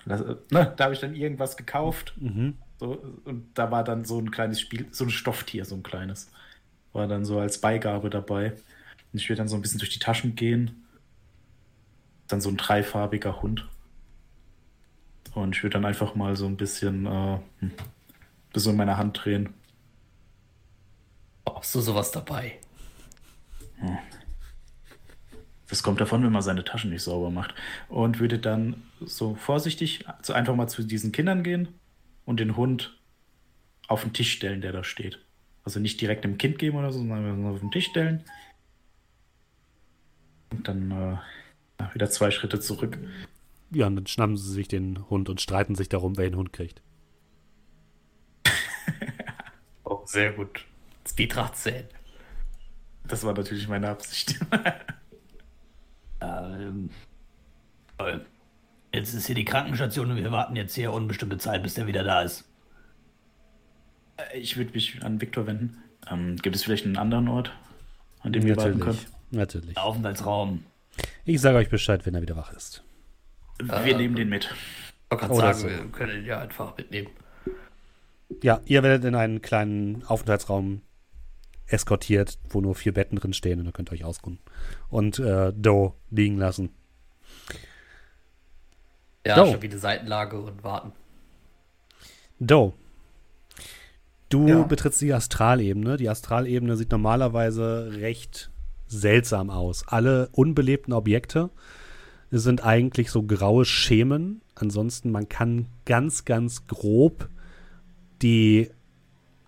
Ne? 0.05 0.37
Da 0.49 0.85
habe 0.85 0.93
ich 0.93 1.01
dann 1.01 1.13
irgendwas 1.13 1.57
gekauft. 1.57 2.13
Mhm. 2.15 2.53
So, 2.79 2.93
und 3.25 3.49
da 3.53 3.69
war 3.69 3.83
dann 3.83 4.05
so 4.05 4.17
ein 4.17 4.31
kleines 4.31 4.61
Spiel, 4.61 4.87
so 4.91 5.03
ein 5.03 5.09
Stofftier, 5.09 5.65
so 5.65 5.75
ein 5.75 5.83
kleines. 5.83 6.31
War 6.93 7.05
dann 7.07 7.25
so 7.25 7.37
als 7.37 7.59
Beigabe 7.59 8.09
dabei. 8.09 8.53
Und 9.11 9.19
ich 9.19 9.27
würde 9.27 9.39
dann 9.39 9.49
so 9.49 9.57
ein 9.57 9.61
bisschen 9.61 9.79
durch 9.79 9.91
die 9.91 9.99
Taschen 9.99 10.35
gehen. 10.35 10.85
Dann 12.29 12.39
so 12.39 12.47
ein 12.47 12.55
dreifarbiger 12.55 13.41
Hund. 13.41 13.67
Und 15.33 15.53
ich 15.53 15.63
würde 15.63 15.73
dann 15.73 15.85
einfach 15.85 16.15
mal 16.15 16.37
so 16.37 16.45
ein 16.45 16.55
bisschen 16.55 17.07
äh, 17.07 17.39
hm, 17.59 17.71
das 18.53 18.63
so 18.63 18.69
in 18.69 18.77
meiner 18.77 18.95
Hand 18.95 19.19
drehen. 19.21 19.49
Hast 21.45 21.75
du 21.75 21.81
sowas 21.81 22.11
dabei? 22.11 22.57
Das 25.71 25.83
kommt 25.83 26.01
davon, 26.01 26.21
wenn 26.21 26.33
man 26.33 26.41
seine 26.41 26.65
Taschen 26.65 26.89
nicht 26.89 27.01
sauber 27.01 27.31
macht. 27.31 27.55
Und 27.87 28.19
würde 28.19 28.37
dann 28.37 28.83
so 28.99 29.35
vorsichtig 29.35 30.03
so 30.21 30.33
einfach 30.33 30.53
mal 30.53 30.67
zu 30.67 30.83
diesen 30.83 31.13
Kindern 31.13 31.43
gehen 31.43 31.69
und 32.25 32.41
den 32.41 32.57
Hund 32.57 32.99
auf 33.87 34.01
den 34.01 34.11
Tisch 34.11 34.33
stellen, 34.33 34.59
der 34.59 34.73
da 34.73 34.83
steht. 34.83 35.19
Also 35.63 35.79
nicht 35.79 36.01
direkt 36.01 36.25
dem 36.25 36.37
Kind 36.37 36.59
geben 36.59 36.77
oder 36.77 36.91
so, 36.91 36.99
sondern 36.99 37.45
auf 37.45 37.61
den 37.61 37.71
Tisch 37.71 37.85
stellen. 37.85 38.25
Und 40.49 40.67
dann 40.67 40.91
äh, 40.91 41.85
wieder 41.93 42.09
zwei 42.09 42.31
Schritte 42.31 42.59
zurück. 42.59 42.97
Ja, 43.69 43.87
und 43.87 43.95
dann 43.95 44.07
schnappen 44.07 44.35
sie 44.35 44.51
sich 44.51 44.67
den 44.67 45.09
Hund 45.09 45.29
und 45.29 45.39
streiten 45.39 45.75
sich 45.75 45.87
darum, 45.87 46.17
wer 46.17 46.29
den 46.29 46.35
Hund 46.35 46.51
kriegt. 46.51 46.81
oh, 49.85 50.01
sehr 50.03 50.33
gut. 50.33 50.65
Speedrad 51.07 51.55
10. 51.55 51.85
Das 53.07 53.23
war 53.23 53.33
natürlich 53.33 53.69
meine 53.69 53.87
Absicht. 53.87 54.37
ähm, 56.21 56.89
toll. 57.97 58.25
Jetzt 58.93 59.13
ist 59.13 59.25
hier 59.25 59.35
die 59.35 59.45
Krankenstation 59.45 60.11
und 60.11 60.17
wir 60.17 60.31
warten 60.31 60.55
jetzt 60.55 60.75
hier 60.75 60.91
unbestimmte 60.91 61.37
Zeit, 61.37 61.63
bis 61.63 61.75
der 61.75 61.87
wieder 61.87 62.03
da 62.03 62.21
ist. 62.21 62.45
Äh, 64.17 64.37
ich 64.37 64.57
würde 64.57 64.71
mich 64.71 65.03
an 65.03 65.21
Viktor 65.21 65.47
wenden. 65.47 65.81
Ähm, 66.09 66.35
gibt 66.37 66.55
es 66.55 66.63
vielleicht 66.63 66.85
einen 66.85 66.97
anderen 66.97 67.27
Ort, 67.27 67.51
an 68.21 68.33
dem 68.33 68.43
wir 68.43 68.57
warten 68.57 68.79
können? 68.79 68.99
Natürlich. 69.31 69.77
Aufenthaltsraum. 69.77 70.65
Ich 71.25 71.39
sage 71.39 71.57
euch 71.57 71.69
Bescheid, 71.69 72.05
wenn 72.05 72.15
er 72.15 72.21
wieder 72.21 72.35
wach 72.35 72.51
ist. 72.53 72.83
Wir 73.59 73.73
äh, 73.73 73.95
nehmen 73.95 74.15
den 74.15 74.29
mit. 74.29 74.53
Ich 75.11 75.17
kann 75.17 75.33
sagen, 75.33 75.57
so. 75.57 75.69
wir 75.69 75.85
können 75.91 76.19
ihn 76.19 76.25
ja 76.25 76.39
einfach 76.39 76.75
mitnehmen. 76.77 77.09
Ja, 78.41 78.61
ihr 78.65 78.81
werdet 78.81 79.05
in 79.05 79.15
einen 79.15 79.41
kleinen 79.41 80.03
Aufenthaltsraum 80.05 80.81
eskortiert, 81.71 82.37
wo 82.49 82.61
nur 82.61 82.75
vier 82.75 82.93
Betten 82.93 83.17
drin 83.17 83.33
stehen 83.33 83.59
und 83.59 83.65
ihr 83.65 83.71
könnt 83.71 83.91
euch 83.91 84.03
ausruhen. 84.03 84.39
Und 84.89 85.19
äh, 85.19 85.53
Doe 85.53 85.93
liegen 86.09 86.37
lassen. 86.37 86.69
Ja, 89.25 89.35
Doe. 89.35 89.51
schon 89.51 89.61
wieder 89.61 89.77
Seitenlage 89.77 90.39
und 90.39 90.63
warten. 90.63 90.93
Doe. 92.39 92.73
Du 94.29 94.47
ja. 94.47 94.63
betrittst 94.63 95.01
die 95.01 95.13
Astralebene. 95.13 95.97
Die 95.97 96.09
Astralebene 96.09 96.77
sieht 96.77 96.91
normalerweise 96.91 97.91
recht 97.99 98.49
seltsam 98.87 99.49
aus. 99.49 99.87
Alle 99.87 100.29
unbelebten 100.31 100.93
Objekte 100.93 101.49
sind 102.31 102.63
eigentlich 102.63 103.11
so 103.11 103.23
graue 103.23 103.65
Schemen. 103.65 104.41
Ansonsten, 104.55 105.11
man 105.11 105.27
kann 105.27 105.67
ganz, 105.85 106.25
ganz 106.25 106.65
grob 106.65 107.29
die 108.21 108.69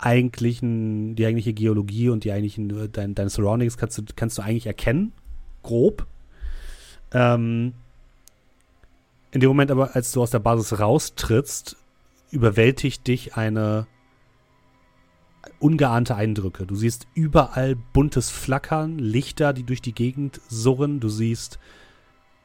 eigentlichen, 0.04 1.16
die 1.16 1.26
eigentliche 1.26 1.54
Geologie 1.54 2.10
und 2.10 2.26
die 2.26 2.32
eigentlichen, 2.32 2.92
dein, 2.92 3.16
deine 3.16 3.30
Surroundings 3.30 3.78
kannst 3.78 3.98
du, 3.98 4.04
kannst 4.16 4.38
du 4.38 4.42
eigentlich 4.42 4.68
erkennen. 4.68 5.14
Grob. 5.62 6.06
Ähm, 7.14 7.74
in 9.32 9.40
dem 9.40 9.48
Moment 9.48 9.72
aber, 9.72 9.96
als 9.96 10.12
du 10.12 10.22
aus 10.22 10.32
der 10.32 10.40
Basis 10.40 10.80
raustrittst, 10.80 11.78
überwältigt 12.32 13.08
dich 13.08 13.36
eine 13.36 13.88
ungeahnte 15.60 16.16
Eindrücke. 16.16 16.66
Du 16.66 16.76
siehst 16.76 17.08
überall 17.14 17.76
buntes 17.76 18.30
Flackern, 18.30 19.00
Lichter, 19.00 19.54
die 19.54 19.64
durch 19.64 19.82
die 19.82 19.94
Gegend 19.94 20.42
surren. 20.50 21.00
Du 21.00 21.08
siehst 21.08 21.60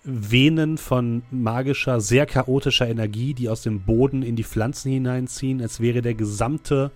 Venen 0.05 0.79
von 0.79 1.23
magischer, 1.31 2.01
sehr 2.01 2.27
chaotischer 2.27 2.89
Energie, 2.89 3.35
die 3.35 3.49
aus 3.49 3.63
dem 3.63 3.81
Boden 3.81 4.23
in 4.23 4.37
die 4.37 4.45
Pflanzen 4.45 4.93
hineinziehen, 4.93 5.61
als 5.61 5.81
wäre 5.81 6.03
der 6.03 6.15
gesamte 6.15 6.93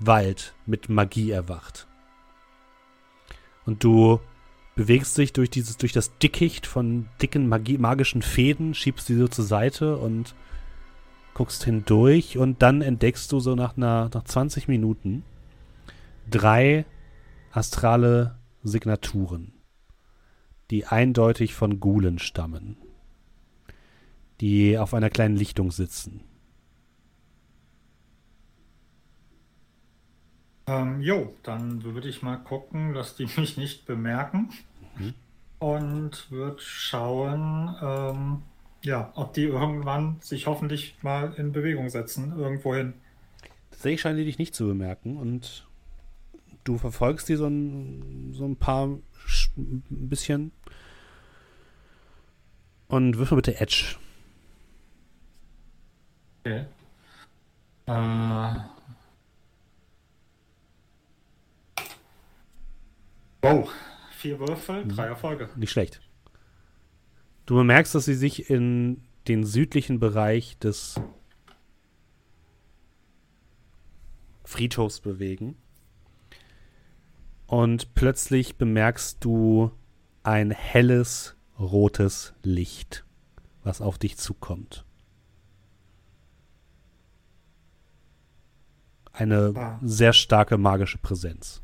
Wald 0.00 0.54
mit 0.66 0.88
Magie 0.88 1.30
erwacht. 1.30 1.86
Und 3.66 3.84
du 3.84 4.20
bewegst 4.74 5.16
dich 5.18 5.32
durch 5.32 5.50
dieses, 5.50 5.76
durch 5.76 5.92
das 5.92 6.16
Dickicht 6.18 6.66
von 6.66 7.08
dicken 7.20 7.48
Magie, 7.48 7.78
magischen 7.78 8.22
Fäden, 8.22 8.74
schiebst 8.74 9.06
sie 9.06 9.16
so 9.16 9.28
zur 9.28 9.44
Seite 9.44 9.96
und 9.96 10.34
guckst 11.34 11.64
hindurch 11.64 12.38
und 12.38 12.62
dann 12.62 12.82
entdeckst 12.82 13.30
du 13.30 13.40
so 13.40 13.54
nach 13.54 13.76
einer, 13.76 14.10
nach 14.12 14.24
20 14.24 14.68
Minuten 14.68 15.22
drei 16.28 16.84
astrale 17.52 18.38
Signaturen 18.62 19.52
die 20.70 20.86
eindeutig 20.86 21.54
von 21.54 21.80
Gulen 21.80 22.18
stammen, 22.18 22.76
die 24.40 24.78
auf 24.78 24.94
einer 24.94 25.10
kleinen 25.10 25.36
Lichtung 25.36 25.70
sitzen. 25.70 26.22
Ähm, 30.70 31.00
jo, 31.00 31.34
dann 31.42 31.82
würde 31.82 32.08
ich 32.08 32.22
mal 32.22 32.36
gucken, 32.36 32.94
dass 32.94 33.16
die 33.16 33.26
mich 33.36 33.56
nicht 33.56 33.86
bemerken 33.86 34.50
mhm. 34.96 35.14
und 35.58 36.30
würde 36.30 36.60
schauen, 36.60 37.74
ähm, 37.82 38.42
ja, 38.82 39.10
ob 39.16 39.34
die 39.34 39.44
irgendwann 39.44 40.20
sich 40.20 40.46
hoffentlich 40.46 40.96
mal 41.02 41.34
in 41.36 41.52
Bewegung 41.52 41.88
setzen, 41.90 42.38
irgendwohin. 42.38 42.94
Tatsächlich 43.72 44.00
scheinen 44.00 44.18
die 44.18 44.24
dich 44.24 44.38
nicht 44.38 44.54
zu 44.54 44.68
bemerken 44.68 45.16
und 45.16 45.66
du 46.62 46.78
verfolgst 46.78 47.28
die 47.28 47.36
so 47.36 47.46
ein, 47.46 48.32
so 48.32 48.44
ein 48.44 48.56
paar 48.56 48.86
ein 48.86 49.82
bisschen. 49.88 50.52
Und 52.86 53.18
wirf 53.18 53.30
mal 53.32 53.36
bitte 53.36 53.60
Edge. 53.60 53.96
Okay. 56.44 56.64
Äh. 57.86 58.79
Wow. 63.42 63.70
Vier 64.12 64.38
Würfel, 64.38 64.86
drei 64.86 65.06
Erfolge. 65.06 65.48
Nicht 65.56 65.70
schlecht. 65.70 66.00
Du 67.46 67.54
bemerkst, 67.56 67.94
dass 67.94 68.04
sie 68.04 68.14
sich 68.14 68.50
in 68.50 69.02
den 69.28 69.44
südlichen 69.44 69.98
Bereich 69.98 70.58
des 70.58 71.00
Friedhofs 74.44 75.00
bewegen. 75.00 75.56
Und 77.46 77.94
plötzlich 77.94 78.56
bemerkst 78.56 79.24
du 79.24 79.72
ein 80.22 80.50
helles 80.50 81.36
rotes 81.58 82.34
Licht, 82.42 83.04
was 83.62 83.80
auf 83.80 83.98
dich 83.98 84.18
zukommt. 84.18 84.84
Eine 89.12 89.78
sehr 89.82 90.12
starke 90.12 90.58
magische 90.58 90.98
Präsenz. 90.98 91.62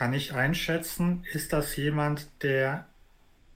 Kann 0.00 0.14
ich 0.14 0.32
einschätzen, 0.32 1.26
ist 1.30 1.52
das 1.52 1.76
jemand, 1.76 2.26
der 2.42 2.86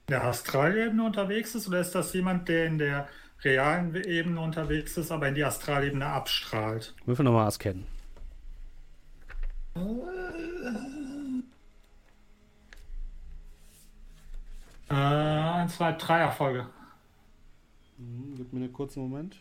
in 0.05 0.11
der 0.11 0.25
Astralebene 0.25 1.03
unterwegs 1.03 1.55
ist 1.55 1.67
oder 1.67 1.79
ist 1.79 1.95
das 1.95 2.13
jemand, 2.13 2.47
der 2.47 2.67
in 2.67 2.77
der 2.77 3.09
realen 3.43 3.95
Ebene 3.95 4.39
unterwegs 4.39 4.95
ist, 4.95 5.11
aber 5.11 5.27
in 5.27 5.33
die 5.33 5.43
Astralebene 5.43 6.05
abstrahlt? 6.05 6.93
Würfel 7.07 7.25
nochmal 7.25 7.51
kennen. 7.53 7.87
Äh, 14.87 14.93
ein, 14.93 15.69
zwei, 15.69 15.93
drei 15.93 16.19
Erfolge. 16.19 16.67
Mhm, 17.97 18.35
gib 18.37 18.53
mir 18.53 18.65
einen 18.65 18.71
kurzen 18.71 19.01
Moment. 19.01 19.35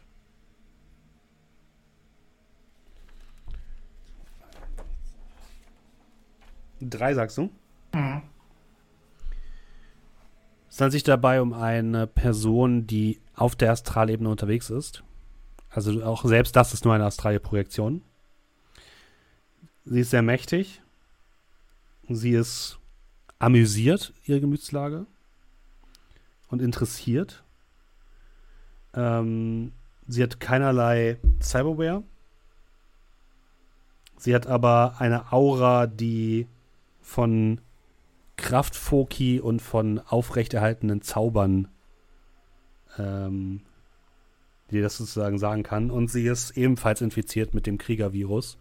Drei 6.90 7.14
sagst 7.14 7.38
du? 7.38 7.50
Mhm. 7.94 8.22
Es 10.68 10.80
handelt 10.80 10.92
sich 10.92 11.02
dabei 11.04 11.40
um 11.40 11.52
eine 11.52 12.06
Person, 12.06 12.86
die 12.86 13.20
auf 13.34 13.54
der 13.54 13.70
Astralebene 13.70 14.28
unterwegs 14.28 14.70
ist. 14.70 15.04
Also 15.70 16.04
auch 16.04 16.24
selbst 16.24 16.56
das 16.56 16.74
ist 16.74 16.84
nur 16.84 16.94
eine 16.94 17.04
astrale 17.04 17.40
Projektion. 17.40 18.02
Sie 19.84 20.00
ist 20.00 20.10
sehr 20.10 20.22
mächtig. 20.22 20.82
Sie 22.08 22.32
ist 22.32 22.78
amüsiert, 23.38 24.12
ihre 24.24 24.40
Gemütslage. 24.40 25.06
Und 26.48 26.60
interessiert. 26.60 27.44
Ähm, 28.94 29.72
sie 30.06 30.22
hat 30.22 30.40
keinerlei 30.40 31.18
Cyberware. 31.40 32.02
Sie 34.16 34.34
hat 34.34 34.46
aber 34.46 34.96
eine 34.98 35.32
Aura, 35.32 35.86
die 35.86 36.46
von 37.04 37.60
Kraftfoki 38.36 39.38
und 39.40 39.60
von 39.62 40.00
aufrechterhaltenen 40.00 41.02
Zaubern, 41.02 41.68
ähm, 42.98 43.60
die 44.70 44.80
das 44.80 44.96
sozusagen 44.96 45.38
sagen 45.38 45.62
kann. 45.62 45.90
Und 45.90 46.10
sie 46.10 46.26
ist 46.26 46.56
ebenfalls 46.56 47.00
infiziert 47.00 47.54
mit 47.54 47.66
dem 47.66 47.78
Kriegervirus 47.78 48.58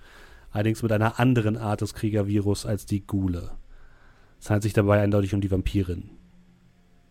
allerdings 0.51 0.83
mit 0.83 0.91
einer 0.91 1.19
anderen 1.19 1.57
Art 1.57 1.81
des 1.81 1.95
Kriegervirus 1.95 2.65
als 2.65 2.85
die 2.85 3.05
Gule. 3.05 3.51
Es 4.39 4.49
handelt 4.49 4.63
sich 4.63 4.73
dabei 4.73 5.01
eindeutig 5.01 5.33
um 5.33 5.41
die 5.41 5.49
Vampirin. 5.49 6.11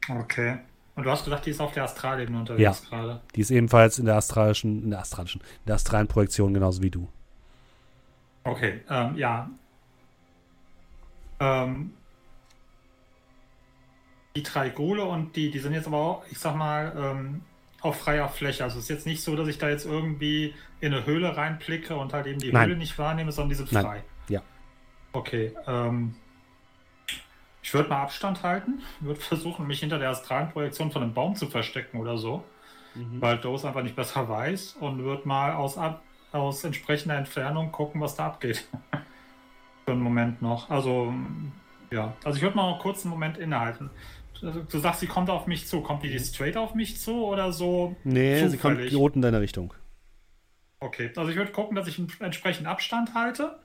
Okay. 0.09 0.59
Und 0.95 1.05
du 1.05 1.11
hast 1.11 1.25
gedacht, 1.25 1.45
die 1.47 1.51
ist 1.51 1.61
auf 1.61 1.73
der 1.73 1.85
Astralebene 1.85 2.39
unterwegs 2.39 2.83
ja, 2.85 2.89
gerade? 2.89 3.21
Die 3.35 3.41
ist 3.41 3.51
ebenfalls 3.51 3.99
in 3.99 4.05
der 4.05 4.17
astralischen, 4.17 4.85
in 4.85 4.91
der 4.91 5.01
astralischen, 5.01 5.41
in 5.41 5.67
der 5.67 5.77
astralen 5.77 6.07
Projektion 6.07 6.55
genauso 6.55 6.83
wie 6.83 6.91
du. 6.91 7.09
Okay, 8.45 8.83
ähm, 8.91 9.17
ja. 9.17 9.51
Ähm, 11.43 11.93
die 14.37 14.43
drei 14.43 14.71
Gule 14.71 15.05
und 15.05 15.37
die, 15.37 15.51
die 15.51 15.59
sind 15.59 15.75
jetzt 15.75 15.87
aber 15.87 15.99
auch, 15.99 16.25
ich 16.31 16.39
sag 16.39 16.57
mal, 16.57 16.93
ähm, 16.97 17.43
auf 17.81 17.99
freier 17.99 18.29
Fläche. 18.29 18.65
Also 18.65 18.79
es 18.79 18.85
ist 18.85 18.91
jetzt 18.91 19.07
nicht 19.07 19.23
so, 19.23 19.35
dass 19.35 19.49
ich 19.49 19.59
da 19.59 19.69
jetzt 19.69 19.85
irgendwie 19.85 20.55
in 20.81 20.95
eine 20.95 21.05
Höhle 21.05 21.37
reinblicke 21.37 21.97
und 21.97 22.13
halt 22.13 22.27
eben 22.27 22.39
die 22.39 22.53
Nein. 22.53 22.69
Höhle 22.69 22.79
nicht 22.79 22.97
wahrnehme, 22.99 23.33
sondern 23.33 23.51
die 23.51 23.57
sind 23.57 23.73
Nein. 23.73 23.85
frei. 23.85 24.05
Ja. 24.29 24.43
Okay. 25.13 25.53
Ähm, 25.67 26.15
ich 27.61 27.75
würde 27.75 27.89
mal 27.89 28.03
Abstand 28.03 28.43
halten, 28.43 28.83
würde 29.01 29.21
versuchen, 29.21 29.67
mich 29.67 29.81
hinter 29.81 29.99
der 29.99 30.11
astralen 30.11 30.51
Projektion 30.51 30.93
von 30.93 31.03
einem 31.03 31.13
Baum 31.13 31.35
zu 31.35 31.49
verstecken 31.49 31.99
oder 31.99 32.17
so, 32.17 32.45
weil 32.95 33.39
Dose 33.39 33.67
einfach 33.67 33.83
nicht 33.83 33.97
besser 33.97 34.29
weiß 34.29 34.77
und 34.81 35.03
würde 35.03 35.27
mal 35.27 35.55
aus, 35.55 35.77
ab, 35.77 36.03
aus 36.31 36.63
entsprechender 36.65 37.17
Entfernung 37.17 37.73
gucken, 37.73 38.01
was 38.01 38.15
da 38.15 38.27
abgeht. 38.27 38.69
Für 39.85 39.93
einen 39.93 40.01
Moment 40.03 40.43
noch. 40.43 40.71
Also, 40.71 41.13
ja. 41.91 42.15
Also 42.25 42.37
ich 42.37 42.43
würde 42.43 42.57
mal 42.57 42.79
kurz 42.79 43.05
einen 43.05 43.11
Moment 43.11 43.39
innehalten. 43.39 43.91
Du 44.41 44.51
du 44.51 44.79
sagst, 44.79 45.01
sie 45.01 45.07
kommt 45.07 45.31
auf 45.31 45.47
mich 45.47 45.67
zu. 45.69 45.81
Kommt 45.83 46.03
die 46.03 46.11
Mhm. 46.11 46.19
straight 46.19 46.57
auf 46.57 46.75
mich 46.75 46.99
zu 46.99 47.25
oder 47.25 47.53
so? 47.53 47.95
Nee, 48.05 48.49
sie 48.49 48.57
kommt 48.59 48.77
zufällig? 48.77 48.97
rot 48.97 49.15
in 49.17 49.23
deine 49.23 49.41
Richtung. 49.41 49.73
Okay, 50.81 51.11
also 51.17 51.31
ich 51.31 51.37
würde 51.37 51.53
gucken, 51.53 51.77
dass 51.77 51.87
ich 51.87 51.99
einen 51.99 52.11
entsprechenden 52.21 52.67
Abstand 52.67 53.15
halte. 53.15 53.59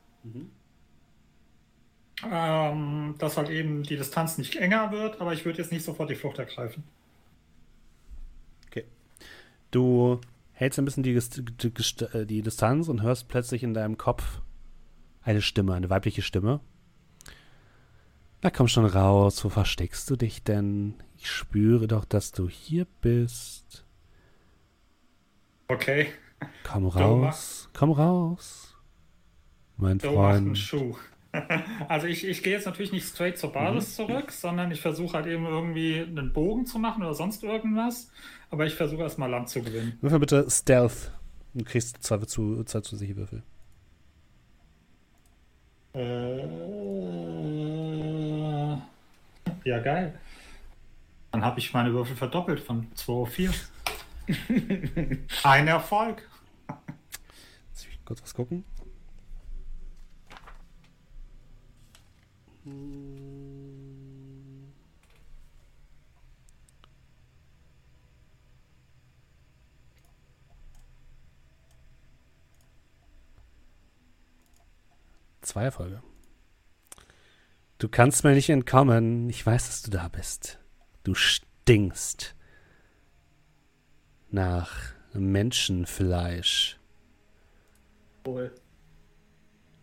Ähm, 2.29 3.15
dass 3.19 3.37
halt 3.37 3.49
eben 3.49 3.83
die 3.83 3.95
Distanz 3.95 4.37
nicht 4.39 4.55
enger 4.55 4.91
wird, 4.91 5.21
aber 5.21 5.33
ich 5.33 5.45
würde 5.45 5.59
jetzt 5.59 5.71
nicht 5.71 5.83
sofort 5.85 6.09
die 6.09 6.15
Flucht 6.15 6.39
ergreifen. 6.39 6.83
Okay. 8.67 8.85
Du 9.69 10.19
hältst 10.53 10.79
ein 10.79 10.85
bisschen 10.85 11.03
die, 11.03 11.13
die, 11.13 11.67
äh, 12.13 12.25
die 12.25 12.41
Distanz 12.41 12.87
und 12.87 13.03
hörst 13.03 13.27
plötzlich 13.29 13.61
in 13.63 13.75
deinem 13.75 13.97
Kopf 13.99 14.41
eine 15.27 15.41
Stimme, 15.41 15.73
eine 15.73 15.89
weibliche 15.89 16.21
Stimme. 16.21 16.59
Na 18.41 18.49
komm 18.49 18.67
schon 18.67 18.85
raus, 18.85 19.43
wo 19.43 19.49
versteckst 19.49 20.09
du 20.09 20.15
dich 20.15 20.43
denn? 20.43 20.95
Ich 21.17 21.29
spüre 21.29 21.87
doch, 21.87 22.05
dass 22.05 22.31
du 22.31 22.47
hier 22.49 22.85
bist. 23.01 23.85
Okay, 25.67 26.07
Komm 26.63 26.83
Du 26.83 26.89
raus, 26.89 27.69
komm 27.73 27.91
raus. 27.91 28.75
Mein 29.77 29.91
einen 29.91 29.99
Freund. 29.99 30.57
Schuh. 30.57 30.95
Also 31.87 32.07
ich, 32.07 32.25
ich 32.25 32.41
gehe 32.41 32.53
jetzt 32.53 32.65
natürlich 32.65 32.91
nicht 32.91 33.07
straight 33.07 33.37
zur 33.37 33.51
Basis 33.51 33.95
zurück, 33.95 34.31
sondern 34.31 34.71
ich 34.71 34.81
versuche 34.81 35.13
halt 35.13 35.27
eben 35.27 35.45
irgendwie 35.45 35.99
einen 35.99 36.33
Bogen 36.33 36.65
zu 36.65 36.79
machen 36.79 37.03
oder 37.03 37.13
sonst 37.13 37.43
irgendwas. 37.43 38.09
Aber 38.49 38.65
ich 38.65 38.73
versuche 38.73 39.03
erstmal 39.03 39.29
Land 39.29 39.49
zu 39.49 39.61
gewinnen. 39.61 39.99
Würfel 40.01 40.19
bitte 40.19 40.49
Stealth. 40.49 41.11
Du 41.53 41.63
kriegst 41.63 42.01
zwei 42.01 42.17
zu, 42.19 42.63
zwei 42.63 42.79
zusätzliche 42.79 43.17
Würfel. 43.17 43.43
Äh, 45.93 46.37
ja, 49.63 49.79
geil. 49.79 50.19
Dann 51.31 51.43
habe 51.43 51.59
ich 51.59 51.73
meine 51.73 51.93
Würfel 51.93 52.15
verdoppelt 52.15 52.59
von 52.59 52.87
2 52.95 53.13
auf 53.13 53.29
4. 53.29 53.51
Ein 55.43 55.67
Erfolg. 55.67 56.27
Lass 56.67 57.85
mich 57.87 57.99
kurz 58.05 58.21
was 58.23 58.33
gucken. 58.33 58.63
Zwei 62.63 62.71
Erfolge. 75.63 76.01
Du 77.77 77.89
kannst 77.89 78.23
mir 78.23 78.33
nicht 78.33 78.49
entkommen. 78.49 79.29
Ich 79.29 79.45
weiß, 79.45 79.67
dass 79.67 79.81
du 79.83 79.91
da 79.91 80.07
bist. 80.07 80.59
Du 81.03 81.13
stinkst 81.13 82.35
nach 84.29 84.93
Menschenfleisch. 85.13 86.79
Wohl. 88.23 88.53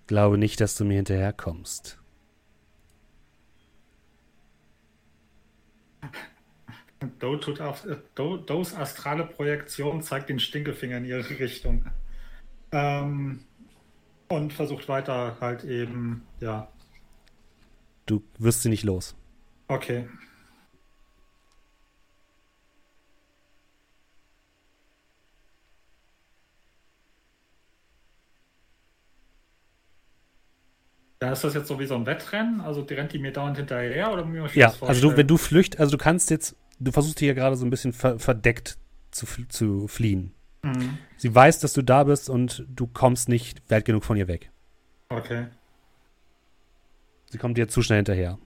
Glaube 0.07 0.39
nicht, 0.39 0.61
dass 0.61 0.77
du 0.77 0.85
mir 0.85 0.97
hinterherkommst. 0.97 1.99
Do 7.19 7.37
tut 7.37 7.61
auf, 7.61 7.87
Do, 8.15 8.37
Do's 8.37 8.75
astrale 8.75 9.27
Projektion 9.27 10.03
zeigt 10.03 10.29
den 10.29 10.39
Stinkefinger 10.39 10.99
in 10.99 11.05
ihre 11.05 11.29
Richtung. 11.39 11.85
Ähm, 12.73 13.45
und 14.35 14.53
versucht 14.53 14.89
weiter 14.89 15.37
halt 15.41 15.65
eben, 15.65 16.23
ja. 16.41 16.69
Du 18.07 18.23
wirst 18.39 18.63
sie 18.63 18.69
nicht 18.69 18.85
los. 18.85 19.17
Okay. 19.69 20.07
Ja, 31.23 31.33
ist 31.33 31.43
das 31.43 31.55
jetzt 31.55 31.69
so 31.69 31.81
wie 31.81 31.87
so 31.87 31.95
ein 31.95 32.05
Wettrennen? 32.05 32.61
Also 32.61 32.83
die 32.83 32.93
rennt 32.93 33.15
die 33.15 33.19
mir 33.19 33.33
dauernd 33.33 33.57
hinterher 33.57 34.13
oder 34.13 34.29
ich 34.45 34.55
Ja, 34.55 34.75
also 34.83 35.09
du, 35.09 35.17
wenn 35.17 35.27
du 35.27 35.39
flücht, 35.39 35.81
also 35.81 35.93
du 35.93 35.97
kannst 35.97 36.29
jetzt, 36.31 36.55
du 36.79 36.93
versuchst 36.93 37.19
hier 37.19 37.35
gerade 37.35 37.57
so 37.57 37.65
ein 37.65 37.71
bisschen 37.71 37.95
ver 37.95 38.19
verdeckt 38.19 38.77
zu, 39.11 39.27
zu 39.49 39.89
fliehen. 39.89 40.35
Mhm. 40.65 40.99
Sie 41.17 41.35
weiß, 41.35 41.61
dass 41.61 41.73
du 41.73 41.83
da 41.83 42.05
bist 42.05 42.31
und 42.31 42.67
du 42.69 42.87
kommst 42.87 43.29
nicht 43.29 43.63
weit 43.71 43.85
genug 43.85 44.05
von 44.05 44.17
ihr 44.17 44.29
weg. 44.29 44.51
Okay. 45.09 45.47
Sie 47.27 47.39
kommt 47.39 47.59
dir 47.59 47.69
zu 47.69 47.83
schnell 47.83 47.99
hinterher. 47.99 48.39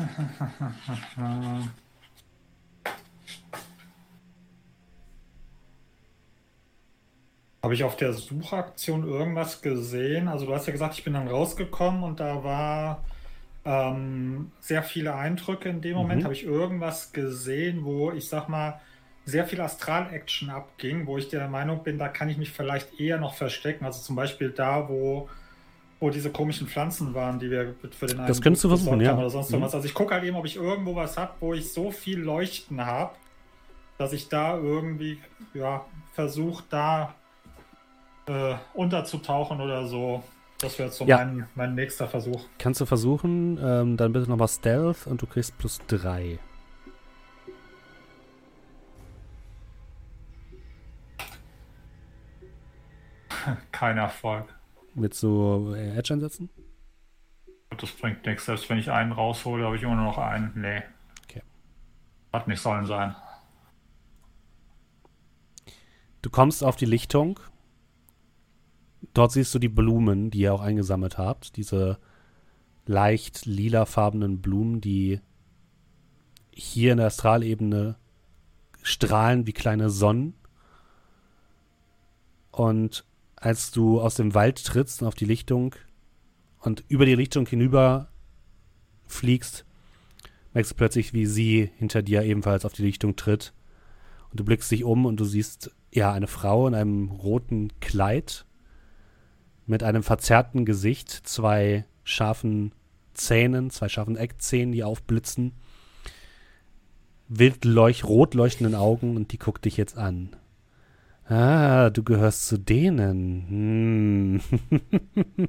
Habe 7.62 7.74
ich 7.74 7.84
auf 7.84 7.96
der 7.96 8.14
Suchaktion 8.14 9.06
irgendwas 9.06 9.60
gesehen? 9.60 10.28
Also 10.28 10.46
du 10.46 10.54
hast 10.54 10.66
ja 10.66 10.72
gesagt, 10.72 10.94
ich 10.94 11.04
bin 11.04 11.12
dann 11.12 11.28
rausgekommen 11.28 12.02
und 12.02 12.18
da 12.18 12.42
war 12.42 13.04
ähm, 13.64 14.52
sehr 14.60 14.82
viele 14.82 15.14
Eindrücke 15.14 15.68
in 15.68 15.80
dem 15.80 15.96
Moment. 15.96 16.20
Mhm. 16.20 16.24
Habe 16.24 16.34
ich 16.34 16.44
irgendwas 16.44 17.12
gesehen, 17.12 17.84
wo 17.84 18.12
ich 18.12 18.28
sag 18.28 18.48
mal 18.48 18.80
sehr 19.26 19.46
viel 19.46 19.60
Astral-Action 19.60 20.50
abging, 20.50 21.06
wo 21.06 21.18
ich 21.18 21.28
der 21.28 21.46
Meinung 21.48 21.82
bin, 21.82 21.98
da 21.98 22.08
kann 22.08 22.28
ich 22.28 22.38
mich 22.38 22.50
vielleicht 22.50 22.98
eher 22.98 23.18
noch 23.18 23.34
verstecken. 23.34 23.84
Also 23.84 24.00
zum 24.00 24.16
Beispiel 24.16 24.50
da, 24.50 24.88
wo, 24.88 25.28
wo 26.00 26.10
diese 26.10 26.30
komischen 26.30 26.66
Pflanzen 26.66 27.14
waren, 27.14 27.38
die 27.38 27.50
wir 27.50 27.74
für 27.90 28.06
den 28.06 28.18
einen 28.18 28.28
Das 28.28 28.40
könntest 28.40 28.64
du 28.64 28.68
versuchen, 28.68 29.00
ja. 29.00 29.16
Oder 29.16 29.30
sonst 29.30 29.50
Mhm. 29.50 29.56
irgendwas. 29.56 29.74
Also 29.74 29.86
ich 29.86 29.94
gucke 29.94 30.14
halt 30.14 30.24
eben, 30.24 30.36
ob 30.36 30.46
ich 30.46 30.56
irgendwo 30.56 30.96
was 30.96 31.16
habe, 31.16 31.32
wo 31.40 31.54
ich 31.54 31.72
so 31.72 31.90
viel 31.90 32.18
Leuchten 32.18 32.84
habe, 32.84 33.14
dass 33.98 34.12
ich 34.14 34.28
da 34.28 34.56
irgendwie 34.56 35.18
ja, 35.52 35.84
versuche, 36.12 36.64
da 36.70 37.14
äh, 38.26 38.54
unterzutauchen 38.74 39.60
oder 39.60 39.86
so. 39.86 40.24
Das 40.60 40.78
wäre 40.78 40.88
jetzt 40.88 40.98
so 40.98 41.06
Ja. 41.06 41.16
mein, 41.18 41.48
mein 41.54 41.74
nächster 41.74 42.06
Versuch. 42.06 42.44
Kannst 42.58 42.80
du 42.80 42.86
versuchen, 42.86 43.58
ähm, 43.62 43.96
dann 43.96 44.12
bitte 44.12 44.28
nochmal 44.28 44.48
Stealth 44.48 45.06
und 45.06 45.22
du 45.22 45.26
kriegst 45.26 45.56
plus 45.58 45.80
drei. 45.86 46.38
Kein 53.72 53.98
Erfolg. 53.98 54.46
Willst 54.94 55.22
du 55.22 55.72
äh, 55.74 55.96
Edge 55.96 56.14
einsetzen? 56.14 56.50
Das 57.76 57.90
bringt 57.92 58.26
nichts. 58.26 58.46
Selbst 58.46 58.68
wenn 58.68 58.78
ich 58.78 58.90
einen 58.90 59.12
raushole, 59.12 59.64
habe 59.64 59.76
ich 59.76 59.82
immer 59.82 59.94
nur 59.94 60.04
noch 60.06 60.18
einen. 60.18 60.52
Nee. 60.56 60.82
Okay. 61.24 61.42
Hat 62.32 62.48
nicht 62.48 62.60
sollen 62.60 62.86
sein. 62.86 63.14
Du 66.22 66.30
kommst 66.30 66.62
auf 66.64 66.76
die 66.76 66.84
Lichtung. 66.86 67.40
Dort 69.14 69.32
siehst 69.32 69.54
du 69.54 69.58
die 69.58 69.68
Blumen, 69.68 70.30
die 70.30 70.40
ihr 70.40 70.54
auch 70.54 70.60
eingesammelt 70.60 71.18
habt. 71.18 71.56
Diese 71.56 71.98
leicht 72.86 73.46
lilafarbenen 73.46 74.40
Blumen, 74.40 74.80
die 74.80 75.20
hier 76.52 76.92
in 76.92 76.98
der 76.98 77.06
Astralebene 77.06 77.96
strahlen 78.82 79.46
wie 79.46 79.52
kleine 79.52 79.90
Sonnen. 79.90 80.34
Und 82.50 83.04
als 83.36 83.70
du 83.70 84.00
aus 84.00 84.14
dem 84.14 84.34
Wald 84.34 84.64
trittst 84.64 85.02
und 85.02 85.08
auf 85.08 85.14
die 85.14 85.24
Lichtung 85.24 85.74
und 86.60 86.84
über 86.88 87.06
die 87.06 87.14
Lichtung 87.14 87.46
hinüber 87.46 88.08
fliegst, 89.06 89.64
merkst 90.52 90.72
du 90.72 90.76
plötzlich, 90.76 91.12
wie 91.12 91.26
sie 91.26 91.70
hinter 91.76 92.02
dir 92.02 92.22
ebenfalls 92.22 92.64
auf 92.64 92.72
die 92.72 92.82
Lichtung 92.82 93.16
tritt. 93.16 93.52
Und 94.30 94.40
du 94.40 94.44
blickst 94.44 94.70
dich 94.70 94.84
um 94.84 95.06
und 95.06 95.18
du 95.18 95.24
siehst 95.24 95.70
ja 95.92 96.12
eine 96.12 96.26
Frau 96.26 96.68
in 96.68 96.74
einem 96.74 97.10
roten 97.10 97.72
Kleid 97.80 98.46
mit 99.66 99.82
einem 99.82 100.02
verzerrten 100.02 100.64
Gesicht, 100.64 101.10
zwei 101.10 101.84
scharfen 102.04 102.72
Zähnen, 103.14 103.70
zwei 103.70 103.88
scharfen 103.88 104.16
Eckzähnen, 104.16 104.72
die 104.72 104.84
aufblitzen, 104.84 105.52
wild 107.28 107.64
leuch 107.64 108.04
rot 108.04 108.34
leuchtenden 108.34 108.74
Augen 108.74 109.16
und 109.16 109.32
die 109.32 109.38
guckt 109.38 109.64
dich 109.64 109.76
jetzt 109.76 109.96
an. 109.96 110.30
Ah, 111.30 111.90
du 111.90 112.02
gehörst 112.02 112.48
zu 112.48 112.58
denen. 112.58 114.40
Hm. 114.50 115.48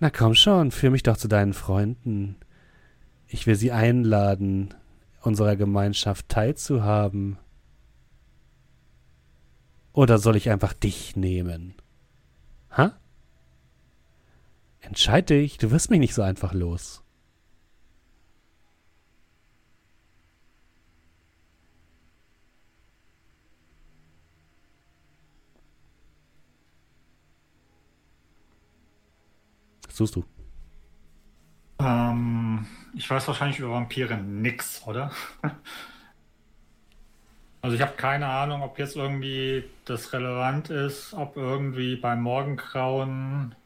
Na 0.00 0.10
komm 0.10 0.34
schon, 0.34 0.72
führ 0.72 0.90
mich 0.90 1.04
doch 1.04 1.16
zu 1.16 1.28
deinen 1.28 1.54
Freunden. 1.54 2.36
Ich 3.28 3.46
will 3.46 3.54
sie 3.54 3.70
einladen, 3.70 4.74
unserer 5.22 5.56
Gemeinschaft 5.56 6.28
teilzuhaben. 6.28 7.38
Oder 9.92 10.18
soll 10.18 10.36
ich 10.36 10.50
einfach 10.50 10.72
dich 10.72 11.16
nehmen? 11.16 11.74
Ha? 12.76 12.92
Entscheid 14.80 15.30
dich, 15.30 15.58
du 15.58 15.70
wirst 15.70 15.90
mich 15.90 15.98
nicht 15.98 16.14
so 16.14 16.22
einfach 16.22 16.52
los. 16.52 17.02
Was 29.86 29.96
suchst 29.96 30.16
du? 30.16 30.24
Ähm, 31.78 32.66
ich 32.94 33.08
weiß 33.08 33.26
wahrscheinlich 33.28 33.58
über 33.58 33.70
Vampire 33.70 34.18
nix, 34.18 34.82
oder? 34.86 35.10
Also 37.66 37.74
ich 37.74 37.82
habe 37.82 37.94
keine 37.96 38.28
Ahnung, 38.28 38.62
ob 38.62 38.78
jetzt 38.78 38.94
irgendwie 38.94 39.64
das 39.86 40.12
relevant 40.12 40.70
ist, 40.70 41.12
ob 41.14 41.36
irgendwie 41.36 41.96
beim 41.96 42.22
Morgengrauen 42.22 43.56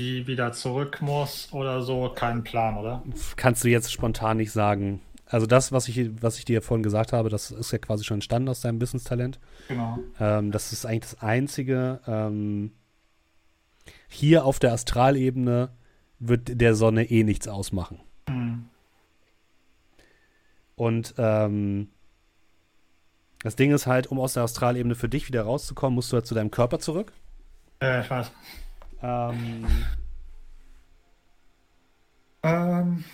die 0.00 0.26
wieder 0.26 0.50
zurück 0.50 1.00
muss 1.00 1.52
oder 1.52 1.80
so. 1.82 2.12
Kein 2.12 2.42
Plan, 2.42 2.76
oder? 2.76 3.04
Kannst 3.36 3.62
du 3.62 3.68
jetzt 3.68 3.92
spontan 3.92 4.38
nicht 4.38 4.50
sagen. 4.50 5.00
Also 5.26 5.46
das, 5.46 5.70
was 5.70 5.86
ich, 5.86 6.10
was 6.20 6.40
ich 6.40 6.44
dir 6.44 6.60
vorhin 6.60 6.82
gesagt 6.82 7.12
habe, 7.12 7.28
das 7.28 7.52
ist 7.52 7.70
ja 7.70 7.78
quasi 7.78 8.02
schon 8.02 8.16
entstanden 8.16 8.48
aus 8.48 8.62
deinem 8.62 8.80
Business-Talent. 8.80 9.38
Genau. 9.68 10.00
Ähm, 10.18 10.50
das 10.50 10.72
ist 10.72 10.84
eigentlich 10.84 11.12
das 11.12 11.22
Einzige. 11.22 12.00
Ähm, 12.08 12.72
hier 14.08 14.44
auf 14.44 14.58
der 14.58 14.72
Astralebene 14.72 15.68
wird 16.18 16.60
der 16.60 16.74
Sonne 16.74 17.08
eh 17.08 17.22
nichts 17.22 17.46
ausmachen. 17.46 18.00
Hm. 18.28 18.64
Und 20.74 21.14
ähm, 21.16 21.90
das 23.42 23.56
Ding 23.56 23.72
ist 23.72 23.86
halt, 23.86 24.08
um 24.08 24.18
aus 24.18 24.34
der 24.34 24.42
Astralebene 24.42 24.94
für 24.94 25.08
dich 25.08 25.28
wieder 25.28 25.42
rauszukommen, 25.42 25.94
musst 25.94 26.12
du 26.12 26.16
halt 26.16 26.26
zu 26.26 26.34
deinem 26.34 26.50
Körper 26.50 26.78
zurück. 26.78 27.12
Äh, 27.80 28.00
ich 28.00 28.10
weiß. 28.10 28.30
Ähm, 29.02 29.66
Ähm, 32.42 33.04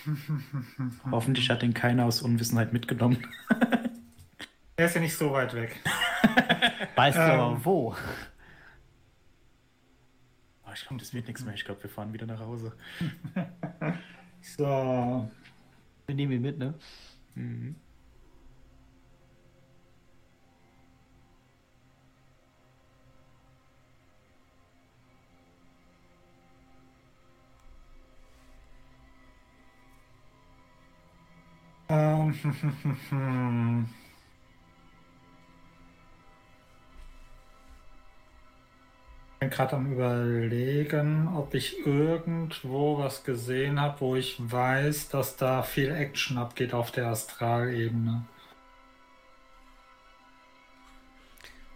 Hoffentlich 1.09 1.49
hat 1.49 1.61
den 1.63 1.73
keiner 1.73 2.05
aus 2.05 2.21
Unwissenheit 2.21 2.71
mitgenommen. 2.71 3.25
er 4.75 4.85
ist 4.85 4.93
ja 4.95 5.01
nicht 5.01 5.17
so 5.17 5.31
weit 5.31 5.53
weg. 5.55 5.79
Weißt 6.95 7.17
du 7.17 7.21
Ähm. 7.21 7.29
aber 7.39 7.65
wo? 7.65 7.95
Oh, 10.65 10.69
ich 10.73 10.81
glaube, 10.85 10.99
das 10.99 11.13
wird 11.13 11.27
nichts 11.27 11.43
mehr. 11.43 11.55
Ich 11.55 11.65
glaube, 11.65 11.81
wir 11.81 11.89
fahren 11.89 12.13
wieder 12.13 12.27
nach 12.27 12.39
Hause. 12.39 12.73
So. 14.41 15.29
Wir 16.05 16.15
nehmen 16.15 16.33
ihn 16.33 16.41
mit, 16.41 16.59
ne? 16.59 16.75
Mhm. 17.35 17.75
Ähm, 31.93 33.85
Ich 39.33 39.39
bin 39.39 39.49
gerade 39.49 39.75
am 39.75 39.91
überlegen, 39.91 41.27
ob 41.35 41.53
ich 41.53 41.85
irgendwo 41.85 42.97
was 42.97 43.25
gesehen 43.25 43.79
habe, 43.79 43.99
wo 43.99 44.15
ich 44.15 44.37
weiß, 44.39 45.09
dass 45.09 45.35
da 45.35 45.61
viel 45.63 45.91
Action 45.91 46.37
abgeht 46.37 46.73
auf 46.73 46.91
der 46.91 47.07
Astralebene. 47.07 48.23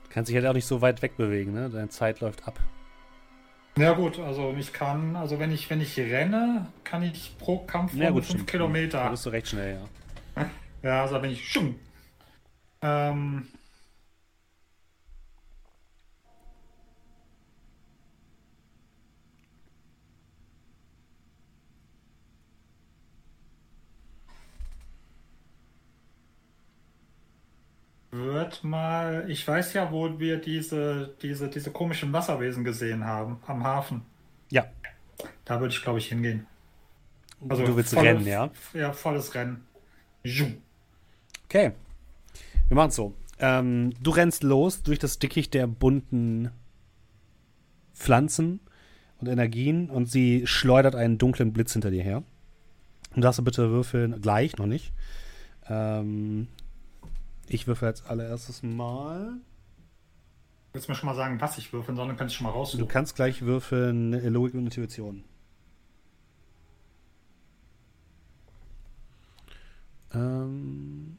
du 0.06 0.10
kannst 0.14 0.30
dich 0.30 0.36
halt 0.38 0.48
auch 0.48 0.54
nicht 0.54 0.66
so 0.66 0.82
weit 0.82 1.02
wegbewegen, 1.02 1.54
ne? 1.54 1.70
Deine 1.70 1.90
Zeit 1.90 2.22
läuft 2.22 2.48
ab. 2.48 2.58
Ja 3.78 3.92
gut, 3.94 4.18
also 4.18 4.56
ich 4.58 4.72
kann, 4.74 5.16
also 5.18 5.38
wenn 5.38 5.52
ich 5.52 5.70
wenn 5.70 5.82
ich 5.82 6.00
renne, 6.00 6.68
kann 6.86 7.04
ich 7.04 7.38
pro 7.38 7.60
Kampf 7.66 7.94
Ja, 7.94 8.10
gut, 8.10 8.24
5 8.24 8.30
stimmt. 8.30 8.48
Da 8.48 8.52
Kilometer. 8.52 9.10
bist 9.12 9.26
du 9.26 9.30
recht 9.30 9.50
schnell, 9.50 9.76
ja. 9.76 10.07
Ja, 10.84 11.02
also 11.02 11.20
bin 11.20 11.32
ich 11.32 11.52
schon. 11.52 11.76
Ähm, 12.82 13.48
wird 28.12 28.64
mal, 28.64 29.30
ich 29.30 29.46
weiß 29.48 29.74
ja, 29.74 29.92
wo 29.92 30.20
wir 30.20 30.38
diese, 30.38 31.16
diese, 31.22 31.50
diese 31.50 31.72
komischen 31.72 32.14
Wasserwesen 32.14 32.64
gesehen 32.64 33.06
haben, 33.06 33.40
am 33.46 33.64
Hafen. 33.64 34.06
Ja, 34.50 34.66
Da 35.46 35.60
würde 35.60 35.74
ich, 35.74 35.82
glaube 35.84 36.00
ich, 36.00 36.08
hingehen. 36.08 36.48
Also 37.50 37.66
du 37.66 37.76
willst 37.76 37.94
volle- 37.94 38.10
rennen, 38.10 38.26
ja? 38.26 38.50
Ja, 38.74 38.94
volles 38.94 39.36
Rennen. 39.36 39.67
Okay. 41.46 41.72
Wir 42.68 42.76
machen 42.76 42.90
es 42.90 42.96
so. 42.96 43.14
Ähm, 43.40 43.94
du 44.02 44.12
rennst 44.12 44.44
los 44.44 44.84
durch 44.84 45.00
das 45.00 45.20
Dickicht 45.20 45.54
der 45.54 45.68
bunten 45.68 46.50
Pflanzen 47.94 48.60
und 49.20 49.28
Energien 49.28 49.90
und 49.90 50.08
sie 50.10 50.46
schleudert 50.46 50.96
einen 50.96 51.18
dunklen 51.18 51.54
Blitz 51.54 51.74
hinter 51.74 51.92
dir 51.92 52.04
her. 52.04 52.24
Und 53.16 53.22
darfst 53.24 53.40
du 53.40 53.44
bitte 53.44 53.70
würfeln, 53.72 54.22
gleich, 54.22 54.58
noch 54.58 54.66
nicht. 54.68 54.92
Ähm, 55.70 56.48
ich 57.48 57.68
würfel 57.68 57.88
als 57.88 58.06
allererstes 58.06 58.62
mal. 58.64 59.34
Willst 60.74 60.88
du 60.88 60.92
mir 60.92 60.96
schon 60.96 61.08
mal 61.08 61.16
sagen, 61.16 61.40
was 61.42 61.58
ich 61.58 61.72
würfeln 61.74 61.96
soll, 61.96 62.08
dann 62.08 62.18
kann 62.18 62.28
ich 62.28 62.34
schon 62.34 62.44
mal 62.46 62.52
Du 62.52 62.58
raussuchen. 62.58 62.88
kannst 62.88 63.16
gleich 63.16 63.42
würfeln 63.44 64.14
äh, 64.14 64.30
Logik 64.30 64.54
und 64.56 64.66
Intuition. 64.66 65.24
Ähm, 70.18 71.18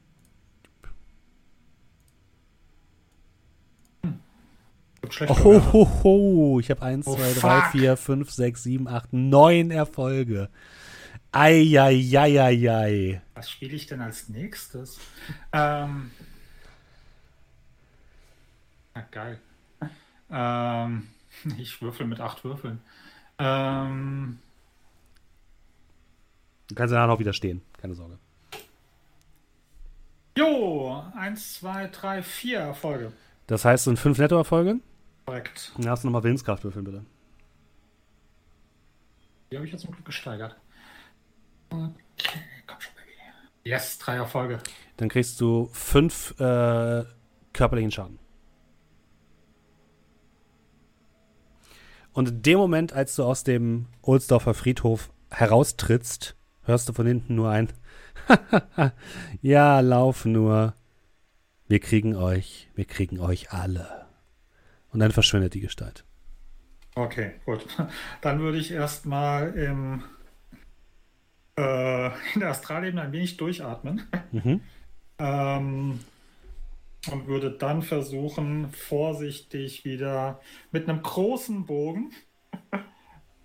oh, 5.28 5.72
ho, 5.72 5.90
ho. 6.04 6.60
Ich 6.60 6.70
habe 6.70 6.82
1, 6.82 7.06
Oh, 7.06 7.14
2, 7.16 7.32
3, 7.34 7.60
fuck. 7.62 7.70
4, 7.72 7.96
5, 7.96 8.30
6, 8.30 8.62
7, 8.62 8.88
8, 8.88 9.12
9 9.12 9.70
Erfolge. 9.70 10.48
Eieieiei. 11.32 13.20
Was 13.34 13.50
spiele 13.50 13.74
ich 13.74 13.86
denn 13.86 14.00
als 14.00 14.28
nächstes? 14.28 14.98
Ähm. 15.52 16.10
Na, 18.94 19.02
geil. 19.10 19.38
Ähm, 20.30 21.08
ich 21.58 21.80
würfel 21.80 22.06
mit 22.06 22.20
acht 22.20 22.44
Würfeln. 22.44 22.80
Ähm, 23.38 24.38
Du 26.68 26.74
kannst 26.74 26.92
danach 26.92 27.06
noch 27.06 27.18
widerstehen. 27.18 27.62
Keine 27.80 27.94
Sorge. 27.94 28.18
Jo, 30.38 31.04
eins, 31.14 31.54
zwei, 31.54 31.88
drei, 31.88 32.22
vier 32.22 32.60
Erfolge. 32.60 33.12
Das 33.46 33.64
heißt, 33.64 33.84
sind 33.84 33.98
5 33.98 34.18
Nettoerfolge. 34.18 34.80
Korrekt. 35.26 35.72
Dann 35.76 35.90
hast 35.90 36.04
du 36.04 36.08
nochmal 36.08 36.22
Willenskraft 36.22 36.64
würfeln, 36.64 36.84
bitte. 36.84 37.04
Die 39.50 39.56
habe 39.56 39.66
ich 39.66 39.72
jetzt 39.72 39.82
zum 39.82 39.92
Glück 39.92 40.04
gesteigert. 40.04 40.56
Okay, 41.70 42.40
komm 42.66 42.80
schon, 42.80 42.92
Baby. 42.94 43.12
Yes, 43.64 43.98
drei 43.98 44.16
Erfolge. 44.16 44.58
Dann 44.96 45.08
kriegst 45.08 45.40
du 45.40 45.68
5 45.72 46.38
äh, 46.38 47.04
körperlichen 47.52 47.90
Schaden. 47.90 48.18
Und 52.12 52.28
in 52.28 52.42
dem 52.42 52.58
Moment, 52.58 52.92
als 52.92 53.14
du 53.16 53.24
aus 53.24 53.44
dem 53.44 53.86
Ohlsdorfer 54.02 54.54
Friedhof 54.54 55.10
heraustrittst, 55.30 56.36
hörst 56.62 56.88
du 56.88 56.92
von 56.92 57.06
hinten 57.06 57.34
nur 57.34 57.50
ein 57.50 57.68
Ja, 59.42 59.80
lauf 59.80 60.24
nur. 60.24 60.74
Wir 61.68 61.80
kriegen 61.80 62.16
euch, 62.16 62.68
wir 62.74 62.86
kriegen 62.86 63.20
euch 63.20 63.52
alle. 63.52 64.06
Und 64.90 65.00
dann 65.00 65.12
verschwindet 65.12 65.54
die 65.54 65.60
Gestalt. 65.60 66.04
Okay, 66.94 67.32
gut. 67.44 67.66
Dann 68.22 68.40
würde 68.40 68.58
ich 68.58 68.72
erstmal 68.72 69.54
im 69.54 70.02
äh, 71.56 72.06
in 72.34 72.40
der 72.40 72.50
Astralebene 72.50 73.02
ein 73.02 73.12
wenig 73.12 73.36
durchatmen. 73.36 74.02
Mhm. 74.32 74.60
Ähm, 75.20 75.98
und 77.10 77.26
würde 77.26 77.50
dann 77.50 77.82
versuchen, 77.82 78.70
vorsichtig 78.70 79.84
wieder 79.84 80.40
mit 80.70 80.88
einem 80.88 81.02
großen 81.02 81.66
Bogen 81.66 82.12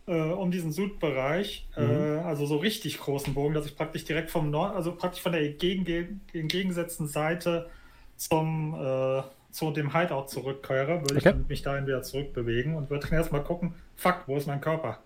äh, 0.06 0.20
um 0.32 0.52
diesen 0.52 0.72
Südbereich, 0.72 1.68
äh, 1.78 1.82
also 1.82 2.46
so 2.46 2.58
richtig 2.58 3.00
großen 3.00 3.34
Bogen, 3.34 3.54
dass 3.54 3.66
ich 3.66 3.76
praktisch 3.76 4.04
direkt 4.06 4.32
vom 4.32 4.50
Nord, 4.50 4.76
also 4.76 4.94
praktisch 4.96 5.22
von 5.22 5.32
der 5.32 5.42
entgegen, 5.42 6.22
entgegengesetzten 6.34 7.08
Seite 7.08 7.70
zum, 8.18 8.74
äh, 8.76 9.22
zu 9.52 9.72
dem 9.72 9.94
Hideout 9.98 10.28
zurückkehre, 10.28 11.02
würde 11.02 11.18
Okay. 11.18 11.34
ich 11.42 11.48
mich 11.48 11.62
dahin 11.62 11.86
wieder 11.88 12.02
zurückbewegen 12.02 12.76
und 12.76 12.90
würde 12.90 13.08
dann 13.08 13.18
erstmal 13.18 13.44
gucken, 13.44 13.76
fuck, 13.96 14.24
wo 14.28 14.36
ist 14.38 14.48
mein 14.48 14.62
Körper? 14.62 15.00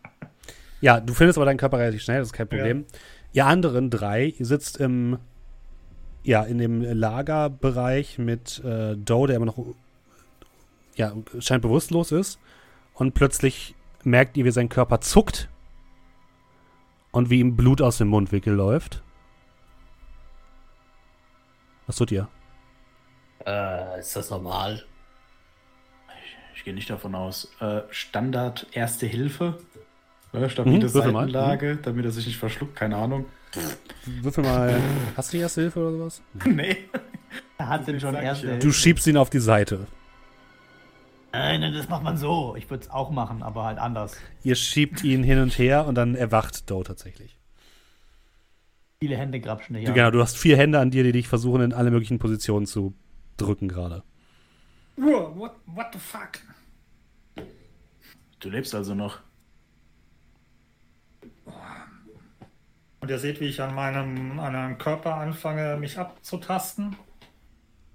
Ja, 0.82 1.00
du 1.00 1.14
findest 1.14 1.38
aber 1.38 1.46
deinen 1.46 1.58
Körper 1.58 1.80
relativ 1.80 2.02
schnell, 2.02 2.20
das 2.20 2.30
ist 2.30 2.34
kein 2.34 2.48
Problem. 2.48 2.86
Ihr 3.34 3.46
anderen 3.46 3.90
drei, 3.90 4.34
ihr 4.38 4.46
sitzt 4.46 4.78
im, 4.78 5.20
ja, 6.24 6.44
in 6.44 6.58
dem 6.58 6.82
Lagerbereich 6.82 8.18
mit 8.18 8.64
äh, 8.64 8.96
Doe, 8.96 9.28
der 9.28 9.36
immer 9.36 9.48
noch, 9.48 9.58
ja, 10.96 11.14
scheint 11.40 11.62
bewusstlos 11.62 12.12
ist. 12.12 12.40
Und 12.94 13.14
plötzlich 13.14 13.76
merkt 14.08 14.38
ihr, 14.38 14.46
wie 14.46 14.52
sein 14.52 14.70
Körper 14.70 15.02
zuckt 15.02 15.50
und 17.12 17.30
wie 17.30 17.40
ihm 17.40 17.56
Blut 17.56 17.82
aus 17.82 17.98
dem 17.98 18.08
Mundwinkel 18.08 18.54
läuft. 18.54 19.04
Was 21.86 21.98
tut 21.98 22.12
ihr? 22.12 22.28
Äh, 23.46 24.00
ist 24.00 24.16
das 24.16 24.30
normal? 24.30 24.84
Ich 26.56 26.64
gehe 26.64 26.74
nicht 26.74 26.90
davon 26.90 27.16
aus. 27.16 27.52
Äh, 27.60 27.82
Standard 27.92 28.68
Erste 28.72 29.06
Hilfe. 29.06 29.60
Äh, 30.34 30.50
stabile 30.50 30.80
mal. 30.80 30.90
Seitenlage, 30.90 31.78
damit 31.78 32.06
er 32.06 32.12
sich 32.12 32.26
nicht 32.26 32.38
verschluckt, 32.38 32.76
keine 32.76 32.98
Ahnung. 32.98 33.26
Würfel 34.06 34.44
mal. 34.44 34.82
Hast 35.16 35.32
du 35.32 35.38
die 35.38 35.44
erste 35.44 35.62
Hilfe 35.62 35.80
oder 35.80 35.92
sowas? 35.92 36.22
nee. 36.46 36.78
Er 37.58 37.70
hat 37.70 37.88
den 37.88 38.00
schon 38.00 38.14
sag 38.14 38.22
ich 38.22 38.28
erst. 38.28 38.44
ja. 38.44 38.58
Du 38.58 38.72
schiebst 38.72 39.08
ihn 39.08 39.18
auf 39.18 39.30
die 39.30 39.40
Seite. 39.40 39.88
Nein, 41.34 41.62
nein, 41.62 41.74
das 41.74 41.90
macht 41.90 42.04
man 42.04 42.18
so. 42.18 42.56
Ich 42.56 42.70
würde 42.70 42.84
es 42.86 42.90
auch 42.90 43.12
machen, 43.12 43.44
aber 43.44 43.64
halt 43.64 43.78
anders. 43.78 44.18
Ihr 44.44 44.56
schiebt 44.56 45.04
ihn 45.04 45.24
hin 45.24 45.40
und 45.40 45.58
her 45.58 45.86
und 45.86 45.96
dann 45.96 46.16
erwacht 46.16 46.70
Doe 46.70 46.84
tatsächlich. 46.84 47.38
Viele 49.00 49.18
Hände 49.18 49.40
grapschen 49.40 49.76
an. 49.76 49.94
genau, 49.94 50.10
du 50.10 50.22
hast 50.22 50.38
vier 50.38 50.58
Hände 50.58 50.80
an 50.80 50.90
dir, 50.90 51.04
die 51.04 51.12
dich 51.12 51.28
versuchen, 51.28 51.62
in 51.62 51.74
alle 51.74 51.92
möglichen 51.92 52.18
Positionen 52.18 52.66
zu 52.66 52.96
drücken 53.38 53.68
gerade. 53.68 54.04
Uh, 54.98 55.30
what, 55.36 55.54
what 55.68 55.88
the 55.94 56.00
fuck? 56.00 56.40
Du 58.40 58.50
lebst 58.50 58.74
also 58.74 58.96
noch. 58.96 59.20
Und 63.00 63.12
ihr 63.12 63.20
seht, 63.20 63.40
wie 63.40 63.46
ich 63.46 63.62
an 63.62 63.76
meinem, 63.76 64.40
an 64.40 64.54
meinem 64.54 64.78
Körper 64.80 65.16
anfange, 65.16 65.78
mich 65.78 66.00
abzutasten, 66.00 66.96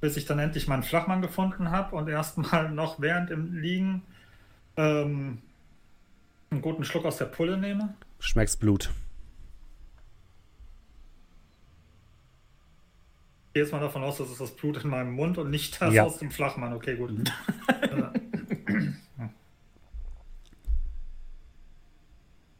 bis 0.02 0.16
ich 0.16 0.26
dann 0.26 0.38
endlich 0.40 0.66
meinen 0.66 0.82
Flachmann 0.82 1.22
gefunden 1.22 1.70
habe 1.70 1.94
und 1.94 2.08
erstmal 2.08 2.70
noch 2.74 3.00
während 3.00 3.30
im 3.30 3.54
Liegen 3.54 4.02
ähm, 4.76 5.38
einen 6.50 6.60
guten 6.60 6.84
Schluck 6.84 7.04
aus 7.06 7.18
der 7.18 7.26
Pulle 7.26 7.56
nehme. 7.56 7.94
Schmeckst 8.18 8.58
Blut. 8.58 8.90
Ich 13.46 13.54
gehe 13.54 13.62
jetzt 13.62 13.70
mal 13.72 13.78
davon 13.78 14.02
aus, 14.02 14.18
das 14.18 14.28
ist 14.30 14.40
das 14.40 14.56
Blut 14.56 14.82
in 14.82 14.90
meinem 14.90 15.12
Mund 15.12 15.38
und 15.38 15.50
nicht 15.50 15.80
das 15.80 15.94
Ja. 15.94 16.02
aus 16.02 16.18
dem 16.18 16.32
Flachmann. 16.32 16.72
Okay, 16.72 16.96
gut. 16.96 17.10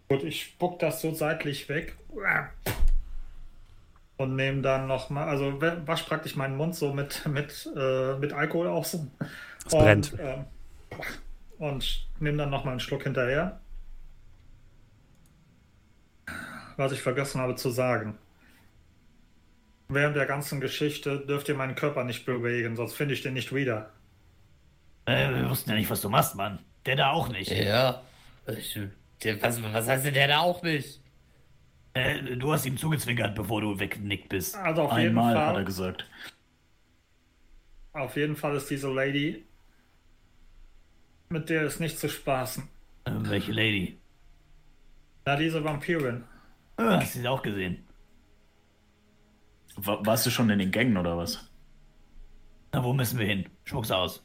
gut, 0.09 0.23
ich 0.23 0.44
spuck 0.44 0.78
das 0.78 1.01
so 1.01 1.12
seitlich 1.12 1.69
weg. 1.69 1.97
Und 4.23 4.36
nehme 4.36 4.62
dann 4.62 4.86
nochmal, 4.86 5.28
also 5.28 5.61
wa- 5.61 5.78
wasch 5.85 6.05
praktisch 6.05 6.36
meinen 6.36 6.57
Mund 6.57 6.77
so 6.77 6.93
mit, 6.93 7.27
mit, 7.27 7.69
äh, 7.77 8.15
mit 8.19 8.32
Alkohol 8.32 8.69
aus. 8.69 8.94
Es 8.94 9.70
brennt. 9.74 10.12
Und, 10.12 10.20
ähm, 10.20 10.44
und 11.59 12.07
nehme 12.20 12.39
dann 12.39 12.51
nochmal 12.51 12.73
einen 12.73 12.81
Schluck 12.81 13.03
hinterher. 13.03 13.61
Was 16.77 16.93
ich 16.93 17.03
vergessen 17.03 17.40
habe 17.40 17.57
zu 17.57 17.70
sagen. 17.70 18.16
Während 19.89 20.15
der 20.16 20.27
ganzen 20.27 20.61
Geschichte 20.61 21.19
dürft 21.19 21.49
ihr 21.49 21.57
meinen 21.57 21.74
Körper 21.74 22.05
nicht 22.05 22.24
bewegen, 22.24 22.77
sonst 22.77 22.94
finde 22.94 23.15
ich 23.15 23.23
den 23.23 23.35
nicht 23.35 23.53
wieder. 23.53 23.90
Äh, 25.07 25.35
wir 25.35 25.51
wussten 25.51 25.70
ja 25.70 25.77
nicht, 25.77 25.90
was 25.90 26.01
du 26.01 26.09
machst, 26.09 26.36
Mann. 26.36 26.61
Der 26.86 26.94
da 26.94 27.11
auch 27.11 27.28
nicht. 27.28 27.51
Ja. 27.51 28.03
Ich, 28.47 28.78
der, 29.24 29.43
was, 29.43 29.61
was 29.62 29.89
heißt 29.89 30.07
denn 30.07 30.15
der 30.15 30.28
da 30.28 30.39
auch 30.39 30.62
nicht? 30.62 31.02
Äh, 31.94 32.36
du 32.36 32.52
hast 32.52 32.64
ihm 32.66 32.77
zugezwinkert, 32.77 33.35
bevor 33.35 33.60
du 33.60 33.78
weggenickt 33.78 34.28
bist. 34.31 34.56
Also 34.56 34.82
auf 34.82 34.93
jeden, 34.97 35.19
Einmal 35.19 35.35
hat 35.36 35.48
er 35.48 35.55
Fall, 35.55 35.64
gesagt. 35.64 36.06
auf 37.93 38.16
jeden 38.16 38.36
Fall 38.36 38.56
ist 38.56 38.70
diese 38.70 38.90
Lady, 38.90 39.44
mit 41.28 41.48
der 41.51 41.62
ist 41.64 41.81
nicht 41.81 41.98
zu 41.98 42.09
spaßen. 42.09 42.69
Äh, 43.05 43.10
welche 43.24 43.52
Lady? 43.52 43.98
Na, 45.27 45.36
diese 45.36 45.62
Vampirin. 45.64 46.24
Äh, 46.78 46.82
hast 46.85 47.14
du 47.14 47.20
sie 47.20 47.28
auch 47.28 47.43
gesehen? 47.43 47.85
Wa- 49.77 50.01
Warst 50.05 50.27
du 50.27 50.31
schon 50.31 50.51
in 50.51 50.59
den 50.59 50.70
Gängen 50.70 50.97
oder 50.97 51.16
was? 51.16 51.51
Na, 52.73 52.82
wo 52.85 52.93
müssen 52.93 53.19
wir 53.19 53.27
hin? 53.27 53.48
Spuck's 53.64 53.90
aus. 53.90 54.24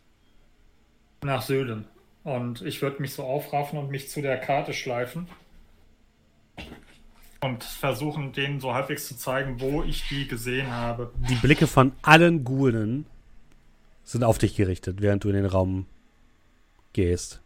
nach 1.24 1.42
Süden. 1.42 1.86
Und 2.24 2.62
ich 2.62 2.82
würde 2.82 3.02
mich 3.02 3.14
so 3.14 3.24
aufraffen 3.24 3.80
und 3.80 3.90
mich 3.90 4.10
zu 4.10 4.22
der 4.22 4.38
Karte 4.40 4.74
schleifen. 4.74 5.28
Und 7.42 7.64
versuchen, 7.64 8.34
denen 8.34 8.60
so 8.60 8.74
halbwegs 8.74 9.08
zu 9.08 9.16
zeigen, 9.16 9.60
wo 9.62 9.84
ich 9.84 10.08
die 10.10 10.28
gesehen 10.28 10.72
habe. 10.72 11.14
Die 11.30 11.36
Blicke 11.36 11.68
von 11.68 11.92
allen 12.02 12.44
Ghoulen 12.44 13.06
sind 14.04 14.24
auf 14.24 14.38
dich 14.38 14.56
gerichtet, 14.56 15.02
während 15.02 15.24
du 15.24 15.30
in 15.30 15.36
den 15.36 15.46
Raum 15.46 15.86
gehst. 16.94 17.42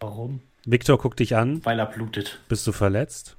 Warum? 0.00 0.40
Victor 0.66 0.98
guckt 0.98 1.18
dich 1.20 1.34
an. 1.36 1.64
Weil 1.64 1.78
er 1.78 1.86
blutet. 1.86 2.40
Bist 2.48 2.66
du 2.66 2.72
verletzt? 2.72 3.36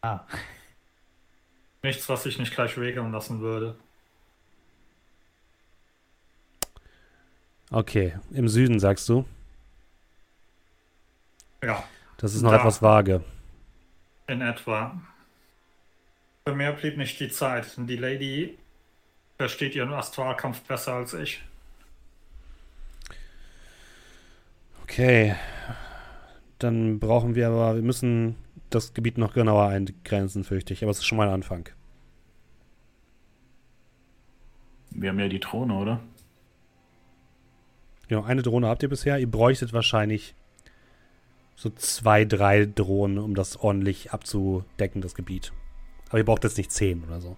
Ah, 0.00 0.20
Nichts, 1.84 2.08
was 2.08 2.26
ich 2.26 2.38
nicht 2.38 2.54
gleich 2.54 2.76
regeln 2.76 3.10
lassen 3.12 3.40
würde. 3.40 3.76
Okay, 7.70 8.14
im 8.32 8.48
Süden 8.48 8.78
sagst 8.78 9.08
du. 9.08 9.24
Ja, 11.62 11.84
Das 12.18 12.34
ist 12.34 12.42
noch 12.42 12.50
Da. 12.50 12.58
etwas 12.58 12.82
vage. 12.82 13.22
in 14.28 14.40
etwa. 14.40 15.00
Für 16.46 16.54
mehr 16.54 16.72
blieb 16.72 16.96
nicht 16.96 17.20
die 17.20 17.28
Zeit. 17.28 17.66
Die 17.76 17.96
Lady 17.96 18.56
versteht 19.38 19.74
ihren 19.74 19.92
Astralkampf 19.92 20.60
besser 20.62 20.94
als 20.94 21.14
ich. 21.14 21.42
Okay. 24.82 25.34
Dann 26.58 26.98
brauchen 26.98 27.34
wir 27.34 27.48
aber, 27.48 27.74
wir 27.76 27.82
müssen 27.82 28.36
das 28.70 28.94
Gebiet 28.94 29.18
noch 29.18 29.34
genauer 29.34 29.66
eingrenzen, 29.68 30.44
fürchte 30.44 30.72
ich. 30.72 30.82
Aber 30.82 30.90
es 30.90 30.98
ist 30.98 31.06
schon 31.06 31.18
mal 31.18 31.28
ein 31.28 31.34
Anfang. 31.34 31.68
Wir 34.90 35.10
haben 35.10 35.18
ja 35.20 35.28
die 35.28 35.40
Drohne, 35.40 35.74
oder? 35.74 36.00
Genau, 38.08 38.22
eine 38.24 38.42
Drohne 38.42 38.68
habt 38.68 38.82
ihr 38.82 38.88
bisher. 38.88 39.18
Ihr 39.18 39.30
bräuchtet 39.30 39.72
wahrscheinlich 39.72 40.34
so 41.56 41.70
zwei, 41.70 42.24
drei 42.24 42.64
Drohnen, 42.66 43.18
um 43.18 43.34
das 43.34 43.56
ordentlich 43.56 44.12
abzudecken, 44.12 45.00
das 45.02 45.14
Gebiet. 45.14 45.52
Aber 46.08 46.18
ihr 46.18 46.24
braucht 46.24 46.44
jetzt 46.44 46.58
nicht 46.58 46.72
zehn 46.72 47.04
oder 47.04 47.20
so. 47.20 47.36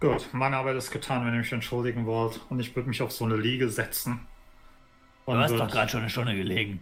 Gut, 0.00 0.28
meine 0.32 0.56
Arbeit 0.56 0.76
ist 0.76 0.90
getan, 0.90 1.24
wenn 1.24 1.32
ihr 1.34 1.40
mich 1.40 1.52
entschuldigen 1.52 2.04
wollt. 2.06 2.40
Und 2.50 2.60
ich 2.60 2.74
würde 2.76 2.88
mich 2.88 3.00
auf 3.00 3.12
so 3.12 3.24
eine 3.24 3.36
Liege 3.36 3.68
setzen. 3.70 4.26
du 5.26 5.32
Und 5.32 5.38
hast 5.38 5.52
würd- 5.52 5.58
doch 5.58 5.70
gerade 5.70 5.90
schon 5.90 6.00
eine 6.00 6.10
Stunde 6.10 6.34
gelegen. 6.34 6.80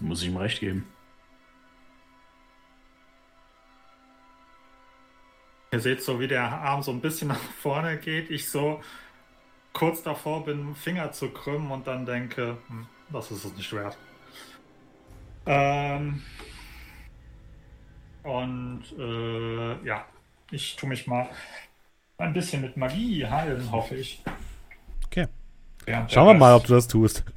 Muss 0.00 0.22
ich 0.22 0.28
ihm 0.28 0.36
recht 0.36 0.60
geben. 0.60 0.86
Ihr 5.72 5.80
seht 5.80 6.02
so, 6.02 6.18
wie 6.20 6.28
der 6.28 6.44
Arm 6.44 6.82
so 6.82 6.90
ein 6.92 7.00
bisschen 7.00 7.28
nach 7.28 7.38
vorne 7.40 7.96
geht. 7.98 8.30
Ich 8.30 8.48
so 8.48 8.80
kurz 9.72 10.02
davor 10.02 10.44
bin, 10.44 10.74
Finger 10.74 11.12
zu 11.12 11.30
krümmen 11.30 11.70
und 11.70 11.86
dann 11.86 12.06
denke, 12.06 12.58
hm, 12.68 12.86
das 13.10 13.30
ist 13.30 13.44
es 13.44 13.56
nicht 13.56 13.72
wert. 13.72 13.96
Ähm 15.46 16.22
und 18.22 18.84
äh, 18.98 19.86
ja, 19.86 20.04
ich 20.50 20.76
tue 20.76 20.88
mich 20.88 21.06
mal 21.06 21.28
ein 22.18 22.32
bisschen 22.32 22.62
mit 22.62 22.76
Magie 22.76 23.26
heilen, 23.26 23.70
hoffe 23.70 23.94
ich. 23.94 24.22
Okay. 25.06 25.26
Während 25.86 26.12
Schauen 26.12 26.26
wir 26.26 26.34
mal, 26.34 26.54
ob 26.54 26.66
du 26.66 26.74
das 26.74 26.88
tust. 26.88 27.24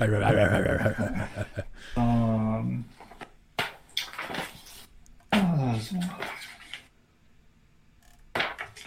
Ähm, 1.97 2.85
also. 5.29 5.95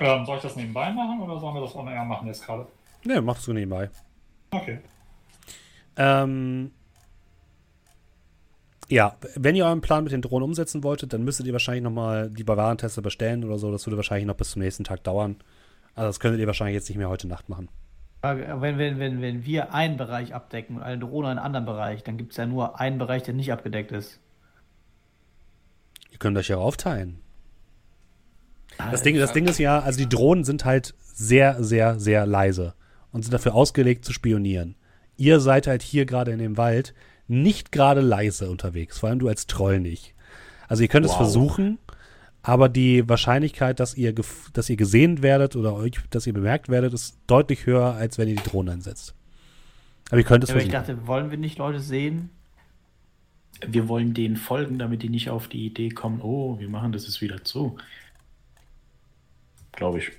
Ähm, 0.00 0.26
soll 0.26 0.36
ich 0.36 0.42
das 0.42 0.56
nebenbei 0.56 0.90
machen 0.90 1.20
oder 1.20 1.38
sollen 1.38 1.54
wir 1.54 1.62
das 1.62 1.74
on 1.74 1.88
air 1.88 2.04
machen 2.04 2.26
jetzt 2.26 2.44
gerade? 2.44 2.66
Ne, 3.05 3.20
machst 3.20 3.47
du 3.47 3.52
nebenbei. 3.52 3.90
Okay. 4.51 4.81
Ähm, 5.97 6.72
ja, 8.89 9.16
wenn 9.36 9.56
ihr 9.56 9.66
euren 9.66 9.81
Plan 9.81 10.05
mit 10.05 10.12
den 10.12 10.22
Drohnen 10.22 10.44
umsetzen 10.44 10.82
wolltet, 10.82 11.12
dann 11.12 11.24
müsstet 11.24 11.47
ihr 11.47 11.52
wahrscheinlich 11.52 11.85
nochmal 11.85 12.31
die 12.31 12.47
Warentester 12.47 13.02
bestellen 13.02 13.44
oder 13.44 13.59
so. 13.59 13.70
Das 13.70 13.86
würde 13.86 13.97
wahrscheinlich 13.97 14.26
noch 14.26 14.36
bis 14.36 14.51
zum 14.52 14.62
nächsten 14.62 14.85
Tag 14.85 15.05
dauern. 15.05 15.36
Also 15.94 16.09
das 16.09 16.20
könntet 16.20 16.40
ihr 16.40 16.47
wahrscheinlich 16.47 16.74
jetzt 16.74 16.89
nicht 16.89 16.98
mehr 16.98 17.09
heute 17.09 17.28
Nacht 17.28 17.48
machen. 17.48 17.68
Frage, 18.20 18.56
Wenn, 18.60 18.78
wenn, 18.78 18.98
wenn, 18.98 19.20
wenn 19.20 19.44
wir 19.44 19.74
einen 19.74 19.97
Bereich 19.97 20.35
abdecken 20.35 20.76
und 20.76 20.82
eine 20.82 20.98
Drohne 20.98 21.28
einen 21.28 21.39
anderen 21.39 21.66
Bereich, 21.66 22.02
dann 22.02 22.16
gibt 22.16 22.32
es 22.32 22.36
ja 22.39 22.47
nur 22.47 22.81
einen 22.81 22.98
Bereich, 22.98 23.22
der 23.22 23.35
nicht 23.35 23.52
abgedeckt 23.52 23.93
ist. 23.93 24.18
Ihr 26.10 26.18
könnt 26.18 26.36
euch 26.39 26.48
ja 26.48 26.56
aufteilen. 26.56 27.20
Das 28.90 29.02
Ding, 29.02 29.16
das 29.16 29.32
Ding 29.32 29.47
ist 29.47 29.59
ja, 29.59 29.78
also 29.78 29.98
die 29.98 30.09
Drohnen 30.09 30.44
sind 30.44 30.64
halt 30.64 30.94
sehr, 31.01 31.62
sehr, 31.62 32.01
sehr 32.01 32.26
leise 32.26 32.74
und 33.14 33.22
sind 33.22 33.32
dafür 33.32 33.54
ausgelegt 33.54 34.04
zu 34.04 34.12
spionieren. 34.12 34.74
Ihr 35.16 35.38
seid 35.40 35.66
halt 35.66 35.80
hier 35.82 36.04
gerade 36.04 36.32
in 36.32 36.38
dem 36.40 36.56
Wald 36.58 36.92
nicht 37.28 37.72
gerade 37.72 38.02
leise 38.02 38.50
unterwegs, 38.50 38.98
vor 38.98 39.08
allem 39.08 39.20
du 39.20 39.28
als 39.28 39.46
Troll 39.46 39.80
nicht. 39.80 40.12
Also 40.68 40.82
ihr 40.82 40.88
könnt 40.88 41.06
es 41.06 41.12
Wow. 41.12 41.18
versuchen, 41.18 41.78
aber 42.42 42.68
die 42.68 43.08
Wahrscheinlichkeit, 43.08 43.80
dass 43.80 43.94
ihr, 43.94 44.14
dass 44.52 44.68
ihr 44.68 44.76
gesehen 44.76 45.22
werdet 45.22 45.56
oder 45.56 45.74
euch, 45.74 45.92
dass 46.10 46.26
ihr 46.26 46.34
bemerkt 46.34 46.68
werdet, 46.68 46.92
ist 46.92 47.16
deutlich 47.26 47.64
höher, 47.64 47.94
als 47.94 48.18
wenn 48.18 48.28
ihr 48.28 48.36
die 48.36 48.42
Drohne 48.42 48.72
einsetzt. 48.72 49.14
Aber 50.10 50.18
ihr 50.18 50.24
könnt 50.24 50.44
es 50.44 50.50
Ja, 50.50 50.56
aber 50.56 50.62
ich 50.64 50.70
versuchen. 50.70 50.96
dachte, 50.96 51.06
wollen 51.06 51.30
wir 51.30 51.38
nicht 51.38 51.56
Leute 51.56 51.80
sehen? 51.80 52.28
Wir 53.66 53.88
wollen 53.88 54.12
denen 54.12 54.36
folgen, 54.36 54.78
damit 54.78 55.02
die 55.02 55.08
nicht 55.08 55.30
auf 55.30 55.48
die 55.48 55.64
Idee 55.64 55.88
kommen, 55.90 56.20
oh, 56.20 56.58
wir 56.58 56.68
machen 56.68 56.92
das 56.92 57.06
jetzt 57.06 57.20
wieder 57.22 57.44
zu. 57.44 57.76
Glaube 59.72 59.98
ich. 59.98 60.10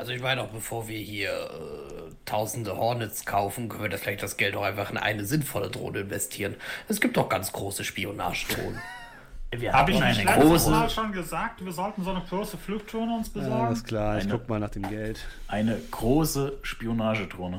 Also 0.00 0.12
ich 0.12 0.22
meine 0.22 0.40
auch, 0.40 0.48
bevor 0.48 0.88
wir 0.88 0.98
hier 0.98 1.28
äh, 1.30 2.14
tausende 2.24 2.74
Hornets 2.74 3.26
kaufen, 3.26 3.68
können 3.68 3.82
wir 3.82 3.90
das 3.90 4.00
vielleicht 4.00 4.22
das 4.22 4.38
Geld 4.38 4.56
auch 4.56 4.62
einfach 4.62 4.90
in 4.90 4.96
eine 4.96 5.26
sinnvolle 5.26 5.68
Drohne 5.68 5.98
investieren. 5.98 6.56
Es 6.88 7.02
gibt 7.02 7.18
doch 7.18 7.28
ganz 7.28 7.52
große 7.52 7.84
Spionagedrohnen. 7.84 8.80
Wir 9.52 9.68
ich 9.68 9.72
haben 9.72 9.92
nicht 9.92 10.26
eine 10.26 10.42
große. 10.42 10.70
Mal 10.70 10.88
schon 10.88 11.10
gesagt, 11.10 11.64
wir 11.64 11.72
sollten 11.72 12.04
so 12.04 12.10
eine 12.12 12.20
große 12.20 12.56
Flugdrohne 12.56 13.16
uns 13.16 13.28
besorgen? 13.30 13.66
Alles 13.66 13.82
klar, 13.82 14.16
ich 14.16 14.22
Eine- 14.22 14.38
guck 14.38 14.48
mal 14.48 14.60
nach 14.60 14.70
dem 14.70 14.88
Geld. 14.88 15.26
Eine 15.48 15.76
große 15.90 16.60
Spionagedrohne. 16.62 17.58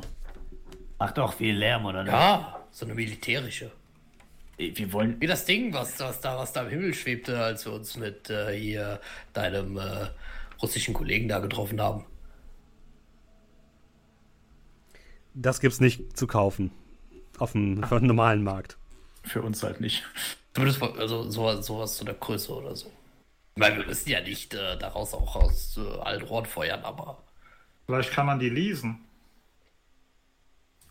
Macht 0.97 1.17
doch 1.17 1.33
viel 1.33 1.53
Lärm, 1.53 1.85
oder 1.85 2.03
nicht? 2.03 2.13
Ja, 2.13 2.61
so 2.71 2.85
eine 2.85 2.95
militärische. 2.95 3.71
Ey, 4.57 4.71
Wir 4.77 4.93
wollen. 4.93 5.19
Wie 5.19 5.27
das 5.27 5.43
Ding, 5.43 5.73
was, 5.73 5.99
was, 5.99 6.21
da, 6.21 6.37
was 6.37 6.53
da 6.53 6.61
im 6.61 6.69
Himmel 6.69 6.93
schwebte, 6.93 7.37
als 7.43 7.65
wir 7.65 7.73
uns 7.73 7.97
mit 7.97 8.29
äh, 8.29 8.57
hier 8.57 9.01
deinem 9.33 9.77
äh, 9.77 10.07
russischen 10.61 10.93
Kollegen 10.93 11.27
da 11.27 11.39
getroffen 11.39 11.81
haben. 11.81 12.05
Das 15.33 15.59
gibt's 15.59 15.79
nicht 15.79 16.17
zu 16.17 16.27
kaufen. 16.27 16.71
Auf 17.37 17.53
dem, 17.53 17.83
auf 17.83 17.89
dem 17.89 18.07
normalen 18.07 18.43
Markt. 18.43 18.77
Für 19.23 19.41
uns 19.41 19.63
halt 19.63 19.81
nicht. 19.81 20.03
Zumindest 20.53 20.81
also 20.81 21.29
sowas, 21.29 21.65
sowas 21.65 21.97
zu 21.97 22.05
der 22.05 22.15
Größe 22.15 22.53
oder 22.53 22.75
so. 22.75 22.91
Weil 23.55 23.77
wir 23.77 23.85
müssen 23.85 24.09
ja 24.09 24.21
nicht 24.21 24.53
äh, 24.53 24.77
daraus 24.77 25.13
auch 25.13 25.35
aus 25.35 25.77
äh, 25.77 25.99
allen 26.01 26.21
Rohren 26.23 26.45
feuern, 26.45 26.81
aber 26.83 27.23
Vielleicht 27.85 28.11
kann 28.11 28.25
man 28.25 28.39
die 28.39 28.49
leasen. 28.49 28.99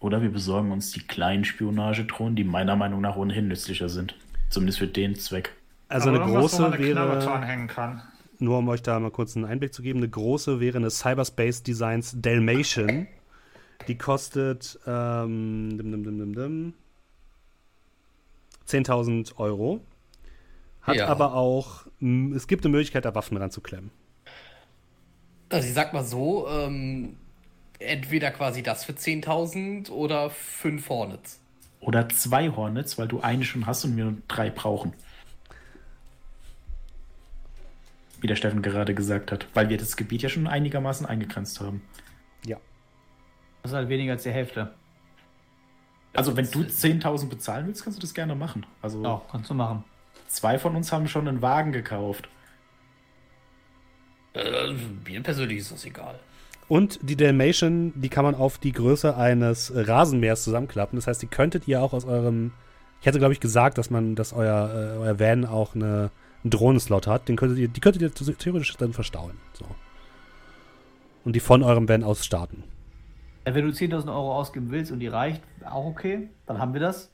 Oder 0.00 0.22
wir 0.22 0.30
besorgen 0.30 0.72
uns 0.72 0.92
die 0.92 1.00
kleinen 1.00 1.44
Spionagedrohnen, 1.44 2.36
die 2.36 2.44
meiner 2.44 2.76
Meinung 2.76 3.00
nach 3.00 3.16
ohnehin 3.16 3.48
nützlicher 3.48 3.88
sind. 3.88 4.14
Zumindest 4.48 4.78
für 4.78 4.86
den 4.86 5.14
Zweck. 5.16 5.52
Also 5.88 6.10
Aber 6.10 6.22
eine 6.22 6.32
große 6.32 6.64
eine 6.64 6.78
wäre, 6.78 7.18
dran 7.18 7.42
hängen 7.42 7.68
kann. 7.68 8.02
nur 8.38 8.58
um 8.58 8.68
euch 8.68 8.82
da 8.82 8.98
mal 8.98 9.10
kurz 9.10 9.36
einen 9.36 9.44
Einblick 9.44 9.74
zu 9.74 9.82
geben, 9.82 10.00
eine 10.00 10.08
große 10.08 10.60
wäre 10.60 10.78
eine 10.78 10.90
Cyberspace 10.90 11.62
Designs 11.62 12.14
Dalmatian. 12.18 13.08
Die 13.88 13.96
kostet 13.98 14.78
ähm, 14.86 15.76
dim, 15.76 15.90
dim, 15.90 16.04
dim, 16.04 16.18
dim, 16.18 16.34
dim, 16.34 16.74
10.000 18.68 19.36
Euro. 19.38 19.80
Hat 20.82 20.96
Ja. 20.96 21.06
aber 21.08 21.34
auch, 21.34 21.86
es 22.34 22.46
gibt 22.46 22.64
eine 22.64 22.72
Möglichkeit, 22.72 23.04
da 23.04 23.14
Waffen 23.14 23.36
ranzuklemmen. 23.36 23.90
also 25.50 25.66
ich 25.66 25.74
sag 25.74 25.92
mal 25.92 26.04
so, 26.04 26.48
ähm, 26.48 27.16
entweder 27.80 28.30
quasi 28.30 28.62
das 28.62 28.84
für 28.84 28.92
10.000 28.92 29.90
oder 29.90 30.30
5 30.30 30.88
Hornets. 30.88 31.40
Oder 31.80 32.08
zwei 32.10 32.50
Hornets, 32.50 32.98
weil 32.98 33.08
du 33.08 33.20
eine 33.20 33.44
schon 33.44 33.66
hast 33.66 33.84
und 33.84 33.96
wir 33.96 34.04
nur 34.04 34.16
drei 34.28 34.50
brauchen. 34.50 34.92
Wie 38.20 38.26
der 38.26 38.36
Steffen 38.36 38.60
gerade 38.60 38.94
gesagt 38.94 39.32
hat. 39.32 39.46
Weil 39.54 39.70
wir 39.70 39.78
das 39.78 39.96
Gebiet 39.96 40.22
ja 40.22 40.28
schon 40.28 40.46
einigermaßen 40.46 41.06
eingegrenzt 41.06 41.58
haben. 41.60 41.82
Ja. 42.44 42.58
Das 43.62 43.72
ist 43.72 43.76
halt 43.76 43.88
weniger 43.88 44.12
als 44.12 44.22
die 44.22 44.30
Hälfte. 44.30 44.72
Also, 46.14 46.36
wenn 46.36 46.50
du 46.50 46.60
10.000 46.60 47.28
bezahlen 47.28 47.66
willst, 47.66 47.84
kannst 47.84 47.98
du 47.98 48.00
das 48.00 48.14
gerne 48.14 48.34
machen. 48.34 48.66
Also, 48.82 49.02
Ja, 49.02 49.22
kannst 49.30 49.50
du 49.50 49.54
machen. 49.54 49.84
zwei 50.28 50.58
von 50.58 50.74
uns 50.76 50.92
haben 50.92 51.06
schon 51.08 51.28
einen 51.28 51.42
Wagen 51.42 51.72
gekauft. 51.72 52.28
Äh, 54.34 54.72
mir 55.04 55.22
persönlich 55.22 55.58
ist 55.58 55.72
das 55.72 55.84
egal. 55.84 56.18
Und 56.68 57.00
die 57.02 57.16
Dalmatian, 57.16 57.92
die 58.00 58.08
kann 58.08 58.24
man 58.24 58.36
auf 58.36 58.58
die 58.58 58.70
Größe 58.72 59.16
eines 59.16 59.72
Rasenmähers 59.74 60.44
zusammenklappen. 60.44 60.96
Das 60.96 61.08
heißt, 61.08 61.20
die 61.20 61.26
könntet 61.26 61.66
ihr 61.66 61.82
auch 61.82 61.92
aus 61.92 62.04
eurem. 62.04 62.52
Ich 63.00 63.06
hätte, 63.06 63.18
glaube 63.18 63.32
ich, 63.32 63.40
gesagt, 63.40 63.76
dass 63.78 63.90
man, 63.90 64.14
dass 64.14 64.32
euer, 64.32 64.70
äh, 64.70 64.98
euer 64.98 65.18
Van 65.18 65.46
auch 65.46 65.74
eine, 65.74 66.10
einen 66.44 66.50
Drohnenslot 66.50 67.06
hat. 67.08 67.28
Den 67.28 67.36
könntet 67.36 67.58
ihr, 67.58 67.68
die 67.68 67.80
könntet 67.80 68.02
ihr 68.02 68.36
theoretisch 68.36 68.76
dann 68.76 68.92
verstauen. 68.92 69.32
So. 69.52 69.64
Und 71.24 71.34
die 71.34 71.40
von 71.40 71.62
eurem 71.62 71.88
Van 71.88 72.04
aus 72.04 72.24
starten. 72.24 72.62
Ja, 73.50 73.56
wenn 73.56 73.64
du 73.64 73.72
10.000 73.72 74.06
Euro 74.06 74.36
ausgeben 74.36 74.70
willst 74.70 74.92
und 74.92 75.00
die 75.00 75.08
reicht, 75.08 75.42
auch 75.64 75.84
okay, 75.84 76.28
dann 76.46 76.60
haben 76.60 76.72
wir 76.72 76.80
das. 76.80 77.12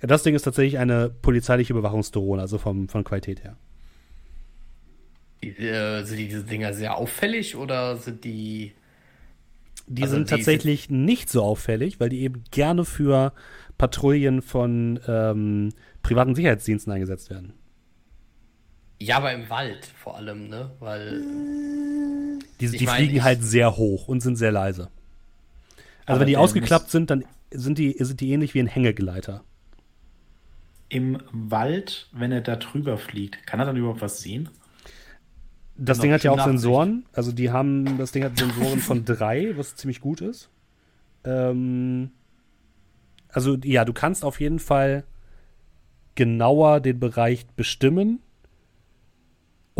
Das 0.00 0.22
Ding 0.22 0.36
ist 0.36 0.42
tatsächlich 0.42 0.78
eine 0.78 1.10
polizeiliche 1.10 1.72
Überwachungsdrohne, 1.72 2.40
also 2.40 2.56
vom, 2.56 2.88
von 2.88 3.02
Qualität 3.02 3.42
her. 3.42 3.56
Äh, 5.42 6.04
sind 6.04 6.18
die, 6.18 6.28
diese 6.28 6.44
Dinger 6.44 6.72
sehr 6.72 6.96
auffällig 6.96 7.56
oder 7.56 7.96
sind 7.96 8.22
die. 8.22 8.74
Die 9.88 10.02
Also 10.02 10.14
sind 10.14 10.30
die 10.30 10.36
tatsächlich 10.36 10.88
nicht 10.88 11.28
so 11.28 11.42
auffällig, 11.42 11.98
weil 11.98 12.08
die 12.08 12.20
eben 12.20 12.44
gerne 12.52 12.84
für 12.84 13.32
Patrouillen 13.76 14.42
von 14.42 15.00
ähm, 15.08 15.70
privaten 16.04 16.36
Sicherheitsdiensten 16.36 16.92
eingesetzt 16.92 17.28
werden. 17.28 17.54
Ja, 19.00 19.16
aber 19.16 19.32
im 19.32 19.50
Wald 19.50 19.84
vor 19.84 20.16
allem, 20.16 20.48
ne? 20.48 20.70
Weil. 20.78 21.24
Die, 22.60 22.70
die 22.70 22.84
mein, 22.86 22.96
fliegen 22.96 23.24
halt 23.24 23.42
sehr 23.42 23.76
hoch 23.76 24.08
und 24.08 24.20
sind 24.20 24.36
sehr 24.36 24.52
leise. 24.52 24.88
Also 26.06 26.20
wenn 26.20 26.26
die 26.26 26.36
ausgeklappt 26.36 26.90
sind, 26.90 27.10
dann 27.10 27.24
sind 27.50 27.78
die, 27.78 27.96
sind 27.98 28.20
die 28.20 28.32
ähnlich 28.32 28.54
wie 28.54 28.60
ein 28.60 28.66
Hängegleiter. 28.66 29.44
Im 30.88 31.18
Wald, 31.32 32.08
wenn 32.12 32.32
er 32.32 32.40
da 32.40 32.56
drüber 32.56 32.98
fliegt, 32.98 33.46
kann 33.46 33.60
er 33.60 33.66
dann 33.66 33.76
überhaupt 33.76 34.00
was 34.00 34.20
sehen? 34.20 34.48
Das 35.76 35.98
Ding 35.98 36.12
hat 36.12 36.22
ja 36.24 36.32
auch. 36.32 36.44
Sensoren. 36.44 37.06
Also 37.12 37.32
die 37.32 37.50
haben, 37.50 37.96
das 37.96 38.12
Ding 38.12 38.24
hat 38.24 38.36
Sensoren 38.36 38.80
von 38.80 39.04
drei, 39.06 39.56
was 39.56 39.76
ziemlich 39.76 40.00
gut 40.00 40.20
ist. 40.20 40.50
Ähm, 41.24 42.10
also 43.28 43.56
ja, 43.64 43.84
du 43.84 43.92
kannst 43.92 44.24
auf 44.24 44.40
jeden 44.40 44.58
Fall 44.58 45.04
genauer 46.16 46.80
den 46.80 47.00
Bereich 47.00 47.46
bestimmen. 47.46 48.20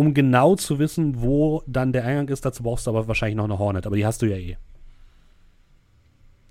Um 0.00 0.14
genau 0.14 0.56
zu 0.56 0.78
wissen, 0.78 1.20
wo 1.20 1.62
dann 1.66 1.92
der 1.92 2.06
Eingang 2.06 2.28
ist, 2.28 2.46
dazu 2.46 2.62
brauchst 2.62 2.86
du 2.86 2.90
aber 2.90 3.06
wahrscheinlich 3.06 3.36
noch 3.36 3.44
eine 3.44 3.58
Hornet, 3.58 3.86
aber 3.86 3.96
die 3.96 4.06
hast 4.06 4.22
du 4.22 4.26
ja 4.30 4.36
eh. 4.38 4.56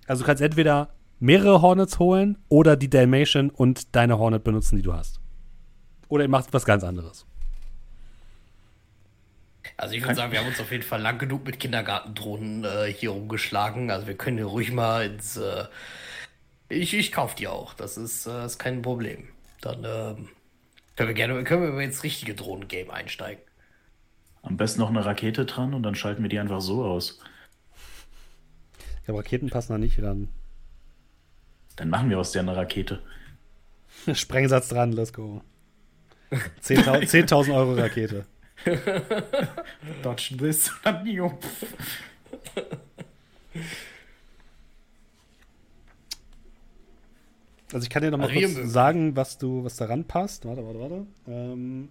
Also 0.06 0.22
du 0.22 0.28
kannst 0.28 0.44
entweder 0.44 0.90
mehrere 1.20 1.64
Hornets 1.64 1.98
holen 1.98 2.38
oder 2.48 2.76
die 2.76 2.92
Dalmatian 2.92 3.50
und 3.50 3.96
deine 3.96 4.20
Hornet 4.20 4.44
benutzen, 4.44 4.76
die 4.76 4.84
du 4.84 4.94
hast. 4.94 5.20
Oder 6.10 6.26
ihr 6.26 6.30
macht 6.30 6.54
was 6.54 6.64
ganz 6.64 6.84
anderes. 6.84 7.26
Also 9.78 9.96
ich 9.96 10.04
würde 10.04 10.14
sagen, 10.14 10.32
wir 10.32 10.42
haben 10.42 10.48
uns 10.50 10.60
auf 10.60 10.72
jeden 10.72 10.84
Fall 10.84 11.02
lang 11.02 11.18
genug 11.18 11.44
mit 11.48 11.60
Kindergartendrohnen 11.60 12.66
äh, 12.66 12.94
hier 12.94 13.10
rumgeschlagen. 13.10 13.90
Also 13.90 14.06
wir 14.06 14.16
können 14.16 14.38
hier 14.38 14.46
ruhig 14.46 14.72
mal 14.72 15.08
ins. 15.08 15.38
Äh, 15.38 15.66
ich 16.70 16.94
ich 16.94 17.12
kaufe 17.12 17.36
die 17.36 17.48
auch. 17.48 17.74
Das 17.74 17.98
ist, 17.98 18.28
äh, 18.28 18.46
ist 18.46 18.60
kein 18.60 18.84
Problem. 18.84 19.28
Dann 19.62 19.84
ähm, 19.86 20.30
können 21.00 21.08
wir 21.08 21.14
gerne 21.14 21.44
können 21.46 21.78
wir 21.78 21.82
ins 21.82 22.04
richtige 22.04 22.36
Drohnen-Game 22.36 22.92
einsteigen. 22.92 23.42
Am 24.42 24.58
besten 24.58 24.82
noch 24.82 24.90
eine 24.90 25.06
Rakete 25.06 25.46
dran 25.46 25.74
und 25.74 25.84
dann 25.84 25.96
schalten 25.96 26.24
wir 26.24 26.30
die 26.30 26.40
einfach 26.40 26.60
so 26.60 26.84
aus. 26.84 27.22
Glaube, 29.06 29.20
Raketen 29.22 29.50
passen 29.50 29.72
da 29.72 29.78
nicht 29.78 29.98
dann. 30.00 30.28
Dann 31.78 31.90
machen 31.90 32.10
wir 32.10 32.20
aus 32.20 32.34
der 32.34 32.42
eine 32.42 32.54
Rakete. 32.54 33.02
Sprengsatz 34.14 34.68
dran, 34.68 34.92
let's 34.92 35.14
go. 35.14 35.42
10.000 36.64 37.10
10.000 37.30 37.56
Euro 37.56 37.76
Rakete. 37.76 38.26
Dodge 40.04 40.36
this. 40.38 40.70
Dann 40.84 41.08
jo. 41.08 41.40
Also 47.72 47.84
ich 47.84 47.90
kann 47.90 48.02
dir 48.02 48.12
noch 48.12 48.18
mal 48.18 48.32
kurz 48.32 48.56
sagen, 48.72 49.16
was 49.16 49.38
du, 49.38 49.64
was 49.64 49.76
daran 49.76 50.06
passt. 50.06 50.46
Warte, 50.46 50.66
warte, 50.66 50.80
warte. 50.80 51.08
Ähm, 51.28 51.90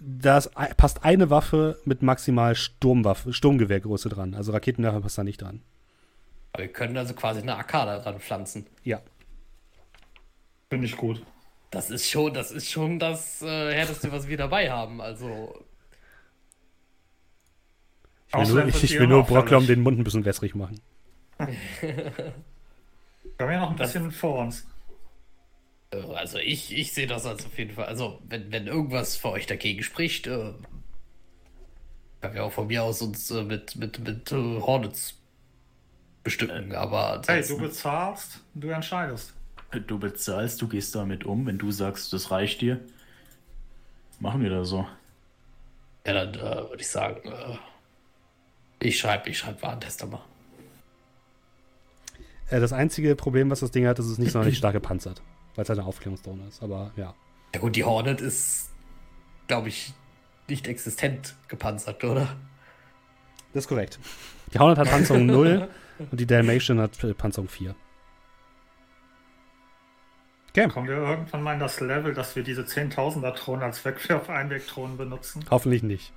da 0.00 0.38
ist 0.38 0.56
ei- 0.56 0.72
passt 0.74 1.04
eine 1.04 1.30
Waffe 1.30 1.78
mit 1.84 2.02
maximal 2.02 2.54
Sturmwaffe, 2.54 3.32
Sturmgewehrgröße 3.32 4.08
dran. 4.08 4.34
Also 4.34 4.52
Raketenwerfer 4.52 5.00
passt 5.00 5.18
da 5.18 5.24
nicht 5.24 5.42
dran. 5.42 5.62
Aber 6.52 6.62
wir 6.64 6.72
können 6.72 6.96
also 6.96 7.14
quasi 7.14 7.40
eine 7.40 7.56
AK 7.56 7.72
da 7.72 7.98
dran 7.98 8.20
pflanzen. 8.20 8.66
Ja. 8.84 9.00
Finde 10.70 10.86
ich 10.86 10.96
gut. 10.96 11.22
Das 11.70 11.90
ist 11.90 12.08
schon, 12.08 12.32
das 12.32 12.50
ist 12.50 12.70
schon 12.70 12.98
das 12.98 13.42
äh, 13.42 13.72
härteste, 13.74 14.12
was 14.12 14.28
wir 14.28 14.36
dabei 14.36 14.70
haben. 14.70 15.00
Also 15.00 15.64
Ich 18.28 18.34
will 18.34 18.54
nur, 18.54 18.66
ich, 18.66 18.84
ich 18.84 18.98
will 18.98 19.06
nur 19.06 19.24
Brocklom 19.24 19.66
den 19.66 19.80
Mund 19.80 19.98
ein 19.98 20.04
bisschen 20.04 20.24
wässrig 20.24 20.54
machen. 20.54 20.80
Wir 21.38 22.32
haben 23.46 23.52
ja 23.52 23.60
noch 23.60 23.70
ein 23.70 23.76
Das- 23.76 23.92
bisschen 23.92 24.10
vor 24.12 24.40
uns. 24.40 24.66
Äh, 25.90 25.98
Also 26.14 26.38
ich, 26.38 26.76
ich 26.76 26.92
sehe 26.92 27.06
das 27.06 27.24
als 27.26 27.46
auf 27.46 27.56
jeden 27.58 27.74
Fall. 27.74 27.86
Also 27.86 28.20
wenn, 28.28 28.50
wenn 28.52 28.66
irgendwas 28.66 29.16
für 29.16 29.30
euch 29.30 29.46
dagegen 29.46 29.82
spricht, 29.82 30.26
äh, 30.26 30.52
können 32.20 32.34
wir 32.34 32.44
auch 32.44 32.52
von 32.52 32.66
mir 32.66 32.82
aus 32.82 33.00
uns 33.00 33.30
äh, 33.30 33.42
mit, 33.44 33.76
mit, 33.76 33.98
mit 34.00 34.32
äh, 34.32 34.34
Hornets 34.60 35.14
bestücken. 36.24 36.74
Aber 36.74 37.22
Hey, 37.26 37.42
du 37.46 37.56
bezahlst, 37.58 38.40
du 38.54 38.68
entscheidest. 38.68 39.34
Du 39.86 39.98
bezahlst, 39.98 40.60
du 40.60 40.68
gehst 40.68 40.94
damit 40.94 41.24
um. 41.24 41.46
Wenn 41.46 41.58
du 41.58 41.70
sagst, 41.70 42.12
das 42.12 42.30
reicht 42.30 42.60
dir, 42.60 42.80
machen 44.18 44.42
wir 44.42 44.50
das 44.50 44.68
so. 44.68 44.86
ja, 46.06 46.12
dann 46.24 46.34
äh, 46.34 46.40
würde 46.70 46.80
ich 46.80 46.88
sagen, 46.88 47.20
äh, 47.28 47.56
ich 48.80 48.98
schreibe, 48.98 49.28
ich 49.30 49.38
schreibe 49.38 49.60
Warentester 49.62 50.06
mal. 50.06 50.24
Äh, 52.50 52.60
das 52.60 52.72
einzige 52.72 53.14
Problem, 53.16 53.50
was 53.50 53.60
das 53.60 53.70
Ding 53.70 53.86
hat, 53.86 53.98
ist, 53.98 54.06
es 54.06 54.12
ist 54.12 54.18
nicht 54.18 54.32
sonderlich 54.32 54.58
stark 54.58 54.72
gepanzert. 54.72 55.22
Weil 55.54 55.64
es 55.64 55.68
halt 55.68 55.78
eine 55.78 55.88
Aufklärungsdrohne 55.88 56.46
ist. 56.48 56.62
Aber 56.62 56.92
ja. 56.96 57.14
Ja 57.54 57.60
gut, 57.60 57.74
die 57.76 57.84
Hornet 57.84 58.20
ist, 58.20 58.70
glaube 59.48 59.68
ich, 59.68 59.92
nicht 60.48 60.66
existent 60.68 61.34
gepanzert, 61.48 62.02
oder? 62.04 62.36
Das 63.52 63.64
ist 63.64 63.68
korrekt. 63.68 63.98
Die 64.54 64.58
Hornet 64.58 64.78
hat 64.78 64.88
Panzerung 64.88 65.26
0 65.26 65.68
und 66.10 66.20
die 66.20 66.26
Dalmatian 66.26 66.78
hat 66.80 67.02
äh, 67.02 67.12
Panzerung 67.14 67.48
4. 67.48 67.74
Okay, 70.50 70.68
Kommen 70.68 70.88
wir 70.88 70.96
irgendwann 70.96 71.42
mal 71.42 71.54
in 71.54 71.60
das 71.60 71.80
Level, 71.80 72.14
dass 72.14 72.34
wir 72.34 72.42
diese 72.42 72.62
10.000er 72.62 73.32
Drohnen 73.32 73.62
als 73.62 73.84
Wegwerf-Einwegdrohnen 73.84 74.96
benutzen? 74.96 75.44
hoffentlich 75.50 75.82
nicht. 75.82 76.12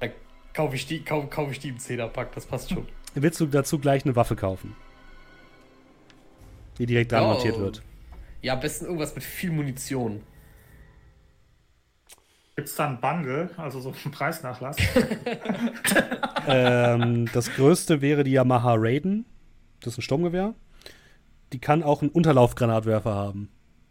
Kaufe 0.53 0.75
ich 0.75 0.85
die, 0.85 1.03
kauf, 1.03 1.29
kauf 1.29 1.51
ich 1.51 1.59
die 1.59 1.69
im 1.69 1.79
Zehnerpack, 1.79 2.33
das 2.33 2.45
passt 2.45 2.71
schon. 2.71 2.87
Willst 3.13 3.39
du 3.39 3.45
dazu 3.45 3.79
gleich 3.79 4.05
eine 4.05 4.15
Waffe 4.15 4.35
kaufen? 4.35 4.75
Die 6.77 6.85
direkt 6.85 7.11
dran 7.11 7.23
Ja, 7.23 7.33
montiert 7.33 7.57
wird. 7.59 7.81
Ja, 8.41 8.53
am 8.53 8.59
besten 8.59 8.85
irgendwas 8.85 9.13
mit 9.15 9.23
viel 9.23 9.51
Munition. 9.51 10.23
Gibt 12.55 12.67
es 12.67 12.75
da 12.75 12.87
einen 12.87 12.99
Bundle, 12.99 13.49
also 13.57 13.79
so 13.79 13.93
einen 14.03 14.11
Preisnachlass? 14.11 14.77
ähm, 16.47 17.29
das 17.33 17.53
größte 17.53 18.01
wäre 18.01 18.23
die 18.23 18.31
Yamaha 18.31 18.75
Raiden. 18.77 19.25
Das 19.81 19.93
ist 19.93 19.99
ein 19.99 20.01
Sturmgewehr. 20.01 20.53
Die 21.53 21.59
kann 21.59 21.83
auch 21.83 22.01
einen 22.01 22.11
Unterlaufgranatwerfer 22.11 23.13
haben. 23.13 23.49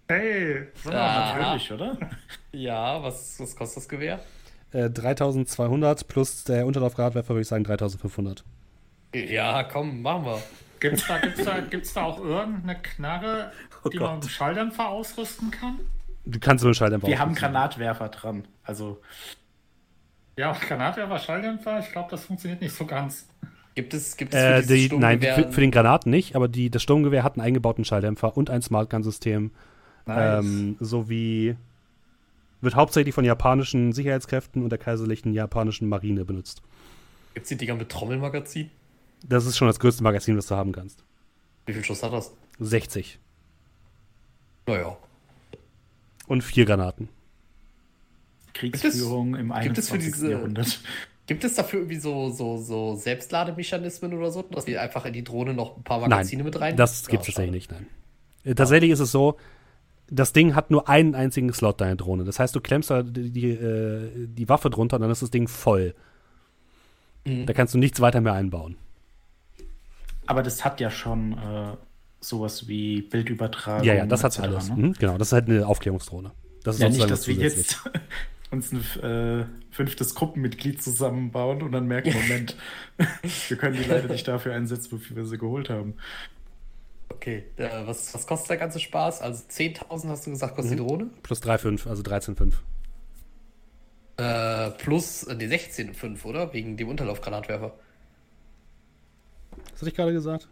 Hey, 0.08 0.66
so 0.82 0.90
Ah. 0.90 1.36
Natürlich, 1.36 1.72
oder? 1.72 1.96
Ja, 2.52 3.02
was, 3.02 3.38
was 3.38 3.54
kostet 3.54 3.78
das 3.78 3.88
Gewehr? 3.88 4.20
Äh, 4.72 4.90
3200 4.90 6.06
plus 6.08 6.44
der 6.44 6.66
Unterlaufgranatwerfer 6.66 7.30
würde 7.30 7.42
ich 7.42 7.48
sagen 7.48 7.64
3500. 7.64 8.44
Ja, 9.14 9.64
komm, 9.64 10.02
machen 10.02 10.24
wir. 10.24 10.42
Gibt's 10.78 11.06
da, 11.06 11.18
gibt's, 11.18 11.44
da, 11.44 11.60
gibt's 11.60 11.92
da 11.92 12.04
auch 12.04 12.20
irgendeine 12.24 12.80
Knarre, 12.80 13.52
Oh 13.84 13.88
die 13.88 13.98
man 13.98 14.06
Gott. 14.06 14.14
mit 14.16 14.24
dem 14.24 14.28
Schalldämpfer 14.30 14.88
ausrüsten 14.88 15.50
kann? 15.50 15.80
Du 16.24 16.38
kannst 16.38 16.64
einen 16.64 16.74
Schalldämpfer 16.74 17.08
Wir 17.08 17.18
haben 17.18 17.30
aufsetzen. 17.32 17.52
Granatwerfer 17.52 18.08
dran. 18.08 18.44
Also, 18.62 19.00
Ja, 20.36 20.52
Granatwerfer, 20.52 21.18
Schalldämpfer, 21.18 21.80
ich 21.80 21.90
glaube, 21.92 22.08
das 22.10 22.24
funktioniert 22.24 22.60
nicht 22.62 22.74
so 22.74 22.86
ganz. 22.86 23.26
Gibt 23.74 23.92
es, 23.94 24.16
gibt 24.16 24.32
es 24.34 24.40
Äh, 24.40 24.88
die, 24.88 24.94
nein, 24.96 25.20
für, 25.20 25.50
für 25.52 25.60
den 25.60 25.70
Granaten 25.70 26.10
nicht, 26.10 26.34
aber 26.36 26.48
die, 26.48 26.70
das 26.70 26.82
Sturmgewehr 26.82 27.22
hat 27.24 27.34
einen 27.34 27.44
eingebauten 27.46 27.84
Schalldämpfer 27.84 28.36
und 28.36 28.48
ein 28.50 28.62
Smartgun-System. 28.62 29.50
Nice. 30.06 30.44
Ähm, 30.44 30.76
sowie 30.80 31.56
wird 32.60 32.74
hauptsächlich 32.74 33.14
von 33.14 33.24
japanischen 33.24 33.92
Sicherheitskräften 33.92 34.62
und 34.62 34.70
der 34.70 34.78
kaiserlichen 34.78 35.32
japanischen 35.32 35.88
Marine 35.88 36.24
benutzt. 36.24 36.62
Gibt's 37.34 37.48
die 37.48 37.56
Dinger 37.56 37.74
mit 37.74 37.88
Trommelmagazin? 37.88 38.70
Das 39.26 39.46
ist 39.46 39.56
schon 39.56 39.68
das 39.68 39.78
größte 39.78 40.02
Magazin, 40.02 40.36
was 40.36 40.46
du 40.46 40.56
haben 40.56 40.72
kannst. 40.72 41.04
Wie 41.66 41.72
viel 41.72 41.84
Schuss 41.84 42.02
hat 42.02 42.12
das? 42.12 42.32
60. 42.58 43.18
Naja. 44.66 44.96
Und 46.26 46.42
vier 46.42 46.64
Granaten. 46.64 47.08
Kriegsführung 48.54 49.34
im 49.36 49.52
gibt 49.62 49.78
es 49.78 49.88
für 49.88 49.94
21. 49.94 50.12
diese- 50.12 50.30
Jahrhundert. 50.32 50.80
Gibt 51.26 51.44
es 51.44 51.54
dafür 51.54 51.78
irgendwie 51.80 52.00
so, 52.00 52.30
so, 52.30 52.56
so 52.58 52.96
Selbstlademechanismen 52.96 54.12
oder 54.14 54.32
so, 54.32 54.42
dass 54.42 54.64
die 54.64 54.76
einfach 54.76 55.04
in 55.04 55.12
die 55.12 55.22
Drohne 55.22 55.54
noch 55.54 55.76
ein 55.76 55.84
paar 55.84 56.00
Nein, 56.00 56.10
Magazine 56.10 56.42
mit 56.42 56.58
rein? 56.60 56.74
das 56.76 57.06
gibt 57.06 57.20
es 57.22 57.28
Ja, 57.28 57.32
tatsächlich 57.34 57.52
nicht, 57.52 57.70
nein. 57.70 57.86
Äh, 58.42 58.54
Tatsächlich 58.56 58.90
ist 58.90 58.98
es 58.98 59.12
so, 59.12 59.36
das 60.10 60.32
Ding 60.32 60.54
hat 60.54 60.70
nur 60.70 60.88
einen 60.88 61.14
einzigen 61.14 61.52
Slot, 61.52 61.80
deine 61.80 61.96
Drohne. 61.96 62.24
Das 62.24 62.38
heißt, 62.38 62.54
du 62.54 62.60
klemmst 62.60 62.90
da 62.90 63.02
die, 63.02 63.30
die, 63.30 63.50
äh, 63.50 64.26
die 64.26 64.48
Waffe 64.48 64.68
drunter 64.68 64.96
und 64.96 65.02
dann 65.02 65.10
ist 65.10 65.22
das 65.22 65.30
Ding 65.30 65.48
voll. 65.48 65.94
Mhm. 67.24 67.46
Da 67.46 67.52
kannst 67.52 67.74
du 67.74 67.78
nichts 67.78 68.00
weiter 68.00 68.20
mehr 68.20 68.32
einbauen. 68.32 68.76
Aber 70.26 70.42
das 70.42 70.64
hat 70.64 70.80
ja 70.80 70.90
schon 70.90 71.32
äh, 71.32 71.76
sowas 72.20 72.68
wie 72.68 73.02
Bildübertragung. 73.02 73.84
Ja, 73.86 73.94
ja, 73.94 74.06
das 74.06 74.24
etc., 74.24 74.40
alles. 74.40 74.68
ne? 74.68 74.76
Mhm, 74.76 74.92
genau, 74.94 75.18
das 75.18 75.28
ist 75.28 75.32
halt 75.32 75.48
eine 75.48 75.66
Aufklärungsdrohne. 75.66 76.32
Das 76.64 76.76
ist 76.76 76.82
Ja, 76.82 76.88
nicht, 76.88 77.00
was 77.00 77.08
dass 77.08 77.28
wir 77.28 77.34
jetzt 77.36 77.80
uns 78.50 78.72
ein 78.72 78.80
äh, 79.02 79.46
fünftes 79.70 80.14
Gruppenmitglied 80.14 80.82
zusammenbauen 80.82 81.62
und 81.62 81.72
dann 81.72 81.86
merken, 81.86 82.12
Moment, 82.22 82.56
wir 83.48 83.56
können 83.56 83.76
die 83.76 83.88
leider 83.88 84.08
nicht 84.08 84.26
dafür 84.28 84.54
einsetzen, 84.54 84.92
wofür 84.92 85.16
wir 85.16 85.24
sie 85.24 85.38
geholt 85.38 85.70
haben. 85.70 85.94
Okay, 87.20 87.44
äh, 87.58 87.68
was, 87.84 88.14
was 88.14 88.26
kostet 88.26 88.48
der 88.48 88.56
ganze 88.56 88.80
Spaß? 88.80 89.20
Also 89.20 89.44
10.000 89.50 90.08
hast 90.08 90.26
du 90.26 90.30
gesagt, 90.30 90.56
kostet 90.56 90.72
Mhm. 90.72 90.76
die 90.78 90.88
Drohne? 90.88 91.10
Plus 91.22 91.42
3,5, 91.42 91.86
also 91.86 92.02
13,5. 92.02 92.54
Äh, 94.16 94.70
plus 94.78 95.24
äh, 95.24 95.36
die 95.36 95.46
16,5, 95.46 96.24
oder? 96.24 96.50
Wegen 96.54 96.78
dem 96.78 96.88
Unterlaufgranatwerfer. 96.88 97.74
Was 99.72 99.80
hatte 99.80 99.88
ich 99.90 99.94
gerade 99.94 100.12
gesagt? 100.14 100.48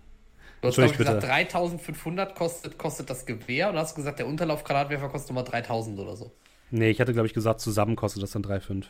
Du 0.60 0.68
hast, 0.68 0.74
glaub 0.74 0.90
ich, 0.90 0.98
gesagt, 0.98 1.24
3.500 1.24 2.34
kostet, 2.34 2.76
kostet 2.76 3.08
das 3.08 3.24
Gewehr 3.24 3.68
und 3.68 3.74
du 3.74 3.80
hast 3.80 3.94
gesagt, 3.94 4.18
der 4.18 4.26
Unterlaufgranatwerfer 4.26 5.08
kostet 5.08 5.34
nochmal 5.34 5.50
3.000 5.50 5.98
oder 5.98 6.16
so. 6.16 6.32
Nee, 6.70 6.90
ich 6.90 7.00
hatte, 7.00 7.14
glaube 7.14 7.28
ich, 7.28 7.34
gesagt, 7.34 7.60
zusammen 7.60 7.96
kostet 7.96 8.22
das 8.22 8.32
dann 8.32 8.42
3,5. 8.44 8.84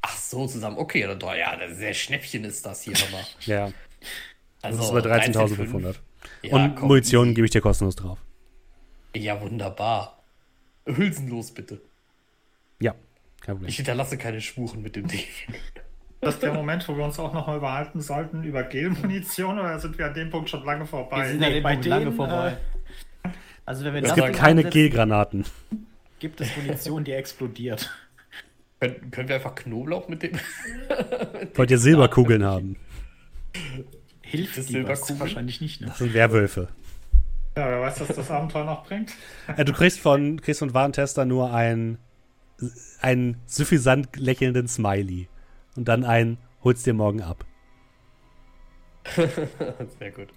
Ach 0.00 0.16
so, 0.16 0.46
zusammen. 0.46 0.78
Okay, 0.78 1.02
dann, 1.02 1.18
doch, 1.18 1.34
ja, 1.34 1.54
das 1.56 1.76
sehr 1.76 1.92
Schnäppchen 1.92 2.44
ist 2.44 2.64
das 2.64 2.80
hier 2.82 2.94
aber. 2.96 3.26
Ja, 3.44 3.66
das 4.62 4.78
Also, 4.78 4.96
ist 4.96 5.04
bei 5.04 5.16
13.500. 5.18 5.96
Ja, 6.42 6.56
Und 6.56 6.76
komm, 6.76 6.88
Munition 6.88 7.34
gebe 7.34 7.44
ich 7.44 7.50
dir 7.50 7.60
kostenlos 7.60 7.96
drauf. 7.96 8.18
Ja, 9.14 9.40
wunderbar. 9.40 10.22
Hülsenlos 10.86 11.52
bitte. 11.52 11.80
Ja, 12.80 12.94
kein 13.40 13.54
Problem. 13.56 13.68
Ich 13.68 13.76
hinterlasse 13.76 14.16
keine 14.16 14.40
Spuren 14.40 14.82
mit 14.82 14.96
dem 14.96 15.06
Ding. 15.06 15.24
Das 16.20 16.34
ist 16.34 16.42
der 16.42 16.52
Moment, 16.52 16.86
wo 16.86 16.96
wir 16.96 17.04
uns 17.04 17.18
auch 17.18 17.32
nochmal 17.32 17.56
überhalten 17.56 18.00
sollten 18.00 18.44
über 18.44 18.62
Gelmunition 18.62 19.58
oder 19.58 19.78
sind 19.78 19.96
wir 19.96 20.06
an 20.06 20.14
dem 20.14 20.28
Punkt 20.30 20.50
schon 20.50 20.64
lange 20.64 20.84
vorbei? 20.86 21.22
Wir 21.22 21.28
sind 21.28 21.40
Nee, 21.40 21.46
an 21.46 21.52
dem 21.54 21.62
bei 21.62 21.72
Punkt 21.72 21.86
lange 21.86 22.04
denen, 22.04 22.16
vorbei. 22.16 22.56
Also 23.64 23.84
wenn 23.84 23.94
wir 23.94 24.02
Es 24.02 24.14
gibt 24.14 24.32
keine 24.34 24.64
Gilgranaten. 24.64 25.46
Gibt 26.18 26.40
es 26.40 26.54
Munition, 26.56 27.04
die 27.04 27.12
explodiert? 27.12 27.90
können, 28.80 29.10
können 29.10 29.28
wir 29.28 29.36
einfach 29.36 29.54
Knoblauch 29.54 30.08
mit 30.08 30.22
dem. 30.22 30.32
Wollt 31.54 31.70
ihr 31.70 31.78
Silberkugeln 31.78 32.44
haben? 32.44 32.76
Hilft 34.30 34.56
Das 34.58 34.66
die 34.66 34.86
was? 34.86 35.18
Wahrscheinlich 35.18 35.60
nicht, 35.60 35.80
ne? 35.80 35.88
Das 35.88 35.98
sind 35.98 36.14
Werwölfe. 36.14 36.68
Ja, 37.56 37.68
wer 37.68 37.80
weiß, 37.80 38.00
was 38.00 38.14
das 38.14 38.30
Abenteuer 38.30 38.64
noch 38.64 38.84
bringt. 38.84 39.12
Äh, 39.56 39.64
du 39.64 39.72
kriegst 39.72 39.98
von, 39.98 40.40
kriegst 40.40 40.60
von 40.60 40.72
Warentester 40.72 41.24
nur 41.24 41.52
ein, 41.52 41.98
einen 43.00 43.40
suffisant 43.46 44.14
lächelnden 44.16 44.68
Smiley. 44.68 45.28
Und 45.74 45.88
dann 45.88 46.04
ein, 46.04 46.38
hol's 46.62 46.84
dir 46.84 46.94
morgen 46.94 47.22
ab. 47.22 47.44
Sehr 49.16 50.12
gut. 50.12 50.28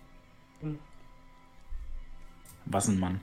Was 2.66 2.88
ein 2.88 3.00
Mann. 3.00 3.20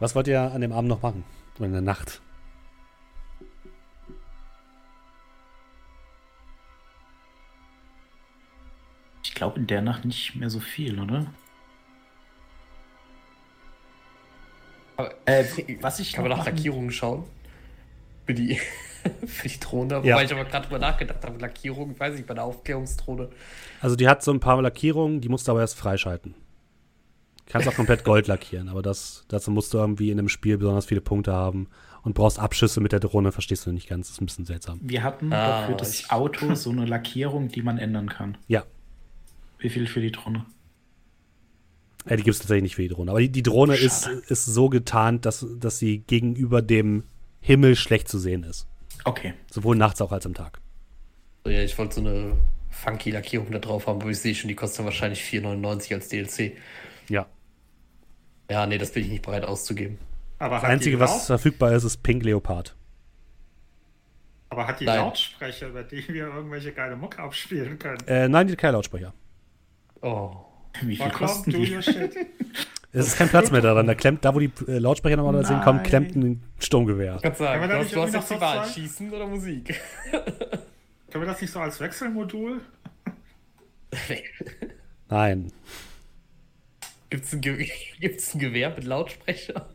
Was 0.00 0.16
wollt 0.16 0.26
ihr 0.26 0.40
an 0.40 0.60
dem 0.60 0.72
Abend 0.72 0.88
noch 0.88 1.02
machen? 1.02 1.22
Oder 1.58 1.66
in 1.66 1.72
der 1.72 1.82
Nacht? 1.82 2.20
Glaube 9.42 9.58
in 9.58 9.66
der 9.66 9.82
Nacht 9.82 10.04
nicht 10.04 10.36
mehr 10.36 10.48
so 10.50 10.60
viel, 10.60 11.00
oder? 11.00 11.26
Aber, 14.96 15.12
Äh, 15.26 15.44
was 15.80 15.98
ich 15.98 16.12
kann 16.12 16.22
man 16.22 16.30
noch 16.30 16.38
nach 16.38 16.46
Lackierungen 16.46 16.92
schauen? 16.92 17.24
Für 18.26 18.34
die, 18.34 18.56
für 19.26 19.48
die 19.48 19.58
Drohne. 19.58 19.94
Ja. 19.94 20.14
Wobei 20.14 20.24
ich 20.24 20.32
aber 20.32 20.44
gerade 20.44 20.66
drüber 20.68 20.78
nachgedacht 20.78 21.24
habe, 21.24 21.36
Lackierung, 21.40 21.98
weiß 21.98 22.20
ich, 22.20 22.24
bei 22.24 22.34
der 22.34 22.44
Aufklärungsdrohne. 22.44 23.30
Also 23.80 23.96
die 23.96 24.06
hat 24.08 24.22
so 24.22 24.30
ein 24.32 24.38
paar 24.38 24.62
Lackierungen, 24.62 25.20
die 25.20 25.28
musst 25.28 25.48
du 25.48 25.50
aber 25.50 25.60
erst 25.60 25.76
freischalten. 25.76 26.36
Kannst 27.46 27.66
auch 27.66 27.74
komplett 27.74 28.04
Gold 28.04 28.28
lackieren, 28.28 28.68
aber 28.68 28.80
das, 28.80 29.24
dazu 29.26 29.50
musst 29.50 29.74
du 29.74 29.78
irgendwie 29.78 30.12
in 30.12 30.18
dem 30.18 30.28
Spiel 30.28 30.56
besonders 30.56 30.86
viele 30.86 31.00
Punkte 31.00 31.32
haben 31.32 31.68
und 32.04 32.14
brauchst 32.14 32.38
Abschüsse 32.38 32.80
mit 32.80 32.92
der 32.92 33.00
Drohne, 33.00 33.32
verstehst 33.32 33.66
du 33.66 33.72
nicht 33.72 33.88
ganz. 33.88 34.06
Das 34.06 34.14
ist 34.14 34.20
ein 34.22 34.26
bisschen 34.26 34.44
seltsam. 34.46 34.78
Wir 34.80 35.02
hatten 35.02 35.32
Ah, 35.32 35.62
doch 35.62 35.66
für 35.72 35.76
das 35.76 36.08
Auto 36.10 36.54
so 36.54 36.70
eine 36.70 36.86
Lackierung, 36.86 37.48
die 37.48 37.62
man 37.62 37.78
ändern 37.78 38.08
kann. 38.08 38.38
Ja, 38.46 38.62
Wie 39.62 39.70
viel 39.70 39.86
für 39.86 40.00
die 40.00 40.12
Drohne? 40.12 40.44
äh, 42.04 42.16
die 42.16 42.24
gibt 42.24 42.34
es 42.34 42.40
tatsächlich 42.40 42.62
nicht 42.64 42.74
für 42.74 42.82
die 42.82 42.88
Drohne. 42.88 43.12
Aber 43.12 43.20
die, 43.20 43.30
die 43.30 43.42
Drohne 43.42 43.76
ist, 43.76 44.04
Schade. 44.04 44.22
ist 44.28 44.44
so 44.44 44.68
getarnt, 44.68 45.24
dass, 45.24 45.46
dass 45.58 45.78
sie 45.78 45.98
gegenüber 46.00 46.60
dem 46.60 47.04
Himmel 47.40 47.76
schlecht 47.76 48.08
zu 48.08 48.18
sehen 48.18 48.42
ist. 48.42 48.66
Okay. 49.04 49.34
Sowohl 49.50 49.76
nachts 49.76 50.00
auch 50.00 50.12
als 50.12 50.26
am 50.26 50.34
Tag. 50.34 50.60
So, 51.44 51.50
ja, 51.50 51.62
ich 51.62 51.76
wollte 51.78 51.96
so 51.96 52.00
eine 52.00 52.36
funky 52.70 53.10
Lackierung 53.10 53.50
da 53.50 53.58
drauf 53.58 53.86
haben, 53.86 54.02
wo 54.02 54.08
ich 54.08 54.18
sehe 54.18 54.34
schon, 54.34 54.48
die 54.48 54.54
kostet 54.54 54.84
wahrscheinlich 54.84 55.20
4,99 55.22 55.94
als 55.94 56.08
DLC. 56.08 56.56
Ja. 57.08 57.26
Ja, 58.50 58.66
nee, 58.66 58.78
das 58.78 58.92
bin 58.92 59.04
ich 59.04 59.10
nicht 59.10 59.22
bereit 59.24 59.44
auszugeben. 59.44 59.98
Aber 60.38 60.56
Das 60.56 60.64
Einzige, 60.64 60.98
was 60.98 61.26
verfügbar 61.26 61.72
ist, 61.72 61.84
ist 61.84 62.02
Pink 62.02 62.24
Leopard. 62.24 62.74
Aber 64.50 64.66
hat 64.66 64.80
die 64.80 64.84
Nein. 64.84 64.98
Lautsprecher, 64.98 65.68
über 65.68 65.82
die 65.82 66.06
wir 66.08 66.26
irgendwelche 66.26 66.72
geile 66.72 66.96
Mucke 66.96 67.20
abspielen 67.20 67.78
können? 67.78 67.98
Äh, 68.06 68.28
nein, 68.28 68.46
die 68.48 68.52
hat 68.52 68.58
keine 68.58 68.72
Lautsprecher. 68.72 69.14
Oh. 70.02 70.30
Wie 70.82 70.96
viel 70.96 71.10
kosten 71.10 71.50
die? 71.50 71.78
Es 72.94 73.06
ist 73.06 73.16
kein 73.16 73.30
Platz 73.30 73.50
mehr 73.50 73.62
daran. 73.62 73.86
Da 73.86 73.94
klemmt, 73.94 74.22
da 74.22 74.34
wo 74.34 74.38
die 74.38 74.52
äh, 74.68 74.76
Lautsprecher 74.76 75.16
normalerweise 75.16 75.54
Nein. 75.54 75.62
hinkommen, 75.62 75.82
klemmt 75.82 76.14
ein 76.14 76.42
Sturmgewehr. 76.58 77.20
Sagen, 77.20 77.34
Kann 77.36 77.60
man 77.60 77.68
da 77.70 77.76
du 77.76 77.82
nicht 77.84 77.84
hast, 77.84 77.94
du 77.96 78.00
hast 78.02 78.12
jetzt 78.12 78.30
noch 78.30 78.36
die 78.36 78.40
Wahl, 78.42 78.56
sagen? 78.58 78.70
schießen 78.70 79.12
oder 79.14 79.26
Musik. 79.26 79.80
Können 81.10 81.24
wir 81.24 81.26
das 81.26 81.40
nicht 81.40 81.50
so 81.50 81.60
als 81.60 81.80
Wechselmodul? 81.80 82.60
Nein. 85.08 85.52
Gibt 87.08 87.24
es 87.24 87.32
ein, 87.32 87.40
Ge 87.40 87.70
gibt's 87.98 88.34
ein 88.34 88.38
Gewehr 88.40 88.68
mit 88.70 88.84
Lautsprecher? 88.84 89.70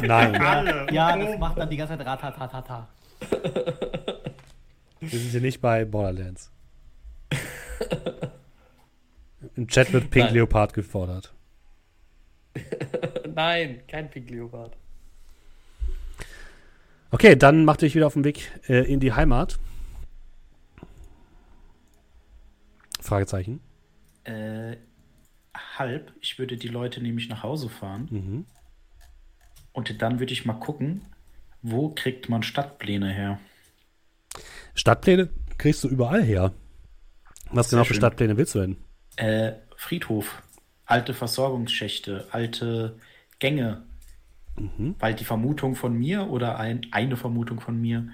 Nein. 0.00 0.34
Alle. 0.34 0.92
Ja, 0.92 1.16
das 1.16 1.38
macht 1.38 1.58
dann 1.58 1.70
die 1.70 1.76
ganze 1.76 1.96
Zeit 1.96 2.04
Ratatatata. 2.04 2.88
Wir 4.98 5.08
sind 5.18 5.30
hier 5.30 5.40
nicht 5.40 5.60
bei 5.60 5.84
Borderlands. 5.84 6.50
Im 9.56 9.68
Chat 9.68 9.92
wird 9.92 10.10
Pink 10.10 10.26
Nein. 10.26 10.34
Leopard 10.34 10.74
gefordert. 10.74 11.34
Nein, 13.34 13.80
kein 13.88 14.10
Pink 14.10 14.30
Leopard. 14.30 14.76
Okay, 17.10 17.36
dann 17.36 17.64
macht 17.64 17.82
ihr 17.82 17.86
euch 17.86 17.94
wieder 17.94 18.06
auf 18.06 18.14
den 18.14 18.24
Weg 18.24 18.50
äh, 18.68 18.90
in 18.90 19.00
die 19.00 19.12
Heimat. 19.12 19.58
Fragezeichen. 23.00 23.60
Äh, 24.24 24.76
halb. 25.78 26.12
Ich 26.20 26.38
würde 26.38 26.56
die 26.56 26.68
Leute 26.68 27.02
nämlich 27.02 27.28
nach 27.28 27.42
Hause 27.42 27.68
fahren. 27.68 28.08
Mhm. 28.10 28.46
Und 29.72 30.02
dann 30.02 30.20
würde 30.20 30.32
ich 30.32 30.44
mal 30.44 30.54
gucken, 30.54 31.02
wo 31.62 31.90
kriegt 31.90 32.28
man 32.28 32.42
Stadtpläne 32.42 33.12
her? 33.12 33.40
Stadtpläne 34.74 35.30
kriegst 35.58 35.82
du 35.84 35.88
überall 35.88 36.22
her. 36.22 36.52
Was 37.50 37.70
Sehr 37.70 37.78
genau 37.78 37.84
für 37.84 37.94
schön. 37.94 38.00
Stadtpläne 38.00 38.36
willst 38.36 38.54
du 38.54 38.60
denn? 38.60 38.76
Äh, 39.16 39.52
Friedhof. 39.76 40.42
Alte 40.86 41.14
Versorgungsschächte, 41.14 42.26
alte 42.30 42.96
Gänge. 43.38 43.82
Weil 44.98 45.14
die 45.14 45.24
Vermutung 45.24 45.74
von 45.74 45.94
mir 45.96 46.28
oder 46.28 46.58
ein, 46.58 46.86
eine 46.90 47.16
Vermutung 47.16 47.60
von 47.60 47.80
mir, 47.80 48.08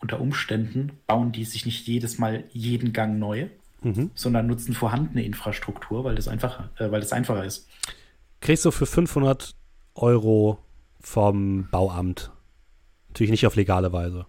unter 0.00 0.20
Umständen 0.20 0.98
bauen 1.06 1.30
die 1.30 1.44
sich 1.44 1.64
nicht 1.64 1.86
jedes 1.86 2.18
Mal 2.18 2.44
jeden 2.52 2.92
Gang 2.92 3.18
neu, 3.18 3.48
Mhm. 3.82 4.10
sondern 4.14 4.46
nutzen 4.46 4.74
vorhandene 4.74 5.24
Infrastruktur, 5.24 6.04
weil 6.04 6.14
das, 6.14 6.28
einfach, 6.28 6.68
äh, 6.78 6.90
weil 6.90 7.00
das 7.00 7.12
einfacher 7.12 7.44
ist. 7.44 7.68
Kriegst 8.40 8.64
du 8.64 8.70
für 8.70 8.86
500 8.86 9.54
Euro 9.94 10.58
vom 11.00 11.68
Bauamt. 11.70 12.30
Natürlich 13.08 13.30
nicht 13.30 13.46
auf 13.46 13.56
legale 13.56 13.92
Weise. 13.92 14.26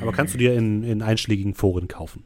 Aber 0.00 0.12
kannst 0.12 0.34
du 0.34 0.38
dir 0.38 0.54
in, 0.54 0.82
in 0.82 1.02
einschlägigen 1.02 1.54
Foren 1.54 1.88
kaufen. 1.88 2.24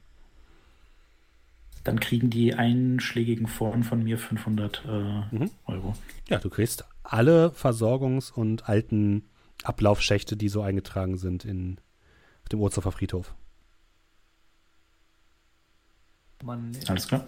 Dann 1.84 2.00
kriegen 2.00 2.30
die 2.30 2.54
einschlägigen 2.54 3.46
Foren 3.46 3.84
von 3.84 4.02
mir 4.02 4.18
500 4.18 4.82
äh, 4.86 4.90
Mhm. 5.36 5.50
Euro. 5.66 5.94
Ja, 6.28 6.38
du 6.38 6.48
kriegst 6.50 6.84
alle 7.02 7.50
Versorgungs- 7.50 8.32
und 8.32 8.68
alten 8.68 9.24
Ablaufschächte, 9.62 10.36
die 10.36 10.48
so 10.48 10.62
eingetragen 10.62 11.16
sind 11.18 11.44
in 11.44 11.78
auf 12.42 12.48
dem 12.48 12.60
Urzhofer 12.60 12.92
Friedhof. 12.92 13.34
Man 16.42 16.72
Alles 16.88 17.08
klar? 17.08 17.26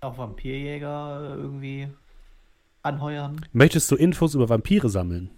auch 0.00 0.18
Vampirjäger 0.18 1.34
irgendwie 1.36 1.88
anheuern. 2.82 3.46
Möchtest 3.52 3.90
du 3.90 3.96
Infos 3.96 4.34
über 4.34 4.48
Vampire 4.48 4.88
sammeln? 4.88 5.30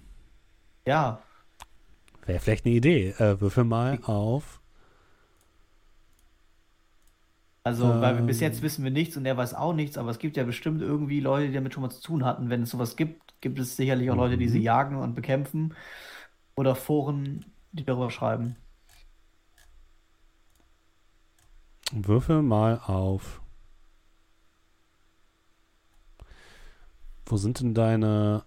Ja, 0.86 1.20
Wäre 2.26 2.40
vielleicht 2.40 2.64
eine 2.64 2.74
Idee. 2.74 3.10
Äh, 3.18 3.38
würfel 3.42 3.64
mal 3.64 3.98
auf. 4.04 4.60
Also 7.64 8.00
weil 8.00 8.16
wir 8.16 8.22
bis 8.22 8.40
Ähm. 8.40 8.48
jetzt 8.48 8.62
wissen 8.62 8.84
wir 8.84 8.90
nichts 8.92 9.16
und 9.16 9.26
er 9.26 9.36
weiß 9.36 9.54
auch 9.54 9.74
nichts, 9.74 9.98
aber 9.98 10.10
es 10.10 10.18
gibt 10.18 10.36
ja 10.36 10.44
bestimmt 10.44 10.82
irgendwie 10.82 11.20
Leute, 11.20 11.48
die 11.48 11.54
damit 11.54 11.74
schon 11.74 11.82
mal 11.82 11.90
zu 11.90 12.02
tun 12.02 12.24
hatten. 12.24 12.50
Wenn 12.50 12.62
es 12.62 12.70
sowas 12.70 12.96
gibt, 12.96 13.40
gibt 13.40 13.58
es 13.58 13.76
sicherlich 13.76 14.10
auch 14.10 14.16
Leute, 14.16 14.38
die 14.38 14.48
sie 14.48 14.60
jagen 14.62 14.96
und 14.96 15.14
bekämpfen 15.14 15.74
oder 16.56 16.74
Foren, 16.76 17.46
die 17.72 17.84
darüber 17.84 18.10
schreiben. 18.10 18.56
Würfel 21.92 22.42
mal 22.42 22.78
auf. 22.78 23.40
Wo 27.26 27.36
sind 27.36 27.60
denn 27.60 27.74
deine 27.74 28.44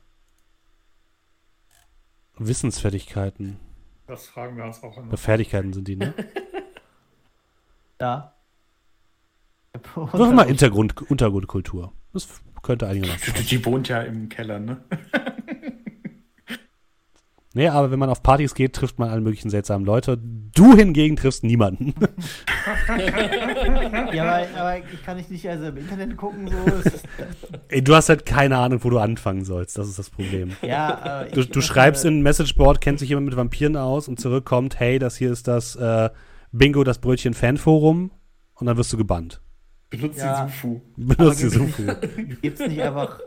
Wissensfertigkeiten? 2.37 3.59
Das 4.07 4.27
fragen 4.27 4.57
wir 4.57 4.65
uns 4.65 4.81
auch 4.83 4.97
immer. 4.97 5.07
Oder 5.07 5.17
Fertigkeiten 5.17 5.73
sind 5.73 5.87
die, 5.87 5.95
ne? 5.97 6.13
Da. 7.97 8.36
Würfel 9.95 10.33
mal 10.33 10.45
Hintergrund, 10.47 10.95
Untergrundkultur. 11.09 11.91
Das 12.13 12.27
könnte 12.63 12.87
einigermaßen. 12.87 13.33
Die, 13.39 13.43
die 13.43 13.65
wohnt 13.65 13.87
ja 13.89 14.01
im 14.01 14.29
Keller, 14.29 14.59
ne? 14.59 14.77
Nee, 17.53 17.69
aber 17.69 17.89
wenn 17.89 17.97
man 17.97 18.09
auf 18.11 18.21
Partys 18.21 18.53
geht, 18.53 18.73
trifft 18.73 18.99
man 18.99 19.09
alle 19.09 19.21
möglichen 19.21 19.49
seltsamen 19.49 19.83
Leute. 19.83 20.15
Du 20.19 20.75
hingegen 20.75 21.15
triffst 21.15 21.43
niemanden. 21.43 21.95
Ja, 24.13 24.23
aber, 24.35 24.47
aber 24.59 24.77
ich 24.79 25.03
kann 25.03 25.17
ich 25.17 25.29
nicht 25.29 25.47
also 25.49 25.65
im 25.67 25.77
Internet 25.77 26.17
gucken, 26.17 26.47
so. 26.49 26.55
Ey, 27.69 27.81
du 27.83 27.95
hast 27.95 28.09
halt 28.09 28.25
keine 28.25 28.57
Ahnung, 28.57 28.83
wo 28.83 28.89
du 28.89 28.99
anfangen 28.99 29.43
sollst. 29.45 29.77
Das 29.77 29.87
ist 29.87 29.97
das 29.97 30.09
Problem. 30.09 30.51
ja, 30.61 31.23
Du, 31.33 31.39
ich- 31.41 31.49
du 31.49 31.61
schreibst 31.61 32.05
in 32.05 32.19
ein 32.19 32.21
Messageboard, 32.21 32.79
kennt 32.81 32.99
sich 32.99 33.09
jemand 33.09 33.25
mit 33.27 33.37
Vampiren 33.37 33.75
aus 33.77 34.07
und 34.07 34.19
zurückkommt, 34.19 34.79
hey, 34.79 34.99
das 34.99 35.15
hier 35.17 35.31
ist 35.31 35.47
das 35.47 35.75
äh, 35.77 36.09
Bingo, 36.51 36.83
das 36.83 36.99
Brötchen 36.99 37.33
Fanforum 37.33 38.11
und 38.55 38.67
dann 38.67 38.77
wirst 38.77 38.91
du 38.93 38.97
gebannt. 38.97 39.41
Benutzt 39.89 40.17
Ja. 40.19 40.45
die 40.45 40.51
Sufu. 40.51 40.81
Benutzt 40.97 41.41
die 41.41 41.49
Sufu. 41.49 41.83
Gibt's 42.41 42.59
nicht 42.59 42.81
einfach. 42.81 43.19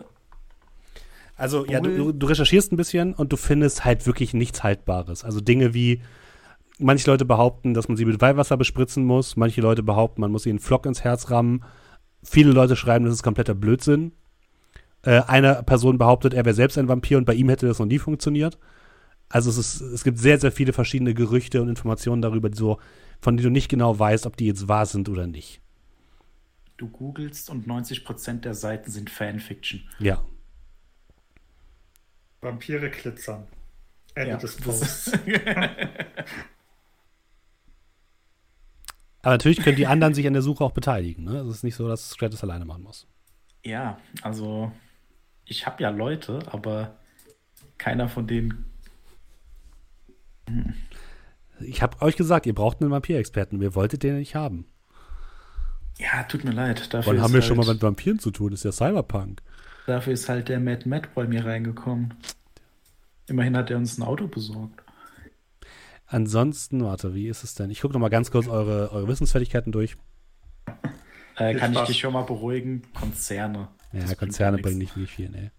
Also, 1.37 1.65
ja, 1.67 1.81
du, 1.81 2.13
du 2.13 2.27
recherchierst 2.27 2.71
ein 2.73 2.77
bisschen 2.77 3.15
und 3.15 3.33
du 3.33 3.37
findest 3.37 3.85
halt 3.85 4.07
wirklich 4.07 4.35
nichts 4.35 4.63
Haltbares. 4.63 5.25
Also 5.25 5.41
Dinge 5.41 5.73
wie, 5.73 6.03
manche 6.79 7.11
Leute 7.11 7.25
behaupten, 7.25 7.73
dass 7.73 7.89
man 7.89 7.97
sie 7.97 8.05
mit 8.05 8.21
Weihwasser 8.21 8.57
bespritzen 8.57 9.05
muss, 9.05 9.37
manche 9.37 9.61
Leute 9.63 9.83
behaupten, 9.83 10.21
man 10.21 10.33
muss 10.33 10.45
ihnen 10.45 10.59
einen 10.59 10.65
Flock 10.65 10.85
ins 10.87 11.03
Herz 11.03 11.31
rammen. 11.31 11.63
Viele 12.23 12.53
Leute 12.53 12.77
schreiben, 12.77 13.07
das 13.07 13.15
ist 13.15 13.23
kompletter 13.23 13.55
Blödsinn. 13.55 14.13
Äh, 15.03 15.23
eine 15.27 15.63
Person 15.63 15.97
behauptet, 15.97 16.35
er 16.35 16.45
wäre 16.45 16.55
selbst 16.55 16.77
ein 16.77 16.89
Vampir 16.89 17.17
und 17.17 17.25
bei 17.25 17.35
ihm 17.35 17.49
hätte 17.49 17.67
das 17.67 17.79
noch 17.79 17.87
nie 17.87 17.99
funktioniert. 17.99 18.59
Also 19.31 19.49
es, 19.49 19.57
ist, 19.57 19.81
es 19.81 20.05
gibt 20.05 20.19
sehr, 20.19 20.39
sehr 20.39 20.53
viele 20.53 20.73
verschiedene 20.73 21.15
Gerüchte 21.15 21.63
und 21.63 21.69
Informationen 21.69 22.21
darüber, 22.21 22.51
die 22.51 22.59
so, 22.59 22.79
von 23.21 23.37
denen 23.37 23.45
du 23.45 23.51
nicht 23.51 23.69
genau 23.71 23.99
weißt, 23.99 24.27
ob 24.27 24.37
die 24.37 24.47
jetzt 24.47 24.69
wahr 24.69 24.85
sind 24.87 25.09
oder 25.09 25.27
nicht. 25.27 25.63
Du 26.81 26.89
googelst 26.89 27.51
und 27.51 27.67
90% 27.67 28.41
der 28.41 28.55
Seiten 28.55 28.91
sind 28.91 29.11
Fanfiction. 29.11 29.83
Ja. 29.99 30.25
Vampire 32.41 32.89
glitzern. 32.89 33.47
Ende 34.15 34.31
Ja, 34.31 34.39
des 34.39 34.57
Posts. 34.57 35.13
Aber 39.23 39.33
natürlich 39.33 39.63
können 39.63 39.77
die 39.77 39.87
anderen 39.87 40.15
sich 40.15 40.27
an 40.27 40.33
der 40.33 40.41
Suche 40.41 40.65
auch 40.65 40.73
beteiligen. 40.73 41.25
Ne? 41.25 41.41
Es 41.41 41.57
ist 41.57 41.65
nicht 41.65 41.75
so, 41.75 41.87
dass 41.87 42.09
Scrat 42.09 42.33
das 42.33 42.43
alleine 42.43 42.65
machen 42.65 42.85
muss. 42.85 43.07
Ja, 43.63 43.99
also 44.23 44.73
ich 45.45 45.67
habe 45.67 45.83
ja 45.83 45.91
Leute, 45.91 46.39
aber 46.51 46.97
keiner 47.77 48.09
von 48.09 48.27
denen. 48.27 48.65
Ich 51.61 51.83
habe 51.83 52.01
euch 52.01 52.17
gesagt, 52.17 52.47
ihr 52.47 52.55
braucht 52.55 52.81
einen 52.81 52.91
Vampirexperten. 52.91 53.61
Wir 53.61 53.75
wolltet 53.75 54.03
den 54.03 54.17
nicht 54.17 54.35
haben. 54.35 54.65
Ja, 56.01 56.23
tut 56.23 56.45
mir 56.45 56.53
leid. 56.53 56.93
Dafür 56.95 57.11
Wann 57.11 57.17
ist 57.17 57.23
haben 57.23 57.33
wir 57.35 57.41
halt, 57.41 57.49
schon 57.49 57.57
mal 57.59 57.67
mit 57.67 57.83
Vampiren 57.83 58.19
zu 58.19 58.31
tun? 58.31 58.51
Das 58.53 58.65
ist 58.65 58.65
ja 58.65 58.73
Cyberpunk. 58.73 59.43
Dafür 59.87 60.13
ist 60.15 60.29
halt 60.29 60.49
der 60.49 60.61
Mad 60.61 60.89
Matt 60.89 61.15
bei 61.15 61.27
mir 61.27 61.45
reingekommen. 61.45 62.15
Immerhin 63.27 63.57
hat 63.57 63.71
er 63.71 63.77
uns 63.77 63.99
ein 63.99 64.03
Auto 64.03 64.27
besorgt. 64.27 64.83
Ansonsten, 66.07 66.83
warte, 66.83 67.15
wie 67.15 67.29
ist 67.29 67.45
es 67.45 67.55
denn? 67.55 67.71
Ich 67.71 67.81
gucke 67.83 67.95
noch 67.95 68.01
mal 68.01 68.09
ganz 68.09 68.31
kurz 68.31 68.49
eure, 68.49 68.91
eure 68.93 69.09
Wissensfertigkeiten 69.09 69.73
durch. 69.73 69.97
Äh, 71.37 71.55
kann 71.55 71.73
ich 71.73 71.81
dich 71.81 72.01
schon 72.01 72.13
mal 72.13 72.23
beruhigen? 72.23 72.83
Konzerne. 72.95 73.69
Ja, 73.93 74.01
Das 74.01 74.07
bringt 74.07 74.19
Konzerne 74.19 74.59
bringen 74.59 74.79
nicht 74.79 74.93
viel, 74.93 75.29
ne? 75.31 75.53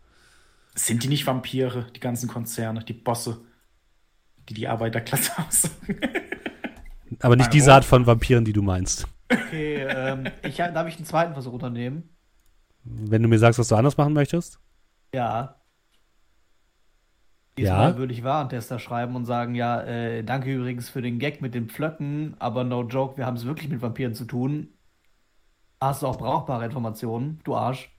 Sind 0.76 1.04
die 1.04 1.08
nicht 1.08 1.26
Vampire, 1.28 1.88
die 1.96 2.00
ganzen 2.00 2.28
Konzerne, 2.30 2.84
die 2.84 2.94
Bosse, 2.94 3.42
die 4.50 4.54
die 4.54 4.68
Arbeiterklasse 4.68 5.32
aussagen? 5.48 6.00
Aber 7.20 7.36
nicht 7.36 7.54
diese. 7.54 7.74
Art 7.74 7.86
von 7.86 8.06
Vampiren, 8.06 8.46
die 8.46 8.54
du 8.54 8.62
meinst. 8.62 9.08
Okay, 9.32 9.86
ähm, 9.88 10.26
ich, 10.44 10.58
darf 10.58 10.88
ich 10.88 10.98
einen 10.98 11.06
zweiten 11.06 11.34
Versuch 11.34 11.54
unternehmen? 11.54 12.10
Wenn 12.84 13.22
du 13.22 13.30
mir 13.30 13.40
sagst, 13.40 13.60
was 13.60 13.68
du 13.68 13.76
anders 13.76 13.98
machen 13.98 14.14
möchtest. 14.14 14.60
Ja. 15.14 15.56
Diesmal 17.58 17.98
würde 17.98 18.14
ich 18.14 18.24
Warentester 18.24 18.80
schreiben 18.80 19.16
und 19.16 19.26
sagen, 19.26 19.56
ja, 19.56 19.82
äh, 19.82 20.24
danke 20.24 20.52
übrigens 20.54 20.90
für 20.90 21.02
den 21.02 21.20
Gag 21.20 21.42
mit 21.42 21.54
den 21.54 21.70
Pflöcken, 21.70 22.36
aber 22.40 22.64
no 22.64 22.84
joke, 22.84 23.18
wir 23.18 23.26
haben 23.26 23.36
es 23.36 23.46
wirklich 23.46 23.70
mit 23.70 23.82
Vampiren 23.82 24.16
zu 24.16 24.26
tun. 24.26 24.70
Hast 25.80 26.02
du 26.02 26.08
auch 26.08 26.18
brauchbare 26.18 26.66
Informationen, 26.66 27.40
du 27.44 27.56
Arsch? 27.56 27.92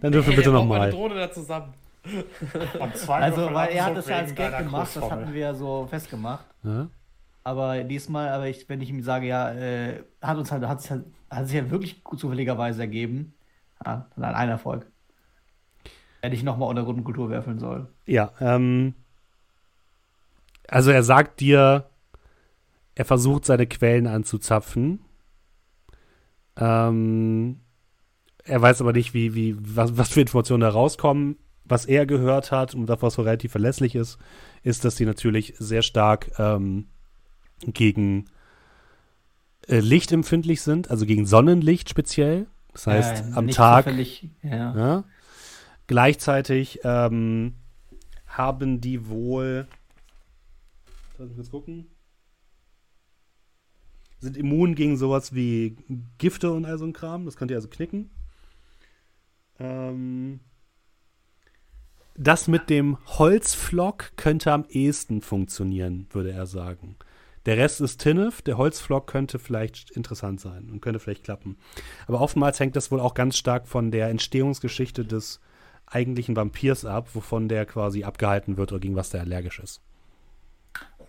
Dann 0.00 0.12
dürfen 0.12 0.30
wir 0.30 0.36
bitte 0.36 0.50
nochmal. 0.50 0.90
Drohne 0.90 1.14
da 1.14 1.30
zusammen. 1.30 1.74
Also, 3.08 3.54
weil 3.54 3.70
er 3.70 3.86
hat 3.86 3.96
das 3.96 4.08
ja 4.08 4.16
als 4.16 4.34
Gag 4.34 4.58
gemacht, 4.58 4.94
das 4.94 5.10
hatten 5.10 5.32
wir 5.32 5.40
ja 5.40 5.54
so 5.54 5.86
festgemacht. 5.86 6.46
Ja? 6.62 6.88
Aber 7.44 7.84
diesmal, 7.84 8.30
aber 8.30 8.48
ich, 8.48 8.66
wenn 8.70 8.80
ich 8.80 8.88
ihm 8.88 9.02
sage, 9.02 9.26
ja, 9.26 9.52
äh, 9.52 10.02
hat 10.22 10.38
uns 10.38 10.50
halt, 10.50 10.66
hat, 10.66 10.90
halt, 10.90 11.04
hat 11.30 11.46
sich 11.46 11.60
halt 11.60 11.70
wirklich 11.70 12.02
zufälligerweise 12.16 12.80
ergeben, 12.80 13.34
ja, 13.84 14.08
dann 14.16 14.34
ein 14.34 14.48
Erfolg. 14.48 14.90
Hätte 16.22 16.34
ich 16.34 16.42
nochmal 16.42 16.70
unter 16.70 16.84
Grundkultur 16.84 17.28
werfeln 17.28 17.58
sollen. 17.58 17.86
Ja, 18.06 18.32
ähm, 18.40 18.94
also 20.68 20.90
er 20.90 21.02
sagt 21.02 21.40
dir, 21.40 21.90
er 22.94 23.04
versucht 23.04 23.44
seine 23.44 23.66
Quellen 23.66 24.06
anzuzapfen. 24.06 25.00
Ähm, 26.56 27.60
er 28.44 28.62
weiß 28.62 28.80
aber 28.80 28.94
nicht, 28.94 29.12
wie, 29.12 29.34
wie, 29.34 29.54
was, 29.58 29.98
was 29.98 30.08
für 30.08 30.22
Informationen 30.22 30.62
da 30.62 30.70
rauskommen. 30.70 31.36
Was 31.66 31.84
er 31.84 32.06
gehört 32.06 32.52
hat 32.52 32.74
und 32.74 32.88
was 32.88 33.14
so 33.14 33.22
relativ 33.22 33.52
verlässlich 33.52 33.94
ist, 33.94 34.18
ist, 34.62 34.84
dass 34.84 34.96
sie 34.96 35.06
natürlich 35.06 35.54
sehr 35.58 35.82
stark 35.82 36.30
ähm, 36.38 36.88
gegen 37.72 38.26
äh, 39.68 39.80
Licht 39.80 40.12
empfindlich 40.12 40.60
sind, 40.62 40.90
also 40.90 41.06
gegen 41.06 41.26
Sonnenlicht 41.26 41.88
speziell. 41.88 42.46
Das 42.72 42.86
heißt, 42.86 43.24
Äh, 43.24 43.32
am 43.34 43.48
Tag. 43.48 43.86
zufällig- 43.86 44.28
ja. 44.42 44.76
Ja. 44.76 45.04
Gleichzeitig 45.86 46.80
ähm, 46.84 47.54
haben 48.26 48.80
die 48.80 49.08
wohl. 49.08 49.68
Lass 51.18 51.28
mich 51.28 51.36
kurz 51.36 51.50
gucken. 51.50 51.86
Sind 54.18 54.36
immun 54.36 54.74
gegen 54.74 54.96
sowas 54.96 55.34
wie 55.34 55.76
Gifte 56.18 56.50
und 56.52 56.64
all 56.64 56.78
so 56.78 56.84
ein 56.86 56.92
Kram. 56.94 57.26
Das 57.26 57.36
könnt 57.36 57.50
ihr 57.50 57.56
also 57.58 57.68
knicken. 57.68 58.10
Ähm, 59.60 60.40
das 62.16 62.48
mit 62.48 62.70
dem 62.70 62.96
Holzflock 63.06 64.12
könnte 64.16 64.52
am 64.52 64.64
ehesten 64.68 65.20
funktionieren, 65.20 66.06
würde 66.10 66.32
er 66.32 66.46
sagen. 66.46 66.96
Der 67.46 67.58
Rest 67.58 67.80
ist 67.82 67.98
Tinnef, 67.98 68.40
der 68.40 68.56
Holzflock 68.56 69.06
könnte 69.06 69.38
vielleicht 69.38 69.90
interessant 69.90 70.40
sein 70.40 70.70
und 70.70 70.80
könnte 70.80 70.98
vielleicht 70.98 71.24
klappen. 71.24 71.58
Aber 72.06 72.20
oftmals 72.20 72.58
hängt 72.58 72.74
das 72.74 72.90
wohl 72.90 73.00
auch 73.00 73.14
ganz 73.14 73.36
stark 73.36 73.68
von 73.68 73.90
der 73.90 74.08
Entstehungsgeschichte 74.08 75.04
des 75.04 75.40
eigentlichen 75.86 76.36
Vampirs 76.36 76.86
ab, 76.86 77.10
wovon 77.12 77.48
der 77.48 77.66
quasi 77.66 78.04
abgehalten 78.04 78.56
wird 78.56 78.72
oder 78.72 78.80
gegen 78.80 78.96
was 78.96 79.10
der 79.10 79.20
allergisch 79.20 79.58
ist. 79.58 79.82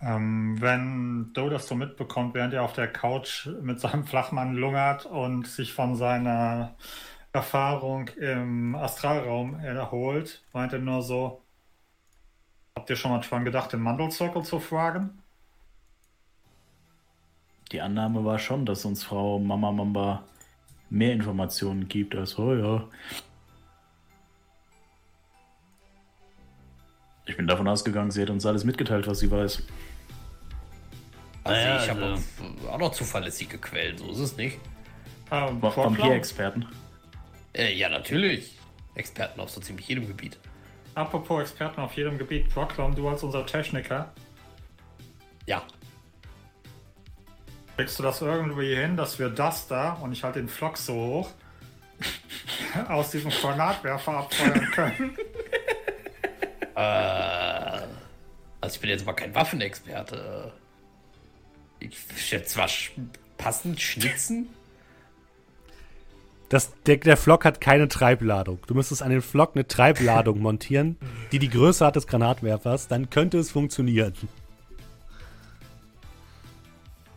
Ähm, 0.01 0.59
wenn 0.59 1.31
Doe 1.33 1.49
das 1.49 1.67
so 1.67 1.75
mitbekommt, 1.75 2.33
während 2.33 2.53
er 2.53 2.63
auf 2.63 2.73
der 2.73 2.91
Couch 2.91 3.47
mit 3.61 3.79
seinem 3.79 4.05
Flachmann 4.05 4.53
lungert 4.55 5.05
und 5.05 5.47
sich 5.47 5.73
von 5.73 5.95
seiner 5.95 6.75
Erfahrung 7.31 8.09
im 8.09 8.75
Astralraum 8.75 9.59
erholt, 9.59 10.43
meint 10.51 10.73
er 10.73 10.79
nur 10.79 11.01
so: 11.01 11.41
Habt 12.77 12.89
ihr 12.89 12.97
schon 12.97 13.11
mal 13.11 13.21
dran 13.21 13.45
gedacht, 13.45 13.71
den 13.71 13.79
Mandelzirkel 13.79 14.43
zu 14.43 14.59
fragen? 14.59 15.21
Die 17.71 17.81
Annahme 17.81 18.23
war 18.23 18.39
schon, 18.39 18.65
dass 18.65 18.85
uns 18.85 19.03
Frau 19.03 19.39
Mama 19.39 19.71
Mamba 19.71 20.23
mehr 20.89 21.13
Informationen 21.13 21.87
gibt 21.87 22.15
als, 22.15 22.37
oh 22.37 22.53
ja. 22.55 22.87
Ich 27.25 27.35
bin 27.35 27.47
davon 27.47 27.67
ausgegangen, 27.67 28.11
sie 28.11 28.21
hat 28.21 28.29
uns 28.29 28.45
alles 28.45 28.63
mitgeteilt, 28.63 29.07
was 29.07 29.19
sie 29.19 29.31
weiß. 29.31 29.63
Also 31.43 31.61
Naja, 31.61 31.83
ich 31.83 31.89
habe 31.89 32.03
also- 32.03 32.23
auch, 32.71 32.77
noch 32.77 32.91
zuverlässige 32.91 33.57
Quellen, 33.57 33.97
so 33.97 34.11
ist 34.11 34.19
es 34.19 34.37
nicht. 34.37 34.59
Ähm, 35.31 35.59
Vampirexperten. 35.61 36.67
Äh, 37.53 37.73
ja, 37.75 37.89
natürlich. 37.89 38.57
Experten 38.93 39.39
auf 39.39 39.49
so 39.49 39.59
ziemlich 39.59 39.87
jedem 39.87 40.07
Gebiet. 40.07 40.37
apropos 40.93 41.41
Experten 41.41 41.81
auf 41.81 41.93
jedem 41.97 42.17
Gebiet, 42.17 42.47
Proclam, 42.49 42.95
du 42.95 43.09
als 43.09 43.21
unser 43.23 43.45
Techniker, 43.45 44.13
Ja. 45.47 45.61
Kriegst 47.76 47.99
du 47.99 48.03
das 48.03 48.22
irgendwie 48.22 48.76
hin, 48.76 48.97
dass 48.97 49.19
wir 49.19 49.30
das 49.30 49.68
da, 49.68 49.93
und 49.93 50.14
ich 50.14 50.23
halte 50.23 50.39
den 50.39 50.49
Flock 50.49 50.77
so 50.77 50.93
hoch, 50.93 51.30
aus 52.89 53.11
diesem 53.11 53.31
Granatwerfer 53.31 54.14
abfeuern 54.14 54.72
können? 54.72 55.18
Äh, 56.77 57.88
also 58.60 58.76
ich 58.76 58.81
bin 58.81 58.89
jetzt 58.89 59.06
mal 59.06 59.14
kein 59.14 59.34
Waffenexperte. 59.34 60.52
Ich 61.80 61.97
schätze 62.18 62.56
zwar 62.56 62.68
sch 62.68 62.91
passend 63.38 63.80
schnitzen. 63.80 64.49
Das, 66.49 66.73
der, 66.85 66.97
der 66.97 67.15
Flock 67.15 67.45
hat 67.45 67.61
keine 67.61 67.88
Treibladung. 67.88 68.60
Du 68.68 68.76
müsstest 68.76 69.02
an 69.02 69.10
den 69.10 69.22
Flock 69.22 69.52
eine 69.56 69.68
Treibladung 69.68 70.39
montieren, 70.39 70.97
die 71.31 71.39
die 71.39 71.49
Größe 71.49 71.85
hat 71.85 71.95
des 71.95 72.07
Granatwerfers, 72.07 72.89
dann 72.89 73.10
könnte 73.10 73.38
es 73.38 73.52
funktionieren. 73.52 74.14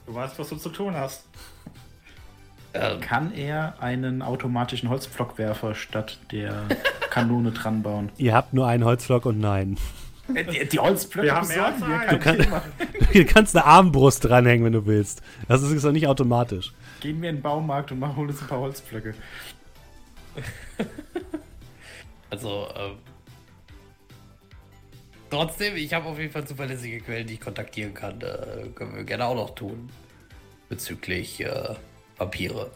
Du 0.09 0.15
weißt, 0.15 0.39
was 0.39 0.49
du 0.49 0.57
zu 0.57 0.71
tun 0.71 0.95
hast. 0.95 1.25
Ähm, 2.73 3.01
Kann 3.01 3.35
er 3.35 3.75
einen 3.81 4.23
automatischen 4.23 4.89
Holzpflockwerfer 4.89 5.75
statt 5.75 6.19
der 6.33 6.63
Kanone 7.11 7.53
dran 7.53 7.83
bauen? 7.83 8.11
Ihr 8.17 8.35
habt 8.35 8.55
nur 8.55 8.67
einen 8.67 8.87
Holzflock 8.87 9.27
und 9.27 9.39
nein. 9.39 9.77
Die, 10.29 10.67
die 10.67 10.79
Holzpflöcke 10.79 11.27
Wir 11.27 11.35
haben 11.35 11.49
besorgen 11.49 11.81
wir, 11.87 12.19
kein 12.19 12.39
Du 13.13 13.25
kannst 13.27 13.55
eine 13.55 13.67
Armbrust 13.67 14.25
dranhängen, 14.25 14.65
wenn 14.65 14.73
du 14.73 14.87
willst. 14.87 15.21
Das 15.47 15.63
ist 15.63 15.85
doch 15.85 15.93
nicht 15.93 16.07
automatisch. 16.07 16.73
Gehen 17.01 17.21
wir 17.21 17.29
in 17.29 17.37
den 17.37 17.43
Baumarkt 17.43 17.93
und 17.93 17.99
machen 17.99 18.17
holen 18.17 18.31
uns 18.31 18.41
ein 18.41 18.49
paar 18.49 18.61
Holzpflöcke. 18.61 19.15
also, 22.31 22.69
ähm, 22.77 22.97
trotzdem, 25.31 25.77
ich 25.77 25.93
habe 25.95 26.07
auf 26.07 26.19
jeden 26.19 26.33
Fall 26.33 26.47
zuverlässige 26.47 27.01
Quellen, 27.01 27.27
die 27.27 27.35
ich 27.35 27.41
kontaktieren 27.41 27.95
kann. 27.95 28.21
Äh, 28.21 28.69
können 28.75 28.97
wir 28.97 29.05
gerne 29.05 29.27
auch 29.27 29.35
noch 29.35 29.55
tun. 29.55 29.91
Bezüglich 30.69 31.41
äh, 31.41 31.75
Vampire. 32.17 32.71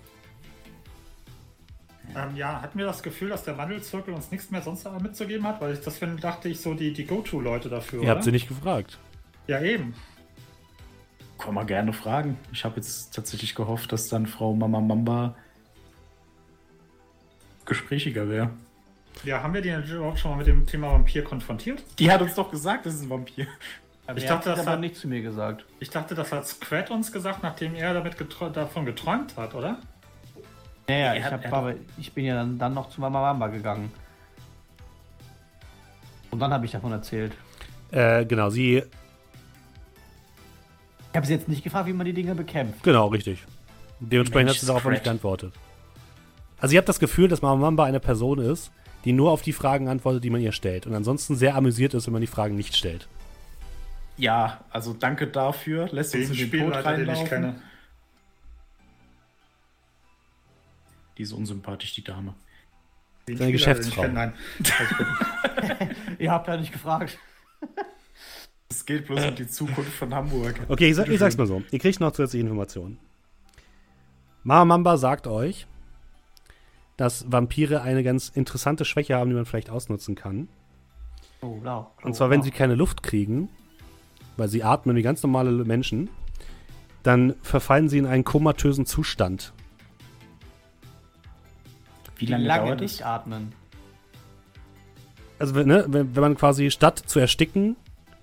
Ähm, 2.16 2.36
ja, 2.36 2.60
hatten 2.60 2.78
wir 2.78 2.86
das 2.86 3.02
Gefühl, 3.02 3.28
dass 3.30 3.44
der 3.44 3.56
Wandelzirkel 3.58 4.12
uns 4.12 4.30
nichts 4.30 4.50
mehr 4.50 4.62
sonst 4.62 4.86
mitzugeben 5.00 5.46
hat? 5.46 5.60
Weil 5.60 5.74
ich, 5.74 5.80
das 5.80 5.98
find- 5.98 6.22
dachte 6.22 6.48
ich 6.48 6.60
so 6.60 6.74
die, 6.74 6.92
die 6.92 7.04
Go-To-Leute 7.04 7.68
dafür. 7.68 8.02
Ihr 8.02 8.08
habt 8.08 8.18
oder? 8.18 8.24
sie 8.24 8.32
nicht 8.32 8.48
gefragt. 8.48 8.98
Ja, 9.46 9.60
eben. 9.62 9.94
Kann 11.38 11.54
man 11.54 11.66
gerne 11.66 11.92
fragen. 11.92 12.38
Ich 12.52 12.64
habe 12.64 12.76
jetzt 12.76 13.14
tatsächlich 13.14 13.54
gehofft, 13.54 13.92
dass 13.92 14.08
dann 14.08 14.26
Frau 14.26 14.54
Mama 14.54 14.80
Mamba 14.80 15.34
gesprächiger 17.64 18.28
wäre. 18.28 18.50
Ja, 19.24 19.42
haben 19.42 19.54
wir 19.54 19.60
die 19.60 19.68
überhaupt 19.70 20.18
schon 20.18 20.32
mal 20.32 20.38
mit 20.38 20.46
dem 20.46 20.66
Thema 20.66 20.90
Vampir 20.92 21.22
konfrontiert? 21.22 21.82
Die 21.98 22.10
hat 22.10 22.20
uns 22.22 22.34
doch 22.34 22.50
gesagt, 22.50 22.86
das 22.86 22.94
ist 22.94 23.02
ein 23.02 23.10
Vampir. 23.10 23.46
Aber 24.06 24.18
Ich 24.18 24.26
dachte, 24.26 24.50
hat 24.50 24.58
das 24.58 24.66
hat- 24.66 24.80
nicht 24.80 24.96
zu 24.96 25.06
mir 25.06 25.22
gesagt. 25.22 25.64
Ich 25.78 25.88
dachte, 25.90 26.14
das 26.16 26.32
hat 26.32 26.46
Squad 26.46 26.90
uns 26.90 27.12
gesagt, 27.12 27.42
nachdem 27.42 27.74
er 27.76 27.94
damit 27.94 28.16
geträu- 28.16 28.50
davon 28.50 28.84
geträumt 28.84 29.36
hat, 29.36 29.54
oder? 29.54 29.78
Ja, 30.88 30.96
ja, 30.96 31.06
Er 31.12 31.16
ich, 31.16 31.24
hat- 31.24 31.32
hab, 31.34 31.44
er 31.44 31.52
aber 31.52 31.74
ich 31.96 32.12
bin 32.12 32.24
ja 32.24 32.34
dann, 32.34 32.58
dann 32.58 32.74
noch 32.74 32.90
zu 32.90 33.00
Mama 33.00 33.20
Mamba 33.20 33.46
gegangen. 33.46 33.92
Und 36.30 36.40
dann 36.40 36.52
habe 36.52 36.64
ich 36.66 36.72
davon 36.72 36.90
erzählt. 36.92 37.32
Äh, 37.92 38.24
genau, 38.24 38.50
sie. 38.50 38.78
Ich 41.10 41.16
habe 41.16 41.26
sie 41.26 41.34
jetzt 41.34 41.48
nicht 41.48 41.62
gefragt, 41.62 41.86
wie 41.86 41.92
man 41.92 42.06
die 42.06 42.14
Dinge 42.14 42.34
bekämpft. 42.34 42.82
Genau, 42.82 43.08
richtig. 43.08 43.44
Dementsprechend 44.00 44.46
Mensch, 44.46 44.56
hat 44.56 44.60
sie 44.62 44.66
darauf 44.66 44.84
auch 44.86 44.90
nicht 44.90 45.04
geantwortet. 45.04 45.52
Also, 46.58 46.74
ihr 46.74 46.78
habt 46.78 46.88
das 46.88 46.98
Gefühl, 46.98 47.28
dass 47.28 47.42
Mama 47.42 47.60
Mamba 47.60 47.84
eine 47.84 48.00
Person 48.00 48.38
ist, 48.38 48.72
die 49.04 49.12
nur 49.12 49.30
auf 49.30 49.42
die 49.42 49.52
Fragen 49.52 49.88
antwortet, 49.88 50.22
die 50.24 50.30
man 50.30 50.40
ihr 50.40 50.52
stellt. 50.52 50.86
Und 50.86 50.94
ansonsten 50.94 51.34
sehr 51.36 51.54
amüsiert 51.56 51.94
ist, 51.94 52.06
wenn 52.06 52.12
man 52.12 52.20
die 52.20 52.26
Fragen 52.28 52.54
nicht 52.54 52.76
stellt. 52.76 53.08
Ja, 54.16 54.60
also 54.70 54.92
danke 54.92 55.26
dafür. 55.26 55.88
Lässt 55.90 56.14
uns 56.14 56.28
Den 56.30 56.38
in 56.38 56.50
den 56.50 56.60
Tod 56.60 56.72
den 56.74 56.78
ich 56.80 56.86
reinlaufen. 56.86 57.26
kenne. 57.28 57.62
Die 61.18 61.22
ist 61.22 61.32
unsympathisch, 61.32 61.94
die 61.94 62.04
Dame. 62.04 62.34
Den 63.28 63.36
Seine 63.36 63.52
Geschäftsfrau. 63.52 64.02
kenne, 64.02 64.14
Nein. 64.14 64.32
Ihr 66.18 66.30
habt 66.30 66.48
ja 66.48 66.56
nicht 66.56 66.72
gefragt. 66.72 67.18
Es 68.68 68.84
geht 68.84 69.06
bloß 69.06 69.26
um 69.26 69.34
die 69.34 69.46
Zukunft 69.46 69.92
von 69.92 70.14
Hamburg. 70.14 70.58
Okay, 70.68 70.88
ich, 70.90 70.96
sag, 70.96 71.08
ich 71.08 71.18
sag's 71.18 71.36
mal 71.36 71.46
so. 71.46 71.62
Ihr 71.70 71.78
kriegt 71.78 72.00
noch 72.00 72.12
zusätzliche 72.12 72.42
Informationen. 72.42 72.98
Mama 74.42 74.64
Mamba 74.64 74.96
sagt 74.96 75.26
euch, 75.26 75.66
dass 76.96 77.30
Vampire 77.30 77.82
eine 77.82 78.02
ganz 78.02 78.28
interessante 78.28 78.84
Schwäche 78.84 79.16
haben, 79.16 79.30
die 79.30 79.36
man 79.36 79.46
vielleicht 79.46 79.70
ausnutzen 79.70 80.14
kann. 80.14 80.48
Oh, 81.40 81.56
blau. 81.56 81.90
Und 82.02 82.14
zwar, 82.14 82.30
wenn 82.30 82.42
sie 82.42 82.50
keine 82.50 82.74
Luft 82.74 83.02
kriegen, 83.02 83.48
weil 84.36 84.48
sie 84.48 84.62
atmen 84.62 84.96
wie 84.96 85.02
ganz 85.02 85.22
normale 85.22 85.50
Menschen, 85.50 86.08
dann 87.02 87.34
verfallen 87.42 87.88
sie 87.88 87.98
in 87.98 88.06
einen 88.06 88.24
komatösen 88.24 88.86
Zustand. 88.86 89.52
Wie 92.16 92.28
Wie 92.28 92.30
lange 92.30 92.44
lange 92.44 92.66
dauert 92.66 92.80
nicht 92.80 93.00
das? 93.00 93.06
atmen. 93.06 93.52
Also, 95.38 95.54
ne, 95.54 95.84
wenn, 95.88 96.14
wenn 96.14 96.20
man 96.22 96.36
quasi 96.36 96.70
statt 96.70 97.02
zu 97.04 97.18
ersticken, 97.18 97.74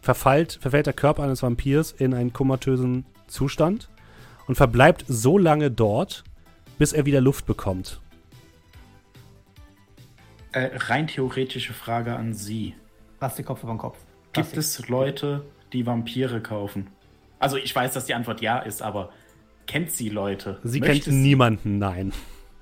verfallt, 0.02 0.58
verfällt 0.62 0.86
der 0.86 0.94
Körper 0.94 1.24
eines 1.24 1.44
Vampirs 1.44 1.92
in 1.92 2.14
einen 2.14 2.32
komatösen 2.32 3.06
Zustand 3.28 3.90
und 4.48 4.56
verbleibt 4.56 5.04
so 5.08 5.38
lange 5.38 5.70
dort, 5.70 6.24
bis 6.78 6.94
er 6.94 7.06
wieder 7.06 7.20
Luft 7.20 7.46
bekommt. 7.46 8.00
Äh, 10.52 10.70
rein 10.76 11.08
theoretische 11.08 11.74
Frage 11.74 12.16
an 12.16 12.34
Sie. 12.34 12.76
Plastikkopf 13.20 13.64
über 13.64 13.74
den 13.74 13.78
Kopf. 13.78 13.98
Gibt 14.34 14.58
es 14.58 14.88
Leute, 14.88 15.46
die 15.74 15.86
Vampire 15.86 16.42
kaufen? 16.42 16.88
Also 17.40 17.58
ich 17.58 17.76
weiß, 17.76 17.94
dass 17.94 18.06
die 18.06 18.14
Antwort 18.14 18.42
ja 18.42 18.60
ist, 18.60 18.82
aber 18.82 19.12
kennt 19.68 19.92
sie 19.92 20.10
Leute? 20.10 20.60
Sie 20.64 20.80
Möchte 20.80 21.10
kennt 21.10 21.22
niemanden, 21.22 21.78
nein. 21.78 22.14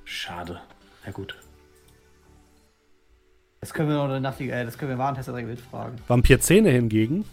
Schade. 0.03 0.61
Ja 1.05 1.11
gut. 1.11 1.35
Das 3.59 3.73
können 3.73 3.89
wir 3.89 3.95
noch 4.07 4.19
nach 4.19 4.35
die, 4.37 4.49
äh, 4.49 4.65
das 4.65 4.77
können 4.77 4.91
wir 4.91 4.97
Warentester 4.97 5.31
direkt 5.31 5.49
mitfragen. 5.49 5.97
Vampirzähne 6.07 6.69
hingegen, 6.69 7.25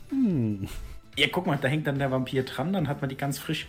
Ja, 1.17 1.27
guck 1.31 1.47
mal, 1.47 1.59
da 1.61 1.69
hängt 1.69 1.87
dann 1.87 1.99
der 1.99 2.11
Vampir 2.11 2.45
dran, 2.45 2.73
dann 2.73 2.89
hat 2.89 3.01
man 3.01 3.11
die 3.11 3.17
ganz 3.17 3.39
frisch. 3.39 3.69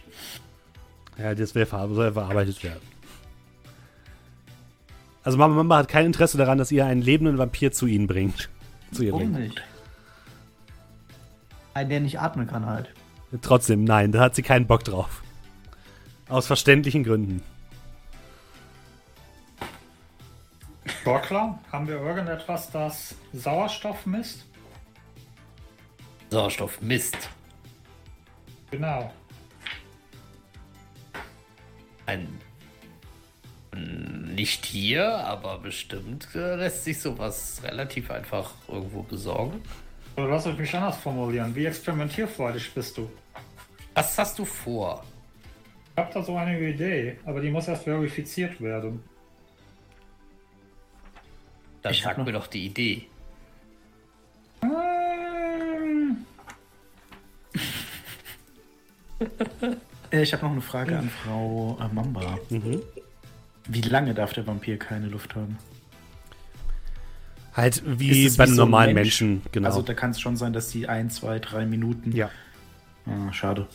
ja, 1.17 1.35
das 1.35 1.49
soll 1.51 1.65
verarbeitet 1.65 2.63
werden. 2.63 2.81
Also 5.25 5.37
Mama 5.39 5.55
Mama 5.55 5.77
hat 5.77 5.87
kein 5.87 6.05
Interesse 6.05 6.37
daran, 6.37 6.57
dass 6.59 6.71
ihr 6.71 6.85
einen 6.85 7.01
lebenden 7.01 7.37
Vampir 7.37 7.71
zu 7.71 7.87
ihnen 7.87 8.07
bringt. 8.07 8.49
Zu 8.91 9.03
ihr 9.03 9.11
Warum 9.11 9.33
bringt. 9.33 9.49
nicht? 9.49 9.63
Ein, 11.73 11.89
der 11.89 11.99
nicht 11.99 12.19
atmen 12.21 12.47
kann 12.47 12.65
halt. 12.65 12.89
Trotzdem, 13.41 13.83
nein, 13.83 14.11
da 14.11 14.21
hat 14.21 14.35
sie 14.35 14.43
keinen 14.43 14.67
Bock 14.67 14.83
drauf. 14.83 15.23
Aus 16.29 16.47
verständlichen 16.47 17.03
Gründen. 17.03 17.41
Borkler, 21.03 21.59
haben 21.71 21.87
wir 21.87 21.99
irgendetwas, 21.99 22.71
das 22.71 23.15
Sauerstoff 23.33 24.05
misst? 24.05 24.45
Sauerstoff 26.29 26.81
Mist. 26.81 27.29
Genau. 28.71 29.11
Ein. 32.05 32.27
Nicht 33.75 34.65
hier, 34.65 35.05
aber 35.07 35.57
bestimmt 35.59 36.27
äh, 36.35 36.55
lässt 36.55 36.83
sich 36.85 36.99
sowas 36.99 37.61
relativ 37.63 38.09
einfach 38.11 38.53
irgendwo 38.67 39.03
besorgen. 39.03 39.61
Oder 40.15 40.27
lass 40.29 40.45
mich 40.45 40.57
mich 40.57 40.73
anders 40.75 40.97
formulieren. 40.97 41.53
Wie 41.55 41.65
experimentierfreudig 41.65 42.73
bist 42.73 42.97
du? 42.97 43.09
Was 43.93 44.17
hast 44.17 44.39
du 44.39 44.45
vor? 44.45 45.03
Ich 45.93 45.97
habe 46.03 46.13
da 46.13 46.23
so 46.23 46.35
eine 46.35 46.59
Idee, 46.59 47.17
aber 47.25 47.41
die 47.41 47.49
muss 47.49 47.67
erst 47.67 47.83
verifiziert 47.85 48.59
werden. 48.61 49.01
Dann 51.81 51.93
Ich 51.93 52.01
sag 52.01 52.17
noch- 52.17 52.25
mir 52.25 52.31
doch 52.33 52.47
die 52.47 52.65
Idee. 52.65 53.07
Ähm, 54.63 56.25
Äh, 60.11 60.21
ich 60.21 60.33
habe 60.33 60.43
noch 60.45 60.51
eine 60.51 60.61
Frage 60.61 60.97
an 60.99 61.09
Frau 61.09 61.77
Mamba. 61.91 62.37
Mhm. 62.49 62.81
Wie 63.67 63.81
lange 63.81 64.13
darf 64.13 64.33
der 64.33 64.45
Vampir 64.47 64.77
keine 64.77 65.07
Luft 65.07 65.35
haben? 65.35 65.57
Halt 67.53 67.81
wie 67.85 68.29
bei 68.35 68.43
einem 68.43 68.53
so 68.55 68.61
normalen 68.63 68.93
Mensch? 68.93 69.21
Menschen, 69.21 69.41
genau. 69.51 69.67
Also 69.69 69.81
da 69.81 69.93
kann 69.93 70.11
es 70.11 70.19
schon 70.19 70.35
sein, 70.35 70.51
dass 70.53 70.69
die 70.69 70.87
ein, 70.89 71.09
zwei, 71.09 71.39
drei 71.39 71.65
Minuten. 71.65 72.11
ja. 72.11 72.29
Ah, 73.07 73.31
schade. 73.31 73.67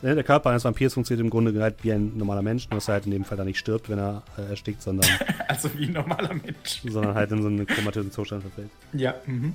Ne, 0.00 0.14
Der 0.14 0.24
Körper 0.24 0.48
eines 0.50 0.64
Vampirs 0.64 0.94
funktioniert 0.94 1.22
im 1.22 1.28
Grunde 1.30 1.62
halt 1.62 1.84
wie 1.84 1.92
ein 1.92 2.16
normaler 2.16 2.40
Mensch, 2.40 2.68
nur 2.70 2.78
dass 2.78 2.88
er 2.88 2.94
halt 2.94 3.04
in 3.04 3.12
dem 3.12 3.24
Fall 3.26 3.36
dann 3.36 3.46
nicht 3.46 3.58
stirbt, 3.58 3.90
wenn 3.90 3.98
er 3.98 4.22
äh, 4.38 4.48
erstickt, 4.48 4.80
sondern, 4.82 5.08
Also 5.48 5.72
wie 5.78 5.84
ein 5.84 5.92
normaler 5.92 6.32
Mensch. 6.34 6.80
sondern 6.88 7.14
halt 7.14 7.30
in 7.30 7.42
so 7.42 7.48
einen 7.48 7.66
komatösen 7.66 8.10
Zustand 8.10 8.42
verfällt. 8.42 8.70
Ja. 8.94 9.14
Mhm. 9.26 9.54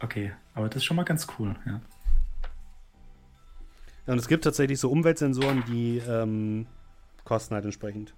Okay, 0.00 0.30
aber 0.54 0.68
das 0.68 0.76
ist 0.76 0.84
schon 0.84 0.96
mal 0.98 1.04
ganz 1.04 1.26
cool. 1.38 1.56
Ja. 1.66 1.80
Ja, 4.06 4.12
und 4.12 4.18
es 4.18 4.28
gibt 4.28 4.44
tatsächlich 4.44 4.78
so 4.78 4.90
Umweltsensoren, 4.90 5.64
die 5.66 6.02
ähm, 6.06 6.66
kosten 7.28 7.54
halt 7.54 7.64
entsprechend. 7.66 8.14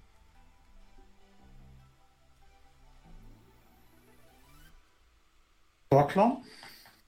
Borkler, 5.89 6.37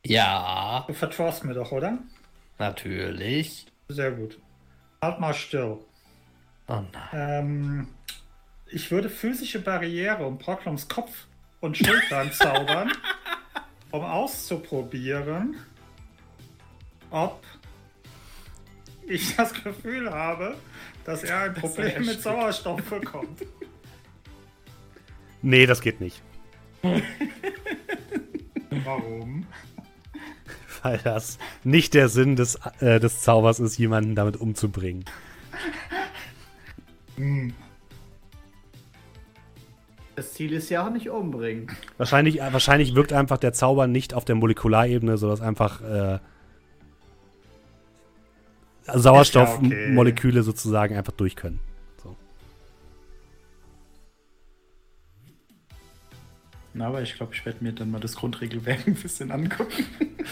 Ja, 0.05 0.83
du 0.87 0.93
vertraust 0.93 1.45
mir 1.45 1.53
doch, 1.53 1.71
oder? 1.71 1.97
natürlich. 2.59 3.65
Sehr 3.89 4.11
gut. 4.11 4.39
Halt 5.01 5.19
mal 5.19 5.33
still. 5.33 5.79
Oh 6.67 6.81
nein. 6.91 7.09
Ähm, 7.13 7.87
ich 8.67 8.91
würde 8.91 9.09
physische 9.09 9.59
Barriere 9.59 10.25
um 10.25 10.37
Proclums 10.37 10.87
Kopf 10.87 11.27
und 11.61 11.77
Schultern 11.77 12.31
zaubern, 12.33 12.91
um 13.91 14.03
auszuprobieren, 14.03 15.57
ob 17.09 17.41
ich 19.07 19.35
das 19.35 19.53
Gefühl 19.53 20.09
habe, 20.11 20.57
dass 21.05 21.23
er 21.23 21.39
ein 21.39 21.53
Problem 21.53 21.87
mit 21.87 21.95
erstickt. 21.95 22.21
Sauerstoff 22.21 22.83
bekommt. 22.83 23.41
Nee, 25.41 25.65
das 25.65 25.81
geht 25.81 25.99
nicht. 25.99 26.21
Warum? 28.85 29.45
Weil 30.81 30.99
das 31.03 31.37
nicht 31.63 31.93
der 31.93 32.09
Sinn 32.09 32.35
des, 32.35 32.59
äh, 32.79 32.99
des 32.99 33.21
Zaubers 33.21 33.59
ist, 33.59 33.77
jemanden 33.77 34.15
damit 34.15 34.37
umzubringen. 34.37 35.05
Das 40.15 40.33
Ziel 40.33 40.53
ist 40.53 40.69
ja 40.69 40.85
auch 40.85 40.91
nicht 40.91 41.09
umbringen. 41.09 41.67
Wahrscheinlich, 41.97 42.39
wahrscheinlich 42.39 42.93
wirkt 42.93 43.13
einfach 43.13 43.37
der 43.37 43.53
Zauber 43.53 43.87
nicht 43.87 44.13
auf 44.13 44.25
der 44.25 44.35
Molekularebene, 44.35 45.17
sodass 45.17 45.41
einfach 45.41 45.81
äh, 45.81 46.19
Sauerstoffmoleküle 48.85 50.43
sozusagen 50.43 50.97
einfach 50.97 51.13
durch 51.13 51.35
können. 51.35 51.59
So. 52.01 52.15
Na, 56.73 56.87
aber 56.87 57.01
ich 57.01 57.15
glaube, 57.15 57.33
ich 57.33 57.45
werde 57.45 57.63
mir 57.63 57.73
dann 57.73 57.91
mal 57.91 57.99
das 57.99 58.15
Grundregelwerk 58.15 58.87
ein 58.87 58.95
bisschen 58.95 59.31
angucken. 59.31 59.85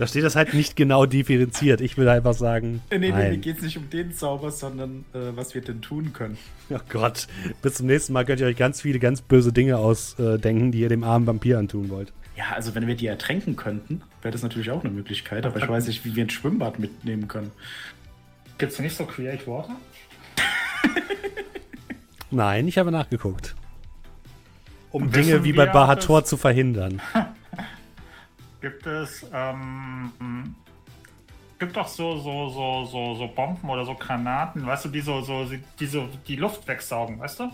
Da 0.00 0.06
steht 0.06 0.24
das 0.24 0.34
halt 0.34 0.54
nicht 0.54 0.76
genau 0.76 1.04
differenziert. 1.04 1.82
Ich 1.82 1.98
will 1.98 2.08
einfach 2.08 2.32
sagen, 2.32 2.80
nee, 2.90 2.96
nee, 2.96 3.12
mir 3.12 3.18
nein. 3.18 3.40
geht 3.42 3.58
es 3.58 3.62
nicht 3.62 3.76
um 3.76 3.90
den 3.90 4.14
Zauber, 4.14 4.50
sondern 4.50 5.04
äh, 5.12 5.36
was 5.36 5.54
wir 5.54 5.60
denn 5.60 5.82
tun 5.82 6.14
können. 6.14 6.38
Oh 6.70 6.78
Gott, 6.88 7.26
bis 7.60 7.74
zum 7.74 7.86
nächsten 7.86 8.14
Mal 8.14 8.24
könnt 8.24 8.40
ihr 8.40 8.46
euch 8.46 8.56
ganz 8.56 8.80
viele 8.80 8.98
ganz 8.98 9.20
böse 9.20 9.52
Dinge 9.52 9.76
ausdenken, 9.76 10.72
die 10.72 10.80
ihr 10.80 10.88
dem 10.88 11.04
armen 11.04 11.26
Vampir 11.26 11.58
antun 11.58 11.90
wollt. 11.90 12.14
Ja, 12.40 12.54
also 12.54 12.74
wenn 12.74 12.86
wir 12.86 12.94
die 12.94 13.06
ertränken 13.06 13.54
könnten, 13.54 14.00
wäre 14.22 14.32
das 14.32 14.42
natürlich 14.42 14.70
auch 14.70 14.82
eine 14.82 14.90
Möglichkeit, 14.94 15.44
aber 15.44 15.58
ich 15.58 15.68
weiß 15.68 15.86
nicht, 15.88 16.06
wie 16.06 16.16
wir 16.16 16.24
ein 16.24 16.30
Schwimmbad 16.30 16.78
mitnehmen 16.78 17.28
können. 17.28 17.50
Gibt's 18.56 18.78
nicht 18.78 18.96
so 18.96 19.04
Create 19.04 19.46
Water? 19.46 19.76
Nein, 22.30 22.66
ich 22.66 22.78
habe 22.78 22.90
nachgeguckt. 22.90 23.54
Um 24.90 25.12
Wissen 25.14 25.32
Dinge 25.32 25.44
wie 25.44 25.52
bei 25.52 25.66
Bahator 25.66 26.20
es- 26.22 26.28
zu 26.30 26.38
verhindern. 26.38 27.02
Gibt 28.62 28.86
es, 28.86 29.26
ähm, 29.34 30.54
gibt 31.58 31.76
doch 31.76 31.88
so, 31.88 32.18
so, 32.18 32.48
so, 32.50 32.84
so, 32.86 33.14
so 33.16 33.26
Bomben 33.28 33.68
oder 33.68 33.84
so 33.86 33.94
Granaten, 33.94 34.66
weißt 34.66 34.84
du, 34.86 34.88
die 34.90 35.00
so, 35.00 35.20
so, 35.22 35.46
die 35.78 35.86
so 35.86 36.08
die 36.28 36.36
Luft 36.36 36.66
wegsaugen, 36.68 37.18
weißt 37.20 37.40
du? 37.40 37.50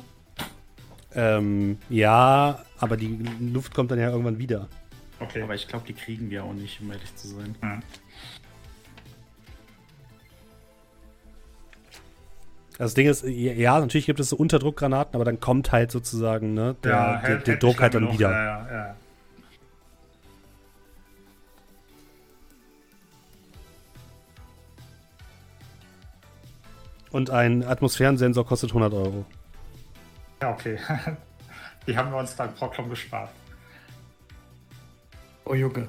Ähm, 1.14 1.78
ja, 1.88 2.60
aber 2.78 2.96
die 2.96 3.18
Luft 3.40 3.74
kommt 3.74 3.90
dann 3.90 3.98
ja 3.98 4.10
irgendwann 4.10 4.38
wieder. 4.38 4.68
Okay. 5.20 5.42
Aber 5.42 5.54
ich 5.54 5.66
glaube, 5.66 5.86
die 5.86 5.94
kriegen 5.94 6.30
wir 6.30 6.44
auch 6.44 6.52
nicht, 6.52 6.80
um 6.80 6.90
ehrlich 6.90 7.14
zu 7.16 7.28
sein. 7.28 7.54
Hm. 7.60 7.82
Also 12.78 12.90
das 12.90 12.94
Ding 12.94 13.08
ist, 13.08 13.24
ja, 13.24 13.80
natürlich 13.80 14.04
gibt 14.04 14.20
es 14.20 14.28
so 14.28 14.36
Unterdruckgranaten, 14.36 15.14
aber 15.14 15.24
dann 15.24 15.40
kommt 15.40 15.72
halt 15.72 15.90
sozusagen, 15.90 16.52
ne, 16.52 16.76
der, 16.84 17.20
der, 17.22 17.38
der 17.38 17.46
hält 17.46 17.62
Druck 17.62 17.80
halt 17.80 17.94
dann 17.94 18.02
genug. 18.02 18.18
wieder. 18.18 18.30
Ja, 18.30 18.44
ja, 18.44 18.72
ja. 18.72 18.96
Und 27.10 27.30
ein 27.30 27.64
Atmosphärensensor 27.64 28.44
kostet 28.44 28.70
100 28.70 28.92
Euro. 28.92 29.24
Ja, 30.42 30.50
okay. 30.52 30.78
Die 31.86 31.96
haben 31.96 32.10
wir 32.10 32.18
uns 32.18 32.34
dank 32.34 32.56
Proclum 32.56 32.90
gespart. 32.90 33.30
Oh 35.44 35.54
Junge. 35.54 35.88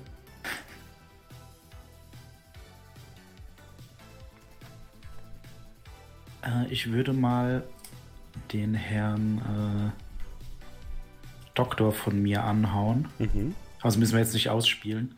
Äh, 6.44 6.68
ich 6.70 6.92
würde 6.92 7.14
mal 7.14 7.64
den 8.54 8.76
Herrn 8.76 9.94
äh, 9.96 10.08
Doktor 11.56 11.92
von 11.92 12.22
mir 12.22 12.44
anhauen. 12.44 13.08
Mhm. 13.18 13.56
Also 13.82 14.00
müssen 14.00 14.14
wir 14.14 14.20
jetzt 14.20 14.34
nicht 14.34 14.50
ausspielen. 14.50 15.18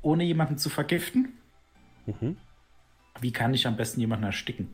Ohne 0.00 0.24
jemanden 0.24 0.58
zu 0.58 0.70
vergiften? 0.70 1.38
Mhm. 2.06 2.36
Wie 3.20 3.32
kann 3.32 3.54
ich 3.54 3.66
am 3.66 3.76
besten 3.76 4.00
jemanden 4.00 4.24
ersticken? 4.24 4.68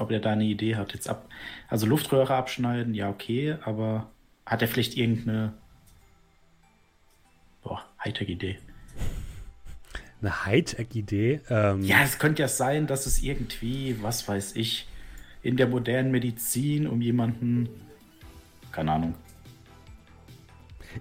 Ob 0.00 0.10
er 0.10 0.20
da 0.20 0.32
eine 0.32 0.44
Idee 0.44 0.76
hat. 0.76 0.92
Jetzt 0.92 1.08
ab, 1.08 1.28
also 1.68 1.86
Luftröhre 1.86 2.34
abschneiden, 2.34 2.94
ja, 2.94 3.08
okay, 3.08 3.56
aber 3.64 4.10
hat 4.46 4.62
er 4.62 4.68
vielleicht 4.68 4.96
irgendeine 4.96 5.54
boah, 7.62 7.84
Hightech-Idee? 8.04 8.58
Eine 10.20 10.44
Hightech-Idee. 10.44 11.40
Ähm, 11.48 11.82
Ja, 11.82 12.02
es 12.02 12.18
könnte 12.18 12.42
ja 12.42 12.48
sein, 12.48 12.86
dass 12.86 13.06
es 13.06 13.22
irgendwie, 13.22 13.96
was 14.02 14.26
weiß 14.28 14.56
ich, 14.56 14.86
in 15.42 15.56
der 15.56 15.66
modernen 15.66 16.10
Medizin 16.10 16.86
um 16.86 17.00
jemanden, 17.00 17.68
keine 18.72 18.92
Ahnung. 18.92 19.14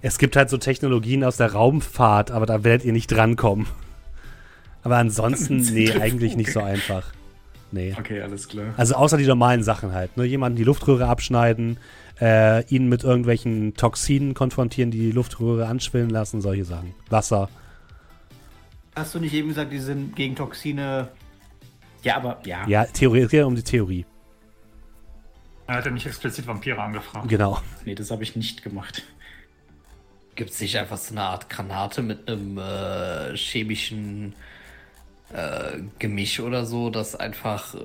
Es 0.02 0.18
gibt 0.18 0.36
halt 0.36 0.50
so 0.50 0.58
Technologien 0.58 1.24
aus 1.24 1.38
der 1.38 1.52
Raumfahrt, 1.52 2.32
aber 2.32 2.46
da 2.46 2.64
werdet 2.64 2.86
ihr 2.86 2.94
nicht 2.94 3.08
drankommen. 3.08 3.68
Aber 4.84 4.98
ansonsten, 4.98 5.58
nee, 5.74 5.92
eigentlich 5.92 6.36
nicht 6.38 6.54
so 6.54 6.62
einfach. 6.62 7.12
Nee. 7.72 7.96
Okay, 7.98 8.22
alles 8.22 8.48
klar. 8.48 8.74
Also 8.78 8.96
außer 8.96 9.18
die 9.18 9.28
normalen 9.28 9.64
Sachen 9.64 9.92
halt. 9.94 10.18
Ne? 10.18 10.26
Jemanden 10.26 10.58
die 10.58 10.64
Luftröhre 10.64 11.08
abschneiden, 11.08 11.78
äh, 12.20 12.64
ihn 12.66 12.90
mit 12.90 13.04
irgendwelchen 13.04 13.76
Toxinen 13.76 14.34
konfrontieren, 14.34 14.92
die 14.92 15.00
die 15.00 15.12
Luftröhre 15.12 15.68
anschwillen 15.68 16.10
lassen, 16.10 16.42
solche 16.42 16.66
Sachen. 16.66 16.94
Wasser. 17.10 17.50
Hast 18.96 19.16
du 19.16 19.20
nicht 19.20 19.34
eben 19.34 19.50
gesagt, 19.50 19.72
die 19.72 19.80
sind 19.80 20.16
gegen 20.16 20.36
Toxine? 20.36 21.10
Ja, 22.04 22.18
aber 22.18 22.42
ja. 22.46 22.68
Ja, 22.68 22.86
Theorie, 22.86 23.22
es 23.22 23.30
geht 23.30 23.40
ja 23.40 23.46
um 23.46 23.56
die 23.56 23.64
Theorie. 23.64 24.06
Er 25.68 25.76
hat 25.76 25.86
ja 25.86 25.92
nicht 25.92 26.08
explizit 26.08 26.48
Vampire 26.48 26.82
angefragt. 26.82 27.30
Genau. 27.30 27.62
Nee, 27.86 27.94
das 27.94 28.10
habe 28.10 28.24
ich 28.24 28.36
nicht 28.36 28.64
gemacht. 28.64 29.04
Gibt 30.34 30.50
es 30.50 30.60
nicht 30.60 30.76
einfach 30.78 30.98
so 30.98 31.14
eine 31.14 31.22
Art 31.22 31.50
Granate 31.50 32.02
mit 32.02 32.28
einem 32.28 32.58
äh, 32.58 33.38
chemischen 33.38 34.34
äh, 35.34 35.80
Gemisch 36.00 36.40
oder 36.40 36.66
so, 36.66 36.90
das 36.90 37.16
einfach, 37.16 37.76
äh, 37.76 37.80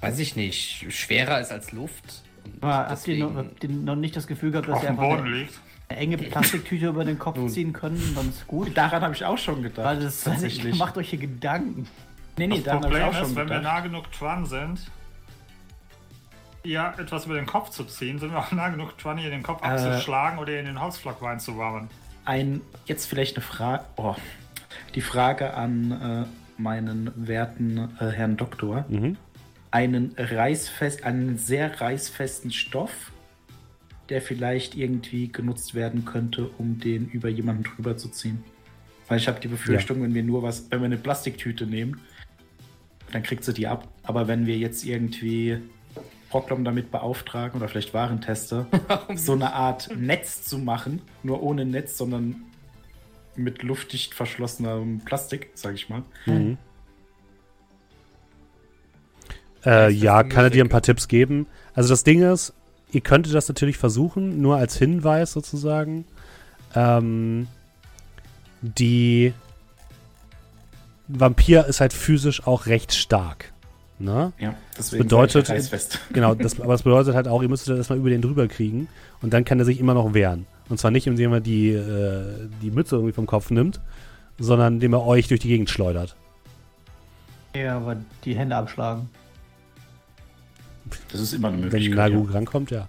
weiß 0.00 0.18
ich 0.18 0.36
nicht, 0.36 0.92
schwerer 0.92 1.40
ist 1.40 1.52
als 1.52 1.72
Luft? 1.72 2.22
Aber 2.60 2.88
habt, 2.88 3.06
ihr 3.08 3.18
noch, 3.24 3.34
habt 3.36 3.62
ihr 3.64 3.70
noch 3.70 3.96
nicht 3.96 4.16
das 4.16 4.26
Gefühl 4.26 4.50
gehabt, 4.50 4.68
dass 4.68 4.76
Auf 4.76 4.82
ihr 4.82 4.88
dem 4.90 4.98
einfach 4.98 5.16
Boden 5.16 5.26
eine, 5.28 5.36
liegt. 5.36 5.60
eine 5.88 5.98
enge 6.00 6.18
Plastiktüte 6.18 6.86
über 6.86 7.04
den 7.04 7.18
Kopf 7.18 7.38
ziehen 7.50 7.72
können? 7.72 8.14
Dann 8.16 8.28
ist 8.30 8.46
gut. 8.46 8.76
Daran 8.76 9.02
habe 9.02 9.14
ich 9.14 9.24
auch 9.24 9.38
schon 9.38 9.62
gedacht. 9.62 9.84
Weil 9.86 10.00
das 10.00 10.22
tatsächlich. 10.22 10.76
macht 10.76 10.96
euch 10.96 11.10
hier 11.10 11.18
Gedanken. 11.18 11.86
nee, 12.38 12.46
nee, 12.46 12.56
Das 12.56 12.64
daran 12.64 12.84
habe 12.84 12.94
ich 12.94 13.00
Problem 13.02 13.08
auch 13.10 13.18
schon 13.20 13.30
ist, 13.30 13.36
wenn 13.36 13.48
wir 13.50 13.60
nah 13.60 13.80
genug 13.80 14.10
dran 14.12 14.46
sind, 14.46 14.80
ihr 16.64 16.92
etwas 16.98 17.26
über 17.26 17.34
den 17.36 17.46
Kopf 17.46 17.70
zu 17.70 17.84
ziehen, 17.84 18.18
sind 18.18 18.32
wir 18.32 18.38
auch 18.38 18.52
nah 18.52 18.68
genug 18.68 18.96
dran, 18.98 19.18
ihr 19.18 19.30
den 19.30 19.42
Kopf 19.42 19.62
Äh. 19.62 19.66
abzuschlagen 19.66 20.38
oder 20.38 20.58
in 20.58 20.66
den 20.66 20.80
Holzflock 20.80 21.22
reinzuwabern. 21.22 21.88
Ein, 22.24 22.60
jetzt 22.86 23.06
vielleicht 23.06 23.36
eine 23.36 23.44
Frage, 23.44 23.84
oh, 23.96 24.14
die 24.94 25.00
Frage 25.00 25.54
an 25.54 26.26
äh, 26.26 26.47
meinen 26.58 27.10
werten 27.16 27.88
äh, 28.00 28.06
Herrn 28.10 28.36
Doktor. 28.36 28.84
Mhm. 28.88 29.16
Einen 29.70 30.14
reißfest, 30.16 31.04
einen 31.04 31.36
sehr 31.36 31.80
reißfesten 31.80 32.50
Stoff, 32.50 33.12
der 34.08 34.22
vielleicht 34.22 34.74
irgendwie 34.74 35.30
genutzt 35.30 35.74
werden 35.74 36.04
könnte, 36.04 36.48
um 36.58 36.78
den 36.78 37.08
über 37.08 37.28
jemanden 37.28 37.64
drüber 37.64 37.96
zu 37.96 38.08
ziehen. 38.08 38.42
Weil 39.08 39.18
ich 39.18 39.28
habe 39.28 39.40
die 39.40 39.48
Befürchtung, 39.48 40.02
wenn 40.02 40.14
wir 40.14 40.22
nur 40.22 40.42
was, 40.42 40.70
wenn 40.70 40.80
wir 40.80 40.86
eine 40.86 40.96
Plastiktüte 40.96 41.66
nehmen, 41.66 42.00
dann 43.12 43.22
kriegt 43.22 43.44
sie 43.44 43.52
die 43.52 43.66
ab. 43.66 43.88
Aber 44.02 44.28
wenn 44.28 44.46
wir 44.46 44.56
jetzt 44.56 44.84
irgendwie 44.84 45.58
Proclom 46.30 46.64
damit 46.64 46.90
beauftragen 46.90 47.58
oder 47.58 47.68
vielleicht 47.68 47.94
Warentester, 47.94 48.66
so 49.14 49.32
eine 49.32 49.52
Art 49.54 49.90
Netz 49.96 50.44
zu 50.44 50.58
machen, 50.58 51.00
nur 51.22 51.42
ohne 51.42 51.64
Netz, 51.64 51.96
sondern 51.96 52.36
mit 53.38 53.62
luftdicht 53.62 54.14
verschlossenem 54.14 55.00
Plastik, 55.00 55.50
sag 55.54 55.74
ich 55.74 55.88
mal. 55.88 56.02
Mhm. 56.26 56.58
Äh, 59.64 59.90
ja, 59.90 60.22
kann 60.22 60.44
er 60.44 60.50
dir 60.50 60.64
ein 60.64 60.68
paar 60.68 60.82
Tipps 60.82 61.08
geben. 61.08 61.46
Also 61.74 61.90
das 61.90 62.04
Ding 62.04 62.22
ist, 62.22 62.52
ihr 62.92 63.00
könntet 63.00 63.34
das 63.34 63.48
natürlich 63.48 63.76
versuchen, 63.76 64.40
nur 64.40 64.56
als 64.56 64.76
Hinweis 64.76 65.32
sozusagen. 65.32 66.04
Ähm, 66.74 67.48
die 68.62 69.32
Vampir 71.08 71.66
ist 71.66 71.80
halt 71.80 71.92
physisch 71.92 72.46
auch 72.46 72.66
recht 72.66 72.94
stark. 72.94 73.52
Ne? 73.98 74.32
Ja, 74.38 74.54
deswegen 74.76 75.02
bedeutet- 75.04 75.46
ich 75.46 75.50
reißfest. 75.50 75.98
Genau, 76.12 76.34
das, 76.34 76.60
aber 76.60 76.72
das 76.72 76.82
bedeutet 76.82 77.14
halt 77.16 77.26
auch, 77.26 77.42
ihr 77.42 77.48
müsstet 77.48 77.70
das 77.70 77.78
erstmal 77.78 77.98
über 77.98 78.10
den 78.10 78.22
drüber 78.22 78.46
kriegen 78.46 78.86
und 79.22 79.32
dann 79.32 79.44
kann 79.44 79.58
er 79.58 79.64
sich 79.64 79.80
immer 79.80 79.94
noch 79.94 80.14
wehren. 80.14 80.46
Und 80.68 80.78
zwar 80.78 80.90
nicht, 80.90 81.06
indem 81.06 81.32
er 81.32 81.40
die, 81.40 81.70
äh, 81.70 82.48
die 82.62 82.70
Mütze 82.70 82.96
irgendwie 82.96 83.12
vom 83.14 83.26
Kopf 83.26 83.50
nimmt, 83.50 83.80
sondern 84.38 84.74
indem 84.74 84.92
er 84.92 85.04
euch 85.06 85.28
durch 85.28 85.40
die 85.40 85.48
Gegend 85.48 85.70
schleudert. 85.70 86.16
Ja, 87.54 87.76
aber 87.76 87.96
die 88.24 88.36
Hände 88.36 88.56
abschlagen. 88.56 89.08
Das 91.10 91.20
ist 91.20 91.32
immer 91.32 91.48
eine 91.48 91.56
Wenn 91.56 91.64
Möglichkeit. 91.64 92.12
Nagu 92.12 92.26
ja. 92.26 92.32
rankommt, 92.32 92.70
ja. 92.70 92.88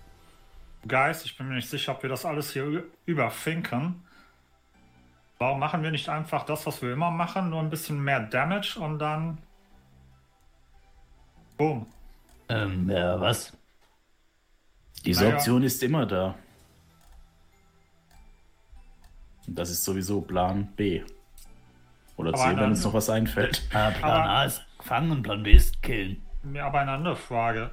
Guys, 0.88 1.26
ich 1.26 1.38
bin 1.38 1.48
mir 1.48 1.56
nicht 1.56 1.70
sicher, 1.70 1.94
ob 1.94 2.04
wir 2.04 2.10
das 2.10 2.26
alles 2.26 2.52
hier 2.52 2.84
überfinken. 3.06 3.96
Warum 5.38 5.60
machen 5.60 5.84
wir 5.84 5.92
nicht 5.92 6.10
einfach 6.10 6.46
das, 6.46 6.66
was 6.66 6.82
wir 6.82 6.94
immer 6.94 7.12
machen, 7.12 7.50
nur 7.50 7.62
ein 7.62 7.70
bisschen 7.70 8.02
mehr 8.04 8.20
Damage 8.20 8.78
und 8.80 9.00
dann. 9.00 9.38
Boom. 11.58 11.86
Ähm, 12.50 12.90
ja, 12.90 13.20
was? 13.20 13.54
Diese 15.06 15.24
Naja. 15.24 15.36
Option 15.36 15.64
ist 15.64 15.82
immer 15.84 16.06
da. 16.06 16.36
Das 19.56 19.70
ist 19.70 19.84
sowieso 19.84 20.22
Plan 20.22 20.68
B. 20.76 21.02
Oder 22.18 22.30
Aber 22.30 22.38
C, 22.38 22.58
wenn 22.58 22.70
uns 22.72 22.84
noch 22.84 22.94
was 22.94 23.10
einfällt. 23.10 23.62
Ah, 23.74 23.92
Plan 23.92 24.12
Aber- 24.12 24.30
A 24.30 24.44
ist 24.46 24.64
fangen 24.82 25.12
und 25.12 25.24
Plan 25.24 25.44
B 25.44 25.52
ist 25.54 25.82
killen. 25.82 26.22
Mir 26.44 26.66
aber 26.66 26.80
eine 26.80 26.92
andere 26.92 27.16
Frage. 27.16 27.72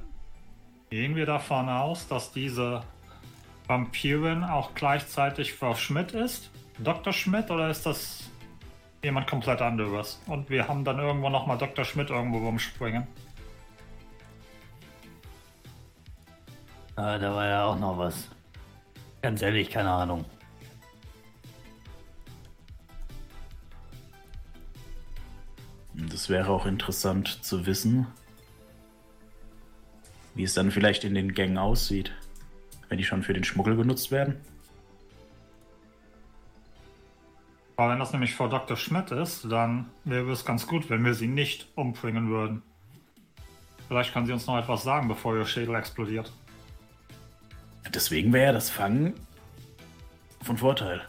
Gehen 0.90 1.14
wir 1.16 1.26
davon 1.26 1.68
aus, 1.68 2.06
dass 2.08 2.32
diese 2.32 2.82
Vampirin 3.66 4.44
auch 4.44 4.74
gleichzeitig 4.74 5.52
Frau 5.54 5.74
Schmidt 5.74 6.12
ist? 6.12 6.50
Dr. 6.78 7.12
Schmidt 7.12 7.50
oder 7.50 7.70
ist 7.70 7.86
das 7.86 8.30
jemand 9.02 9.28
komplett 9.28 9.62
anderes? 9.62 10.20
Und 10.26 10.50
wir 10.50 10.68
haben 10.68 10.84
dann 10.84 10.98
irgendwo 10.98 11.28
nochmal 11.28 11.58
Dr. 11.58 11.84
Schmidt 11.84 12.10
irgendwo 12.10 12.38
rumspringen. 12.38 13.06
Ah, 16.96 17.18
da 17.18 17.34
war 17.34 17.46
ja 17.46 17.64
auch 17.66 17.78
noch 17.78 17.98
was. 17.98 18.28
Ganz 19.22 19.42
ehrlich, 19.42 19.70
keine 19.70 19.90
Ahnung. 19.90 20.24
Das 25.96 26.28
wäre 26.28 26.50
auch 26.50 26.66
interessant 26.66 27.42
zu 27.42 27.64
wissen, 27.64 28.06
wie 30.34 30.42
es 30.42 30.52
dann 30.52 30.70
vielleicht 30.70 31.04
in 31.04 31.14
den 31.14 31.32
Gängen 31.32 31.56
aussieht, 31.56 32.12
wenn 32.88 32.98
die 32.98 33.04
schon 33.04 33.22
für 33.22 33.32
den 33.32 33.44
Schmuggel 33.44 33.76
genutzt 33.76 34.10
werden. 34.10 34.36
Aber 37.76 37.92
wenn 37.92 37.98
das 37.98 38.12
nämlich 38.12 38.34
Frau 38.34 38.48
Dr. 38.48 38.76
Schmidt 38.76 39.10
ist, 39.10 39.50
dann 39.50 39.86
wäre 40.04 40.30
es 40.32 40.44
ganz 40.44 40.66
gut, 40.66 40.88
wenn 40.90 41.04
wir 41.04 41.14
sie 41.14 41.26
nicht 41.26 41.66
umbringen 41.74 42.28
würden. 42.30 42.62
Vielleicht 43.88 44.12
kann 44.12 44.26
sie 44.26 44.32
uns 44.32 44.46
noch 44.46 44.58
etwas 44.58 44.82
sagen, 44.82 45.08
bevor 45.08 45.36
ihr 45.36 45.46
Schädel 45.46 45.74
explodiert. 45.74 46.32
Deswegen 47.94 48.32
wäre 48.32 48.52
das 48.52 48.68
Fangen 48.68 49.14
von 50.42 50.58
Vorteil. 50.58 51.02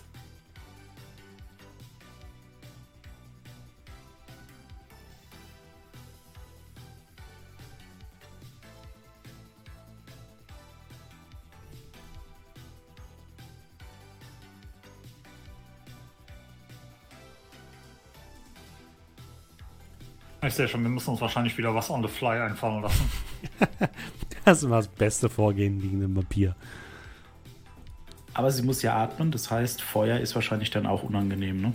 Ich 20.48 20.54
sehe 20.54 20.68
schon, 20.68 20.82
wir 20.84 20.90
müssen 20.90 21.10
uns 21.12 21.22
wahrscheinlich 21.22 21.58
wieder 21.58 21.74
was 21.76 21.90
on 21.90 22.02
the 22.02 22.08
fly 22.08 22.40
einfallen 22.40 22.82
lassen. 22.82 23.10
Das 24.46 24.60
ist 24.60 24.64
immer 24.64 24.78
das 24.78 24.88
beste 24.88 25.28
Vorgehen 25.28 25.82
gegen 25.82 26.00
den 26.00 26.16
Vampir. 26.16 26.56
Aber 28.34 28.50
sie 28.50 28.62
muss 28.64 28.82
ja 28.82 28.96
atmen, 28.96 29.30
das 29.30 29.52
heißt, 29.52 29.82
Feuer 29.82 30.20
ist 30.22 30.36
wahrscheinlich 30.36 30.70
dann 30.70 30.86
auch 30.86 31.04
unangenehm, 31.04 31.60
ne? 31.60 31.74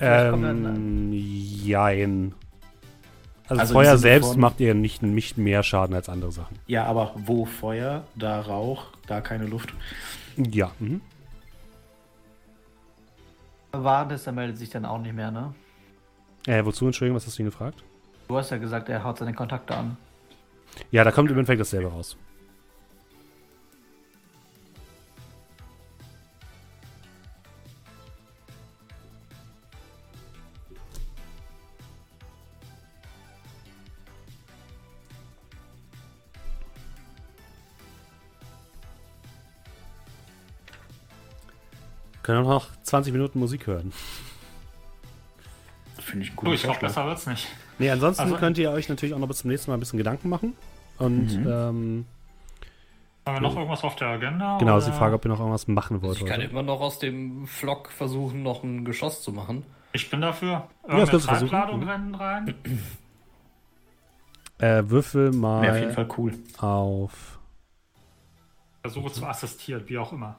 Ähm, 0.00 1.12
jein. 1.12 2.34
Also, 3.46 3.60
Also 3.60 3.74
Feuer 3.74 3.98
selbst 3.98 4.32
von- 4.32 4.40
macht 4.40 4.58
ihr 4.58 4.74
nicht, 4.74 5.00
nicht 5.04 5.38
mehr 5.38 5.62
Schaden 5.62 5.94
als 5.94 6.08
andere 6.08 6.32
Sachen. 6.32 6.58
Ja, 6.66 6.86
aber 6.86 7.12
wo 7.14 7.44
Feuer, 7.44 8.02
da 8.16 8.40
Rauch, 8.40 8.86
da 9.06 9.20
keine 9.20 9.46
Luft. 9.46 9.72
Ja. 10.36 10.72
Mhm. 10.80 11.00
Warentester 13.70 14.32
meldet 14.32 14.58
sich 14.58 14.70
dann 14.70 14.84
auch 14.84 14.98
nicht 14.98 15.14
mehr, 15.14 15.30
ne? 15.30 15.54
Äh, 16.46 16.64
wozu, 16.64 16.86
Entschuldigung, 16.86 17.16
was 17.16 17.26
hast 17.26 17.38
du 17.38 17.42
ihn 17.42 17.46
gefragt? 17.46 17.82
Du 18.28 18.36
hast 18.36 18.50
ja 18.50 18.58
gesagt, 18.58 18.88
er 18.88 19.02
haut 19.02 19.18
seine 19.18 19.32
Kontakte 19.32 19.74
an. 19.74 19.96
Ja, 20.90 21.04
da 21.04 21.10
kommt 21.10 21.30
im 21.30 21.38
Endeffekt 21.38 21.60
dasselbe 21.60 21.88
raus. 21.88 22.16
Können 42.22 42.42
wir 42.42 42.48
noch 42.54 42.68
20 42.82 43.12
Minuten 43.12 43.38
Musik 43.38 43.66
hören. 43.66 43.92
Finde 46.14 46.26
ich 46.26 46.30
einen 46.38 46.44
Du, 46.46 46.52
ich 46.52 46.62
glaube, 46.62 46.78
besser 46.78 47.06
wird's 47.06 47.26
nicht. 47.26 47.48
Nee, 47.80 47.90
ansonsten 47.90 48.22
Also- 48.22 48.36
könnt 48.36 48.56
ihr 48.58 48.70
euch 48.70 48.88
natürlich 48.88 49.14
auch 49.16 49.18
noch 49.18 49.26
bis 49.26 49.38
zum 49.38 49.50
nächsten 49.50 49.68
Mal 49.70 49.76
ein 49.76 49.80
bisschen 49.80 49.96
Gedanken 49.98 50.28
machen. 50.28 50.52
Und 50.98 51.26
Mhm. 51.40 51.46
ähm, 51.48 52.06
Haben 53.26 53.34
wir 53.36 53.40
noch 53.40 53.56
irgendwas 53.56 53.82
auf 53.82 53.96
der 53.96 54.08
Agenda? 54.08 54.58
genau, 54.58 54.76
ist 54.78 54.84
oder? 54.84 54.92
die 54.92 54.98
Frage, 54.98 55.14
ob 55.16 55.24
ihr 55.24 55.28
noch 55.30 55.40
irgendwas 55.40 55.66
machen 55.66 56.02
wollt 56.02 56.18
Ich 56.18 56.24
kann 56.24 56.40
heute. 56.40 56.50
immer 56.50 56.62
noch 56.62 56.80
aus 56.80 57.00
dem 57.00 57.48
Flock 57.48 57.90
versuchen, 57.90 58.44
noch 58.44 58.62
ein 58.62 58.84
Geschoss 58.84 59.22
zu 59.22 59.32
machen. 59.32 59.64
Ich 59.92 60.08
bin 60.08 60.20
dafür. 60.20 60.68
das 60.82 60.90
Irgendeine 60.92 61.10
du 61.10 61.18
versuchen. 61.26 61.48
Treibladung 61.50 61.80
Mhm. 61.80 61.88
rennen 61.88 62.14
rein. 62.14 62.54
Äh, 64.58 64.82
würfel 64.86 65.32
mal 65.32 65.62
Wäre 65.62 65.72
auf 65.72 65.78
jeden 65.80 65.92
Fall 65.94 66.08
cool. 66.18 66.32
auf. 66.58 67.38
Versuche 68.82 69.10
zu 69.10 69.26
assistieren, 69.26 69.82
wie 69.86 69.98
auch 69.98 70.12
immer. 70.12 70.38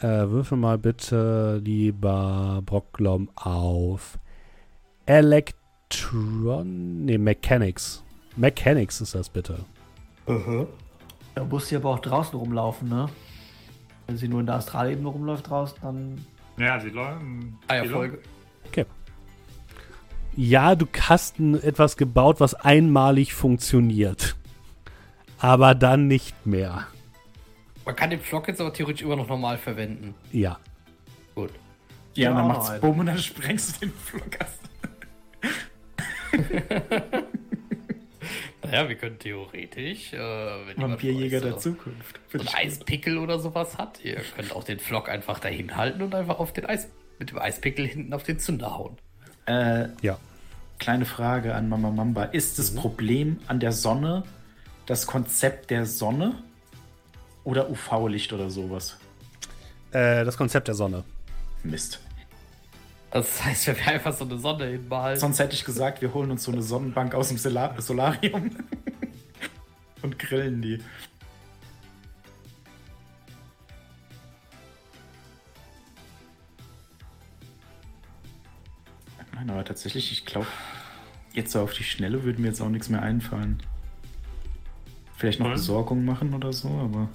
Äh, 0.00 0.28
würfel 0.30 0.58
mal 0.58 0.78
bitte, 0.78 1.60
lieber 1.64 2.62
Brocklom, 2.64 3.30
auf 3.34 4.18
Electron. 5.06 7.04
Nee, 7.04 7.18
Mechanics. 7.18 8.02
Mechanics 8.36 9.00
ist 9.00 9.14
das 9.14 9.28
bitte. 9.28 9.58
Da 10.26 11.44
muss 11.44 11.68
sie 11.68 11.76
aber 11.76 11.90
auch 11.90 12.00
draußen 12.00 12.38
rumlaufen, 12.38 12.88
ne? 12.88 13.06
Wenn 14.06 14.16
sie 14.16 14.28
nur 14.28 14.40
in 14.40 14.46
der 14.46 14.56
Astralebene 14.56 15.08
rumläuft 15.08 15.48
draußen, 15.48 15.78
dann. 15.80 16.24
Ja, 16.58 16.78
die 16.78 16.90
Leute. 16.90 17.20
Eierfolge. 17.68 18.18
Ja, 20.38 20.74
du 20.74 20.86
hast 21.00 21.40
etwas 21.40 21.96
gebaut, 21.96 22.40
was 22.40 22.52
einmalig 22.52 23.32
funktioniert. 23.32 24.36
Aber 25.38 25.74
dann 25.74 26.08
nicht 26.08 26.46
mehr. 26.46 26.86
Man 27.86 27.96
kann 27.96 28.10
den 28.10 28.20
Flock 28.20 28.48
jetzt 28.48 28.60
aber 28.60 28.72
theoretisch 28.72 29.02
immer 29.02 29.16
noch 29.16 29.28
normal 29.28 29.56
verwenden. 29.58 30.14
Ja. 30.32 30.58
Gut. 31.34 31.50
Ja, 32.14 32.30
und 32.30 32.36
dann 32.36 32.46
Ja, 32.48 32.52
macht's 32.52 32.68
Alter. 32.70 32.86
Bumm 32.86 32.98
und 32.98 33.06
dann 33.06 33.18
sprengst 33.18 33.76
du 33.76 33.86
den 33.86 33.94
Flockast. 33.94 34.60
Naja, 38.62 38.88
wir 38.88 38.96
können 38.96 39.16
theoretisch, 39.20 40.12
äh, 40.12 40.16
wenn 40.18 40.76
Vampirjäger 40.82 41.40
der 41.40 41.52
so 41.52 41.58
Zukunft. 41.58 42.18
so 42.32 42.38
einen 42.40 42.48
Eispickel 42.48 43.16
oder 43.18 43.38
sowas 43.38 43.78
hat, 43.78 44.04
ihr 44.04 44.16
könnt 44.34 44.50
auch 44.50 44.64
den 44.64 44.80
Flock 44.80 45.08
einfach 45.08 45.38
dahin 45.38 45.76
halten 45.76 46.02
und 46.02 46.12
einfach 46.16 46.40
auf 46.40 46.52
den 46.52 46.66
Eis 46.66 46.88
mit 47.20 47.30
dem 47.30 47.38
Eispickel 47.38 47.86
hinten 47.86 48.12
auf 48.12 48.24
den 48.24 48.40
Zünder 48.40 48.76
hauen. 48.76 48.96
Äh, 49.46 49.90
Ja. 50.02 50.18
kleine 50.80 51.04
Frage 51.04 51.54
an 51.54 51.68
Mama 51.68 51.90
Mamba. 51.92 52.24
Ist 52.24 52.58
das 52.58 52.74
Problem 52.74 53.38
an 53.46 53.60
der 53.60 53.70
Sonne 53.70 54.24
das 54.86 55.06
Konzept 55.06 55.70
der 55.70 55.86
Sonne 55.86 56.42
oder 57.46 57.70
UV-Licht 57.70 58.32
oder 58.32 58.50
sowas? 58.50 58.98
Äh, 59.92 60.24
das 60.24 60.36
Konzept 60.36 60.66
der 60.66 60.74
Sonne. 60.74 61.04
Mist. 61.62 62.00
Das 63.12 63.42
heißt, 63.42 63.68
wir 63.68 63.86
einfach 63.86 64.12
so 64.12 64.24
eine 64.24 64.36
Sonne 64.36 64.66
hinmalen. 64.66 65.18
Sonst 65.18 65.38
hätte 65.38 65.54
ich 65.54 65.64
gesagt, 65.64 66.02
wir 66.02 66.12
holen 66.12 66.32
uns 66.32 66.42
so 66.42 66.52
eine 66.52 66.60
Sonnenbank 66.60 67.14
aus 67.14 67.28
dem 67.28 67.38
Solar 67.38 67.80
Solarium 67.80 68.50
und 70.02 70.18
grillen 70.18 70.60
die. 70.60 70.82
Nein, 79.34 79.50
aber 79.50 79.64
tatsächlich, 79.64 80.10
ich 80.10 80.26
glaube, 80.26 80.48
jetzt 81.32 81.52
so 81.52 81.60
auf 81.60 81.72
die 81.72 81.84
Schnelle 81.84 82.24
würde 82.24 82.40
mir 82.40 82.48
jetzt 82.48 82.60
auch 82.60 82.68
nichts 82.68 82.88
mehr 82.88 83.02
einfallen. 83.02 83.62
Vielleicht 85.16 85.38
noch 85.38 85.46
Was? 85.46 85.60
Besorgung 85.60 86.04
machen 86.04 86.34
oder 86.34 86.52
so, 86.52 86.68
aber 86.68 87.08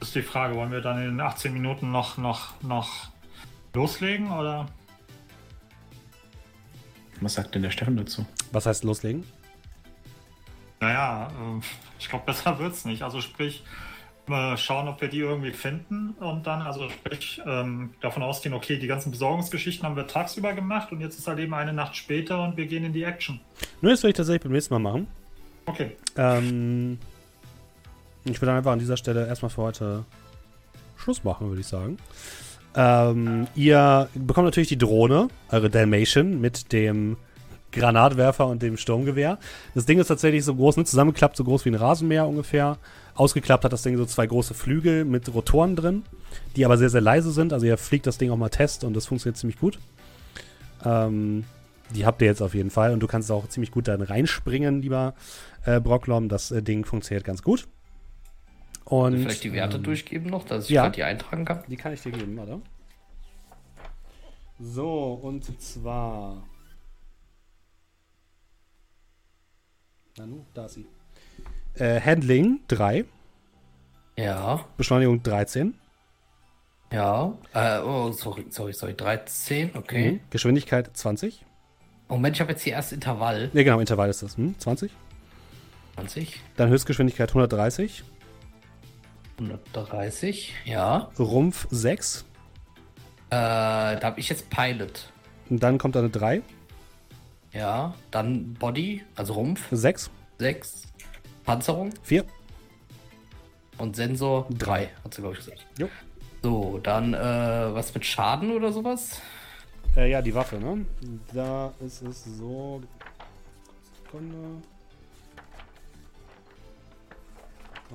ist 0.00 0.14
die 0.14 0.22
Frage, 0.22 0.54
wollen 0.54 0.70
wir 0.70 0.80
dann 0.80 0.98
in 0.98 1.04
den 1.04 1.20
18 1.20 1.52
Minuten 1.52 1.90
noch, 1.90 2.16
noch, 2.18 2.60
noch 2.62 3.08
loslegen 3.74 4.30
oder? 4.30 4.66
was 7.20 7.34
sagt 7.34 7.54
denn 7.54 7.62
der 7.62 7.70
Steffen 7.70 7.96
dazu? 7.96 8.26
Was 8.52 8.66
heißt 8.66 8.84
loslegen? 8.84 9.24
Naja, 10.80 11.28
äh, 11.28 11.60
ich 11.98 12.08
glaube, 12.08 12.26
besser 12.26 12.58
wird's 12.58 12.84
nicht. 12.84 13.02
Also 13.02 13.20
sprich, 13.20 13.64
schauen, 14.56 14.88
ob 14.88 15.00
wir 15.00 15.08
die 15.08 15.20
irgendwie 15.20 15.52
finden 15.52 16.10
und 16.20 16.46
dann, 16.46 16.60
also 16.60 16.88
sprich, 16.90 17.40
ähm, 17.46 17.94
davon 18.00 18.22
ausgehen, 18.22 18.54
okay, 18.54 18.78
die 18.78 18.86
ganzen 18.86 19.10
Besorgungsgeschichten 19.10 19.86
haben 19.86 19.96
wir 19.96 20.06
tagsüber 20.06 20.52
gemacht 20.52 20.92
und 20.92 21.00
jetzt 21.00 21.18
ist 21.18 21.26
halt 21.26 21.38
eben 21.38 21.54
eine 21.54 21.72
Nacht 21.72 21.96
später 21.96 22.42
und 22.42 22.56
wir 22.56 22.66
gehen 22.66 22.84
in 22.84 22.92
die 22.92 23.04
Action. 23.04 23.40
Nur 23.80 23.92
das 23.92 24.02
will 24.02 24.10
ich 24.10 24.16
tatsächlich 24.16 24.42
beim 24.42 24.52
nächsten 24.52 24.74
Mal 24.74 24.80
machen. 24.80 25.06
Okay. 25.64 25.96
Ähm, 26.16 26.98
ich 28.30 28.40
würde 28.40 28.52
einfach 28.52 28.72
an 28.72 28.78
dieser 28.78 28.96
Stelle 28.96 29.26
erstmal 29.26 29.50
für 29.50 29.62
heute 29.62 30.04
Schluss 30.96 31.24
machen, 31.24 31.48
würde 31.48 31.60
ich 31.60 31.66
sagen. 31.66 31.98
Ähm, 32.74 33.46
ihr 33.54 34.08
bekommt 34.14 34.46
natürlich 34.46 34.68
die 34.68 34.78
Drohne, 34.78 35.28
eure 35.50 35.70
Dalmatian, 35.70 36.40
mit 36.40 36.72
dem 36.72 37.16
Granatwerfer 37.72 38.46
und 38.46 38.62
dem 38.62 38.76
Sturmgewehr. 38.76 39.38
Das 39.74 39.86
Ding 39.86 39.98
ist 39.98 40.08
tatsächlich 40.08 40.44
so 40.44 40.54
groß, 40.54 40.76
ne, 40.76 40.84
zusammengeklappt, 40.84 41.36
so 41.36 41.44
groß 41.44 41.64
wie 41.64 41.70
ein 41.70 41.74
Rasenmäher 41.74 42.26
ungefähr. 42.26 42.78
Ausgeklappt 43.14 43.64
hat 43.64 43.72
das 43.72 43.82
Ding 43.82 43.96
so 43.96 44.06
zwei 44.06 44.26
große 44.26 44.54
Flügel 44.54 45.04
mit 45.04 45.32
Rotoren 45.32 45.76
drin, 45.76 46.02
die 46.56 46.64
aber 46.64 46.78
sehr, 46.78 46.90
sehr 46.90 47.00
leise 47.00 47.30
sind. 47.32 47.52
Also 47.52 47.66
ihr 47.66 47.76
fliegt 47.76 48.06
das 48.06 48.18
Ding 48.18 48.30
auch 48.30 48.36
mal 48.36 48.48
Test 48.48 48.84
und 48.84 48.94
das 48.94 49.06
funktioniert 49.06 49.36
ziemlich 49.36 49.58
gut. 49.58 49.78
Ähm, 50.84 51.44
die 51.94 52.06
habt 52.06 52.22
ihr 52.22 52.28
jetzt 52.28 52.42
auf 52.42 52.54
jeden 52.54 52.70
Fall 52.70 52.92
und 52.92 53.00
du 53.00 53.06
kannst 53.06 53.30
auch 53.30 53.48
ziemlich 53.48 53.70
gut 53.70 53.88
dann 53.88 54.02
reinspringen, 54.02 54.82
lieber 54.82 55.14
äh, 55.64 55.80
Brocklom. 55.80 56.28
Das 56.28 56.50
äh, 56.50 56.62
Ding 56.62 56.84
funktioniert 56.84 57.24
ganz 57.24 57.42
gut. 57.42 57.66
Und, 58.88 59.18
Vielleicht 59.18 59.44
die 59.44 59.52
Werte 59.52 59.76
ähm, 59.76 59.82
durchgeben 59.82 60.30
noch, 60.30 60.44
dass 60.44 60.64
ich 60.64 60.70
ja. 60.70 60.88
die 60.88 61.02
eintragen 61.02 61.44
kann. 61.44 61.62
Die 61.68 61.76
kann 61.76 61.92
ich 61.92 62.00
dir 62.00 62.10
geben, 62.10 62.38
oder? 62.38 62.60
So, 64.58 65.12
und 65.12 65.60
zwar. 65.60 66.42
Nanu, 70.16 70.46
da 70.54 70.64
ist 70.64 70.74
sie. 70.74 70.86
Äh, 71.74 72.00
Handling 72.00 72.60
3, 72.68 73.04
Ja, 74.16 74.64
Beschleunigung 74.78 75.22
13, 75.22 75.74
ja. 76.90 77.36
Äh, 77.52 77.80
oh, 77.80 78.12
sorry, 78.12 78.46
sorry, 78.50 78.72
sorry. 78.72 78.94
13, 78.94 79.72
okay. 79.76 80.12
mhm. 80.12 80.20
Geschwindigkeit 80.30 80.90
20. 80.96 81.44
Moment, 82.08 82.36
ich 82.36 82.40
habe 82.40 82.52
jetzt 82.52 82.62
hier 82.62 82.72
erst 82.72 82.92
Intervall. 82.92 83.50
Ne, 83.52 83.64
genau, 83.64 83.80
Intervall 83.80 84.08
ist 84.08 84.22
das. 84.22 84.36
Hm? 84.38 84.58
20. 84.58 84.90
20, 85.96 86.40
Dann 86.56 86.70
Höchstgeschwindigkeit 86.70 87.28
130. 87.28 88.04
130, 89.38 90.54
ja. 90.64 91.10
Rumpf 91.18 91.66
6. 91.70 92.24
Äh, 93.30 93.30
da 93.30 94.00
habe 94.02 94.20
ich 94.20 94.28
jetzt 94.28 94.50
Pilot. 94.50 95.12
Und 95.48 95.62
dann 95.62 95.78
kommt 95.78 95.96
eine 95.96 96.10
3. 96.10 96.42
Ja, 97.52 97.94
dann 98.10 98.54
Body, 98.54 99.04
also 99.16 99.34
Rumpf, 99.34 99.66
6. 99.70 100.10
6. 100.38 100.82
Panzerung 101.44 101.90
4. 102.02 102.24
und 103.78 103.96
Sensor 103.96 104.46
Drei. 104.50 104.86
3, 104.86 104.90
hat 105.04 105.14
sie, 105.14 105.22
glaube 105.22 105.36
ich, 105.38 105.44
gesagt. 105.44 105.66
Jo. 105.78 105.88
So, 106.42 106.78
dann 106.82 107.14
äh, 107.14 107.18
was 107.18 107.92
mit 107.94 108.04
Schaden 108.04 108.52
oder 108.52 108.72
sowas? 108.72 109.20
Äh, 109.96 110.10
ja, 110.10 110.22
die 110.22 110.34
Waffe, 110.34 110.56
ne? 110.56 110.84
Da 111.32 111.72
ist 111.84 112.02
es 112.02 112.24
so. 112.24 112.80
Sekunde. 114.04 114.62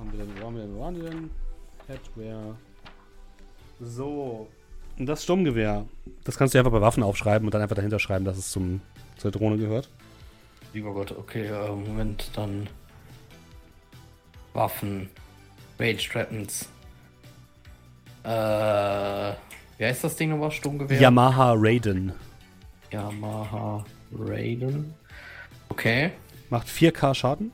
Haben 0.00 0.12
wir 0.12 0.24
denn? 0.24 0.40
Wo 0.40 0.46
haben 0.46 0.56
wir 0.56 0.62
denn? 0.62 0.74
Wo 0.76 0.80
waren 0.80 0.94
die 0.94 1.02
denn? 1.02 1.30
Headwear. 1.86 2.56
So. 3.80 4.48
Und 4.98 5.06
das 5.06 5.24
Sturmgewehr. 5.24 5.86
Das 6.24 6.38
kannst 6.38 6.54
du 6.54 6.58
einfach 6.58 6.70
bei 6.72 6.80
Waffen 6.80 7.02
aufschreiben 7.02 7.46
und 7.46 7.54
dann 7.54 7.62
einfach 7.62 7.76
dahinter 7.76 7.98
schreiben, 7.98 8.24
dass 8.24 8.38
es 8.38 8.50
zum, 8.50 8.80
zur 9.16 9.30
Drohne 9.30 9.56
gehört. 9.56 9.90
Lieber 10.72 10.92
Gott, 10.92 11.12
okay, 11.12 11.46
äh, 11.46 11.68
Moment, 11.68 12.30
dann 12.34 12.68
Waffen, 14.52 15.08
Rage 15.78 16.08
Weapons. 16.14 16.68
Äh, 18.24 18.28
wie 19.78 19.84
heißt 19.84 20.04
das 20.04 20.16
Ding 20.16 20.30
nochmal? 20.30 20.50
Sturmgewehr? 20.50 21.00
Yamaha 21.00 21.54
Raiden. 21.56 22.12
Yamaha 22.90 23.84
Raiden. 24.16 24.94
Okay, 25.68 26.12
Macht 26.50 26.68
4k 26.68 27.14
Schaden. 27.14 27.52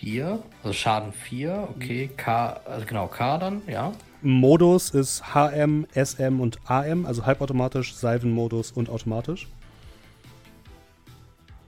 4, 0.00 0.42
also 0.62 0.72
Schaden 0.72 1.12
4, 1.12 1.68
okay, 1.76 2.08
K, 2.16 2.60
also 2.64 2.86
genau, 2.86 3.06
K 3.06 3.36
dann, 3.36 3.60
ja. 3.66 3.92
Modus 4.22 4.90
ist 4.90 5.22
HM, 5.34 5.86
SM 5.94 6.40
und 6.40 6.58
AM, 6.64 7.04
also 7.04 7.26
halbautomatisch, 7.26 7.94
Salvenmodus 7.94 8.72
und 8.72 8.88
automatisch. 8.88 9.46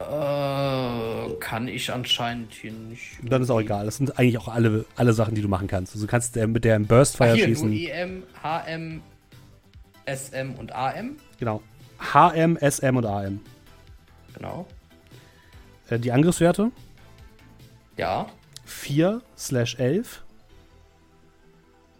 Äh, 0.00 1.34
kann 1.40 1.68
ich 1.68 1.92
anscheinend 1.92 2.52
hier 2.54 2.72
nicht. 2.72 3.18
Dann 3.22 3.42
ist 3.42 3.50
auch 3.50 3.60
egal. 3.60 3.84
Das 3.84 3.98
sind 3.98 4.18
eigentlich 4.18 4.38
auch 4.38 4.48
alle, 4.48 4.84
alle 4.96 5.12
Sachen, 5.12 5.34
die 5.34 5.42
du 5.42 5.48
machen 5.48 5.68
kannst. 5.68 5.94
Also 5.94 6.06
du 6.06 6.10
kannst 6.10 6.36
äh, 6.36 6.46
mit 6.46 6.64
der 6.64 6.76
im 6.76 6.86
Burst 6.86 7.20
Ach, 7.20 7.34
hier, 7.34 7.44
schießen. 7.44 7.70
nur 7.70 7.78
EM, 7.78 8.22
HM, 8.42 9.02
SM 10.06 10.54
und 10.59 10.74
AM, 10.74 11.16
Genau. 11.38 11.62
HM, 11.98 12.56
SM 12.59 12.96
und 12.96 13.06
AM. 13.06 13.40
genau. 14.34 14.66
Äh, 15.88 15.98
die 16.00 16.10
Angriffswerte 16.10 16.72
Ja, 17.97 18.27
4 18.64 19.20
slash 19.36 19.77
11 19.78 20.23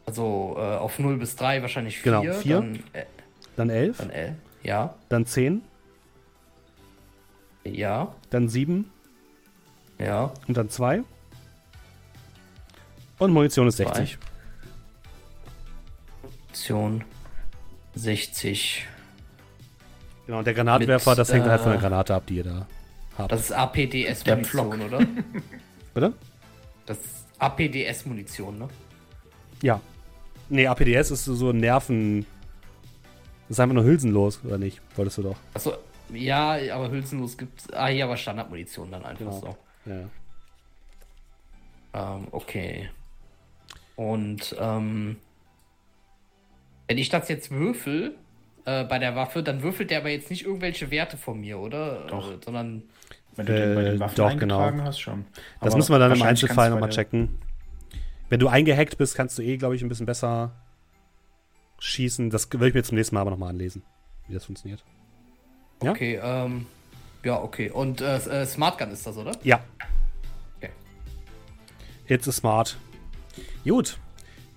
Also 0.07 0.55
äh, 0.57 0.61
auf 0.61 0.99
0 0.99 1.19
bis 1.19 1.37
3 1.37 1.63
wahrscheinlich 1.63 1.99
4. 1.99 2.21
Genau, 2.21 2.33
vier. 2.33 2.57
Dann, 2.57 2.75
äh, 2.93 3.05
Dann 3.57 3.71
11, 3.71 3.99
dann 3.99 4.11
L. 4.11 4.37
Ja, 4.63 4.95
dann 5.09 5.27
10, 5.27 5.63
ja, 7.65 8.15
dann 8.31 8.49
7 8.49 8.91
ja. 9.99 10.33
und 10.47 10.57
dann 10.57 10.71
2. 10.71 11.03
Und 13.19 13.33
Munition 13.33 13.69
ist 13.69 13.77
Zwei. 13.77 13.85
60. 13.85 14.19
Option 16.53 17.05
60. 17.95 18.87
Genau, 20.27 20.39
und 20.39 20.47
der 20.47 20.55
Granatwerfer, 20.55 21.11
Mit, 21.11 21.19
das 21.19 21.33
hängt 21.33 21.47
halt 21.47 21.61
von 21.61 21.73
äh, 21.73 21.75
der 21.75 21.81
Granate 21.81 22.15
ab, 22.15 22.25
die 22.27 22.37
ihr 22.37 22.45
da 22.45 22.67
habt. 23.19 23.33
Das 23.33 23.41
ist 23.41 23.53
APDS-Munition, 23.53 24.83
oder? 24.83 25.01
Bitte? 25.95 26.13
Das 26.87 26.99
ist 26.99 27.27
APDS-Munition, 27.39 28.59
ne? 28.59 28.69
Ja. 29.63 29.81
Nee, 30.49 30.67
APDS 30.67 31.11
ist 31.11 31.25
so 31.25 31.51
ein 31.51 31.59
Nerven. 31.59 32.27
Das 33.49 33.57
ist 33.57 33.61
einfach 33.61 33.75
nur 33.75 33.85
hülsenlos, 33.85 34.41
oder 34.45 34.59
nicht? 34.59 34.81
Wolltest 34.97 35.19
du 35.19 35.23
doch. 35.23 35.37
Achso, 35.55 35.75
ja, 36.13 36.57
aber 36.75 36.91
hülsenlos 36.91 37.37
gibt 37.39 37.73
Ah, 37.75 37.89
hier 37.89 38.05
aber 38.05 38.17
Standardmunition 38.17 38.91
dann 38.91 39.05
einfach 39.05 39.19
Genau. 39.25 39.41
so. 39.41 39.57
Ja. 39.91 40.09
Ähm, 42.17 42.29
okay. 42.31 42.89
Und 43.97 44.55
ähm, 44.59 45.17
wenn 46.89 46.99
ich 46.99 47.09
das 47.09 47.29
jetzt 47.29 47.51
würfel 47.51 48.17
äh, 48.65 48.85
bei 48.85 48.99
der 48.99 49.15
Waffe, 49.15 49.43
dann 49.43 49.63
würfelt 49.63 49.91
der 49.91 49.99
aber 49.99 50.11
jetzt 50.11 50.31
nicht 50.31 50.45
irgendwelche 50.45 50.91
Werte 50.91 51.17
von 51.17 51.41
mir, 51.41 51.59
oder? 51.59 52.07
Doch. 52.07 52.33
Äh, 52.33 52.39
sondern 52.45 52.83
Wenn 53.37 53.47
du 53.47 53.55
den 53.55 53.75
bei 53.75 53.81
Äh, 53.83 53.91
den 53.93 54.01
Waffen 54.01 54.17
doch, 54.17 54.37
genau. 54.39 54.61
hast, 54.61 55.01
schon. 55.01 55.25
Das 55.61 55.69
Aber 55.69 55.77
müssen 55.77 55.93
wir 55.93 55.99
dann 55.99 56.13
im 56.13 56.23
Einzelfall 56.23 56.71
nochmal 56.71 56.91
checken. 56.91 57.39
Wenn 58.29 58.41
du 58.41 58.49
eingehackt 58.49 58.99
bist, 58.99 59.15
kannst 59.15 59.39
du 59.39 59.43
eh, 59.43 59.57
glaube 59.57 59.77
ich, 59.77 59.83
ein 59.83 59.89
bisschen 59.89 60.07
besser 60.07 60.53
schießen. 61.79 62.31
Das 62.31 62.51
will 62.53 62.69
ich 62.69 62.75
mir 62.75 62.83
zum 62.83 62.97
nächsten 62.97 63.15
Mal 63.15 63.23
aber 63.23 63.31
nochmal 63.31 63.51
anlesen, 63.51 63.83
wie 64.29 64.35
das 64.35 64.45
funktioniert. 64.45 64.85
Ja? 65.83 65.91
okay, 65.91 66.21
ähm, 66.23 66.67
ja, 67.25 67.41
okay. 67.43 67.71
Und 67.71 68.01
äh, 68.01 68.17
äh, 68.17 68.47
Smart 68.47 68.79
Gun 68.79 68.91
ist 68.91 69.07
das, 69.07 69.17
oder? 69.17 69.33
Ja. 69.43 69.61
Okay. 70.59 70.71
It's 72.09 72.29
a 72.29 72.33
smart. 72.33 72.77
Gut. 73.65 73.99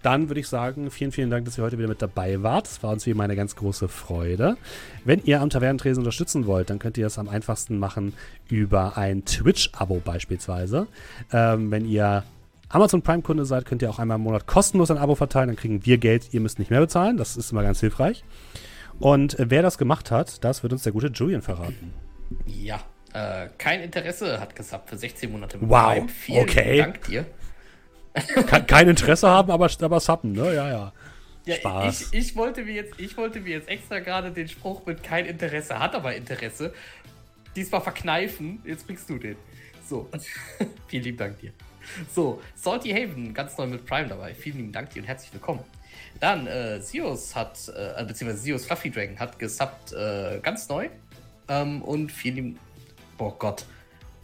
Dann 0.06 0.30
würde 0.30 0.40
ich 0.40 0.48
sagen, 0.48 0.92
vielen, 0.92 1.11
vielen 1.11 1.32
Dank, 1.32 1.45
dass 1.45 1.58
ihr 1.58 1.64
heute 1.64 1.80
wieder 1.80 1.88
mit 1.88 2.00
dabei 2.00 2.43
wart. 2.43 2.67
Das 2.67 2.84
war 2.84 2.92
uns 2.92 3.08
wie 3.08 3.09
immer 3.09 3.24
eine 3.24 3.35
ganz 3.35 3.56
große 3.56 3.88
Freude. 3.88 4.56
Wenn 5.03 5.19
ihr 5.24 5.42
am 5.42 5.50
Tavernentresen 5.50 6.01
unterstützen 6.01 6.45
wollt, 6.45 6.69
dann 6.69 6.77
könnt 6.77 7.00
ihr 7.00 7.06
das 7.06 7.17
am 7.17 7.27
einfachsten 7.27 7.80
machen 7.80 8.14
über 8.48 8.98
ein 8.98 9.25
Twitch-Abo 9.25 10.03
beispielsweise. 10.06 10.85
Ähm, 11.34 11.72
wenn 11.72 11.88
ihr 11.88 12.24
Amazon 12.69 13.01
Prime-Kunde 13.01 13.45
seid, 13.45 13.66
könnt 13.66 13.82
ihr 13.82 13.90
auch 13.90 13.98
einmal 13.98 14.17
im 14.17 14.22
Monat 14.22 14.45
kostenlos 14.45 14.92
ein 14.92 15.00
Abo 15.00 15.16
verteilen. 15.16 15.48
Dann 15.48 15.56
kriegen 15.56 15.88
wir 15.88 15.98
Geld, 15.98 16.35
ihr 16.35 16.40
müsst 16.40 16.59
nicht 16.59 16.69
mehr 16.69 16.82
bezahlen. 16.82 17.17
Das 17.17 17.35
ist 17.35 17.51
immer 17.51 17.64
ganz 17.64 17.80
hilfreich. 17.80 18.24
Und 19.00 19.35
wer 19.40 19.64
das 19.64 19.80
gemacht 19.80 20.11
hat, 20.11 20.43
das 20.43 20.61
wird 20.61 20.72
uns 20.72 20.84
der 20.84 20.92
gute 20.92 21.08
Julian 21.08 21.42
verraten. 21.42 21.95
Ja. 22.45 22.80
Äh, 23.11 23.50
kein 23.58 23.82
Interesse 23.82 24.40
hat 24.40 24.56
gesagt 24.56 24.88
für 24.88 24.98
16 24.98 25.32
Monate. 25.32 25.58
Wow, 25.61 25.93
Prime. 25.95 26.09
Vielen 26.09 26.43
okay. 26.43 26.77
Dank 26.77 27.01
dir. 27.06 27.25
Ke- 28.16 28.64
Kein 28.64 28.88
Interesse 28.90 29.27
haben, 29.30 29.52
aber, 29.52 29.69
aber 29.82 30.00
suppen, 30.00 30.32
ne? 30.32 30.53
Ja, 30.53 30.69
ja. 30.69 30.94
Ja, 31.45 31.56
Spaß. 31.58 32.14
Ich, 32.14 32.14
ich, 32.30 32.35
wollte 32.35 32.64
mir 32.64 32.74
jetzt, 32.74 33.00
ich 33.00 33.16
wollte 33.18 33.40
mir 33.40 33.52
jetzt 33.52 33.69
extra 33.69 34.00
gerade 34.00 34.32
den 34.32 34.48
Spruch 34.48 34.85
mit 34.85 35.03
kein 35.03 35.26
Interesse, 35.26 35.77
hat 35.77 35.94
aber 35.94 36.16
Interesse. 36.16 36.74
Diesmal 37.56 37.82
verkneifen. 37.82 38.61
Jetzt 38.66 38.85
bringst 38.88 39.10
du 39.10 39.18
den. 39.18 39.35
So. 39.88 40.10
Vielen 40.88 41.03
lieben 41.03 41.18
Dank 41.18 41.40
dir. 41.40 41.52
So, 42.11 42.42
Salty 42.56 42.90
Haven, 42.90 43.32
ganz 43.34 43.58
neu 43.60 43.68
mit 43.68 43.85
Prime 43.85 44.08
dabei. 44.08 44.34
Vielen 44.34 44.58
lieben 44.58 44.72
Dank 44.72 44.90
dir 44.90 45.02
und 45.03 45.08
herzlich 45.08 45.32
willkommen. 45.34 45.64
Dann, 46.19 46.48
äh, 46.48 46.82
Sios 46.82 47.35
hat, 47.35 47.58
äh, 47.69 48.03
beziehungsweise 48.03 48.42
Sios 48.44 48.66
Fluffy 48.66 48.90
Dragon 48.90 49.19
hat 49.19 49.38
gesubbt, 49.38 49.94
äh, 49.94 50.40
ganz 50.42 50.68
neu. 50.68 50.90
Ähm, 51.48 51.84
und 51.84 52.11
vielen 52.11 52.35
lieben. 52.35 52.60
Oh 53.19 53.32
Gott. 53.38 53.66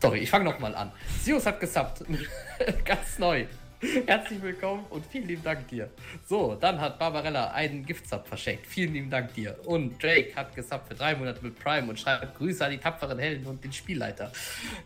Sorry, 0.02 0.20
ich 0.20 0.30
fange 0.32 0.46
nochmal 0.46 0.74
an. 0.74 0.92
Sios 1.22 1.46
hat 1.46 1.60
gesubbt. 1.60 2.04
ganz 2.86 3.20
neu. 3.20 3.46
Herzlich 4.06 4.42
willkommen 4.42 4.86
und 4.92 5.04
vielen 5.08 5.28
lieben 5.28 5.44
Dank 5.44 5.68
dir. 5.68 5.90
So, 6.28 6.56
dann 6.60 6.80
hat 6.80 7.00
Barbarella 7.00 7.52
einen 7.52 7.84
Giftsub 7.84 8.28
verschenkt. 8.28 8.68
Vielen 8.68 8.94
lieben 8.94 9.10
Dank 9.10 9.34
dir. 9.34 9.56
Und 9.66 10.02
Drake 10.02 10.36
hat 10.36 10.56
gesubbt 10.56 10.88
für 10.88 10.94
drei 10.94 11.16
Monate 11.16 11.40
mit 11.42 11.58
Prime 11.58 11.90
und 11.90 12.00
schreibt 12.00 12.38
Grüße 12.38 12.64
an 12.64 12.72
die 12.72 12.78
tapferen 12.78 13.18
Helden 13.18 13.48
und 13.48 13.64
den 13.64 13.74
Spielleiter. 13.74 14.32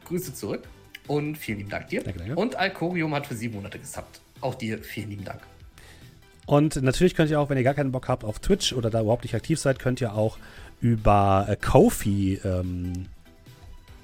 Grüße 0.05 0.33
zurück 0.33 0.63
und 1.07 1.37
vielen 1.37 1.57
lieben 1.57 1.69
Dank 1.69 1.89
dir. 1.89 2.03
Danke, 2.03 2.19
danke. 2.19 2.35
Und 2.35 2.55
Alcorium 2.55 3.13
hat 3.13 3.27
für 3.27 3.35
sieben 3.35 3.55
Monate 3.55 3.79
gesubbt. 3.79 4.21
Auch 4.39 4.55
dir 4.55 4.81
vielen 4.81 5.09
lieben 5.09 5.25
Dank. 5.25 5.41
Und 6.45 6.81
natürlich 6.81 7.15
könnt 7.15 7.29
ihr 7.31 7.39
auch, 7.39 7.49
wenn 7.49 7.57
ihr 7.57 7.63
gar 7.63 7.73
keinen 7.73 7.91
Bock 7.91 8.07
habt 8.07 8.23
auf 8.23 8.39
Twitch 8.39 8.71
oder 8.71 8.89
da 8.89 9.01
überhaupt 9.01 9.23
nicht 9.23 9.35
aktiv 9.35 9.59
seid, 9.59 9.79
könnt 9.79 9.99
ihr 9.99 10.13
auch 10.13 10.37
über 10.79 11.47
äh, 11.49 11.57
Kofi 11.57 12.39
ähm, 12.45 13.07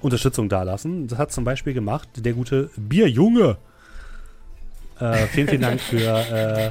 Unterstützung 0.00 0.50
dalassen. 0.50 1.06
Das 1.06 1.18
hat 1.18 1.32
zum 1.32 1.44
Beispiel 1.44 1.72
gemacht 1.72 2.08
der 2.16 2.34
gute 2.34 2.68
Bierjunge. 2.76 3.56
Äh, 5.02 5.26
vielen, 5.26 5.48
vielen 5.48 5.62
Dank 5.62 5.80
für 5.80 5.98
äh, 5.98 6.70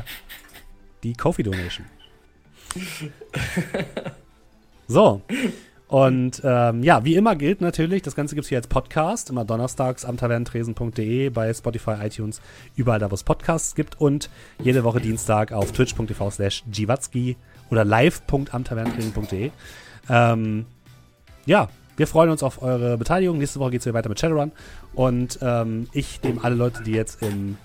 die 1.04 1.14
Kofi-Donation. 1.14 1.86
So. 4.88 5.22
Und 5.90 6.42
ähm, 6.46 6.84
ja, 6.84 7.04
wie 7.04 7.16
immer 7.16 7.36
gilt 7.36 7.60
natürlich, 7.60 8.02
das 8.04 8.16
Ganze 8.16 8.36
gibt 8.36 8.46
es 8.46 8.50
hier 8.50 8.58
als 8.58 8.68
Podcast, 8.68 9.30
immer 9.30 9.44
donnerstags 9.44 10.06
am 10.06 10.16
tavernentresen.de, 10.16 11.30
bei 11.30 11.54
Spotify, 11.54 11.96
iTunes, 12.02 12.42
überall 12.78 13.00
da, 13.00 13.12
wo 13.12 13.16
es 13.16 13.24
Podcasts 13.24 13.76
gibt 13.76 14.00
und 14.00 14.30
jede 14.64 14.86
Woche 14.86 15.02
Dienstag 15.02 15.52
auf 15.52 15.74
twitch.tv 15.74 16.32
slash 16.32 16.64
giwatzki 16.72 17.36
oder 17.70 17.84
live.amtavernentresen.de. 17.84 19.52
Ähm, 20.10 20.66
ja, 21.46 21.68
wir 21.98 22.08
freuen 22.08 22.30
uns 22.30 22.44
auf 22.44 22.62
eure 22.62 22.98
Beteiligung. 22.98 23.40
Nächste 23.40 23.60
Woche 23.60 23.72
geht 23.72 23.82
es 23.82 23.86
wieder 23.86 23.96
weiter 23.96 24.08
mit 24.08 24.22
Shadowrun 24.22 24.54
und 24.94 25.40
ähm, 25.42 25.90
ich 25.92 26.24
nehme 26.24 26.42
alle 26.42 26.56
Leute, 26.56 26.84
die 26.84 26.94
jetzt 26.94 27.22
im 27.22 27.58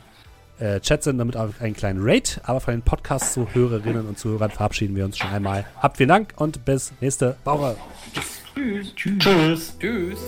äh, 0.58 0.80
Chat 0.80 1.02
sind, 1.02 1.18
damit 1.18 1.36
auch 1.36 1.48
einen 1.60 1.74
kleinen 1.74 2.00
Rate. 2.02 2.40
Aber 2.44 2.60
von 2.60 2.74
den 2.74 2.82
Podcast-Zuhörerinnen 2.82 4.06
und 4.06 4.18
Zuhörern 4.18 4.50
verabschieden 4.50 4.96
wir 4.96 5.04
uns 5.04 5.18
schon 5.18 5.30
einmal. 5.30 5.64
Habt 5.80 5.96
vielen 5.96 6.08
Dank 6.08 6.34
und 6.36 6.64
bis 6.64 6.92
nächste 7.00 7.36
Woche. 7.44 7.76
Tschüss. 8.54 8.94
Tschüss. 8.94 9.76
Tschüss. 9.78 10.18